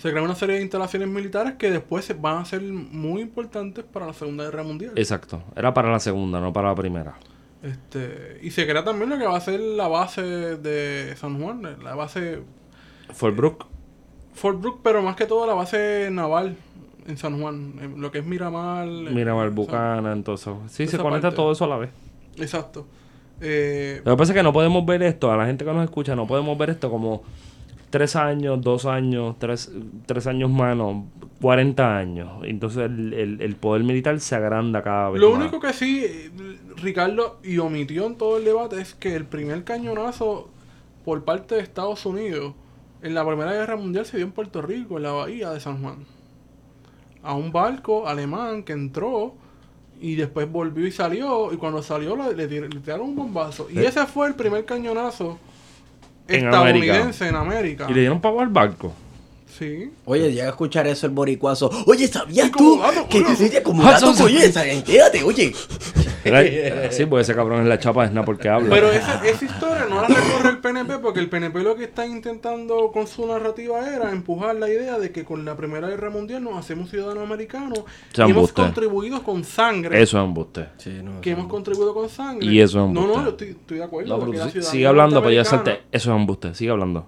Se 0.00 0.10
crea 0.10 0.22
una 0.22 0.34
serie 0.34 0.56
de 0.56 0.62
instalaciones 0.62 1.08
militares 1.08 1.54
que 1.58 1.70
después 1.70 2.04
se- 2.04 2.14
van 2.14 2.38
a 2.38 2.44
ser 2.44 2.62
muy 2.62 3.20
importantes 3.20 3.84
para 3.84 4.06
la 4.06 4.14
Segunda 4.14 4.44
Guerra 4.44 4.62
Mundial. 4.62 4.92
Exacto. 4.96 5.42
Era 5.54 5.74
para 5.74 5.90
la 5.90 6.00
segunda, 6.00 6.40
no 6.40 6.52
para 6.52 6.68
la 6.68 6.74
primera. 6.74 7.14
Este, 7.62 8.38
y 8.42 8.50
se 8.50 8.66
crea 8.66 8.82
también 8.82 9.10
lo 9.10 9.18
que 9.18 9.26
va 9.26 9.36
a 9.36 9.40
ser 9.40 9.60
la 9.60 9.88
base 9.88 10.22
de 10.22 11.14
San 11.16 11.38
Juan, 11.42 11.76
la 11.84 11.94
base 11.94 12.40
Fort 13.12 13.36
Brook. 13.36 13.66
Fort 14.32 14.58
Brooke, 14.60 14.80
pero 14.82 15.02
más 15.02 15.16
que 15.16 15.26
todo 15.26 15.46
la 15.46 15.52
base 15.52 16.08
naval 16.10 16.56
en 17.06 17.18
San 17.18 17.38
Juan, 17.38 17.74
lo 18.00 18.10
que 18.10 18.18
es 18.20 18.24
Miramar. 18.24 18.88
eh, 18.88 19.10
Miramar, 19.10 19.50
Bucana, 19.50 20.12
entonces. 20.12 20.50
Sí, 20.68 20.86
se 20.86 20.96
conecta 20.96 21.28
parte. 21.28 21.36
todo 21.36 21.52
eso 21.52 21.64
a 21.64 21.68
la 21.68 21.76
vez. 21.76 21.90
Exacto. 22.38 22.86
Eh, 23.42 24.00
Lo 24.04 24.12
que 24.12 24.16
pasa 24.18 24.32
es 24.32 24.36
que 24.38 24.42
no 24.42 24.52
podemos 24.54 24.84
ver 24.86 25.02
esto, 25.02 25.30
a 25.30 25.36
la 25.36 25.44
gente 25.46 25.64
que 25.64 25.72
nos 25.74 25.84
escucha, 25.84 26.16
no 26.16 26.26
podemos 26.26 26.56
ver 26.56 26.70
esto 26.70 26.90
como 26.90 27.22
tres 27.90 28.14
años, 28.16 28.60
dos 28.62 28.86
años, 28.86 29.36
tres, 29.38 29.70
tres 30.06 30.26
años 30.26 30.48
más, 30.50 30.76
no, 30.76 31.06
40 31.40 31.96
años. 31.98 32.30
Entonces 32.44 32.84
el, 32.84 33.12
el- 33.14 33.40
el 33.42 33.56
poder 33.56 33.82
militar 33.84 34.18
se 34.20 34.34
agranda 34.36 34.82
cada 34.82 35.10
vez 35.10 35.20
Lo 35.20 35.30
más. 35.30 35.40
único 35.40 35.60
que 35.60 35.72
sí, 35.72 36.06
Ricardo, 36.76 37.38
y 37.42 37.58
omitió 37.58 38.06
en 38.06 38.16
todo 38.16 38.36
el 38.38 38.44
debate, 38.44 38.80
es 38.80 38.94
que 38.94 39.14
el 39.16 39.24
primer 39.24 39.64
cañonazo 39.64 40.48
por 41.04 41.24
parte 41.24 41.56
de 41.56 41.62
Estados 41.62 42.06
Unidos 42.06 42.54
en 43.02 43.14
la 43.14 43.26
Primera 43.26 43.52
Guerra 43.52 43.76
Mundial 43.76 44.04
se 44.06 44.18
dio 44.18 44.26
en 44.26 44.32
Puerto 44.32 44.60
Rico, 44.62 44.98
en 44.98 45.02
la 45.04 45.12
bahía 45.12 45.50
de 45.50 45.58
San 45.60 45.82
Juan. 45.82 46.04
A 47.22 47.34
un 47.34 47.52
barco 47.52 48.06
alemán 48.08 48.62
que 48.62 48.72
entró 48.72 49.34
y 50.00 50.14
después 50.14 50.50
volvió 50.50 50.86
y 50.86 50.92
salió, 50.92 51.52
y 51.52 51.56
cuando 51.56 51.82
salió 51.82 52.16
le, 52.16 52.34
le 52.46 52.68
tiraron 52.68 53.08
un 53.10 53.16
bombazo. 53.16 53.68
Y 53.70 53.78
Eh. 53.78 53.86
ese 53.86 54.06
fue 54.06 54.28
el 54.28 54.34
primer 54.34 54.64
cañonazo 54.64 55.38
En 56.30 56.46
estadounidense 56.46 57.28
en 57.28 57.36
América. 57.36 57.86
Y 57.88 57.94
le 57.94 58.00
dieron 58.00 58.20
pago 58.20 58.40
al 58.40 58.48
barco. 58.48 58.94
Sí. 59.58 59.90
Oye, 60.06 60.32
llega 60.32 60.46
a 60.46 60.50
escuchar 60.50 60.86
eso 60.86 61.06
el 61.06 61.12
boricuazo. 61.12 61.70
Oye, 61.86 62.06
¿sabías 62.08 62.50
tú 62.52 62.78
dato 62.80 63.06
que 63.08 63.20
curioso. 63.22 63.44
oye, 63.44 63.62
como 63.62 63.82
Ah, 63.86 63.92
dato 63.92 64.14
curioso, 64.14 64.60
entérate, 64.60 65.22
oye? 65.22 65.52
Sí, 66.90 67.06
pues 67.06 67.26
ese 67.28 67.34
cabrón 67.34 67.62
es 67.62 67.66
la 67.66 67.78
chapa 67.78 68.04
es 68.04 68.12
nada 68.12 68.24
porque 68.26 68.48
habla. 68.48 68.68
Pero 68.68 68.90
esa, 68.92 69.26
esa 69.26 69.44
historia 69.44 69.86
no 69.88 70.02
la 70.02 70.08
recorre 70.08 70.50
el 70.50 70.58
PNP 70.58 70.98
porque 70.98 71.20
el 71.20 71.28
PNP 71.30 71.62
lo 71.62 71.76
que 71.76 71.84
está 71.84 72.06
intentando 72.06 72.90
con 72.92 73.06
su 73.06 73.26
narrativa 73.26 73.86
era 73.94 74.10
empujar 74.12 74.54
la 74.56 74.68
idea 74.68 74.98
de 74.98 75.12
que 75.12 75.24
con 75.24 75.44
la 75.44 75.56
Primera 75.56 75.88
Guerra 75.88 76.10
Mundial 76.10 76.44
nos 76.44 76.56
hacemos 76.58 76.90
ciudadanos 76.90 77.22
americanos 77.24 77.78
y 78.14 78.20
hemos 78.20 78.30
embuste. 78.30 78.62
contribuido 78.62 79.22
con 79.22 79.44
sangre. 79.44 80.00
Eso 80.02 80.18
es 80.18 80.24
embuste. 80.24 80.66
Que 81.22 81.30
hemos 81.30 81.46
contribuido 81.48 81.94
con 81.94 82.08
sangre. 82.08 82.46
Y 82.46 82.60
eso 82.60 82.86
es 82.86 82.92
No, 82.92 83.06
no, 83.06 83.14
embuste. 83.14 83.22
yo 83.24 83.30
estoy, 83.30 83.48
estoy 83.50 83.78
de 83.78 83.84
acuerdo. 83.84 84.18
No, 84.18 84.30
pero 84.30 84.62
sigue 84.62 84.86
hablando 84.86 85.20
para 85.22 85.32
yo 85.34 85.40
norteamericana- 85.42 85.62
hacerte. 85.72 85.86
Eso 85.90 86.10
es 86.12 86.16
embuste, 86.16 86.54
sigue 86.54 86.70
hablando. 86.70 87.06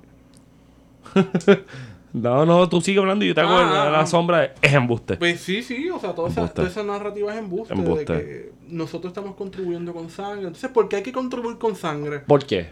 no, 2.12 2.44
no, 2.46 2.68
tú 2.68 2.80
sigue 2.80 2.98
hablando 2.98 3.24
y 3.24 3.28
yo 3.28 3.34
te 3.34 3.40
hago 3.40 3.52
Ah, 3.52 3.84
la, 3.86 3.90
la 3.90 4.00
ah. 4.00 4.06
sombra. 4.06 4.38
de- 4.40 4.50
Es 4.60 4.72
embuste. 4.74 5.16
Pues 5.16 5.40
sí, 5.40 5.62
sí, 5.62 5.88
o 5.90 5.98
sea, 5.98 6.14
toda 6.14 6.28
esa, 6.28 6.48
toda 6.48 6.68
esa 6.68 6.82
narrativa 6.82 7.32
es 7.32 7.38
embuste, 7.38 7.72
Embuste. 7.74 8.12
de 8.12 8.18
que 8.24 8.52
nosotros 8.68 9.10
estamos 9.12 9.34
contribuyendo 9.34 9.92
con 9.94 10.10
sangre. 10.10 10.46
Entonces, 10.48 10.70
¿por 10.70 10.88
qué 10.88 10.96
hay 10.96 11.02
que 11.02 11.12
contribuir 11.12 11.58
con 11.58 11.74
sangre? 11.76 12.20
¿Por 12.20 12.44
qué? 12.44 12.70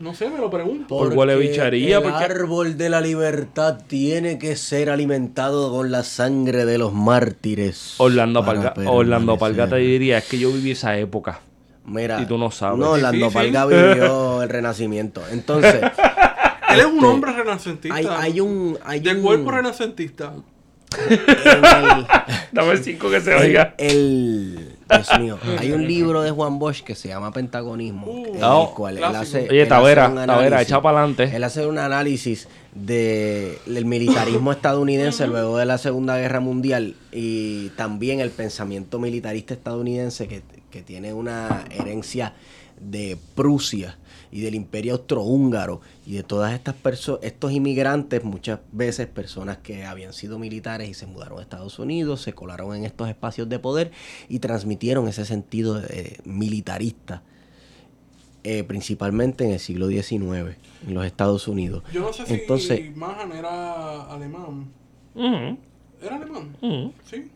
No 0.00 0.14
sé, 0.14 0.30
me 0.30 0.38
lo 0.38 0.48
pregunto. 0.48 0.86
Por 0.86 1.12
huele 1.12 1.36
bicharía, 1.36 1.96
El 1.96 2.02
porque- 2.04 2.24
árbol 2.24 2.76
de 2.78 2.88
la 2.88 3.00
libertad 3.00 3.78
tiene 3.88 4.38
que 4.38 4.54
ser 4.54 4.90
alimentado 4.90 5.72
con 5.72 5.90
la 5.90 6.04
sangre 6.04 6.64
de 6.64 6.78
los 6.78 6.92
mártires. 6.92 7.94
Orlando, 7.98 8.44
Palga, 8.44 8.74
Orlando 8.86 9.32
permanecer. 9.36 9.38
Palga 9.66 9.68
te 9.76 9.82
diría, 9.82 10.18
es 10.18 10.24
que 10.28 10.38
yo 10.38 10.52
viví 10.52 10.70
esa 10.72 10.96
época. 10.98 11.40
Mira, 11.84 12.20
Y 12.20 12.26
tú 12.26 12.38
no 12.38 12.50
sabes. 12.50 12.78
No, 12.78 12.90
Orlando. 12.92 13.30
Palga 13.30 13.66
vivió 13.66 14.42
el 14.42 14.48
renacimiento. 14.48 15.22
Entonces, 15.32 15.80
Él 16.68 16.80
es 16.80 16.86
un 16.86 16.94
este, 16.96 17.06
hombre 17.06 17.32
renacentista. 17.32 17.94
hay, 17.96 18.06
hay 18.06 18.40
un... 18.40 18.78
Hay 18.84 19.00
de 19.00 19.14
un- 19.14 19.22
cuerpo 19.22 19.50
renacentista. 19.50 20.32
en 21.08 21.12
el- 21.12 22.06
Dame 22.52 22.76
cinco 22.78 23.10
que 23.10 23.20
se 23.20 23.32
el, 23.36 23.42
oiga. 23.42 23.74
el- 23.78 24.74
Dios 24.88 25.20
mío, 25.20 25.38
hay 25.58 25.72
un 25.72 25.86
libro 25.86 26.22
de 26.22 26.30
Juan 26.30 26.58
Bosch 26.58 26.82
que 26.82 26.94
se 26.94 27.08
llama 27.08 27.30
Pentagonismo. 27.30 28.06
Uh, 28.06 28.26
en 28.36 28.42
el 28.42 28.68
cual 28.74 28.96
él 28.96 29.04
hace, 29.04 29.46
Oye, 29.50 29.62
él 29.62 29.68
Tavera, 29.68 30.06
hace 30.06 30.26
Tavera, 30.26 30.62
echa 30.62 30.80
para 30.80 30.98
adelante. 31.00 31.24
Él 31.36 31.44
hace 31.44 31.66
un 31.66 31.76
análisis 31.78 32.48
de- 32.74 33.58
del 33.66 33.84
militarismo 33.84 34.50
estadounidense 34.50 35.26
luego 35.26 35.58
de 35.58 35.66
la 35.66 35.76
Segunda 35.76 36.16
Guerra 36.16 36.40
Mundial 36.40 36.94
y 37.12 37.68
también 37.70 38.20
el 38.20 38.30
pensamiento 38.30 38.98
militarista 38.98 39.52
estadounidense 39.52 40.26
que, 40.26 40.40
que 40.70 40.80
tiene 40.80 41.12
una 41.12 41.64
herencia 41.70 42.32
de 42.80 43.18
Prusia 43.34 43.98
y 44.30 44.40
del 44.42 44.54
imperio 44.54 44.92
austrohúngaro 44.94 45.80
y 46.06 46.14
de 46.14 46.22
todas 46.22 46.52
estas 46.54 46.74
personas, 46.74 47.20
estos 47.24 47.52
inmigrantes, 47.52 48.24
muchas 48.24 48.60
veces 48.72 49.06
personas 49.06 49.58
que 49.58 49.84
habían 49.84 50.12
sido 50.12 50.38
militares 50.38 50.88
y 50.88 50.94
se 50.94 51.06
mudaron 51.06 51.38
a 51.38 51.42
Estados 51.42 51.78
Unidos, 51.78 52.22
se 52.22 52.32
colaron 52.32 52.74
en 52.76 52.84
estos 52.84 53.08
espacios 53.08 53.48
de 53.48 53.58
poder 53.58 53.90
y 54.28 54.38
transmitieron 54.40 55.08
ese 55.08 55.24
sentido 55.24 55.82
eh, 55.88 56.18
militarista 56.24 57.22
eh, 58.44 58.64
principalmente 58.64 59.44
en 59.44 59.50
el 59.50 59.58
siglo 59.58 59.88
XIX, 59.88 60.56
en 60.86 60.94
los 60.94 61.04
Estados 61.04 61.48
Unidos. 61.48 61.82
Yo 61.92 62.00
no 62.02 62.12
sé 62.12 62.24
si 62.24 62.34
Entonces, 62.34 62.96
Mahan 62.96 63.32
era 63.32 64.02
alemán. 64.04 64.66
¿Era 66.00 66.16
alemán? 66.16 66.54
Sí. 67.04 67.30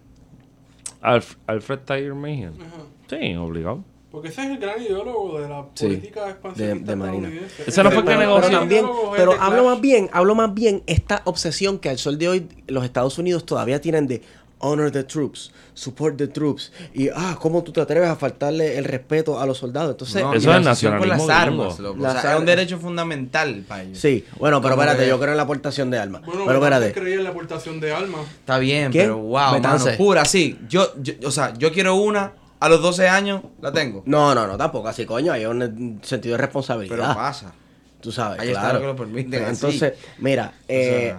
Alf- 1.02 1.36
Alfred 1.48 1.80
Tyler 1.80 2.14
Mahan. 2.14 2.54
Ajá. 2.60 2.84
Sí, 3.10 3.34
obligado. 3.34 3.84
Porque 4.12 4.28
ese 4.28 4.42
es 4.42 4.50
el 4.50 4.58
gran 4.58 4.80
ideólogo 4.80 5.40
de 5.40 5.48
la 5.48 5.64
Sí, 5.74 5.86
política 5.86 6.28
expansionista 6.30 6.84
de- 6.84 6.90
de 6.90 6.96
Marina. 6.96 7.28
estadounidense. 7.28 7.62
Ese 7.66 7.82
no 7.82 7.90
fue 7.90 7.98
el 8.00 8.04
que 8.04 8.08
Pero- 8.10 8.20
negoció. 8.20 8.42
pero 8.42 8.52
el 8.52 8.60
también, 8.60 8.86
pero 9.16 9.32
hablo 9.40 9.62
Clash. 9.62 9.72
más 9.72 9.80
bien, 9.80 10.10
hablo 10.12 10.34
más 10.34 10.54
bien 10.54 10.82
esta 10.86 11.22
obsesión 11.24 11.78
que 11.78 11.88
al 11.88 11.98
sol 11.98 12.18
de 12.18 12.28
hoy 12.28 12.48
los 12.68 12.84
Estados 12.84 13.18
Unidos 13.18 13.44
todavía 13.46 13.80
tienen 13.80 14.06
de 14.06 14.22
honor 14.64 14.92
the 14.92 15.02
troops, 15.02 15.50
support 15.74 16.16
the 16.16 16.28
troops 16.28 16.70
y 16.94 17.08
ah, 17.08 17.36
cómo 17.40 17.64
tú 17.64 17.72
te 17.72 17.80
atreves 17.80 18.08
a 18.08 18.14
faltarle 18.14 18.78
el 18.78 18.84
respeto 18.84 19.40
a 19.40 19.44
los 19.44 19.58
soldados. 19.58 19.90
Entonces, 19.90 20.22
No, 20.22 20.28
Eso 20.34 20.36
es 20.38 20.44
con 20.44 20.54
las 20.54 20.64
nacionalismo 20.64 21.28
armas, 21.32 21.80
loco. 21.80 22.00
Las 22.00 22.10
o 22.10 22.12
sea, 22.12 22.20
es 22.20 22.24
un 22.26 22.30
armas. 22.42 22.46
derecho 22.46 22.78
fundamental 22.78 23.64
para 23.66 23.82
ellos. 23.82 23.98
sí, 23.98 24.24
bueno, 24.38 24.60
pero 24.62 24.74
espérate, 24.74 25.08
yo 25.08 25.18
creo 25.18 25.32
en 25.32 25.36
la 25.38 25.42
aportación 25.42 25.90
de 25.90 25.98
armas. 25.98 26.22
Bueno, 26.24 26.44
pero 26.46 26.58
espérate, 26.58 26.92
creía 26.92 27.16
en 27.16 27.24
la 27.24 27.30
aportación 27.30 27.80
de 27.80 27.92
alma. 27.92 28.18
Está 28.38 28.58
bien, 28.58 28.92
¿Quién? 28.92 29.06
pero 29.06 29.18
wow, 29.18 29.58
mano, 29.60 29.84
pura, 29.96 30.24
sí. 30.24 30.56
Yo, 30.68 30.92
yo, 31.02 31.14
o 31.26 31.30
sea, 31.32 31.54
yo 31.58 31.72
quiero 31.72 31.96
una, 31.96 32.32
a 32.64 32.68
los 32.68 32.80
12 32.82 33.08
años 33.08 33.42
la 33.60 33.72
tengo. 33.72 34.02
no, 34.06 34.34
no, 34.34 34.46
no, 34.46 34.56
tampoco 34.56 34.88
así, 34.88 35.04
coño, 35.06 35.32
hay 35.32 35.44
un 35.46 36.00
sentido 36.02 36.32
de 36.34 36.38
Pero 36.38 36.46
responsabilidad. 36.46 37.14
pasa. 37.14 37.52
Tú 38.00 38.10
sabes, 38.10 38.40
Ahí 38.40 38.48
está 38.48 38.60
claro. 38.60 38.74
lo 38.74 38.80
que 38.80 38.86
lo 38.88 38.96
permiten, 38.96 39.44
así. 39.44 39.50
Entonces, 39.54 39.92
mira, 40.18 40.52
eh, 40.68 41.14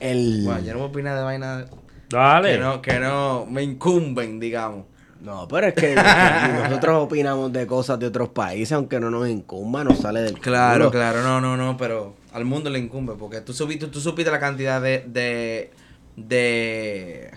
el 0.00 0.42
Bueno, 0.44 0.60
yo 0.60 0.72
no 0.72 0.78
voy 0.80 0.88
a 0.88 0.90
opinar 0.90 1.16
de 1.16 1.22
vaina 1.24 1.64
Dale. 2.10 2.52
que 2.52 2.58
no, 2.58 2.82
que 2.82 2.98
no 2.98 3.46
me 3.48 3.62
incumben, 3.62 4.38
digamos. 4.38 4.84
No, 5.22 5.46
pero 5.48 5.68
es 5.68 5.74
que 5.74 5.94
nosotros 6.64 7.04
opinamos 7.04 7.52
de 7.52 7.66
cosas 7.66 7.98
de 7.98 8.06
otros 8.06 8.28
países, 8.30 8.72
aunque 8.72 8.98
no 9.00 9.08
nos 9.10 9.28
incumba, 9.28 9.84
nos 9.84 9.98
sale 9.98 10.20
del 10.20 10.38
Claro, 10.38 10.86
culo. 10.86 10.90
claro, 10.90 11.22
no, 11.22 11.40
no, 11.40 11.56
no, 11.56 11.76
pero 11.76 12.14
al 12.32 12.44
mundo 12.44 12.68
le 12.70 12.78
incumbe, 12.80 13.14
porque 13.18 13.40
tú 13.40 13.52
supiste, 13.54 13.86
tú 13.86 14.00
supiste 14.00 14.30
la 14.30 14.40
cantidad 14.40 14.82
de, 14.82 15.04
de, 15.06 15.70
de, 16.16 17.30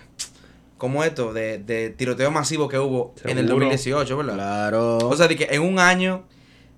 ¿cómo 0.78 1.04
esto? 1.04 1.32
De, 1.32 1.58
de 1.58 1.90
tiroteo 1.90 2.30
masivo 2.30 2.68
que 2.68 2.78
hubo 2.78 3.14
en 3.24 3.38
el 3.38 3.46
Seguro. 3.46 3.66
2018, 3.66 4.16
¿verdad? 4.16 4.34
Claro. 4.34 4.98
O 4.98 5.16
sea, 5.16 5.28
de 5.28 5.36
que 5.36 5.48
en 5.50 5.62
un 5.62 5.78
año, 5.78 6.24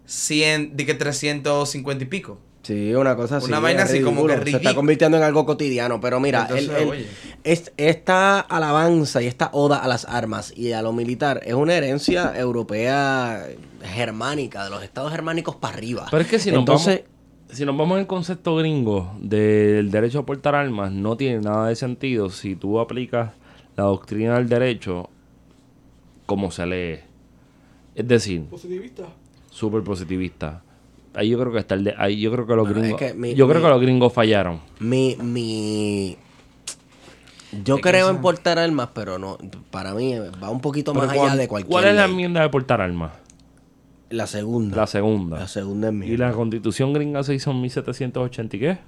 100, 0.06 0.76
de 0.76 0.86
que 0.86 0.94
350 0.94 2.04
y 2.04 2.06
pico. 2.06 2.38
sí, 2.62 2.94
una 2.94 3.16
cosa 3.16 3.38
así. 3.38 3.46
una 3.46 3.60
vaina 3.60 3.82
así 3.84 4.00
como 4.02 4.26
que 4.26 4.34
ridículo. 4.36 4.50
Se 4.52 4.56
está 4.64 4.74
convirtiendo 4.74 5.16
en 5.16 5.22
algo 5.22 5.44
cotidiano, 5.46 6.00
pero 6.00 6.20
mira, 6.20 6.42
Entonces, 6.42 6.68
el- 6.68 6.76
el- 6.76 6.88
oye. 6.88 7.06
es- 7.44 7.72
esta 7.76 8.40
alabanza 8.40 9.22
y 9.22 9.26
esta 9.26 9.50
oda 9.52 9.78
a 9.78 9.88
las 9.88 10.04
armas 10.06 10.52
y 10.56 10.72
a 10.72 10.82
lo 10.82 10.92
militar 10.92 11.40
es 11.44 11.54
una 11.54 11.74
herencia 11.74 12.32
europea 12.38 13.46
germánica, 13.82 14.64
de 14.64 14.70
los 14.70 14.82
estados 14.82 15.10
germánicos 15.12 15.56
para 15.56 15.74
arriba. 15.76 16.06
Pero 16.10 16.22
es 16.22 16.28
que 16.28 16.38
si 16.38 16.50
nos 16.50 16.60
Entonces, 16.60 17.02
vamos, 17.04 17.56
si 17.56 17.64
nos 17.64 17.76
vamos 17.76 17.94
en 17.96 18.00
el 18.00 18.06
concepto 18.06 18.56
gringo 18.56 19.12
del 19.20 19.90
derecho 19.90 20.18
a 20.20 20.26
portar 20.26 20.54
armas, 20.54 20.92
no 20.92 21.16
tiene 21.16 21.40
nada 21.40 21.68
de 21.68 21.76
sentido 21.76 22.28
si 22.30 22.54
tú 22.54 22.80
aplicas 22.80 23.32
la 23.78 23.84
doctrina 23.84 24.34
del 24.36 24.48
derecho 24.48 25.08
como 26.26 26.50
se 26.50 26.66
lee. 26.66 26.98
Es 27.94 28.06
decir, 28.08 28.42
Positivista. 28.46 29.04
súper 29.50 29.82
positivista. 29.82 30.62
Ahí 31.14 31.30
yo 31.30 31.38
creo 31.38 31.52
que 31.52 31.58
está 31.60 31.74
el 31.74 31.84
de, 31.84 31.94
ahí 31.96 32.20
yo 32.20 32.30
creo 32.32 32.44
que 32.46 32.54
los 32.56 32.66
Bueno, 32.66 32.80
gringos, 32.80 33.00
es 33.02 33.12
que 33.12 33.18
mi- 33.18 33.34
yo 33.34 33.48
creo 33.48 33.62
que 33.62 33.68
los 33.68 33.80
gringos 33.80 34.12
fallaron. 34.12 34.60
mi, 34.80 35.16
mi... 35.22 36.16
Yo 37.64 37.78
creo 37.80 38.10
en 38.10 38.20
portar 38.20 38.58
armas, 38.58 38.90
pero 38.94 39.18
no, 39.18 39.38
para 39.70 39.94
mí 39.94 40.14
va 40.42 40.50
un 40.50 40.60
poquito 40.60 40.92
Pero 40.92 41.06
más 41.06 41.12
allá 41.14 41.22
¿cuál- 41.28 41.38
de 41.38 41.48
cualquier 41.48 41.70
¿Cuál 41.70 41.84
es 41.86 41.94
la 41.94 42.04
enmienda 42.04 42.42
de 42.42 42.48
portar 42.50 42.80
armas? 42.80 43.12
La 44.10 44.26
segunda. 44.26 44.76
La 44.76 44.86
segunda. 44.86 45.38
La 45.38 45.48
segunda 45.48 45.88
enmienda. 45.88 46.14
y 46.14 46.16
la 46.18 46.32
constitución 46.32 46.92
gringa 46.92 47.22
se 47.22 47.34
hizo 47.34 47.52
en 47.52 47.60
1780 47.62 48.56
y 48.56 48.60
qué? 48.60 48.78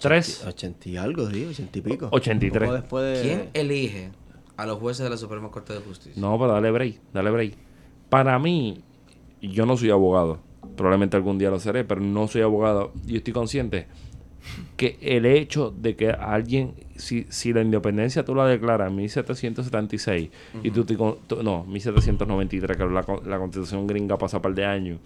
Tres. 0.00 0.44
80 0.46 0.88
y 0.88 0.96
algo, 0.96 1.30
sí, 1.30 1.44
80 1.44 1.78
y 1.78 1.82
pico. 1.82 2.08
83. 2.10 2.62
Un 2.62 2.66
poco 2.68 2.80
después 2.82 3.22
de... 3.22 3.22
¿Quién 3.22 3.50
elige 3.54 4.10
a 4.56 4.66
los 4.66 4.78
jueces 4.78 5.04
de 5.04 5.10
la 5.10 5.16
Suprema 5.16 5.50
Corte 5.50 5.72
de 5.72 5.80
Justicia? 5.80 6.20
No, 6.20 6.38
pero 6.38 6.52
dale 6.52 6.70
break, 6.70 7.00
dale 7.12 7.30
break. 7.30 7.54
Para 8.08 8.38
mí, 8.38 8.82
yo 9.40 9.66
no 9.66 9.76
soy 9.76 9.90
abogado. 9.90 10.40
Probablemente 10.76 11.16
algún 11.16 11.38
día 11.38 11.50
lo 11.50 11.58
seré, 11.60 11.84
pero 11.84 12.00
no 12.00 12.26
soy 12.28 12.42
abogado. 12.42 12.92
Y 13.06 13.16
estoy 13.16 13.32
consciente 13.32 13.86
que 14.76 14.98
el 15.00 15.24
hecho 15.24 15.70
de 15.74 15.96
que 15.96 16.10
alguien, 16.10 16.74
si, 16.96 17.26
si 17.30 17.52
la 17.54 17.62
independencia 17.62 18.24
tú 18.26 18.34
la 18.34 18.46
declaras 18.46 18.90
en 18.90 18.96
1776 18.96 20.30
y 20.62 20.70
tú, 20.70 20.84
te 20.84 20.96
tú- 20.96 21.42
no, 21.42 21.64
1793, 21.64 22.76
que 22.76 22.84
la, 22.84 23.04
la 23.26 23.38
constitución 23.38 23.86
gringa 23.86 24.18
pasa 24.18 24.42
par 24.42 24.54
de 24.54 24.64
años, 24.66 24.98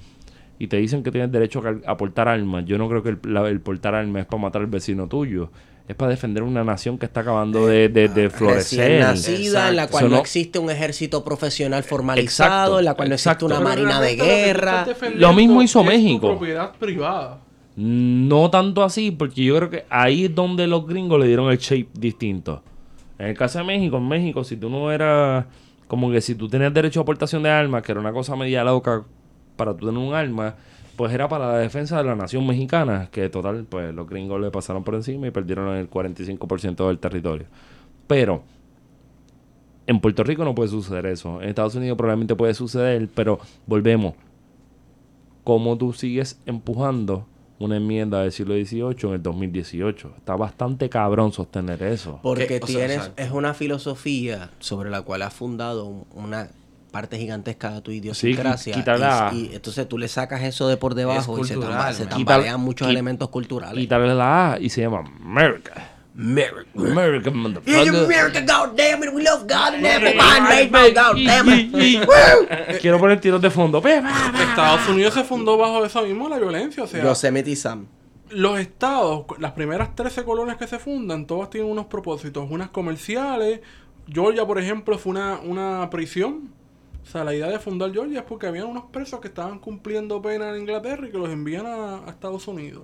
y 0.59 0.67
te 0.69 0.77
dicen 0.79 1.03
que 1.03 1.11
tienes 1.11 1.31
derecho 1.33 1.63
a, 1.65 1.91
a 1.91 1.97
portar 1.97 2.29
armas, 2.29 2.65
yo 2.67 2.79
no 2.79 2.89
creo 2.89 3.03
que 3.03 3.11
el, 3.11 3.19
la- 3.25 3.49
el 3.49 3.61
portar 3.61 3.95
armas 3.95 4.23
es 4.23 4.27
para 4.27 4.43
matar 4.43 4.61
al 4.63 4.67
vecino 4.69 5.07
tuyo, 5.09 5.51
es 5.87 5.95
para 5.97 6.11
defender 6.11 6.43
una 6.43 6.63
nación 6.65 6.99
que 6.99 7.07
está 7.07 7.21
acabando 7.21 7.67
de, 7.67 7.89
de, 7.89 8.09
de 8.09 8.29
Recién 8.29 8.31
florecer. 8.31 9.01
nacida, 9.01 9.69
en 9.71 9.77
la 9.77 9.87
cual 9.89 10.05
Eso 10.05 10.09
no 10.11 10.17
no- 10.17 10.21
existe 10.21 10.59
un 10.59 10.71
ejército 10.71 11.25
profesional 11.25 11.83
formalizado, 11.83 12.51
Exacto, 12.55 12.79
en 12.81 12.85
la 12.85 12.95
cual 12.95 13.09
no 13.09 13.15
existe 13.15 13.31
exacto. 13.31 13.47
una 13.47 13.55
Pero 13.57 13.69
marina 13.69 14.01
de 14.01 14.17
guerra. 14.17 14.87
Lo 15.15 15.33
mismo 15.33 15.63
hizo 15.63 15.83
México. 15.85 16.29
propiedad 16.29 16.73
privada. 16.79 17.39
No 17.77 18.51
tanto 18.51 18.83
así, 18.83 19.13
porque 19.13 19.45
yo 19.45 19.57
creo 19.57 19.71
que 19.71 19.85
ahí 19.89 20.25
es 20.27 20.35
donde 20.35 20.67
los 20.67 20.87
gringos 20.87 21.21
le 21.21 21.27
dieron 21.29 21.51
el 21.51 21.59
shape 21.59 21.89
distinto. 21.95 22.63
En 23.19 23.29
el 23.29 23.37
caso 23.37 23.59
de 23.61 23.65
México, 23.65 23.97
en 23.99 24.09
México, 24.09 24.43
si 24.45 24.57
tú 24.57 24.69
no 24.69 24.91
eras, 24.91 25.47
como 25.87 26.11
que 26.11 26.21
si 26.21 26.35
tú 26.35 26.49
tenías 26.49 26.75
derecho 26.75 27.01
a 27.01 27.03
aportación 27.05 27.43
de 27.45 27.51
armas, 27.51 27.83
que 27.83 27.93
era 27.93 28.01
una 28.01 28.13
cosa 28.13 28.35
media 28.37 28.63
loca 28.65 29.05
para 29.59 29.77
tú 29.77 29.85
tener 29.89 29.99
un 30.03 30.15
arma, 30.15 30.55
pues 30.97 31.13
era 31.13 31.29
para 31.29 31.53
la 31.53 31.59
defensa 31.59 31.99
de 31.99 32.05
la 32.05 32.15
nación 32.17 32.47
mexicana, 32.47 33.09
que 33.13 33.29
total, 33.29 33.67
pues 33.69 33.95
los 33.95 34.09
gringos 34.09 34.41
le 34.41 34.51
pasaron 34.51 34.83
por 34.85 34.95
encima 34.95 35.27
y 35.27 35.31
perdieron 35.31 35.77
el 35.77 35.91
45% 35.91 36.87
del 36.89 36.99
territorio. 36.99 37.47
Pero 38.07 38.43
en 39.87 40.01
Puerto 40.01 40.25
Rico 40.25 40.45
no 40.45 40.55
puede 40.55 40.71
suceder 40.71 41.07
eso. 41.07 41.41
En 41.43 41.51
Estados 41.51 41.75
Unidos 41.75 41.97
probablemente 41.99 42.35
puede 42.35 42.55
suceder, 42.55 43.09
pero 43.15 43.39
volvemos 43.67 44.15
cómo 45.45 45.77
tú 45.79 45.93
sigues 45.93 46.39
empujando 46.47 47.27
una 47.59 47.77
enmienda 47.77 48.21
del 48.23 48.31
siglo 48.33 48.55
XVIII 48.55 48.97
en 49.09 49.13
el 49.15 49.23
2018. 49.23 50.13
Está 50.17 50.37
bastante 50.37 50.89
cabrón 50.89 51.33
sostener 51.33 51.83
eso. 51.83 52.21
Porque 52.23 52.47
Que, 52.47 52.61
o 52.63 52.67
sea, 52.67 52.87
tienes, 52.87 53.11
es 53.17 53.31
una 53.33 53.55
filosofía 53.55 54.51
sobre 54.59 54.91
la 54.91 55.03
cual 55.03 55.23
has 55.23 55.35
fundado 55.35 55.87
un- 55.87 56.05
una 56.15 56.51
parte 56.91 57.19
gigantesca 57.19 57.71
de 57.71 57.81
tu 57.83 57.91
idiosincrasia. 57.91 58.75
qui- 58.75 58.79
quítala. 58.79 59.31
Y, 59.33 59.51
y 59.53 59.55
entonces 59.55 59.89
tú 59.89 59.99
le 59.99 60.09
sacas 60.09 60.43
eso 60.43 60.69
de 60.69 60.77
por 60.77 60.95
debajo 60.95 61.39
y 61.39 61.45
se, 61.45 61.55
tamba- 61.57 61.93
tambalean 62.09 62.19
Quítale- 62.19 62.57
muchos 62.59 62.89
elementos 62.89 63.29
culturales. 63.29 63.79
Quítale 63.79 64.15
la 64.15 64.53
A 64.55 64.59
y 64.61 64.71
se 64.71 64.81
llama 64.83 65.05
America. 65.23 65.91
America. 66.19 66.69
America. 66.77 67.31
America, 67.31 68.41
God 68.41 68.77
damn 68.77 69.05
it, 69.05 69.11
we 69.15 69.23
love 69.23 69.43
God 69.43 69.75
and 69.75 69.87
every 69.87 70.17
man 70.17 70.43
made 70.45 70.69
by 70.69 70.91
God 70.91 71.17
damn 71.25 71.49
it. 71.49 71.71
Quiero 72.81 72.99
poner 72.99 73.21
tiros 73.21 73.41
de 73.41 73.51
fondo. 73.51 73.81
Estados 73.87 74.89
Unidos 74.89 75.15
se 75.15 75.23
fundó 75.23 75.57
bajo 75.57 75.85
eso 75.85 76.03
mismo, 76.03 76.29
la 76.29 76.39
violencia. 76.39 76.83
O 76.83 76.87
sea, 76.89 77.05
Yosemite 77.05 77.55
Sam. 77.55 77.87
los 78.31 78.59
estados, 78.59 79.27
las 79.39 79.53
primeras 79.53 79.95
13 79.95 80.25
colonias 80.25 80.57
que 80.57 80.67
se 80.67 80.79
fundan, 80.81 81.25
todas 81.27 81.51
tienen 81.51 81.71
unos 81.71 81.87
propósitos. 81.87 82.49
Unas 82.51 82.71
comerciales. 82.71 83.61
Georgia, 84.11 84.45
por 84.45 84.59
ejemplo, 84.59 84.99
fue 84.99 85.11
una, 85.13 85.39
una 85.39 85.89
prisión. 85.91 86.51
O 87.09 87.11
sea, 87.11 87.25
la 87.25 87.35
idea 87.35 87.47
de 87.49 87.59
fundar 87.59 87.91
Georgia 87.91 88.19
es 88.19 88.25
porque 88.27 88.47
había 88.49 88.67
unos 88.67 88.85
presos 88.93 89.19
que 89.21 89.29
estaban 89.29 89.59
cumpliendo 89.61 90.21
pena 90.21 90.51
en 90.51 90.61
Inglaterra 90.61 91.09
y 91.09 91.11
que 91.11 91.17
los 91.17 91.31
envían 91.31 91.65
a, 91.67 92.05
a 92.05 92.11
Estados 92.11 92.47
Unidos. 92.47 92.83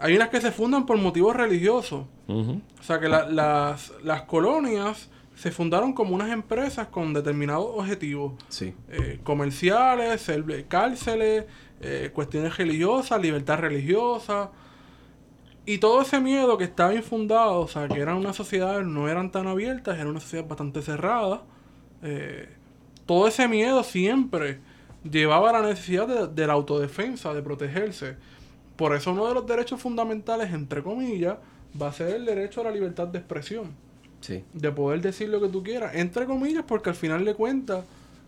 Hay 0.00 0.16
unas 0.16 0.30
que 0.30 0.40
se 0.40 0.50
fundan 0.50 0.86
por 0.86 0.96
motivos 0.96 1.36
religiosos. 1.36 2.06
O 2.26 2.82
sea 2.82 2.98
que 3.00 3.08
la- 3.08 3.28
las, 3.28 3.92
las 4.02 4.22
colonias 4.22 5.10
se 5.34 5.50
fundaron 5.50 5.92
como 5.92 6.14
unas 6.14 6.30
empresas 6.30 6.88
con 6.88 7.12
determinados 7.12 7.66
objetivos. 7.74 8.32
Sí. 8.48 8.74
Eh, 8.88 9.20
comerciales, 9.24 10.26
serv- 10.28 10.66
cárceles, 10.66 11.44
eh, 11.80 12.10
cuestiones 12.14 12.56
religiosas, 12.56 13.20
libertad 13.20 13.58
religiosa. 13.58 14.50
Y 15.66 15.78
todo 15.78 16.00
ese 16.00 16.18
miedo 16.20 16.56
que 16.56 16.64
estaba 16.64 16.94
infundado, 16.94 17.60
o 17.60 17.68
sea, 17.68 17.88
que 17.88 18.00
eran 18.00 18.16
unas 18.16 18.36
sociedades, 18.36 18.86
no 18.86 19.06
eran 19.08 19.30
tan 19.30 19.46
abiertas, 19.46 19.96
eran 19.96 20.08
una 20.08 20.20
sociedad 20.20 20.46
bastante 20.48 20.80
cerrada. 20.80 21.42
eh, 22.02 22.48
todo 23.08 23.26
ese 23.26 23.48
miedo 23.48 23.82
siempre 23.82 24.58
llevaba 25.10 25.48
a 25.48 25.60
la 25.62 25.68
necesidad 25.68 26.06
de, 26.06 26.26
de 26.28 26.46
la 26.46 26.52
autodefensa, 26.52 27.32
de 27.32 27.40
protegerse. 27.40 28.16
Por 28.76 28.94
eso 28.94 29.12
uno 29.12 29.26
de 29.26 29.32
los 29.34 29.46
derechos 29.46 29.80
fundamentales, 29.80 30.52
entre 30.52 30.82
comillas, 30.82 31.38
va 31.80 31.88
a 31.88 31.92
ser 31.92 32.14
el 32.14 32.26
derecho 32.26 32.60
a 32.60 32.64
la 32.64 32.70
libertad 32.70 33.08
de 33.08 33.18
expresión 33.18 33.70
Sí. 34.20 34.44
de 34.52 34.72
poder 34.72 35.00
decir 35.00 35.28
lo 35.28 35.40
que 35.40 35.48
tú 35.48 35.62
quieras, 35.62 35.94
entre 35.94 36.26
comillas, 36.26 36.64
porque 36.66 36.90
al 36.90 36.96
final 36.96 37.24
de 37.24 37.34
cuentas, 37.34 37.84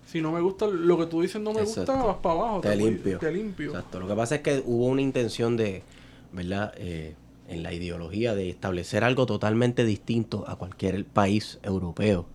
si 0.07 0.21
no 0.23 0.31
me 0.33 0.41
gusta 0.41 0.67
lo 0.67 0.97
que 0.97 1.07
tú 1.07 1.21
dices, 1.21 1.43
no 1.43 1.53
me 1.53 1.63
gusta, 1.63 1.85
vas 1.93 2.17
para 2.23 2.35
abajo. 2.37 2.61
Te 2.63 2.75
limpio. 2.77 3.19
Te 3.19 3.31
limpio. 3.33 3.71
Exacto. 3.71 4.01
Lo 4.01 4.07
que 4.09 4.15
pasa 4.15 4.37
es 4.37 4.41
que 4.41 4.63
hubo 4.65 4.87
una 4.87 5.03
intención 5.03 5.57
de, 5.57 5.83
¿verdad? 6.33 6.73
Eh, 6.79 7.15
en 7.49 7.63
la 7.65 7.73
ideología 7.73 8.35
de 8.37 8.49
establecer 8.51 9.03
algo 9.03 9.27
totalmente 9.27 9.85
distinto 9.85 10.45
a 10.49 10.55
cualquier 10.57 11.05
país 11.05 11.59
europeo. 11.65 12.27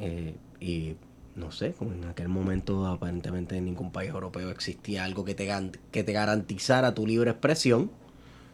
Eh, 0.00 0.34
y 0.60 0.96
no 1.36 1.50
sé, 1.52 1.72
como 1.72 1.92
en 1.92 2.04
aquel 2.04 2.28
momento 2.28 2.86
aparentemente 2.86 3.56
en 3.56 3.64
ningún 3.64 3.90
país 3.92 4.10
europeo 4.10 4.50
existía 4.50 5.04
algo 5.04 5.24
que 5.24 5.34
te, 5.34 5.50
que 5.90 6.04
te 6.04 6.12
garantizara 6.12 6.94
tu 6.94 7.06
libre 7.06 7.30
expresión. 7.30 7.90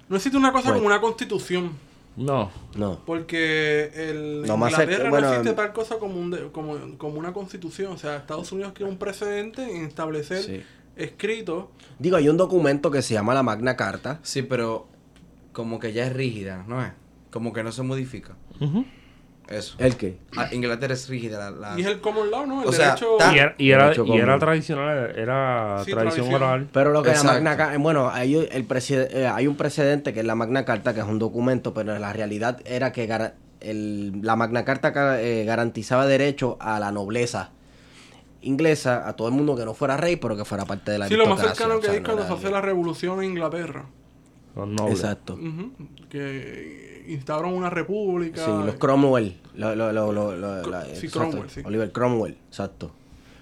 No 0.08 0.16
existe 0.16 0.36
una 0.38 0.52
cosa 0.52 0.68
Pues- 0.68 0.76
como 0.76 0.86
una 0.86 1.00
constitución, 1.00 1.72
No. 2.16 2.50
No. 2.76 3.00
porque 3.06 3.90
el 3.94 4.42
No 4.46 4.56
más 4.56 4.72
Inglaterra 4.72 5.10
bueno, 5.10 5.28
no 5.28 5.34
existe 5.34 5.54
tal 5.54 5.72
cosa 5.72 5.98
como, 5.98 6.18
un 6.20 6.30
de- 6.30 6.50
como, 6.50 6.98
como 6.98 7.18
una 7.18 7.32
constitución. 7.32 7.92
O 7.92 7.98
sea, 7.98 8.16
Estados 8.16 8.50
Unidos 8.52 8.72
quiere 8.74 8.90
un 8.90 8.98
precedente 8.98 9.62
en 9.76 9.84
establecer 9.84 10.42
Sí. 10.42 10.62
escrito. 10.96 11.70
Digo, 11.98 12.16
hay 12.16 12.28
un 12.28 12.36
documento 12.36 12.90
que 12.90 13.02
se 13.02 13.14
llama 13.14 13.34
la 13.34 13.42
Magna 13.42 13.76
Carta. 13.76 14.18
Sí, 14.22 14.42
pero 14.42 14.88
como 15.52 15.78
que 15.78 15.92
ya 15.92 16.06
es 16.06 16.12
rígida, 16.12 16.64
¿no 16.66 16.82
es? 16.84 16.92
Como 17.30 17.52
que 17.52 17.62
no 17.62 17.70
se 17.72 17.82
modifica. 17.82 18.34
Eso. 19.50 19.74
¿El 19.78 19.96
qué? 19.96 20.16
Ah, 20.36 20.46
Inglaterra 20.52 20.94
es 20.94 21.08
rígida. 21.08 21.50
La, 21.50 21.70
la- 21.72 21.78
Y 21.78 21.82
es 21.82 21.88
el 21.88 22.00
common 22.00 22.30
law, 22.30 22.46
¿no? 22.46 22.62
El 22.62 22.68
O 22.68 22.72
sea, 22.72 22.90
derecho... 22.94 23.16
ta- 23.18 23.34
Y 23.34 23.38
era, 23.40 23.54
y 23.58 23.70
era, 23.72 23.82
Derecho 23.84 24.04
y 24.06 24.12
era 24.16 24.24
común. 24.26 24.38
tradicional, 24.38 25.12
era 25.16 25.82
Sí, 25.84 25.90
tradición 25.90 26.28
tradición. 26.28 26.42
oral. 26.42 26.68
Pero 26.72 26.90
lo 26.92 27.02
que 27.02 27.08
la 27.08 27.14
Exacto. 27.16 27.34
Magna 27.34 27.56
Carta, 27.56 27.78
bueno, 27.78 28.10
hay, 28.10 28.36
el 28.36 28.64
preside- 28.68 29.08
eh, 29.12 29.26
hay 29.26 29.48
un 29.48 29.56
precedente 29.56 30.14
que 30.14 30.20
es 30.20 30.26
la 30.26 30.36
Magna 30.36 30.64
Carta, 30.64 30.94
que 30.94 31.00
es 31.00 31.06
un 31.06 31.18
documento, 31.18 31.74
pero 31.74 31.98
la 31.98 32.12
realidad 32.12 32.60
era 32.64 32.92
que 32.92 33.08
el- 33.60 34.20
la 34.22 34.36
Magna 34.36 34.64
Carta 34.64 34.92
ca- 34.92 35.20
eh, 35.20 35.44
garantizaba 35.44 36.06
derecho 36.06 36.56
a 36.60 36.78
la 36.78 36.92
nobleza 36.92 37.50
inglesa, 38.42 39.06
a 39.06 39.14
todo 39.16 39.28
el 39.28 39.34
mundo 39.34 39.54
que 39.56 39.64
no 39.64 39.74
fuera 39.74 39.96
rey, 39.96 40.16
pero 40.16 40.36
que 40.36 40.44
fuera 40.46 40.64
parte 40.64 40.92
de 40.92 40.98
la 40.98 41.08
Sí, 41.08 41.14
lo 41.16 41.26
más 41.26 41.40
cercano 41.40 41.74
o 41.74 41.80
que 41.80 41.86
sea, 41.86 41.94
hay 41.94 42.00
no 42.00 42.06
cuando 42.06 42.26
se 42.26 42.32
hace 42.32 42.50
la 42.50 42.60
revolución 42.62 43.18
en 43.22 43.30
Inglaterra. 43.32 43.84
Los 44.56 44.68
nobles. 44.68 44.98
Exacto. 45.00 45.38
Que 46.08 47.04
instauran 47.08 47.52
una 47.52 47.70
república. 47.70 48.44
Sí, 48.44 48.50
los 48.66 48.74
Cromwell. 48.76 49.36
lo- 49.54 49.74
lo- 49.74 49.92
lo- 49.92 50.12
lo- 50.12 50.36
lo- 50.36 50.62
la- 50.62 50.84
Sí, 50.86 51.06
exacto, 51.06 51.30
Cromwell, 51.30 51.50
sí. 51.50 51.60
Oliver 51.64 51.92
Cromwell, 51.92 52.36
exacto. 52.48 52.92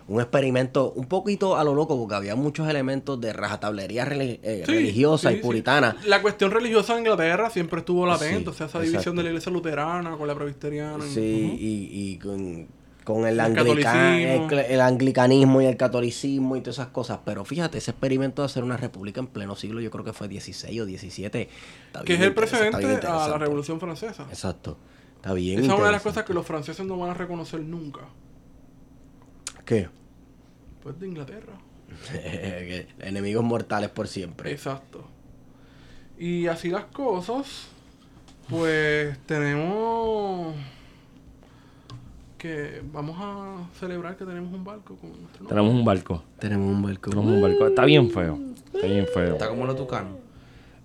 Un 0.08 0.20
experimento 0.22 0.92
un 0.92 1.04
poquito 1.06 1.56
a 1.58 1.64
lo 1.64 1.74
loco 1.74 1.98
porque 1.98 2.14
había 2.14 2.34
muchos 2.34 2.66
elementos 2.66 3.20
de 3.20 3.32
rajatablería 3.34 4.06
reli- 4.06 4.40
eh, 4.42 4.62
Sí, 4.64 4.72
religiosa 4.72 5.28
sí, 5.28 5.34
y 5.34 5.38
sí. 5.38 5.42
puritana. 5.44 5.96
La 6.06 6.22
cuestión 6.22 6.50
religiosa 6.50 6.94
en 6.94 7.00
Inglaterra 7.00 7.50
siempre 7.50 7.80
estuvo 7.80 8.06
latente, 8.06 8.44
Sí, 8.44 8.48
o 8.48 8.52
sea, 8.54 8.66
esa 8.66 8.78
exacto. 8.78 8.90
división 8.90 9.16
de 9.16 9.22
la 9.24 9.28
iglesia 9.28 9.52
luterana 9.52 10.16
con 10.16 10.26
la 10.26 10.34
presbiteriana. 10.34 11.04
Sí, 11.04 11.20
y, 11.60 12.12
y 12.12 12.18
con, 12.18 12.68
con 13.08 13.26
el, 13.26 13.34
El 13.34 13.40
anglica- 13.40 14.66
el, 14.66 14.80
anglicanismo 14.82 15.62
y 15.62 15.64
el 15.64 15.78
catolicismo 15.78 16.56
y 16.56 16.60
todas 16.60 16.76
esas 16.76 16.88
cosas. 16.88 17.20
Pero 17.24 17.42
fíjate, 17.46 17.78
ese 17.78 17.92
experimento 17.92 18.42
de 18.42 18.46
hacer 18.46 18.62
una 18.62 18.76
república 18.76 19.18
en 19.20 19.28
pleno 19.28 19.56
siglo, 19.56 19.80
yo 19.80 19.90
creo 19.90 20.04
que 20.04 20.12
fue 20.12 20.28
16 20.28 20.78
o 20.78 20.84
17. 20.84 21.48
está 21.86 22.04
Que 22.04 22.14
es 22.14 22.20
el 22.20 22.34
precedente 22.34 23.06
a 23.06 23.28
la. 23.28 23.38
Revolución 23.38 23.80
Francesa. 23.80 24.24
Exacto. 24.28 24.76
Está 25.16 25.32
bien. 25.32 25.60
Esa 25.60 25.72
es 25.72 25.78
una 25.78 25.86
de 25.86 25.92
las 25.92 26.02
cosas 26.02 26.24
que 26.24 26.34
los 26.34 26.44
franceses 26.44 26.84
no 26.84 26.98
van 26.98 27.08
a 27.08 27.14
reconocer 27.14 27.60
nunca. 27.60 28.02
¿Qué? 29.64 29.88
Pues 30.82 31.00
de 31.00 31.08
Inglaterra. 31.08 31.54
Enemigos 32.98 33.42
mortales 33.42 33.88
por 33.88 34.06
siempre. 34.06 34.52
Exacto. 34.52 35.08
Y 36.18 36.46
así 36.46 36.68
las 36.68 36.84
cosas, 36.84 37.68
pues 38.50 39.16
tenemos 39.24 40.54
que 42.38 42.82
vamos 42.92 43.16
a 43.20 43.56
celebrar 43.78 44.16
que 44.16 44.24
tenemos 44.24 44.52
un 44.52 44.64
barco 44.64 44.96
con 44.96 45.10
nuestro 45.10 45.40
nombre. 45.44 45.48
Tenemos 45.56 45.74
un 45.74 45.84
barco. 45.84 46.22
Tenemos 46.38 46.66
un 46.74 46.82
barco. 46.82 47.10
Tenemos 47.10 47.32
un 47.34 47.42
barco. 47.42 47.66
Está 47.66 47.84
bien 47.84 48.10
feo. 48.10 48.38
Está 48.74 48.86
bien 48.86 49.06
feo. 49.12 49.32
Está 49.32 49.48
como 49.48 49.66
los 49.66 49.76
tucanos. 49.76 50.12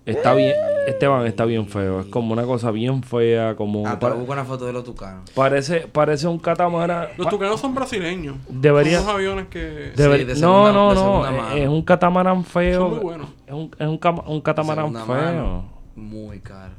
Está 0.04 0.34
bien. 0.34 0.52
Esteban 0.86 1.26
está 1.26 1.46
bien 1.46 1.66
feo. 1.66 2.00
Es 2.00 2.06
como 2.06 2.34
una 2.34 2.44
cosa 2.44 2.70
bien 2.70 3.02
fea. 3.02 3.56
Como. 3.56 3.86
Ah, 3.86 3.96
pero 3.98 4.16
busca 4.16 4.32
una 4.34 4.44
foto 4.44 4.66
de 4.66 4.72
los 4.74 4.84
tucanos. 4.84 5.30
parece, 5.30 5.86
parece 5.90 6.26
un 6.26 6.38
catamarán. 6.38 7.08
Los 7.16 7.28
tucanos 7.28 7.58
son 7.58 7.74
brasileños. 7.74 8.36
Debería- 8.48 8.98
Son 8.98 9.04
unos 9.04 9.14
aviones 9.16 9.46
que... 9.48 9.92
deber- 9.96 10.18
Sí, 10.18 10.24
de 10.24 10.34
no, 10.34 10.66
segunda- 10.66 10.72
no, 10.72 10.88
de 10.90 10.94
no. 10.96 11.26
Es, 11.26 11.32
mano. 11.42 11.54
es 11.56 11.68
un 11.68 11.82
catamarán 11.82 12.44
feo. 12.44 12.80
Son 12.80 12.90
muy 12.90 13.00
buenos. 13.00 13.28
Es 13.46 13.52
un, 13.54 13.70
es 13.78 13.86
un, 14.26 14.40
catamarán 14.42 14.92
feo. 14.92 15.06
mano, 15.06 15.64
Muy 15.96 16.40
caro. 16.40 16.72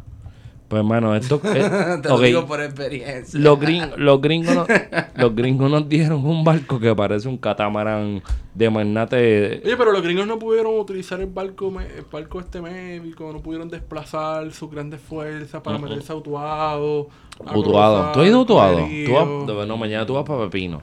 Pues, 0.68 0.80
hermano, 0.80 1.16
esto... 1.16 1.40
eh, 1.44 2.00
Te 2.02 2.10
lo 2.10 2.20
digo 2.20 2.46
por 2.48 2.62
experiencia. 2.62 3.40
Los, 3.40 3.60
gring- 3.60 3.96
los, 3.98 4.20
gringos 4.22 4.56
nos, 4.56 4.68
los 5.16 5.36
gringos 5.36 5.70
nos 5.70 5.88
dieron 5.88 6.26
un 6.26 6.44
barco 6.44 6.80
que 6.80 6.94
parece 6.96 7.28
un 7.28 7.38
catamarán 7.38 8.24
de 8.54 8.70
magnate. 8.70 9.62
Oye, 9.64 9.78
pero 9.78 9.92
los 9.92 10.02
gringos 10.02 10.26
no 10.26 10.40
pudieron 10.40 10.80
utilizar 10.80 11.20
el 11.22 11.28
barco, 11.28 11.68
el 11.80 12.06
barco 12.12 12.40
este 12.40 12.62
médico, 12.62 13.32
no 13.32 13.42
pudieron 13.42 13.70
desplazar 13.70 14.52
sus 14.54 14.72
grandes 14.72 15.02
fuerzas 15.02 15.62
para 15.62 15.78
meterse 15.78 16.12
a 16.12 16.16
Utuado. 16.16 17.10
a 17.46 17.58
Utuado. 17.58 17.96
cruzar 17.98 18.14
¿Tú 18.14 18.20
has 18.22 18.28
ido 18.28 18.38
a 18.38 18.42
Utuado? 18.42 18.78
Tú 19.06 19.54
vas- 19.56 19.68
no, 19.68 19.78
mañana 19.78 20.06
tú 20.06 20.14
vas 20.16 20.24
para 20.24 20.46
Pepino. 20.46 20.82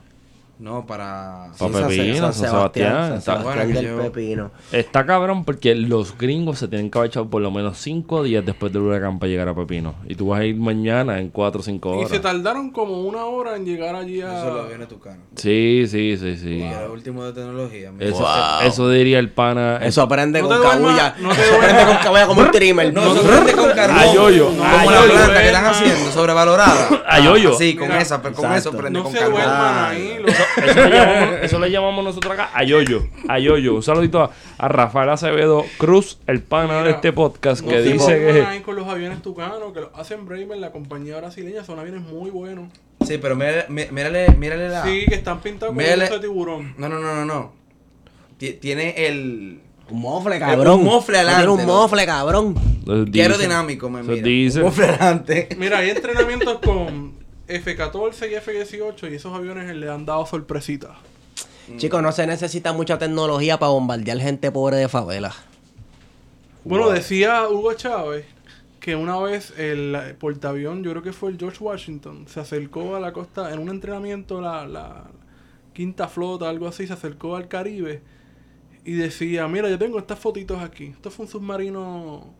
No, 0.63 0.87
para... 0.87 1.49
San- 1.57 1.73
Pepino, 1.73 2.15
San 2.15 2.33
San 2.35 2.51
Sebastián, 2.51 2.93
San 2.93 3.19
está- 3.19 3.39
Sebastián 3.41 3.43
Bueno, 3.67 3.81
del 3.81 3.97
yo- 3.97 4.13
Pepino. 4.13 4.51
Está 4.71 5.05
cabrón 5.05 5.45
porque 5.45 5.75
los 5.75 6.17
gringos 6.17 6.61
se 6.61 6.69
tienen 6.69 6.89
que 6.89 6.99
haber 6.99 7.09
echado 7.11 7.29
por 7.29 7.43
lo 7.43 7.51
menos 7.51 7.79
cinco 7.79 8.23
días 8.23 8.47
después 8.47 8.73
del 8.73 8.83
huracán 8.83 9.19
para 9.19 9.29
llegar 9.29 9.49
a 9.49 9.55
Pepino. 9.57 9.97
Y 10.07 10.15
tú 10.15 10.29
vas 10.29 10.41
a 10.41 10.45
ir 10.45 10.55
mañana 10.55 11.19
en 11.19 11.31
cuatro 11.31 11.63
o 11.63 11.65
cinco 11.65 11.97
Y 11.97 12.07
se 12.07 12.19
horas. 12.19 12.23
tardaron 12.23 12.71
como 12.71 13.01
una 13.01 13.25
hora 13.25 13.57
en 13.57 13.65
llegar 13.65 13.97
allí 13.97 14.21
a... 14.23 14.39
Eso 14.39 14.55
lo 14.55 14.69
viene 14.69 14.87
tucano. 14.87 15.19
Sí, 15.35 15.85
sí, 15.89 16.17
sí, 16.17 16.37
sí. 16.37 16.49
Y 16.63 16.71
lo 16.71 16.93
último 16.93 17.25
de 17.25 17.33
tecnología. 17.33 17.91
Eso, 17.99 18.19
Wow. 18.21 18.29
eso 18.65 18.89
diría 18.89 19.19
el 19.19 19.31
pana. 19.31 19.79
Eso 19.83 20.01
aprende 20.03 20.43
No 20.43 20.49
con 20.49 20.63
cabulla. 20.63 21.17
no 21.19 21.33
Eso 21.33 21.57
aprende 21.57 21.85
con 21.87 21.97
cabulla 21.97 22.27
como 22.29 22.41
un 22.43 22.51
trimmer. 22.53 22.95
No, 22.95 23.03
eso 23.13 23.23
prende 23.23 23.53
con 23.55 23.71
carbón. 23.73 23.99
A 23.99 24.15
yoyo, 24.15 24.47
Como 24.47 24.91
la 24.93 25.03
planta 25.03 25.41
que 25.41 25.47
están 25.47 25.67
haciendo, 25.67 26.11
sobrevalorada. 26.13 27.03
A 27.09 27.19
yoyo. 27.19 27.53
Sí, 27.59 27.75
con 27.75 27.89
Mira, 27.89 28.01
esa, 28.01 28.23
pero 28.23 28.37
con 28.37 28.53
eso 28.53 28.71
prende 28.71 28.99
No 29.01 29.03
con 29.03 29.13
se 29.13 29.19
carbón. 29.19 29.35
duerman 29.41 29.57
Ah, 29.59 29.89
ahí. 29.89 30.19
Eso 30.57 30.89
le, 30.89 30.91
llamamos, 30.97 31.35
eso 31.43 31.59
le 31.59 31.71
llamamos 31.71 32.05
nosotros 32.05 32.33
acá 32.33 32.51
a 32.55 32.63
Yoyo. 32.65 33.07
A 33.29 33.39
Yoyo. 33.39 33.75
Un 33.75 33.83
saludito 33.83 34.21
a, 34.23 34.31
a 34.59 34.69
Rafael 34.69 35.09
Acevedo 35.11 35.65
Cruz, 35.79 36.19
el 36.27 36.43
pana 36.43 36.83
de 36.83 36.91
este 36.91 37.13
podcast, 37.13 37.63
no 37.63 37.69
que 37.71 37.83
dice 37.83 38.19
que. 38.19 38.63
con 38.63 38.77
los 38.77 38.87
aviones 38.89 39.23
tucanos, 39.23 39.73
que 39.73 39.81
los 39.81 39.91
hacen 39.95 40.27
Braver, 40.27 40.59
la 40.59 40.71
compañía 40.73 41.17
brasileña, 41.19 41.65
son 41.65 41.79
aviones 41.79 42.03
muy 42.03 42.31
buenos. 42.31 42.69
Sí, 43.07 43.19
pero 43.19 43.35
mírale, 43.35 43.65
mí- 43.69 43.87
mírale, 43.91 44.29
mírale 44.37 44.69
la... 44.69 44.85
Sí, 44.85 45.05
que 45.09 45.15
están 45.17 45.41
pintados 45.41 45.75
un 45.75 45.83
de 45.83 46.19
tiburón. 46.21 46.75
No, 46.79 46.89
no, 46.89 47.01
no, 47.01 47.15
no, 47.15 47.25
no. 47.25 47.53
Ti- 48.39 48.53
Tiene 48.55 49.07
el... 49.07 49.61
Un 49.91 50.01
mofle, 50.01 50.39
cabrón. 50.39 50.81
Un 50.81 50.85
mofle 50.87 51.19
Tiene 51.19 51.31
adelante, 51.33 51.63
un 51.63 51.69
loco. 51.69 51.83
mofle, 51.83 52.07
cabrón. 52.07 52.55
Aerodinámico, 53.13 53.91
me 53.91 54.03
mira. 54.03 54.23
dice- 54.23 54.61
Un 54.61 54.67
mofle 54.67 54.87
adelante. 54.87 55.49
Mira, 55.59 55.79
hay 55.79 55.91
entrenamientos 55.91 56.59
con 56.61 57.13
F-14 57.57 58.31
y 58.31 58.35
F-18 58.35 59.11
y 59.11 59.15
esos 59.15 59.35
aviones 59.35 59.75
le 59.75 59.89
han 59.91 60.05
dado 60.05 60.27
sorpresitas. 60.27 60.97
Chicos, 61.77 62.03
no 62.03 62.13
se 62.13 62.27
necesita 62.27 62.73
mucha 62.73 62.99
tecnología 62.99 63.59
para 63.59 63.71
bombardear 63.71 64.19
gente 64.19 64.51
pobre 64.51 64.77
de 64.77 64.89
favela. 64.89 65.33
Bueno, 66.65 66.91
decía 66.91 67.49
Hugo 67.49 67.75
Chávez 67.75 68.27
que 68.81 68.97
una 68.97 69.19
vez 69.21 69.53
el 69.59 70.17
portaavión, 70.19 70.83
yo 70.83 70.91
creo 70.91 71.03
que 71.03 71.13
fue 71.13 71.31
el 71.31 71.39
George 71.39 71.63
Washington, 71.63 72.27
se 72.27 72.41
acercó 72.41 72.97
a 72.97 73.01
la 73.01 73.13
costa 73.13 73.53
en 73.53 73.61
un 73.61 73.69
entrenamiento, 73.69 74.41
la, 74.41 74.67
la 74.67 75.05
quinta 75.73 76.09
flota, 76.09 76.49
algo 76.49 76.67
así, 76.67 76.89
se 76.89 76.93
acercó 76.93 77.37
al 77.37 77.47
Caribe 77.47 78.03
y 78.85 78.95
decía, 78.95 79.47
mira, 79.47 79.69
yo 79.69 79.79
tengo 79.79 79.99
estas 79.99 80.19
fotitos 80.19 80.61
aquí. 80.61 80.87
Esto 80.87 81.11
fue 81.11 81.27
un 81.27 81.31
submarino 81.31 82.35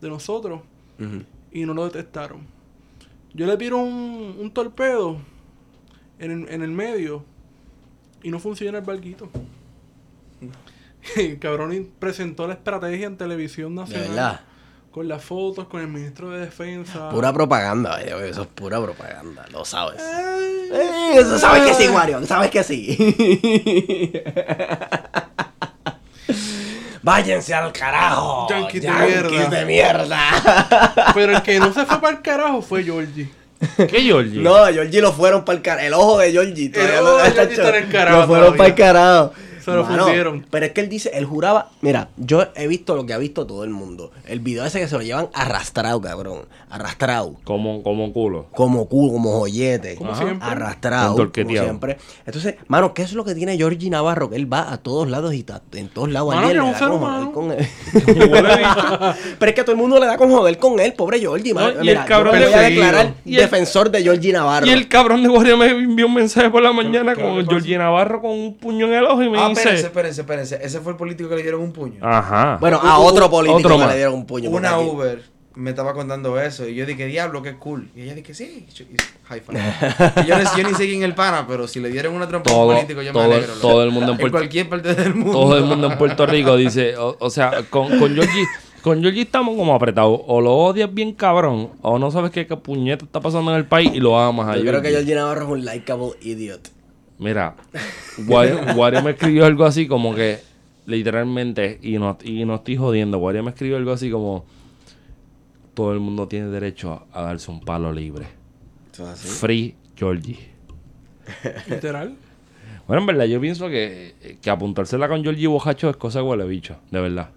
de 0.00 0.08
nosotros 0.08 0.60
y 1.50 1.64
no 1.64 1.74
lo 1.74 1.84
detectaron. 1.84 2.46
Yo 3.36 3.46
le 3.46 3.56
tiro 3.58 3.76
un, 3.78 4.36
un 4.40 4.50
torpedo 4.50 5.18
en 6.18 6.30
el, 6.30 6.48
en 6.48 6.62
el 6.62 6.70
medio 6.70 7.22
y 8.22 8.30
no 8.30 8.38
funciona 8.40 8.78
el 8.78 8.84
barquito. 8.84 9.28
El 11.16 11.38
cabrón 11.40 11.90
presentó 11.98 12.46
la 12.48 12.54
estrategia 12.54 13.06
en 13.06 13.16
televisión 13.18 13.74
De 13.74 13.82
nacional. 13.82 14.08
verdad. 14.08 14.40
Con 14.90 15.06
las 15.08 15.22
fotos, 15.22 15.66
con 15.68 15.82
el 15.82 15.88
ministro 15.88 16.30
de 16.30 16.40
defensa. 16.40 17.10
Pura 17.10 17.30
propaganda, 17.30 18.00
eso 18.00 18.40
es 18.42 18.48
pura 18.48 18.82
propaganda, 18.82 19.44
lo 19.52 19.62
sabes. 19.66 20.00
Eh, 20.02 21.10
eso 21.16 21.38
sabes 21.38 21.64
que 21.66 21.74
sí, 21.74 21.88
Wario, 21.90 22.24
sabes 22.24 22.50
que 22.50 22.64
sí. 22.64 24.12
Váyanse 27.06 27.54
al 27.54 27.72
carajo. 27.72 28.48
Yankees 28.50 28.82
de 28.82 28.88
Yankees 28.88 29.30
mierda. 29.30 29.48
de 29.48 29.64
mierda. 29.64 30.18
Pero 31.14 31.36
el 31.36 31.42
que 31.42 31.60
no 31.60 31.72
se 31.72 31.86
fue 31.86 32.00
para 32.00 32.16
el 32.16 32.20
carajo 32.20 32.60
fue 32.60 32.82
Georgie. 32.82 33.30
¿Qué 33.76 34.02
Georgie? 34.02 34.40
No, 34.40 34.66
Georgie 34.66 35.00
lo 35.00 35.12
fueron 35.12 35.44
para 35.44 35.56
el 35.56 35.62
carajo. 35.62 35.86
El 35.86 35.94
ojo 35.94 36.18
de 36.18 36.32
Georgie. 36.32 36.68
todavía 36.68 37.00
ojo 37.02 37.18
de 37.18 37.30
Georgie 37.30 37.54
está 37.54 37.68
en 37.68 37.84
el 37.84 37.92
carajo 37.92 38.20
Lo 38.22 38.26
fueron 38.26 38.56
para 38.56 38.68
el 38.70 38.74
carajo. 38.74 39.32
Se 39.66 39.72
lo 39.76 39.84
Mano, 39.84 40.04
fundieron. 40.04 40.46
Pero 40.50 40.64
es 40.66 40.72
que 40.72 40.80
él 40.80 40.88
dice, 40.88 41.10
él 41.12 41.24
juraba. 41.26 41.70
Mira, 41.80 42.08
yo 42.16 42.46
he 42.54 42.66
visto 42.68 42.94
lo 42.96 43.04
que 43.04 43.12
ha 43.12 43.18
visto 43.18 43.46
todo 43.46 43.64
el 43.64 43.70
mundo. 43.70 44.12
El 44.26 44.40
video 44.40 44.64
ese 44.64 44.80
que 44.80 44.88
se 44.88 44.94
lo 44.96 45.02
llevan 45.02 45.28
arrastrado, 45.34 46.00
cabrón. 46.00 46.42
Arrastrado. 46.70 47.34
Como, 47.44 47.82
como 47.82 48.12
culo. 48.12 48.46
Como 48.54 48.86
culo, 48.88 49.12
como 49.12 49.32
joyete. 49.40 49.96
Como 49.96 50.12
Ajá. 50.12 50.22
siempre. 50.24 50.48
Arrastrado. 50.48 51.16
Como 51.16 51.50
siempre. 51.50 51.98
Entonces, 52.24 52.54
mano, 52.68 52.94
¿qué 52.94 53.02
es 53.02 53.12
lo 53.12 53.24
que 53.24 53.34
tiene 53.34 53.56
Georgie 53.56 53.90
Navarro? 53.90 54.30
Que 54.30 54.36
él 54.36 54.50
va 54.52 54.72
a 54.72 54.78
todos 54.78 55.08
lados 55.08 55.34
y 55.34 55.40
está 55.40 55.60
en 55.72 55.88
todos 55.88 56.10
lados. 56.10 56.34
Mano, 56.34 56.48
que 56.48 56.54
le 56.54 56.60
es 56.60 56.64
da 56.64 56.64
un 56.64 56.70
con 56.70 56.78
ser 56.78 56.88
joder 56.88 57.02
humano. 57.02 57.32
con 57.32 57.52
él. 57.52 57.66
Pero 59.38 59.48
es 59.50 59.54
que 59.54 59.62
todo 59.62 59.72
el 59.72 59.78
mundo 59.78 59.98
le 59.98 60.06
da 60.06 60.16
con 60.16 60.30
joder 60.30 60.58
con 60.58 60.78
él, 60.80 60.92
pobre 60.94 61.18
Georgie. 61.18 61.52
No, 61.54 61.60
mano. 61.60 61.78
y 61.82 61.86
Mira, 61.86 62.02
el 62.02 62.06
cabrón 62.08 62.34
yo 62.34 62.40
me 62.40 62.46
voy 62.46 62.54
a 62.54 62.60
declarar 62.60 63.14
Y 63.24 63.34
el- 63.36 63.40
defensor 63.42 63.90
de 63.90 64.02
Georgie 64.02 64.32
Navarro. 64.32 64.66
Y 64.66 64.70
el 64.70 64.88
cabrón 64.88 65.22
de 65.22 65.28
Guardia 65.28 65.56
me 65.56 65.66
envió 65.70 66.06
un 66.06 66.14
mensaje 66.14 66.50
por 66.50 66.62
la 66.62 66.72
mañana 66.72 67.14
¿qué 67.14 67.22
le 67.22 67.28
con? 67.44 67.46
Georgie 67.48 67.78
Navarro 67.78 68.20
con 68.20 68.30
un 68.30 68.54
puño 68.56 68.86
en 68.86 68.94
el 68.94 69.04
ojo 69.04 69.22
y 69.22 69.30
me 69.30 69.38
Ah, 69.38 69.48
dice. 69.48 69.55
Espérense, 69.56 69.86
espérense, 69.86 70.20
espérense. 70.20 70.58
Ese 70.62 70.80
fue 70.80 70.92
el 70.92 70.98
político 70.98 71.28
que 71.28 71.36
le 71.36 71.42
dieron 71.42 71.60
un 71.62 71.72
puño. 71.72 71.98
Ajá. 72.02 72.58
Bueno, 72.60 72.78
a 72.82 72.98
otro 72.98 73.30
político 73.30 73.58
otro 73.58 73.70
que 73.72 73.78
más. 73.78 73.88
le 73.90 73.96
dieron 73.96 74.14
un 74.14 74.26
puño. 74.26 74.50
Una 74.50 74.78
Uber 74.78 75.22
me 75.54 75.70
estaba 75.70 75.94
contando 75.94 76.38
eso 76.38 76.68
y 76.68 76.74
yo 76.74 76.84
dije, 76.84 77.06
diablo, 77.06 77.40
qué 77.42 77.56
cool. 77.56 77.88
Y 77.96 78.02
ella 78.02 78.14
dije, 78.14 78.34
sí. 78.34 78.66
Y- 78.78 78.96
High 79.28 79.40
five. 79.40 79.58
Y 80.24 80.26
yo, 80.28 80.36
ni- 80.38 80.44
yo 80.62 80.68
ni 80.68 80.74
sé 80.74 80.86
quién 80.86 80.98
es 81.02 81.04
el 81.08 81.14
pana, 81.14 81.46
pero 81.48 81.66
si 81.66 81.80
le 81.80 81.88
dieron 81.88 82.14
una 82.14 82.28
trompa 82.28 82.50
a 82.50 82.54
un 82.54 82.58
todo, 82.60 82.74
político, 82.74 83.00
yo 83.02 83.12
todo, 83.12 83.26
me 83.28 83.34
alegro. 83.36 83.54
todo 83.54 83.82
el 83.82 83.90
mundo 83.90 84.08
en 84.08 84.12
en 84.12 84.18
Puerto 84.18 84.36
cualquier 84.38 84.68
parte 84.68 84.94
del 84.94 85.14
mundo. 85.14 85.32
todo 85.32 85.56
el 85.56 85.64
mundo 85.64 85.90
en 85.90 85.96
Puerto 85.98 86.26
Rico 86.26 86.56
dice, 86.56 86.96
o, 86.98 87.16
o 87.18 87.30
sea, 87.30 87.62
con, 87.70 87.88
con 87.98 88.14
Georgie, 88.14 88.44
con 88.82 89.00
Georgie 89.00 89.22
estamos 89.22 89.56
como 89.56 89.74
apretados. 89.74 90.20
O 90.26 90.42
lo 90.42 90.52
odias 90.54 90.92
bien 90.92 91.14
cabrón, 91.14 91.70
o 91.80 91.98
no 91.98 92.10
sabes 92.10 92.30
qué, 92.32 92.46
qué 92.46 92.56
puñeta 92.58 93.06
está 93.06 93.20
pasando 93.20 93.50
en 93.52 93.56
el 93.56 93.64
país 93.64 93.90
y 93.94 93.98
lo 93.98 94.18
amas 94.18 94.48
a 94.48 94.56
Yo 94.56 94.60
creo 94.60 94.82
que 94.82 94.90
Georgie. 94.90 95.06
Georgie 95.06 95.14
Navarro 95.14 95.44
es 95.46 95.50
un 95.52 95.64
likable 95.64 96.10
idiot. 96.20 96.68
Mira, 97.18 97.56
Wario, 98.26 98.60
Wario 98.74 99.02
me 99.02 99.12
escribió 99.12 99.46
algo 99.46 99.64
así 99.64 99.86
como 99.86 100.14
que, 100.14 100.38
literalmente, 100.86 101.78
y 101.82 101.98
no, 101.98 102.18
y 102.22 102.44
no 102.44 102.56
estoy 102.56 102.76
jodiendo, 102.76 103.18
Wario 103.18 103.42
me 103.42 103.50
escribió 103.50 103.76
algo 103.76 103.92
así 103.92 104.10
como, 104.10 104.44
todo 105.74 105.92
el 105.92 106.00
mundo 106.00 106.28
tiene 106.28 106.48
derecho 106.48 107.06
a, 107.12 107.20
a 107.20 107.22
darse 107.22 107.50
un 107.50 107.60
palo 107.60 107.92
libre. 107.92 108.26
Free 109.14 109.74
Georgie. 109.96 110.38
Literal. 111.68 112.16
Bueno, 112.86 113.00
en 113.00 113.06
verdad, 113.06 113.24
yo 113.24 113.40
pienso 113.40 113.68
que, 113.68 114.38
que 114.40 114.50
apuntársela 114.50 115.08
con 115.08 115.22
Georgie 115.22 115.48
Bojacho 115.48 115.90
es 115.90 115.96
cosa 115.96 116.20
de 116.20 116.24
huele 116.24 116.46
bicho, 116.46 116.76
de 116.90 117.00
verdad. 117.00 117.30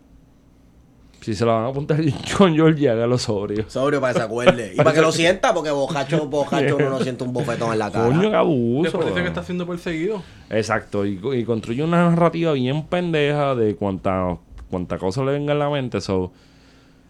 Si 1.29 1.35
se 1.35 1.45
la 1.45 1.53
van 1.53 1.65
a 1.65 1.67
apuntar 1.67 1.99
con 2.35 2.55
Georgie, 2.55 2.89
hágalo 2.89 3.19
sobrio. 3.19 3.69
Sobrio 3.69 4.01
para 4.01 4.13
que 4.13 4.19
se 4.19 4.25
acuerde. 4.25 4.71
Y 4.73 4.77
para 4.77 4.93
que 4.93 5.01
lo 5.01 5.11
sienta, 5.11 5.53
porque 5.53 5.69
bojacho, 5.69 6.25
bojacho 6.25 6.77
uno 6.77 6.89
no 6.89 6.99
siente 7.01 7.23
un 7.23 7.33
bofetón 7.33 7.71
en 7.71 7.77
la 7.77 7.91
cara. 7.91 8.07
Coño, 8.07 8.31
qué 8.31 8.35
abuso. 8.35 8.81
Después 8.81 9.07
dice 9.09 9.21
que 9.21 9.27
está 9.27 9.43
siendo 9.43 9.67
perseguido. 9.67 10.23
Exacto, 10.49 11.05
y, 11.05 11.21
y 11.35 11.43
construye 11.43 11.83
una 11.83 12.09
narrativa 12.09 12.53
bien 12.53 12.81
pendeja 12.87 13.53
de 13.53 13.75
cuánta, 13.75 14.37
cuánta 14.71 14.97
cosa 14.97 15.23
le 15.23 15.33
venga 15.33 15.53
en 15.53 15.59
la 15.59 15.69
mente. 15.69 16.01
So, 16.01 16.31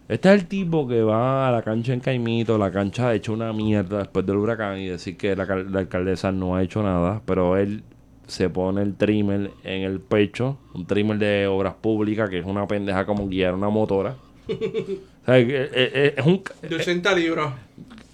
este 0.09 0.27
es 0.27 0.41
el 0.41 0.47
tipo 0.47 0.85
que 0.85 1.01
va 1.01 1.47
a 1.47 1.51
la 1.53 1.61
cancha 1.61 1.93
en 1.93 2.01
Caimito, 2.01 2.57
la 2.57 2.71
cancha 2.71 3.07
ha 3.07 3.15
hecho 3.15 3.31
una 3.31 3.53
mierda 3.53 3.99
después 3.99 4.25
del 4.25 4.35
huracán 4.35 4.79
y 4.79 4.87
decir 4.87 5.15
que 5.15 5.33
la 5.33 5.43
alcaldesa 5.43 6.33
no 6.33 6.57
ha 6.57 6.61
hecho 6.61 6.83
nada, 6.83 7.21
pero 7.25 7.55
él 7.55 7.83
se 8.29 8.49
pone 8.49 8.81
el 8.81 8.95
trimmer 8.95 9.51
en 9.63 9.81
el 9.81 9.99
pecho, 9.99 10.57
un 10.73 10.85
trimmer 10.85 11.17
de 11.17 11.47
obras 11.47 11.73
públicas 11.73 12.29
que 12.29 12.39
es 12.39 12.45
una 12.45 12.67
pendeja 12.67 13.05
como 13.05 13.27
guiar 13.27 13.53
una 13.53 13.69
motora. 13.69 14.15
o 14.47 15.25
sea, 15.25 15.37
eh, 15.39 15.69
eh, 15.73 16.13
es 16.17 16.25
un... 16.25 16.43
De 16.61 16.75
80 16.75 17.13
libras. 17.15 17.53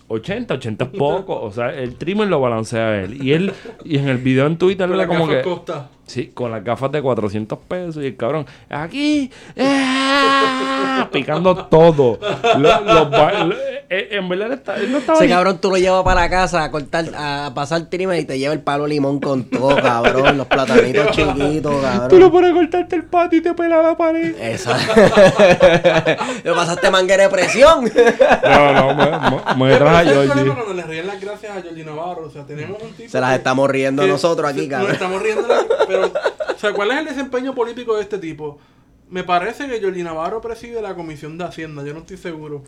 80, 0.07 0.53
80 0.53 0.85
es 0.85 0.91
poco. 0.91 1.41
O 1.41 1.51
sea, 1.51 1.73
el 1.73 1.95
trimmer 1.95 2.27
lo 2.27 2.39
balancea 2.39 3.03
él. 3.03 3.23
Y 3.23 3.33
él, 3.33 3.53
y 3.83 3.97
en 3.97 4.07
el 4.07 4.17
video 4.17 4.47
en 4.47 4.57
Twitter 4.57 4.87
la 4.89 5.07
como 5.07 5.27
que. 5.27 5.41
costa. 5.41 5.89
Sí, 6.07 6.27
con 6.33 6.51
las 6.51 6.63
gafas 6.63 6.91
de 6.91 7.01
400 7.01 7.57
pesos. 7.67 8.03
Y 8.03 8.07
el 8.07 8.15
cabrón, 8.17 8.45
aquí, 8.69 9.31
¡ah! 9.59 11.07
picando 11.11 11.55
todo. 11.65 12.19
Lo- 12.57 12.81
los 12.81 13.11
lo- 13.11 13.55
eh, 13.89 14.09
en 14.11 14.27
verdad, 14.29 14.47
él, 14.47 14.53
está- 14.53 14.75
él 14.77 14.91
no 14.91 14.97
estaba. 14.99 15.17
Ese 15.17 15.25
ahí. 15.25 15.29
cabrón 15.31 15.59
tú 15.59 15.69
lo 15.69 15.77
llevas 15.77 16.03
para 16.03 16.21
la 16.21 16.29
casa 16.29 16.63
a 16.63 16.71
cortar, 16.71 17.05
a 17.15 17.51
pasar 17.53 17.83
trimmer 17.89 18.19
y 18.19 18.25
te 18.25 18.37
lleva 18.39 18.53
el 18.53 18.61
palo 18.61 18.87
limón 18.87 19.19
con 19.19 19.43
todo, 19.45 19.75
cabrón. 19.81 20.37
Los 20.37 20.47
platanitos 20.47 21.11
chiquitos, 21.11 21.73
Tú 22.09 22.19
lo 22.19 22.29
cabrón. 22.29 22.31
pones 22.31 22.51
a 22.51 22.53
cortarte 22.53 22.95
el 22.95 23.03
patio 23.03 23.39
y 23.39 23.41
te 23.41 23.53
pela 23.53 23.81
la 23.81 23.95
pared. 23.97 24.35
Esa. 24.39 24.77
Le 26.43 26.51
pasaste 26.53 26.89
manguera 26.91 27.23
de 27.23 27.29
presión. 27.29 27.91
No, 28.43 28.73
no, 28.73 28.95
me, 28.95 29.55
me, 29.55 29.69
me 29.71 29.75
traje 29.77 30.09
a 30.09 30.13
Georgie. 30.13 30.45
cuando 30.53 30.73
le 30.73 30.83
ríen 30.83 31.07
las 31.07 31.19
gracias 31.21 31.57
a 31.57 31.61
Georgie 31.61 31.83
Navarro. 31.83 32.25
O 32.27 32.31
sea, 32.31 32.43
tenemos 32.45 32.81
un 32.81 32.91
tipo. 32.93 33.09
Se 33.09 33.19
las 33.19 33.31
que- 33.31 33.35
estamos 33.37 33.69
riendo 33.69 34.03
que- 34.03 34.09
nosotros 34.09 34.49
aquí, 34.49 34.61
se- 34.61 34.67
cabrón. 34.69 34.87
Nos 34.89 34.93
estamos 34.95 35.21
riendo. 35.21 35.47
de- 35.47 35.94
Pero, 36.01 36.55
o 36.55 36.57
sea, 36.57 36.73
¿cuál 36.73 36.91
es 36.91 36.97
el 36.99 37.05
desempeño 37.05 37.53
político 37.55 37.95
de 37.95 38.01
este 38.03 38.17
tipo? 38.17 38.59
Me 39.09 39.23
parece 39.23 39.67
que 39.67 39.79
Georgie 39.79 40.03
Navarro 40.03 40.41
preside 40.41 40.81
la 40.81 40.95
Comisión 40.95 41.37
de 41.37 41.43
Hacienda. 41.45 41.83
Yo 41.83 41.93
no 41.93 41.99
estoy 41.99 42.17
seguro. 42.17 42.63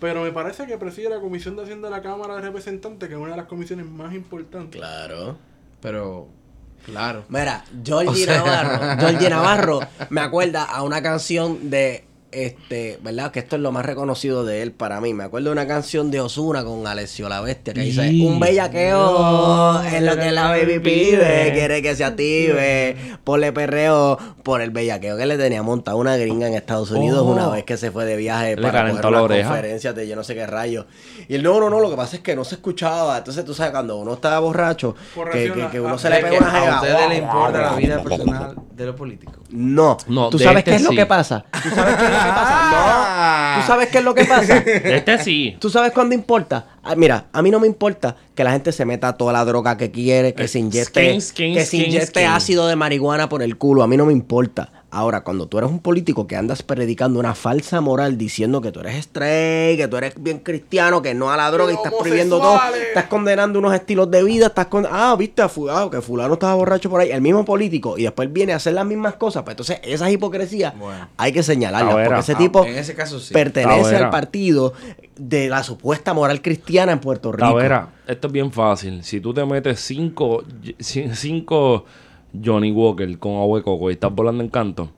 Pero 0.00 0.22
me 0.22 0.32
parece 0.32 0.66
que 0.66 0.76
preside 0.78 1.08
la 1.10 1.20
Comisión 1.20 1.56
de 1.56 1.62
Hacienda 1.62 1.88
de 1.88 1.96
la 1.96 2.02
Cámara 2.02 2.36
de 2.36 2.42
Representantes, 2.42 3.08
que 3.08 3.14
es 3.14 3.20
una 3.20 3.30
de 3.32 3.36
las 3.38 3.46
comisiones 3.46 3.86
más 3.86 4.14
importantes. 4.14 4.78
Claro. 4.80 5.36
Pero, 5.80 6.28
claro. 6.84 7.24
Mira, 7.28 7.64
O 8.22 8.26
sea- 8.26 8.36
Navarro, 8.44 9.00
Georgie 9.00 9.30
Navarro 9.30 9.80
me 10.10 10.20
acuerda 10.20 10.64
a 10.64 10.82
una 10.82 11.02
canción 11.02 11.70
de 11.70 12.04
este, 12.32 12.98
¿verdad? 13.02 13.30
Que 13.30 13.38
esto 13.40 13.56
es 13.56 13.62
lo 13.62 13.72
más 13.72 13.86
reconocido 13.86 14.44
de 14.44 14.62
él 14.62 14.72
para 14.72 15.00
mí. 15.00 15.14
Me 15.14 15.24
acuerdo 15.24 15.48
de 15.48 15.52
una 15.52 15.66
canción 15.66 16.10
de 16.10 16.20
Osuna 16.20 16.64
con 16.64 16.86
Alessio 16.86 17.28
La 17.28 17.40
Bestia 17.40 17.72
que 17.74 17.80
dice, 17.80 18.08
Sí. 18.08 18.26
un 18.26 18.38
bellaqueo 18.40 19.82
es 19.82 20.02
lo 20.02 20.16
que 20.16 20.30
la 20.32 20.48
baby 20.48 20.78
pide, 20.80 21.52
quiere 21.52 21.82
que 21.82 21.94
se 21.96 22.04
active, 22.04 22.96
ponle 23.24 23.52
perreo 23.52 24.18
por 24.42 24.60
el 24.60 24.70
bellaqueo 24.70 25.16
que 25.16 25.26
le 25.26 25.36
tenía 25.38 25.62
montado 25.62 25.96
una 25.98 26.16
gringa 26.16 26.46
en 26.48 26.54
Estados 26.54 26.90
Unidos 26.90 27.20
Oh. 27.26 27.32
una 27.32 27.48
vez 27.48 27.64
que 27.64 27.76
se 27.76 27.90
fue 27.90 28.04
de 28.04 28.16
viaje 28.16 28.56
Le 28.56 28.62
para 28.62 28.90
coger 28.90 29.06
oreja. 29.14 29.48
conferencias 29.48 29.94
de 29.94 30.06
yo 30.06 30.16
no 30.16 30.22
sé 30.24 30.34
qué 30.34 30.46
rayos. 30.46 30.86
Y 31.28 31.34
él, 31.36 31.42
no, 31.42 31.58
no, 31.60 31.70
no, 31.70 31.80
lo 31.80 31.90
que 31.90 31.96
pasa 31.96 32.16
es 32.16 32.22
que 32.22 32.36
no 32.36 32.44
se 32.44 32.56
escuchaba. 32.56 33.18
Entonces 33.18 33.44
tú 33.44 33.54
sabes, 33.54 33.72
cuando 33.72 33.96
uno 33.96 34.14
está 34.14 34.38
borracho, 34.38 34.94
que, 35.32 35.52
que- 35.52 35.68
que 35.72 35.80
uno 35.80 35.94
ah, 35.94 35.98
se 35.98 36.10
le 36.10 36.16
pega 36.20 36.38
una 36.38 36.48
a 36.48 36.60
jeva. 36.60 36.76
ustedes 36.76 37.08
les 37.08 37.18
importa 37.18 37.60
la 37.62 37.72
vida 37.74 38.02
personal 38.02 38.54
de 38.72 38.86
los 38.86 38.94
políticos. 38.94 39.36
No, 39.50 39.96
No, 40.08 40.28
¿tú 40.28 40.38
sabes 40.38 40.58
este 40.58 40.70
qué 40.72 40.76
es 40.76 40.82
lo 40.82 40.90
que 40.90 41.06
pasa? 41.06 41.44
¿Tú 41.62 41.70
sabes 41.74 41.96
qué 41.96 42.04
es 42.04 42.10
lo 42.26 42.34
que 42.34 42.40
pasa? 42.40 43.54
No, 43.56 43.60
¿tú 43.60 43.66
sabes 43.66 43.88
qué 43.88 43.98
es 43.98 44.04
lo 44.04 44.14
que 44.14 44.24
pasa? 44.24 44.56
Este 44.66 45.18
sí. 45.22 45.56
¿Tú 45.60 45.70
sabes 45.70 45.92
cuándo 45.92 46.14
importa? 46.14 46.66
Ah, 46.82 46.94
mira, 46.96 47.24
a 47.32 47.42
mí 47.42 47.50
no 47.50 47.58
me 47.60 47.66
importa 47.66 48.16
que 48.34 48.44
la 48.44 48.52
gente 48.52 48.70
se 48.72 48.84
meta 48.84 49.12
toda 49.14 49.32
la 49.32 49.44
droga 49.44 49.76
que 49.76 49.90
quiere, 49.90 50.34
que 50.34 50.44
Eh, 50.44 50.48
se 50.48 50.58
inyecte, 50.60 51.08
skin, 51.10 51.20
skin, 51.20 51.54
que 51.54 51.66
se 51.66 51.76
inyecte 51.78 52.20
skin. 52.20 52.28
ácido 52.30 52.66
de 52.68 52.76
marihuana 52.76 53.28
por 53.28 53.42
el 53.42 53.56
culo. 53.56 53.82
A 53.82 53.86
mí 53.88 53.96
no 53.96 54.06
me 54.06 54.12
importa. 54.12 54.70
Ahora, 54.90 55.22
cuando 55.24 55.46
tú 55.46 55.58
eres 55.58 55.68
un 55.68 55.80
político 55.80 56.26
que 56.26 56.36
andas 56.36 56.62
predicando 56.62 57.18
una 57.18 57.34
falsa 57.34 57.80
moral 57.80 58.16
diciendo 58.16 58.60
que 58.60 58.70
tú 58.72 58.80
eres 58.80 58.94
straight, 58.96 59.76
que 59.78 59.88
tú 59.88 59.96
eres 59.96 60.14
bien 60.16 60.38
cristiano, 60.38 61.02
que 61.02 61.12
no 61.12 61.30
a 61.30 61.36
la 61.36 61.50
droga 61.50 61.72
y 61.72 61.74
estás 61.74 61.92
prohibiendo 61.98 62.40
todo, 62.40 62.58
estás 62.88 63.04
condenando 63.06 63.58
unos 63.58 63.74
estilos 63.74 64.10
de 64.10 64.22
vida, 64.22 64.46
estás 64.46 64.66
con... 64.66 64.86
Ah, 64.88 65.14
viste, 65.18 65.42
a 65.42 65.48
fu- 65.48 65.68
ah, 65.68 65.90
que 65.90 66.00
fulano 66.00 66.34
estaba 66.34 66.54
borracho 66.54 66.88
por 66.88 67.00
ahí, 67.00 67.10
el 67.10 67.20
mismo 67.20 67.44
político, 67.44 67.98
y 67.98 68.04
después 68.04 68.32
viene 68.32 68.52
a 68.52 68.56
hacer 68.56 68.74
las 68.74 68.86
mismas 68.86 69.14
cosas. 69.16 69.42
Pues 69.42 69.54
entonces, 69.54 69.80
esas 69.82 70.10
hipocresías 70.10 70.78
Bueno. 70.78 71.08
hay 71.16 71.32
que 71.32 71.42
señalarlas, 71.42 71.92
A 71.92 71.96
ver, 71.96 72.06
porque 72.06 72.20
ese 72.20 72.34
tipo 72.36 72.64
en 72.64 72.76
ese 72.76 72.94
caso 72.94 73.18
sí. 73.18 73.34
pertenece 73.34 73.96
al 73.96 74.08
partido 74.10 74.72
de 75.16 75.48
la 75.48 75.62
supuesta 75.64 76.14
moral 76.14 76.40
cristiana 76.40 76.92
en 76.92 77.00
Puerto 77.00 77.32
Rico. 77.32 77.48
Tavera, 77.48 77.88
esto 78.06 78.28
es 78.28 78.32
bien 78.32 78.52
fácil. 78.52 79.02
Si 79.02 79.20
tú 79.20 79.34
te 79.34 79.44
metes 79.44 79.80
cinco, 79.80 80.42
ci- 80.78 81.12
cinco 81.14 81.84
Johnny 82.44 82.72
Walker 82.72 83.18
con 83.18 83.32
agua 83.36 83.58
de 83.58 83.64
coco 83.64 83.90
y 83.90 83.94
estás 83.94 84.14
volando 84.14 84.42
en 84.42 84.50
canto, 84.50 84.90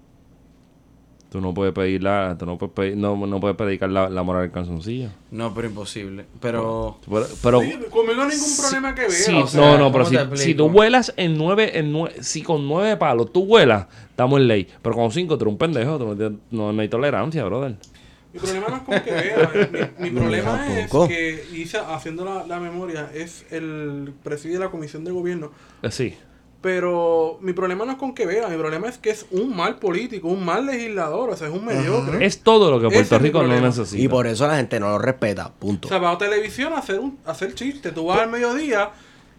tú 1.30 1.40
no 1.40 1.52
puedes 1.52 1.74
pedir 1.74 2.02
la, 2.02 2.36
tú 2.38 2.46
no 2.46 2.56
puedes 2.56 2.74
pedir, 2.74 2.96
no, 2.96 3.14
no 3.26 3.40
puedes 3.40 3.56
predicar 3.56 3.90
la, 3.90 4.08
la 4.08 4.22
moral 4.22 4.42
del 4.42 4.50
calzoncillo. 4.52 5.10
No, 5.30 5.52
pero 5.52 5.68
imposible. 5.68 6.24
Pero. 6.40 6.98
Pero, 7.08 7.26
pero- 7.42 7.60
Sí, 7.60 7.72
conmigo 7.90 8.24
ningún 8.24 8.56
problema 8.58 8.94
que 8.94 9.02
vea. 9.02 9.10
sí, 9.10 9.34
o 9.34 9.46
sea, 9.46 9.60
no, 9.60 9.78
no, 9.78 9.92
pero 9.92 10.04
¿cómo 10.04 10.36
si, 10.36 10.42
si 10.44 10.54
tú 10.54 10.68
vuelas 10.70 11.12
en 11.16 11.36
nueve, 11.36 11.78
en 11.78 11.92
nueve, 11.92 12.16
si 12.22 12.42
con 12.42 12.66
nueve 12.66 12.96
palos 12.96 13.32
tú 13.32 13.44
vuelas, 13.44 13.86
estamos 14.10 14.40
en 14.40 14.48
ley. 14.48 14.68
Pero 14.80 14.94
con 14.94 15.10
cinco 15.10 15.36
tú 15.36 15.44
eres 15.44 15.52
un 15.52 15.58
pendejo, 15.58 15.98
tú 15.98 16.14
no, 16.14 16.36
no, 16.50 16.72
no 16.72 16.82
hay 16.82 16.88
tolerancia, 16.88 17.44
brother. 17.44 17.76
Mi 18.32 18.40
problema 18.40 18.68
no 18.68 18.76
es 18.76 18.82
con 18.82 19.00
que 19.00 19.10
vea. 19.10 19.92
Mi, 19.98 20.10
problema 20.18 20.78
es 20.78 20.90
que, 20.90 21.44
hice, 21.54 21.78
haciendo 21.78 22.24
la, 22.26 22.46
la 22.46 22.60
memoria, 22.60 23.10
es 23.14 23.44
el 23.50 24.12
preside 24.22 24.58
la 24.58 24.70
comisión 24.70 25.02
de 25.04 25.10
gobierno. 25.12 25.50
Eh, 25.82 25.90
Sí. 25.90 26.14
Pero 26.60 27.38
mi 27.40 27.52
problema 27.52 27.84
no 27.84 27.92
es 27.92 27.98
con 27.98 28.14
que 28.14 28.26
vea, 28.26 28.48
mi 28.48 28.56
problema 28.56 28.88
es 28.88 28.98
que 28.98 29.10
es 29.10 29.26
un 29.30 29.54
mal 29.54 29.76
político, 29.76 30.26
un 30.26 30.44
mal 30.44 30.66
legislador, 30.66 31.30
o 31.30 31.36
sea, 31.36 31.46
es 31.46 31.54
un 31.54 31.64
mediocre. 31.64 32.24
Es 32.26 32.40
todo 32.40 32.70
lo 32.72 32.80
que 32.80 32.92
Puerto 32.92 33.16
Rico 33.20 33.42
no 33.44 33.60
necesita. 33.60 34.02
Y 34.02 34.08
por 34.08 34.26
eso 34.26 34.46
la 34.48 34.56
gente 34.56 34.80
no 34.80 34.88
lo 34.90 34.98
respeta, 34.98 35.52
punto. 35.56 35.86
O 35.86 35.88
sea, 35.88 35.98
va 35.98 36.10
a 36.10 36.18
televisión 36.18 36.72
a 36.72 36.78
hacer, 36.78 36.98
un, 36.98 37.18
a 37.24 37.30
hacer 37.30 37.54
chiste. 37.54 37.92
Tú 37.92 38.06
vas 38.06 38.18
al 38.20 38.30
mediodía 38.30 38.90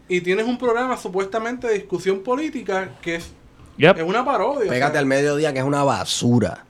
y 0.07 0.21
tienes 0.21 0.45
un 0.47 0.57
programa 0.57 0.95
supuestamente 0.95 1.67
de 1.67 1.73
discusión 1.73 2.19
política 2.21 2.91
que 3.01 3.15
es, 3.15 3.31
Yep. 3.77 3.97
es 3.97 4.03
una 4.03 4.23
parodia. 4.23 4.67
o 4.67 4.69
Pégate 4.69 4.93
sea. 4.93 4.99
al 5.01 5.05
mediodía 5.05 5.51
que 5.53 5.59
es 5.59 5.65
una 5.65 5.83
basura. 5.83 6.65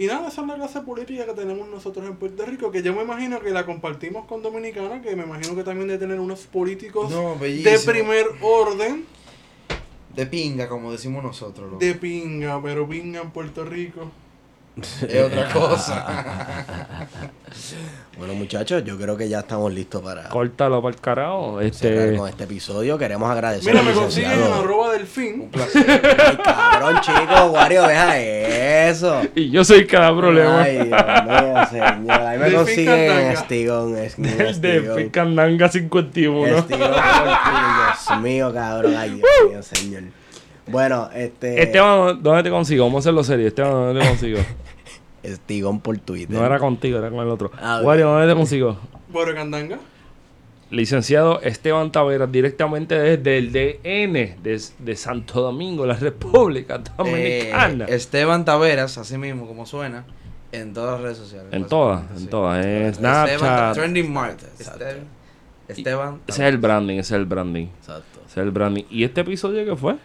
Y 0.00 0.06
nada, 0.06 0.28
esa 0.28 0.40
es 0.40 0.46
la 0.46 0.54
clase 0.54 0.80
política 0.80 1.26
que 1.26 1.34
tenemos 1.34 1.68
nosotros 1.68 2.06
en 2.06 2.16
Puerto 2.16 2.46
Rico, 2.46 2.70
que 2.70 2.82
yo 2.82 2.94
me 2.94 3.02
imagino 3.02 3.38
que 3.38 3.50
la 3.50 3.66
compartimos 3.66 4.24
con 4.24 4.42
Dominicana, 4.42 5.02
que 5.02 5.14
me 5.14 5.24
imagino 5.24 5.54
que 5.54 5.62
también 5.62 5.88
de 5.88 5.98
tener 5.98 6.18
unos 6.18 6.46
políticos 6.46 7.10
No, 7.10 7.36
de 7.36 7.78
primer 7.84 8.24
orden, 8.40 9.04
De 10.16 10.24
pinga, 10.24 10.70
como 10.70 10.90
decimos 10.90 11.22
nosotros. 11.22 11.66
loco. 11.72 11.84
de 11.84 11.94
pinga, 11.96 12.62
pero 12.62 12.88
pinga 12.88 13.20
en 13.20 13.30
Puerto 13.30 13.62
Rico. 13.66 14.10
Es 15.08 15.22
otra 15.24 15.48
cosa. 15.52 16.66
Bueno, 18.18 18.34
muchachos, 18.34 18.84
yo 18.84 18.98
creo 18.98 19.16
que 19.16 19.28
ya 19.30 19.40
estamos 19.40 19.72
listos 19.72 20.02
para 20.02 20.28
Córtalo 20.28 20.82
para 20.82 20.94
el 20.94 21.00
carajo. 21.00 21.58
Este, 21.60 22.14
con 22.16 22.28
este 22.28 22.44
episodio. 22.44 22.98
Queremos 22.98 23.30
agradecer 23.30 23.72
Mira, 23.72 23.82
me 23.82 23.92
consiguen 23.92 24.32
en 24.32 24.52
arroba 24.52 24.92
delfín. 24.92 25.50
Ay, 25.54 26.36
cabrón, 26.44 27.00
chico, 27.00 27.46
Wario, 27.50 27.86
deja 27.86 28.18
eso. 28.18 29.22
y 29.34 29.48
yo 29.50 29.64
soy 29.64 29.86
cada 29.86 30.14
problema. 30.14 30.60
Ay, 30.62 30.76
Dios 30.76 30.90
mío, 30.90 31.66
señor. 31.70 32.20
Ahí 32.20 32.38
me 32.38 32.44
Delfín 32.50 32.56
consiguen 32.58 32.98
en. 33.10 33.32
Estigón. 33.32 33.96
es- 33.96 34.18
en 34.18 34.22
Del 34.24 34.60
de 34.60 34.76
Estigón. 34.76 35.08
Candanga 35.08 35.68
51. 35.70 36.58
Estigón, 36.58 36.90
Dios 36.92 38.20
mío, 38.20 38.52
cabrón. 38.52 38.94
Ay, 38.98 39.10
Dios 39.12 39.28
mío, 39.50 39.62
señor. 39.62 40.02
Bueno, 40.70 41.08
este. 41.14 41.62
Esteban, 41.62 42.22
¿dónde 42.22 42.42
te 42.42 42.50
consigo? 42.50 42.84
Vamos 42.84 42.98
a 42.98 43.00
hacerlo 43.00 43.24
serio. 43.24 43.48
Esteban, 43.48 43.72
¿dónde 43.72 44.00
te 44.00 44.08
consigo? 44.08 44.38
Estigón 45.22 45.80
por 45.80 45.98
Twitter. 45.98 46.36
No 46.36 46.44
era 46.44 46.58
contigo, 46.58 46.98
era 46.98 47.10
con 47.10 47.20
el 47.20 47.28
otro. 47.28 47.50
Ah. 47.60 47.80
Wario, 47.84 48.08
¿dónde 48.08 48.28
te 48.28 48.34
consigo? 48.34 48.78
Bueno, 49.08 49.34
Candanga. 49.34 49.78
Licenciado 50.70 51.40
Esteban 51.40 51.90
Taveras, 51.90 52.30
directamente 52.30 52.96
desde 52.96 53.38
el 53.38 53.52
DN 53.52 54.36
de, 54.40 54.62
de 54.78 54.96
Santo 54.96 55.40
Domingo, 55.40 55.84
la 55.84 55.94
República 55.94 56.78
Dominicana. 56.96 57.86
Eh, 57.86 57.94
Esteban 57.94 58.44
Taveras, 58.44 58.96
así 58.96 59.18
mismo 59.18 59.48
como 59.48 59.66
suena, 59.66 60.04
en 60.52 60.72
todas 60.72 60.92
las 60.92 61.00
redes 61.02 61.18
sociales. 61.18 61.52
en 61.52 61.66
todas, 61.66 62.04
en 62.12 62.18
sí. 62.20 62.26
todas. 62.28 62.64
En 62.64 62.82
Esteban, 62.82 63.26
Snapchat. 63.26 63.74
Trending 63.74 64.12
Mart. 64.12 64.40
Esteban. 64.60 65.20
Esteban 65.66 66.20
Ese 66.26 66.42
es 66.42 66.48
el 66.52 66.58
branding, 66.58 66.94
ese 66.94 67.14
es 67.14 67.20
el 67.20 67.26
branding. 67.26 67.66
Exacto. 67.66 68.20
Ese 68.26 68.40
es 68.40 68.46
el 68.46 68.50
branding. 68.52 68.84
¿Y 68.90 69.02
este 69.02 69.22
episodio 69.22 69.64
qué 69.64 69.74
fue? 69.74 69.96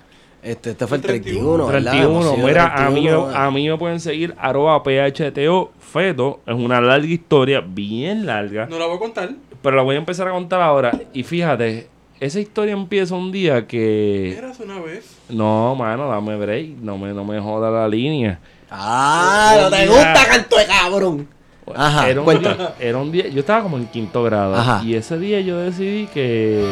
Este, 0.45 0.71
este 0.71 0.85
fue 0.85 0.97
el 0.97 1.03
31, 1.03 1.65
31, 1.65 1.67
¿verdad? 1.67 1.91
31. 1.91 2.21
Hemos 2.21 2.35
sido 2.35 2.47
Mira, 2.47 2.67
a 2.67 2.89
mí, 2.91 3.01
31, 3.01 3.35
a 3.35 3.51
mí 3.51 3.67
me 3.67 3.77
pueden 3.77 3.99
seguir 3.99 4.35
arroba 4.37 4.83
PHTO 4.83 5.71
Feto. 5.79 6.41
Es 6.45 6.53
una 6.53 6.79
larga 6.79 7.07
historia, 7.07 7.63
bien 7.67 8.27
larga. 8.27 8.67
No 8.67 8.77
la 8.77 8.85
voy 8.85 8.97
a 8.97 8.99
contar. 8.99 9.31
Pero 9.63 9.75
la 9.75 9.81
voy 9.81 9.95
a 9.95 9.97
empezar 9.97 10.27
a 10.27 10.31
contar 10.31 10.61
ahora. 10.61 10.91
Y 11.13 11.23
fíjate, 11.23 11.87
esa 12.19 12.39
historia 12.39 12.73
empieza 12.73 13.15
un 13.15 13.31
día 13.31 13.65
que... 13.65 14.37
Eras 14.37 14.59
una 14.59 14.79
vez. 14.79 15.17
No, 15.29 15.73
mano, 15.73 16.09
dame 16.09 16.37
break. 16.37 16.77
No 16.79 16.99
me, 16.99 17.11
no 17.11 17.25
me 17.25 17.39
joda 17.39 17.71
la 17.71 17.87
línea. 17.87 18.39
Ah, 18.69 19.57
no 19.61 19.71
te 19.71 19.79
Mira. 19.79 19.91
gusta, 19.91 20.27
canto 20.29 20.57
de 20.57 20.65
cabrón. 20.67 21.27
Ajá, 21.75 22.07
era, 22.07 22.19
un 22.19 22.25
cuenta. 22.25 22.53
día, 22.53 22.75
era 22.79 22.97
un 22.99 23.11
día... 23.11 23.27
Yo 23.29 23.39
estaba 23.39 23.63
como 23.63 23.77
en 23.77 23.87
quinto 23.87 24.21
grado. 24.21 24.55
Ajá. 24.55 24.83
Y 24.85 24.93
ese 24.93 25.17
día 25.17 25.41
yo 25.41 25.57
decidí 25.57 26.05
que... 26.05 26.71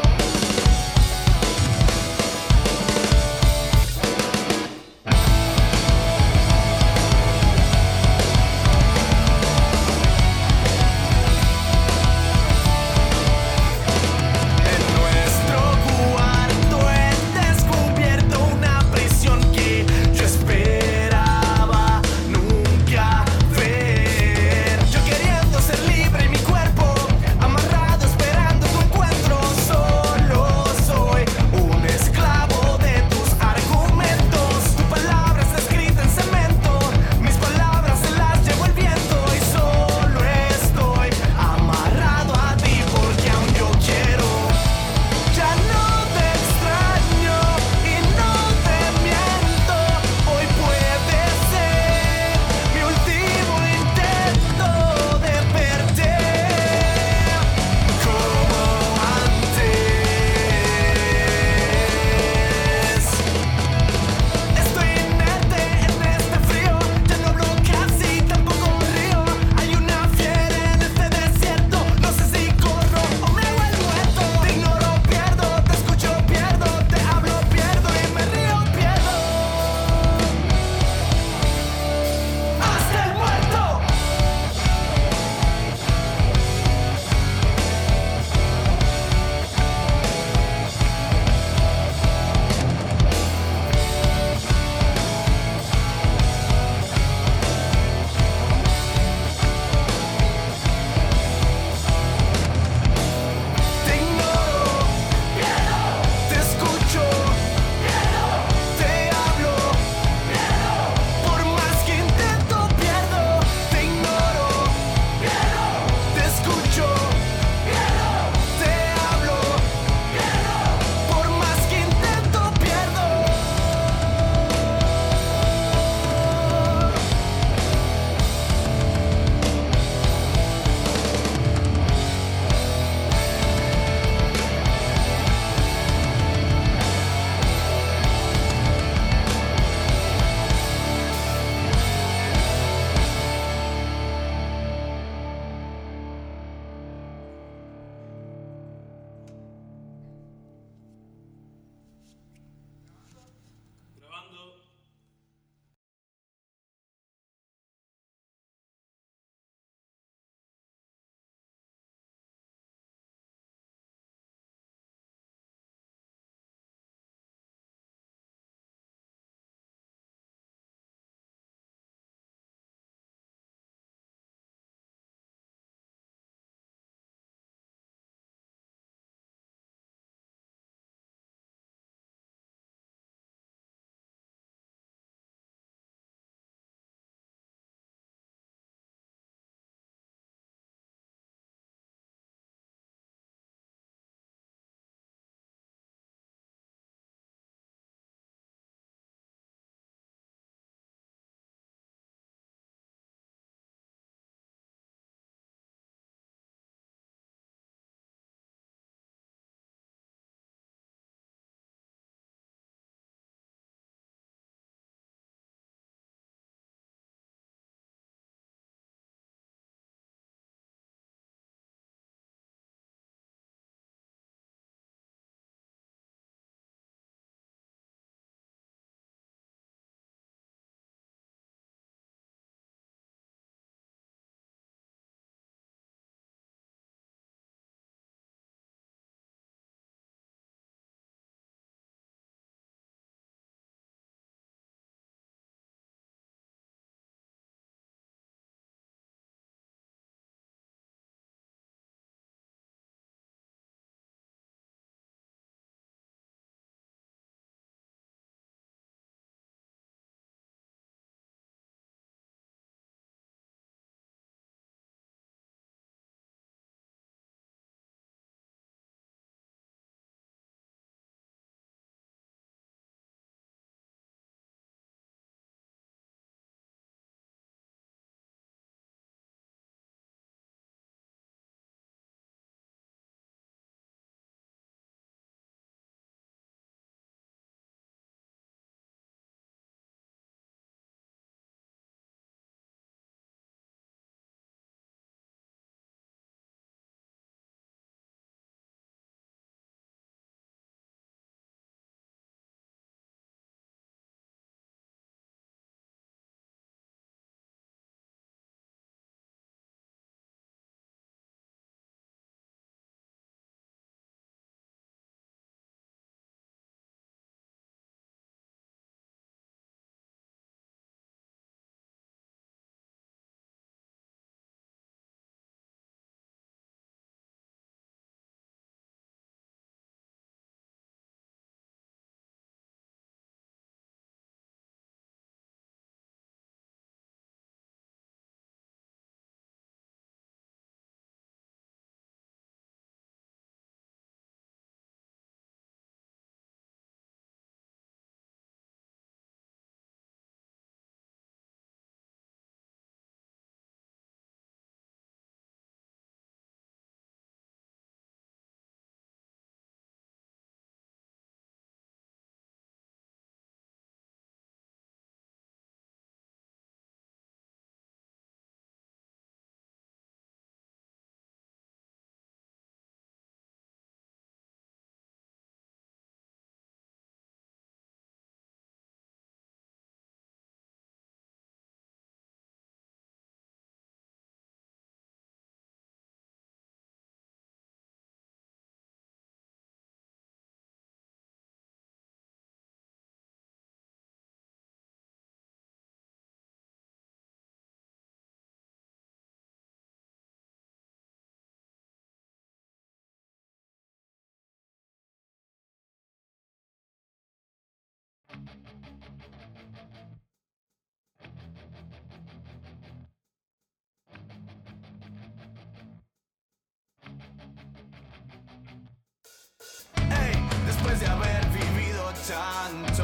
tanto, 422.28 423.03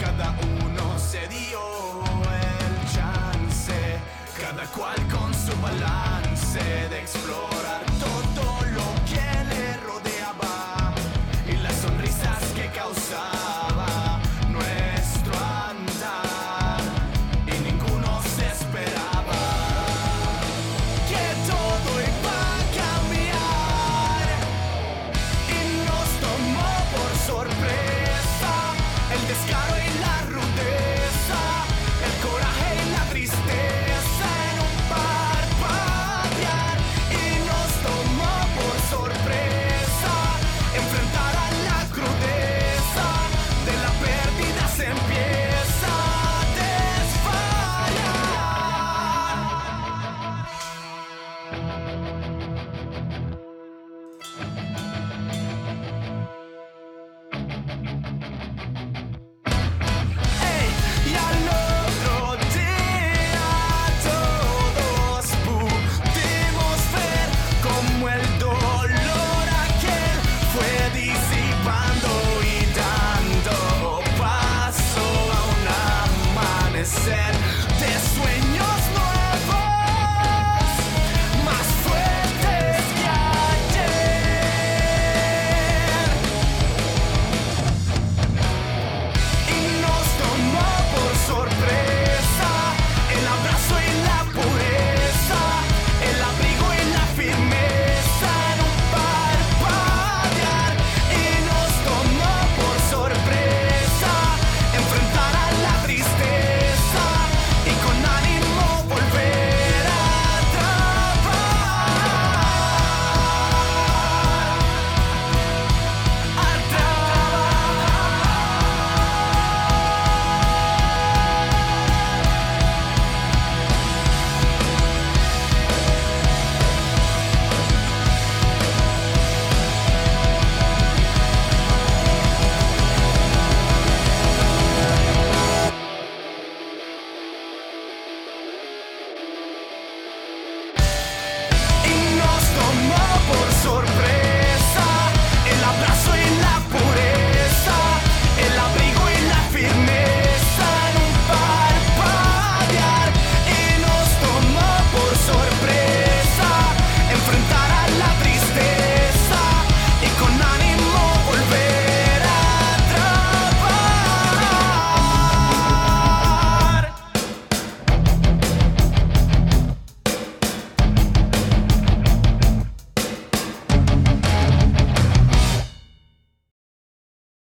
cada 0.00 0.34
uno 0.42 0.98
se 0.98 1.20
dio 1.28 1.60
el 2.42 2.92
chance, 2.92 4.00
cada 4.40 4.64
cual 4.66 4.96
con 5.08 5.32
su 5.32 5.56
balance 5.60 6.60
de 6.88 7.00
explorar. 7.00 7.79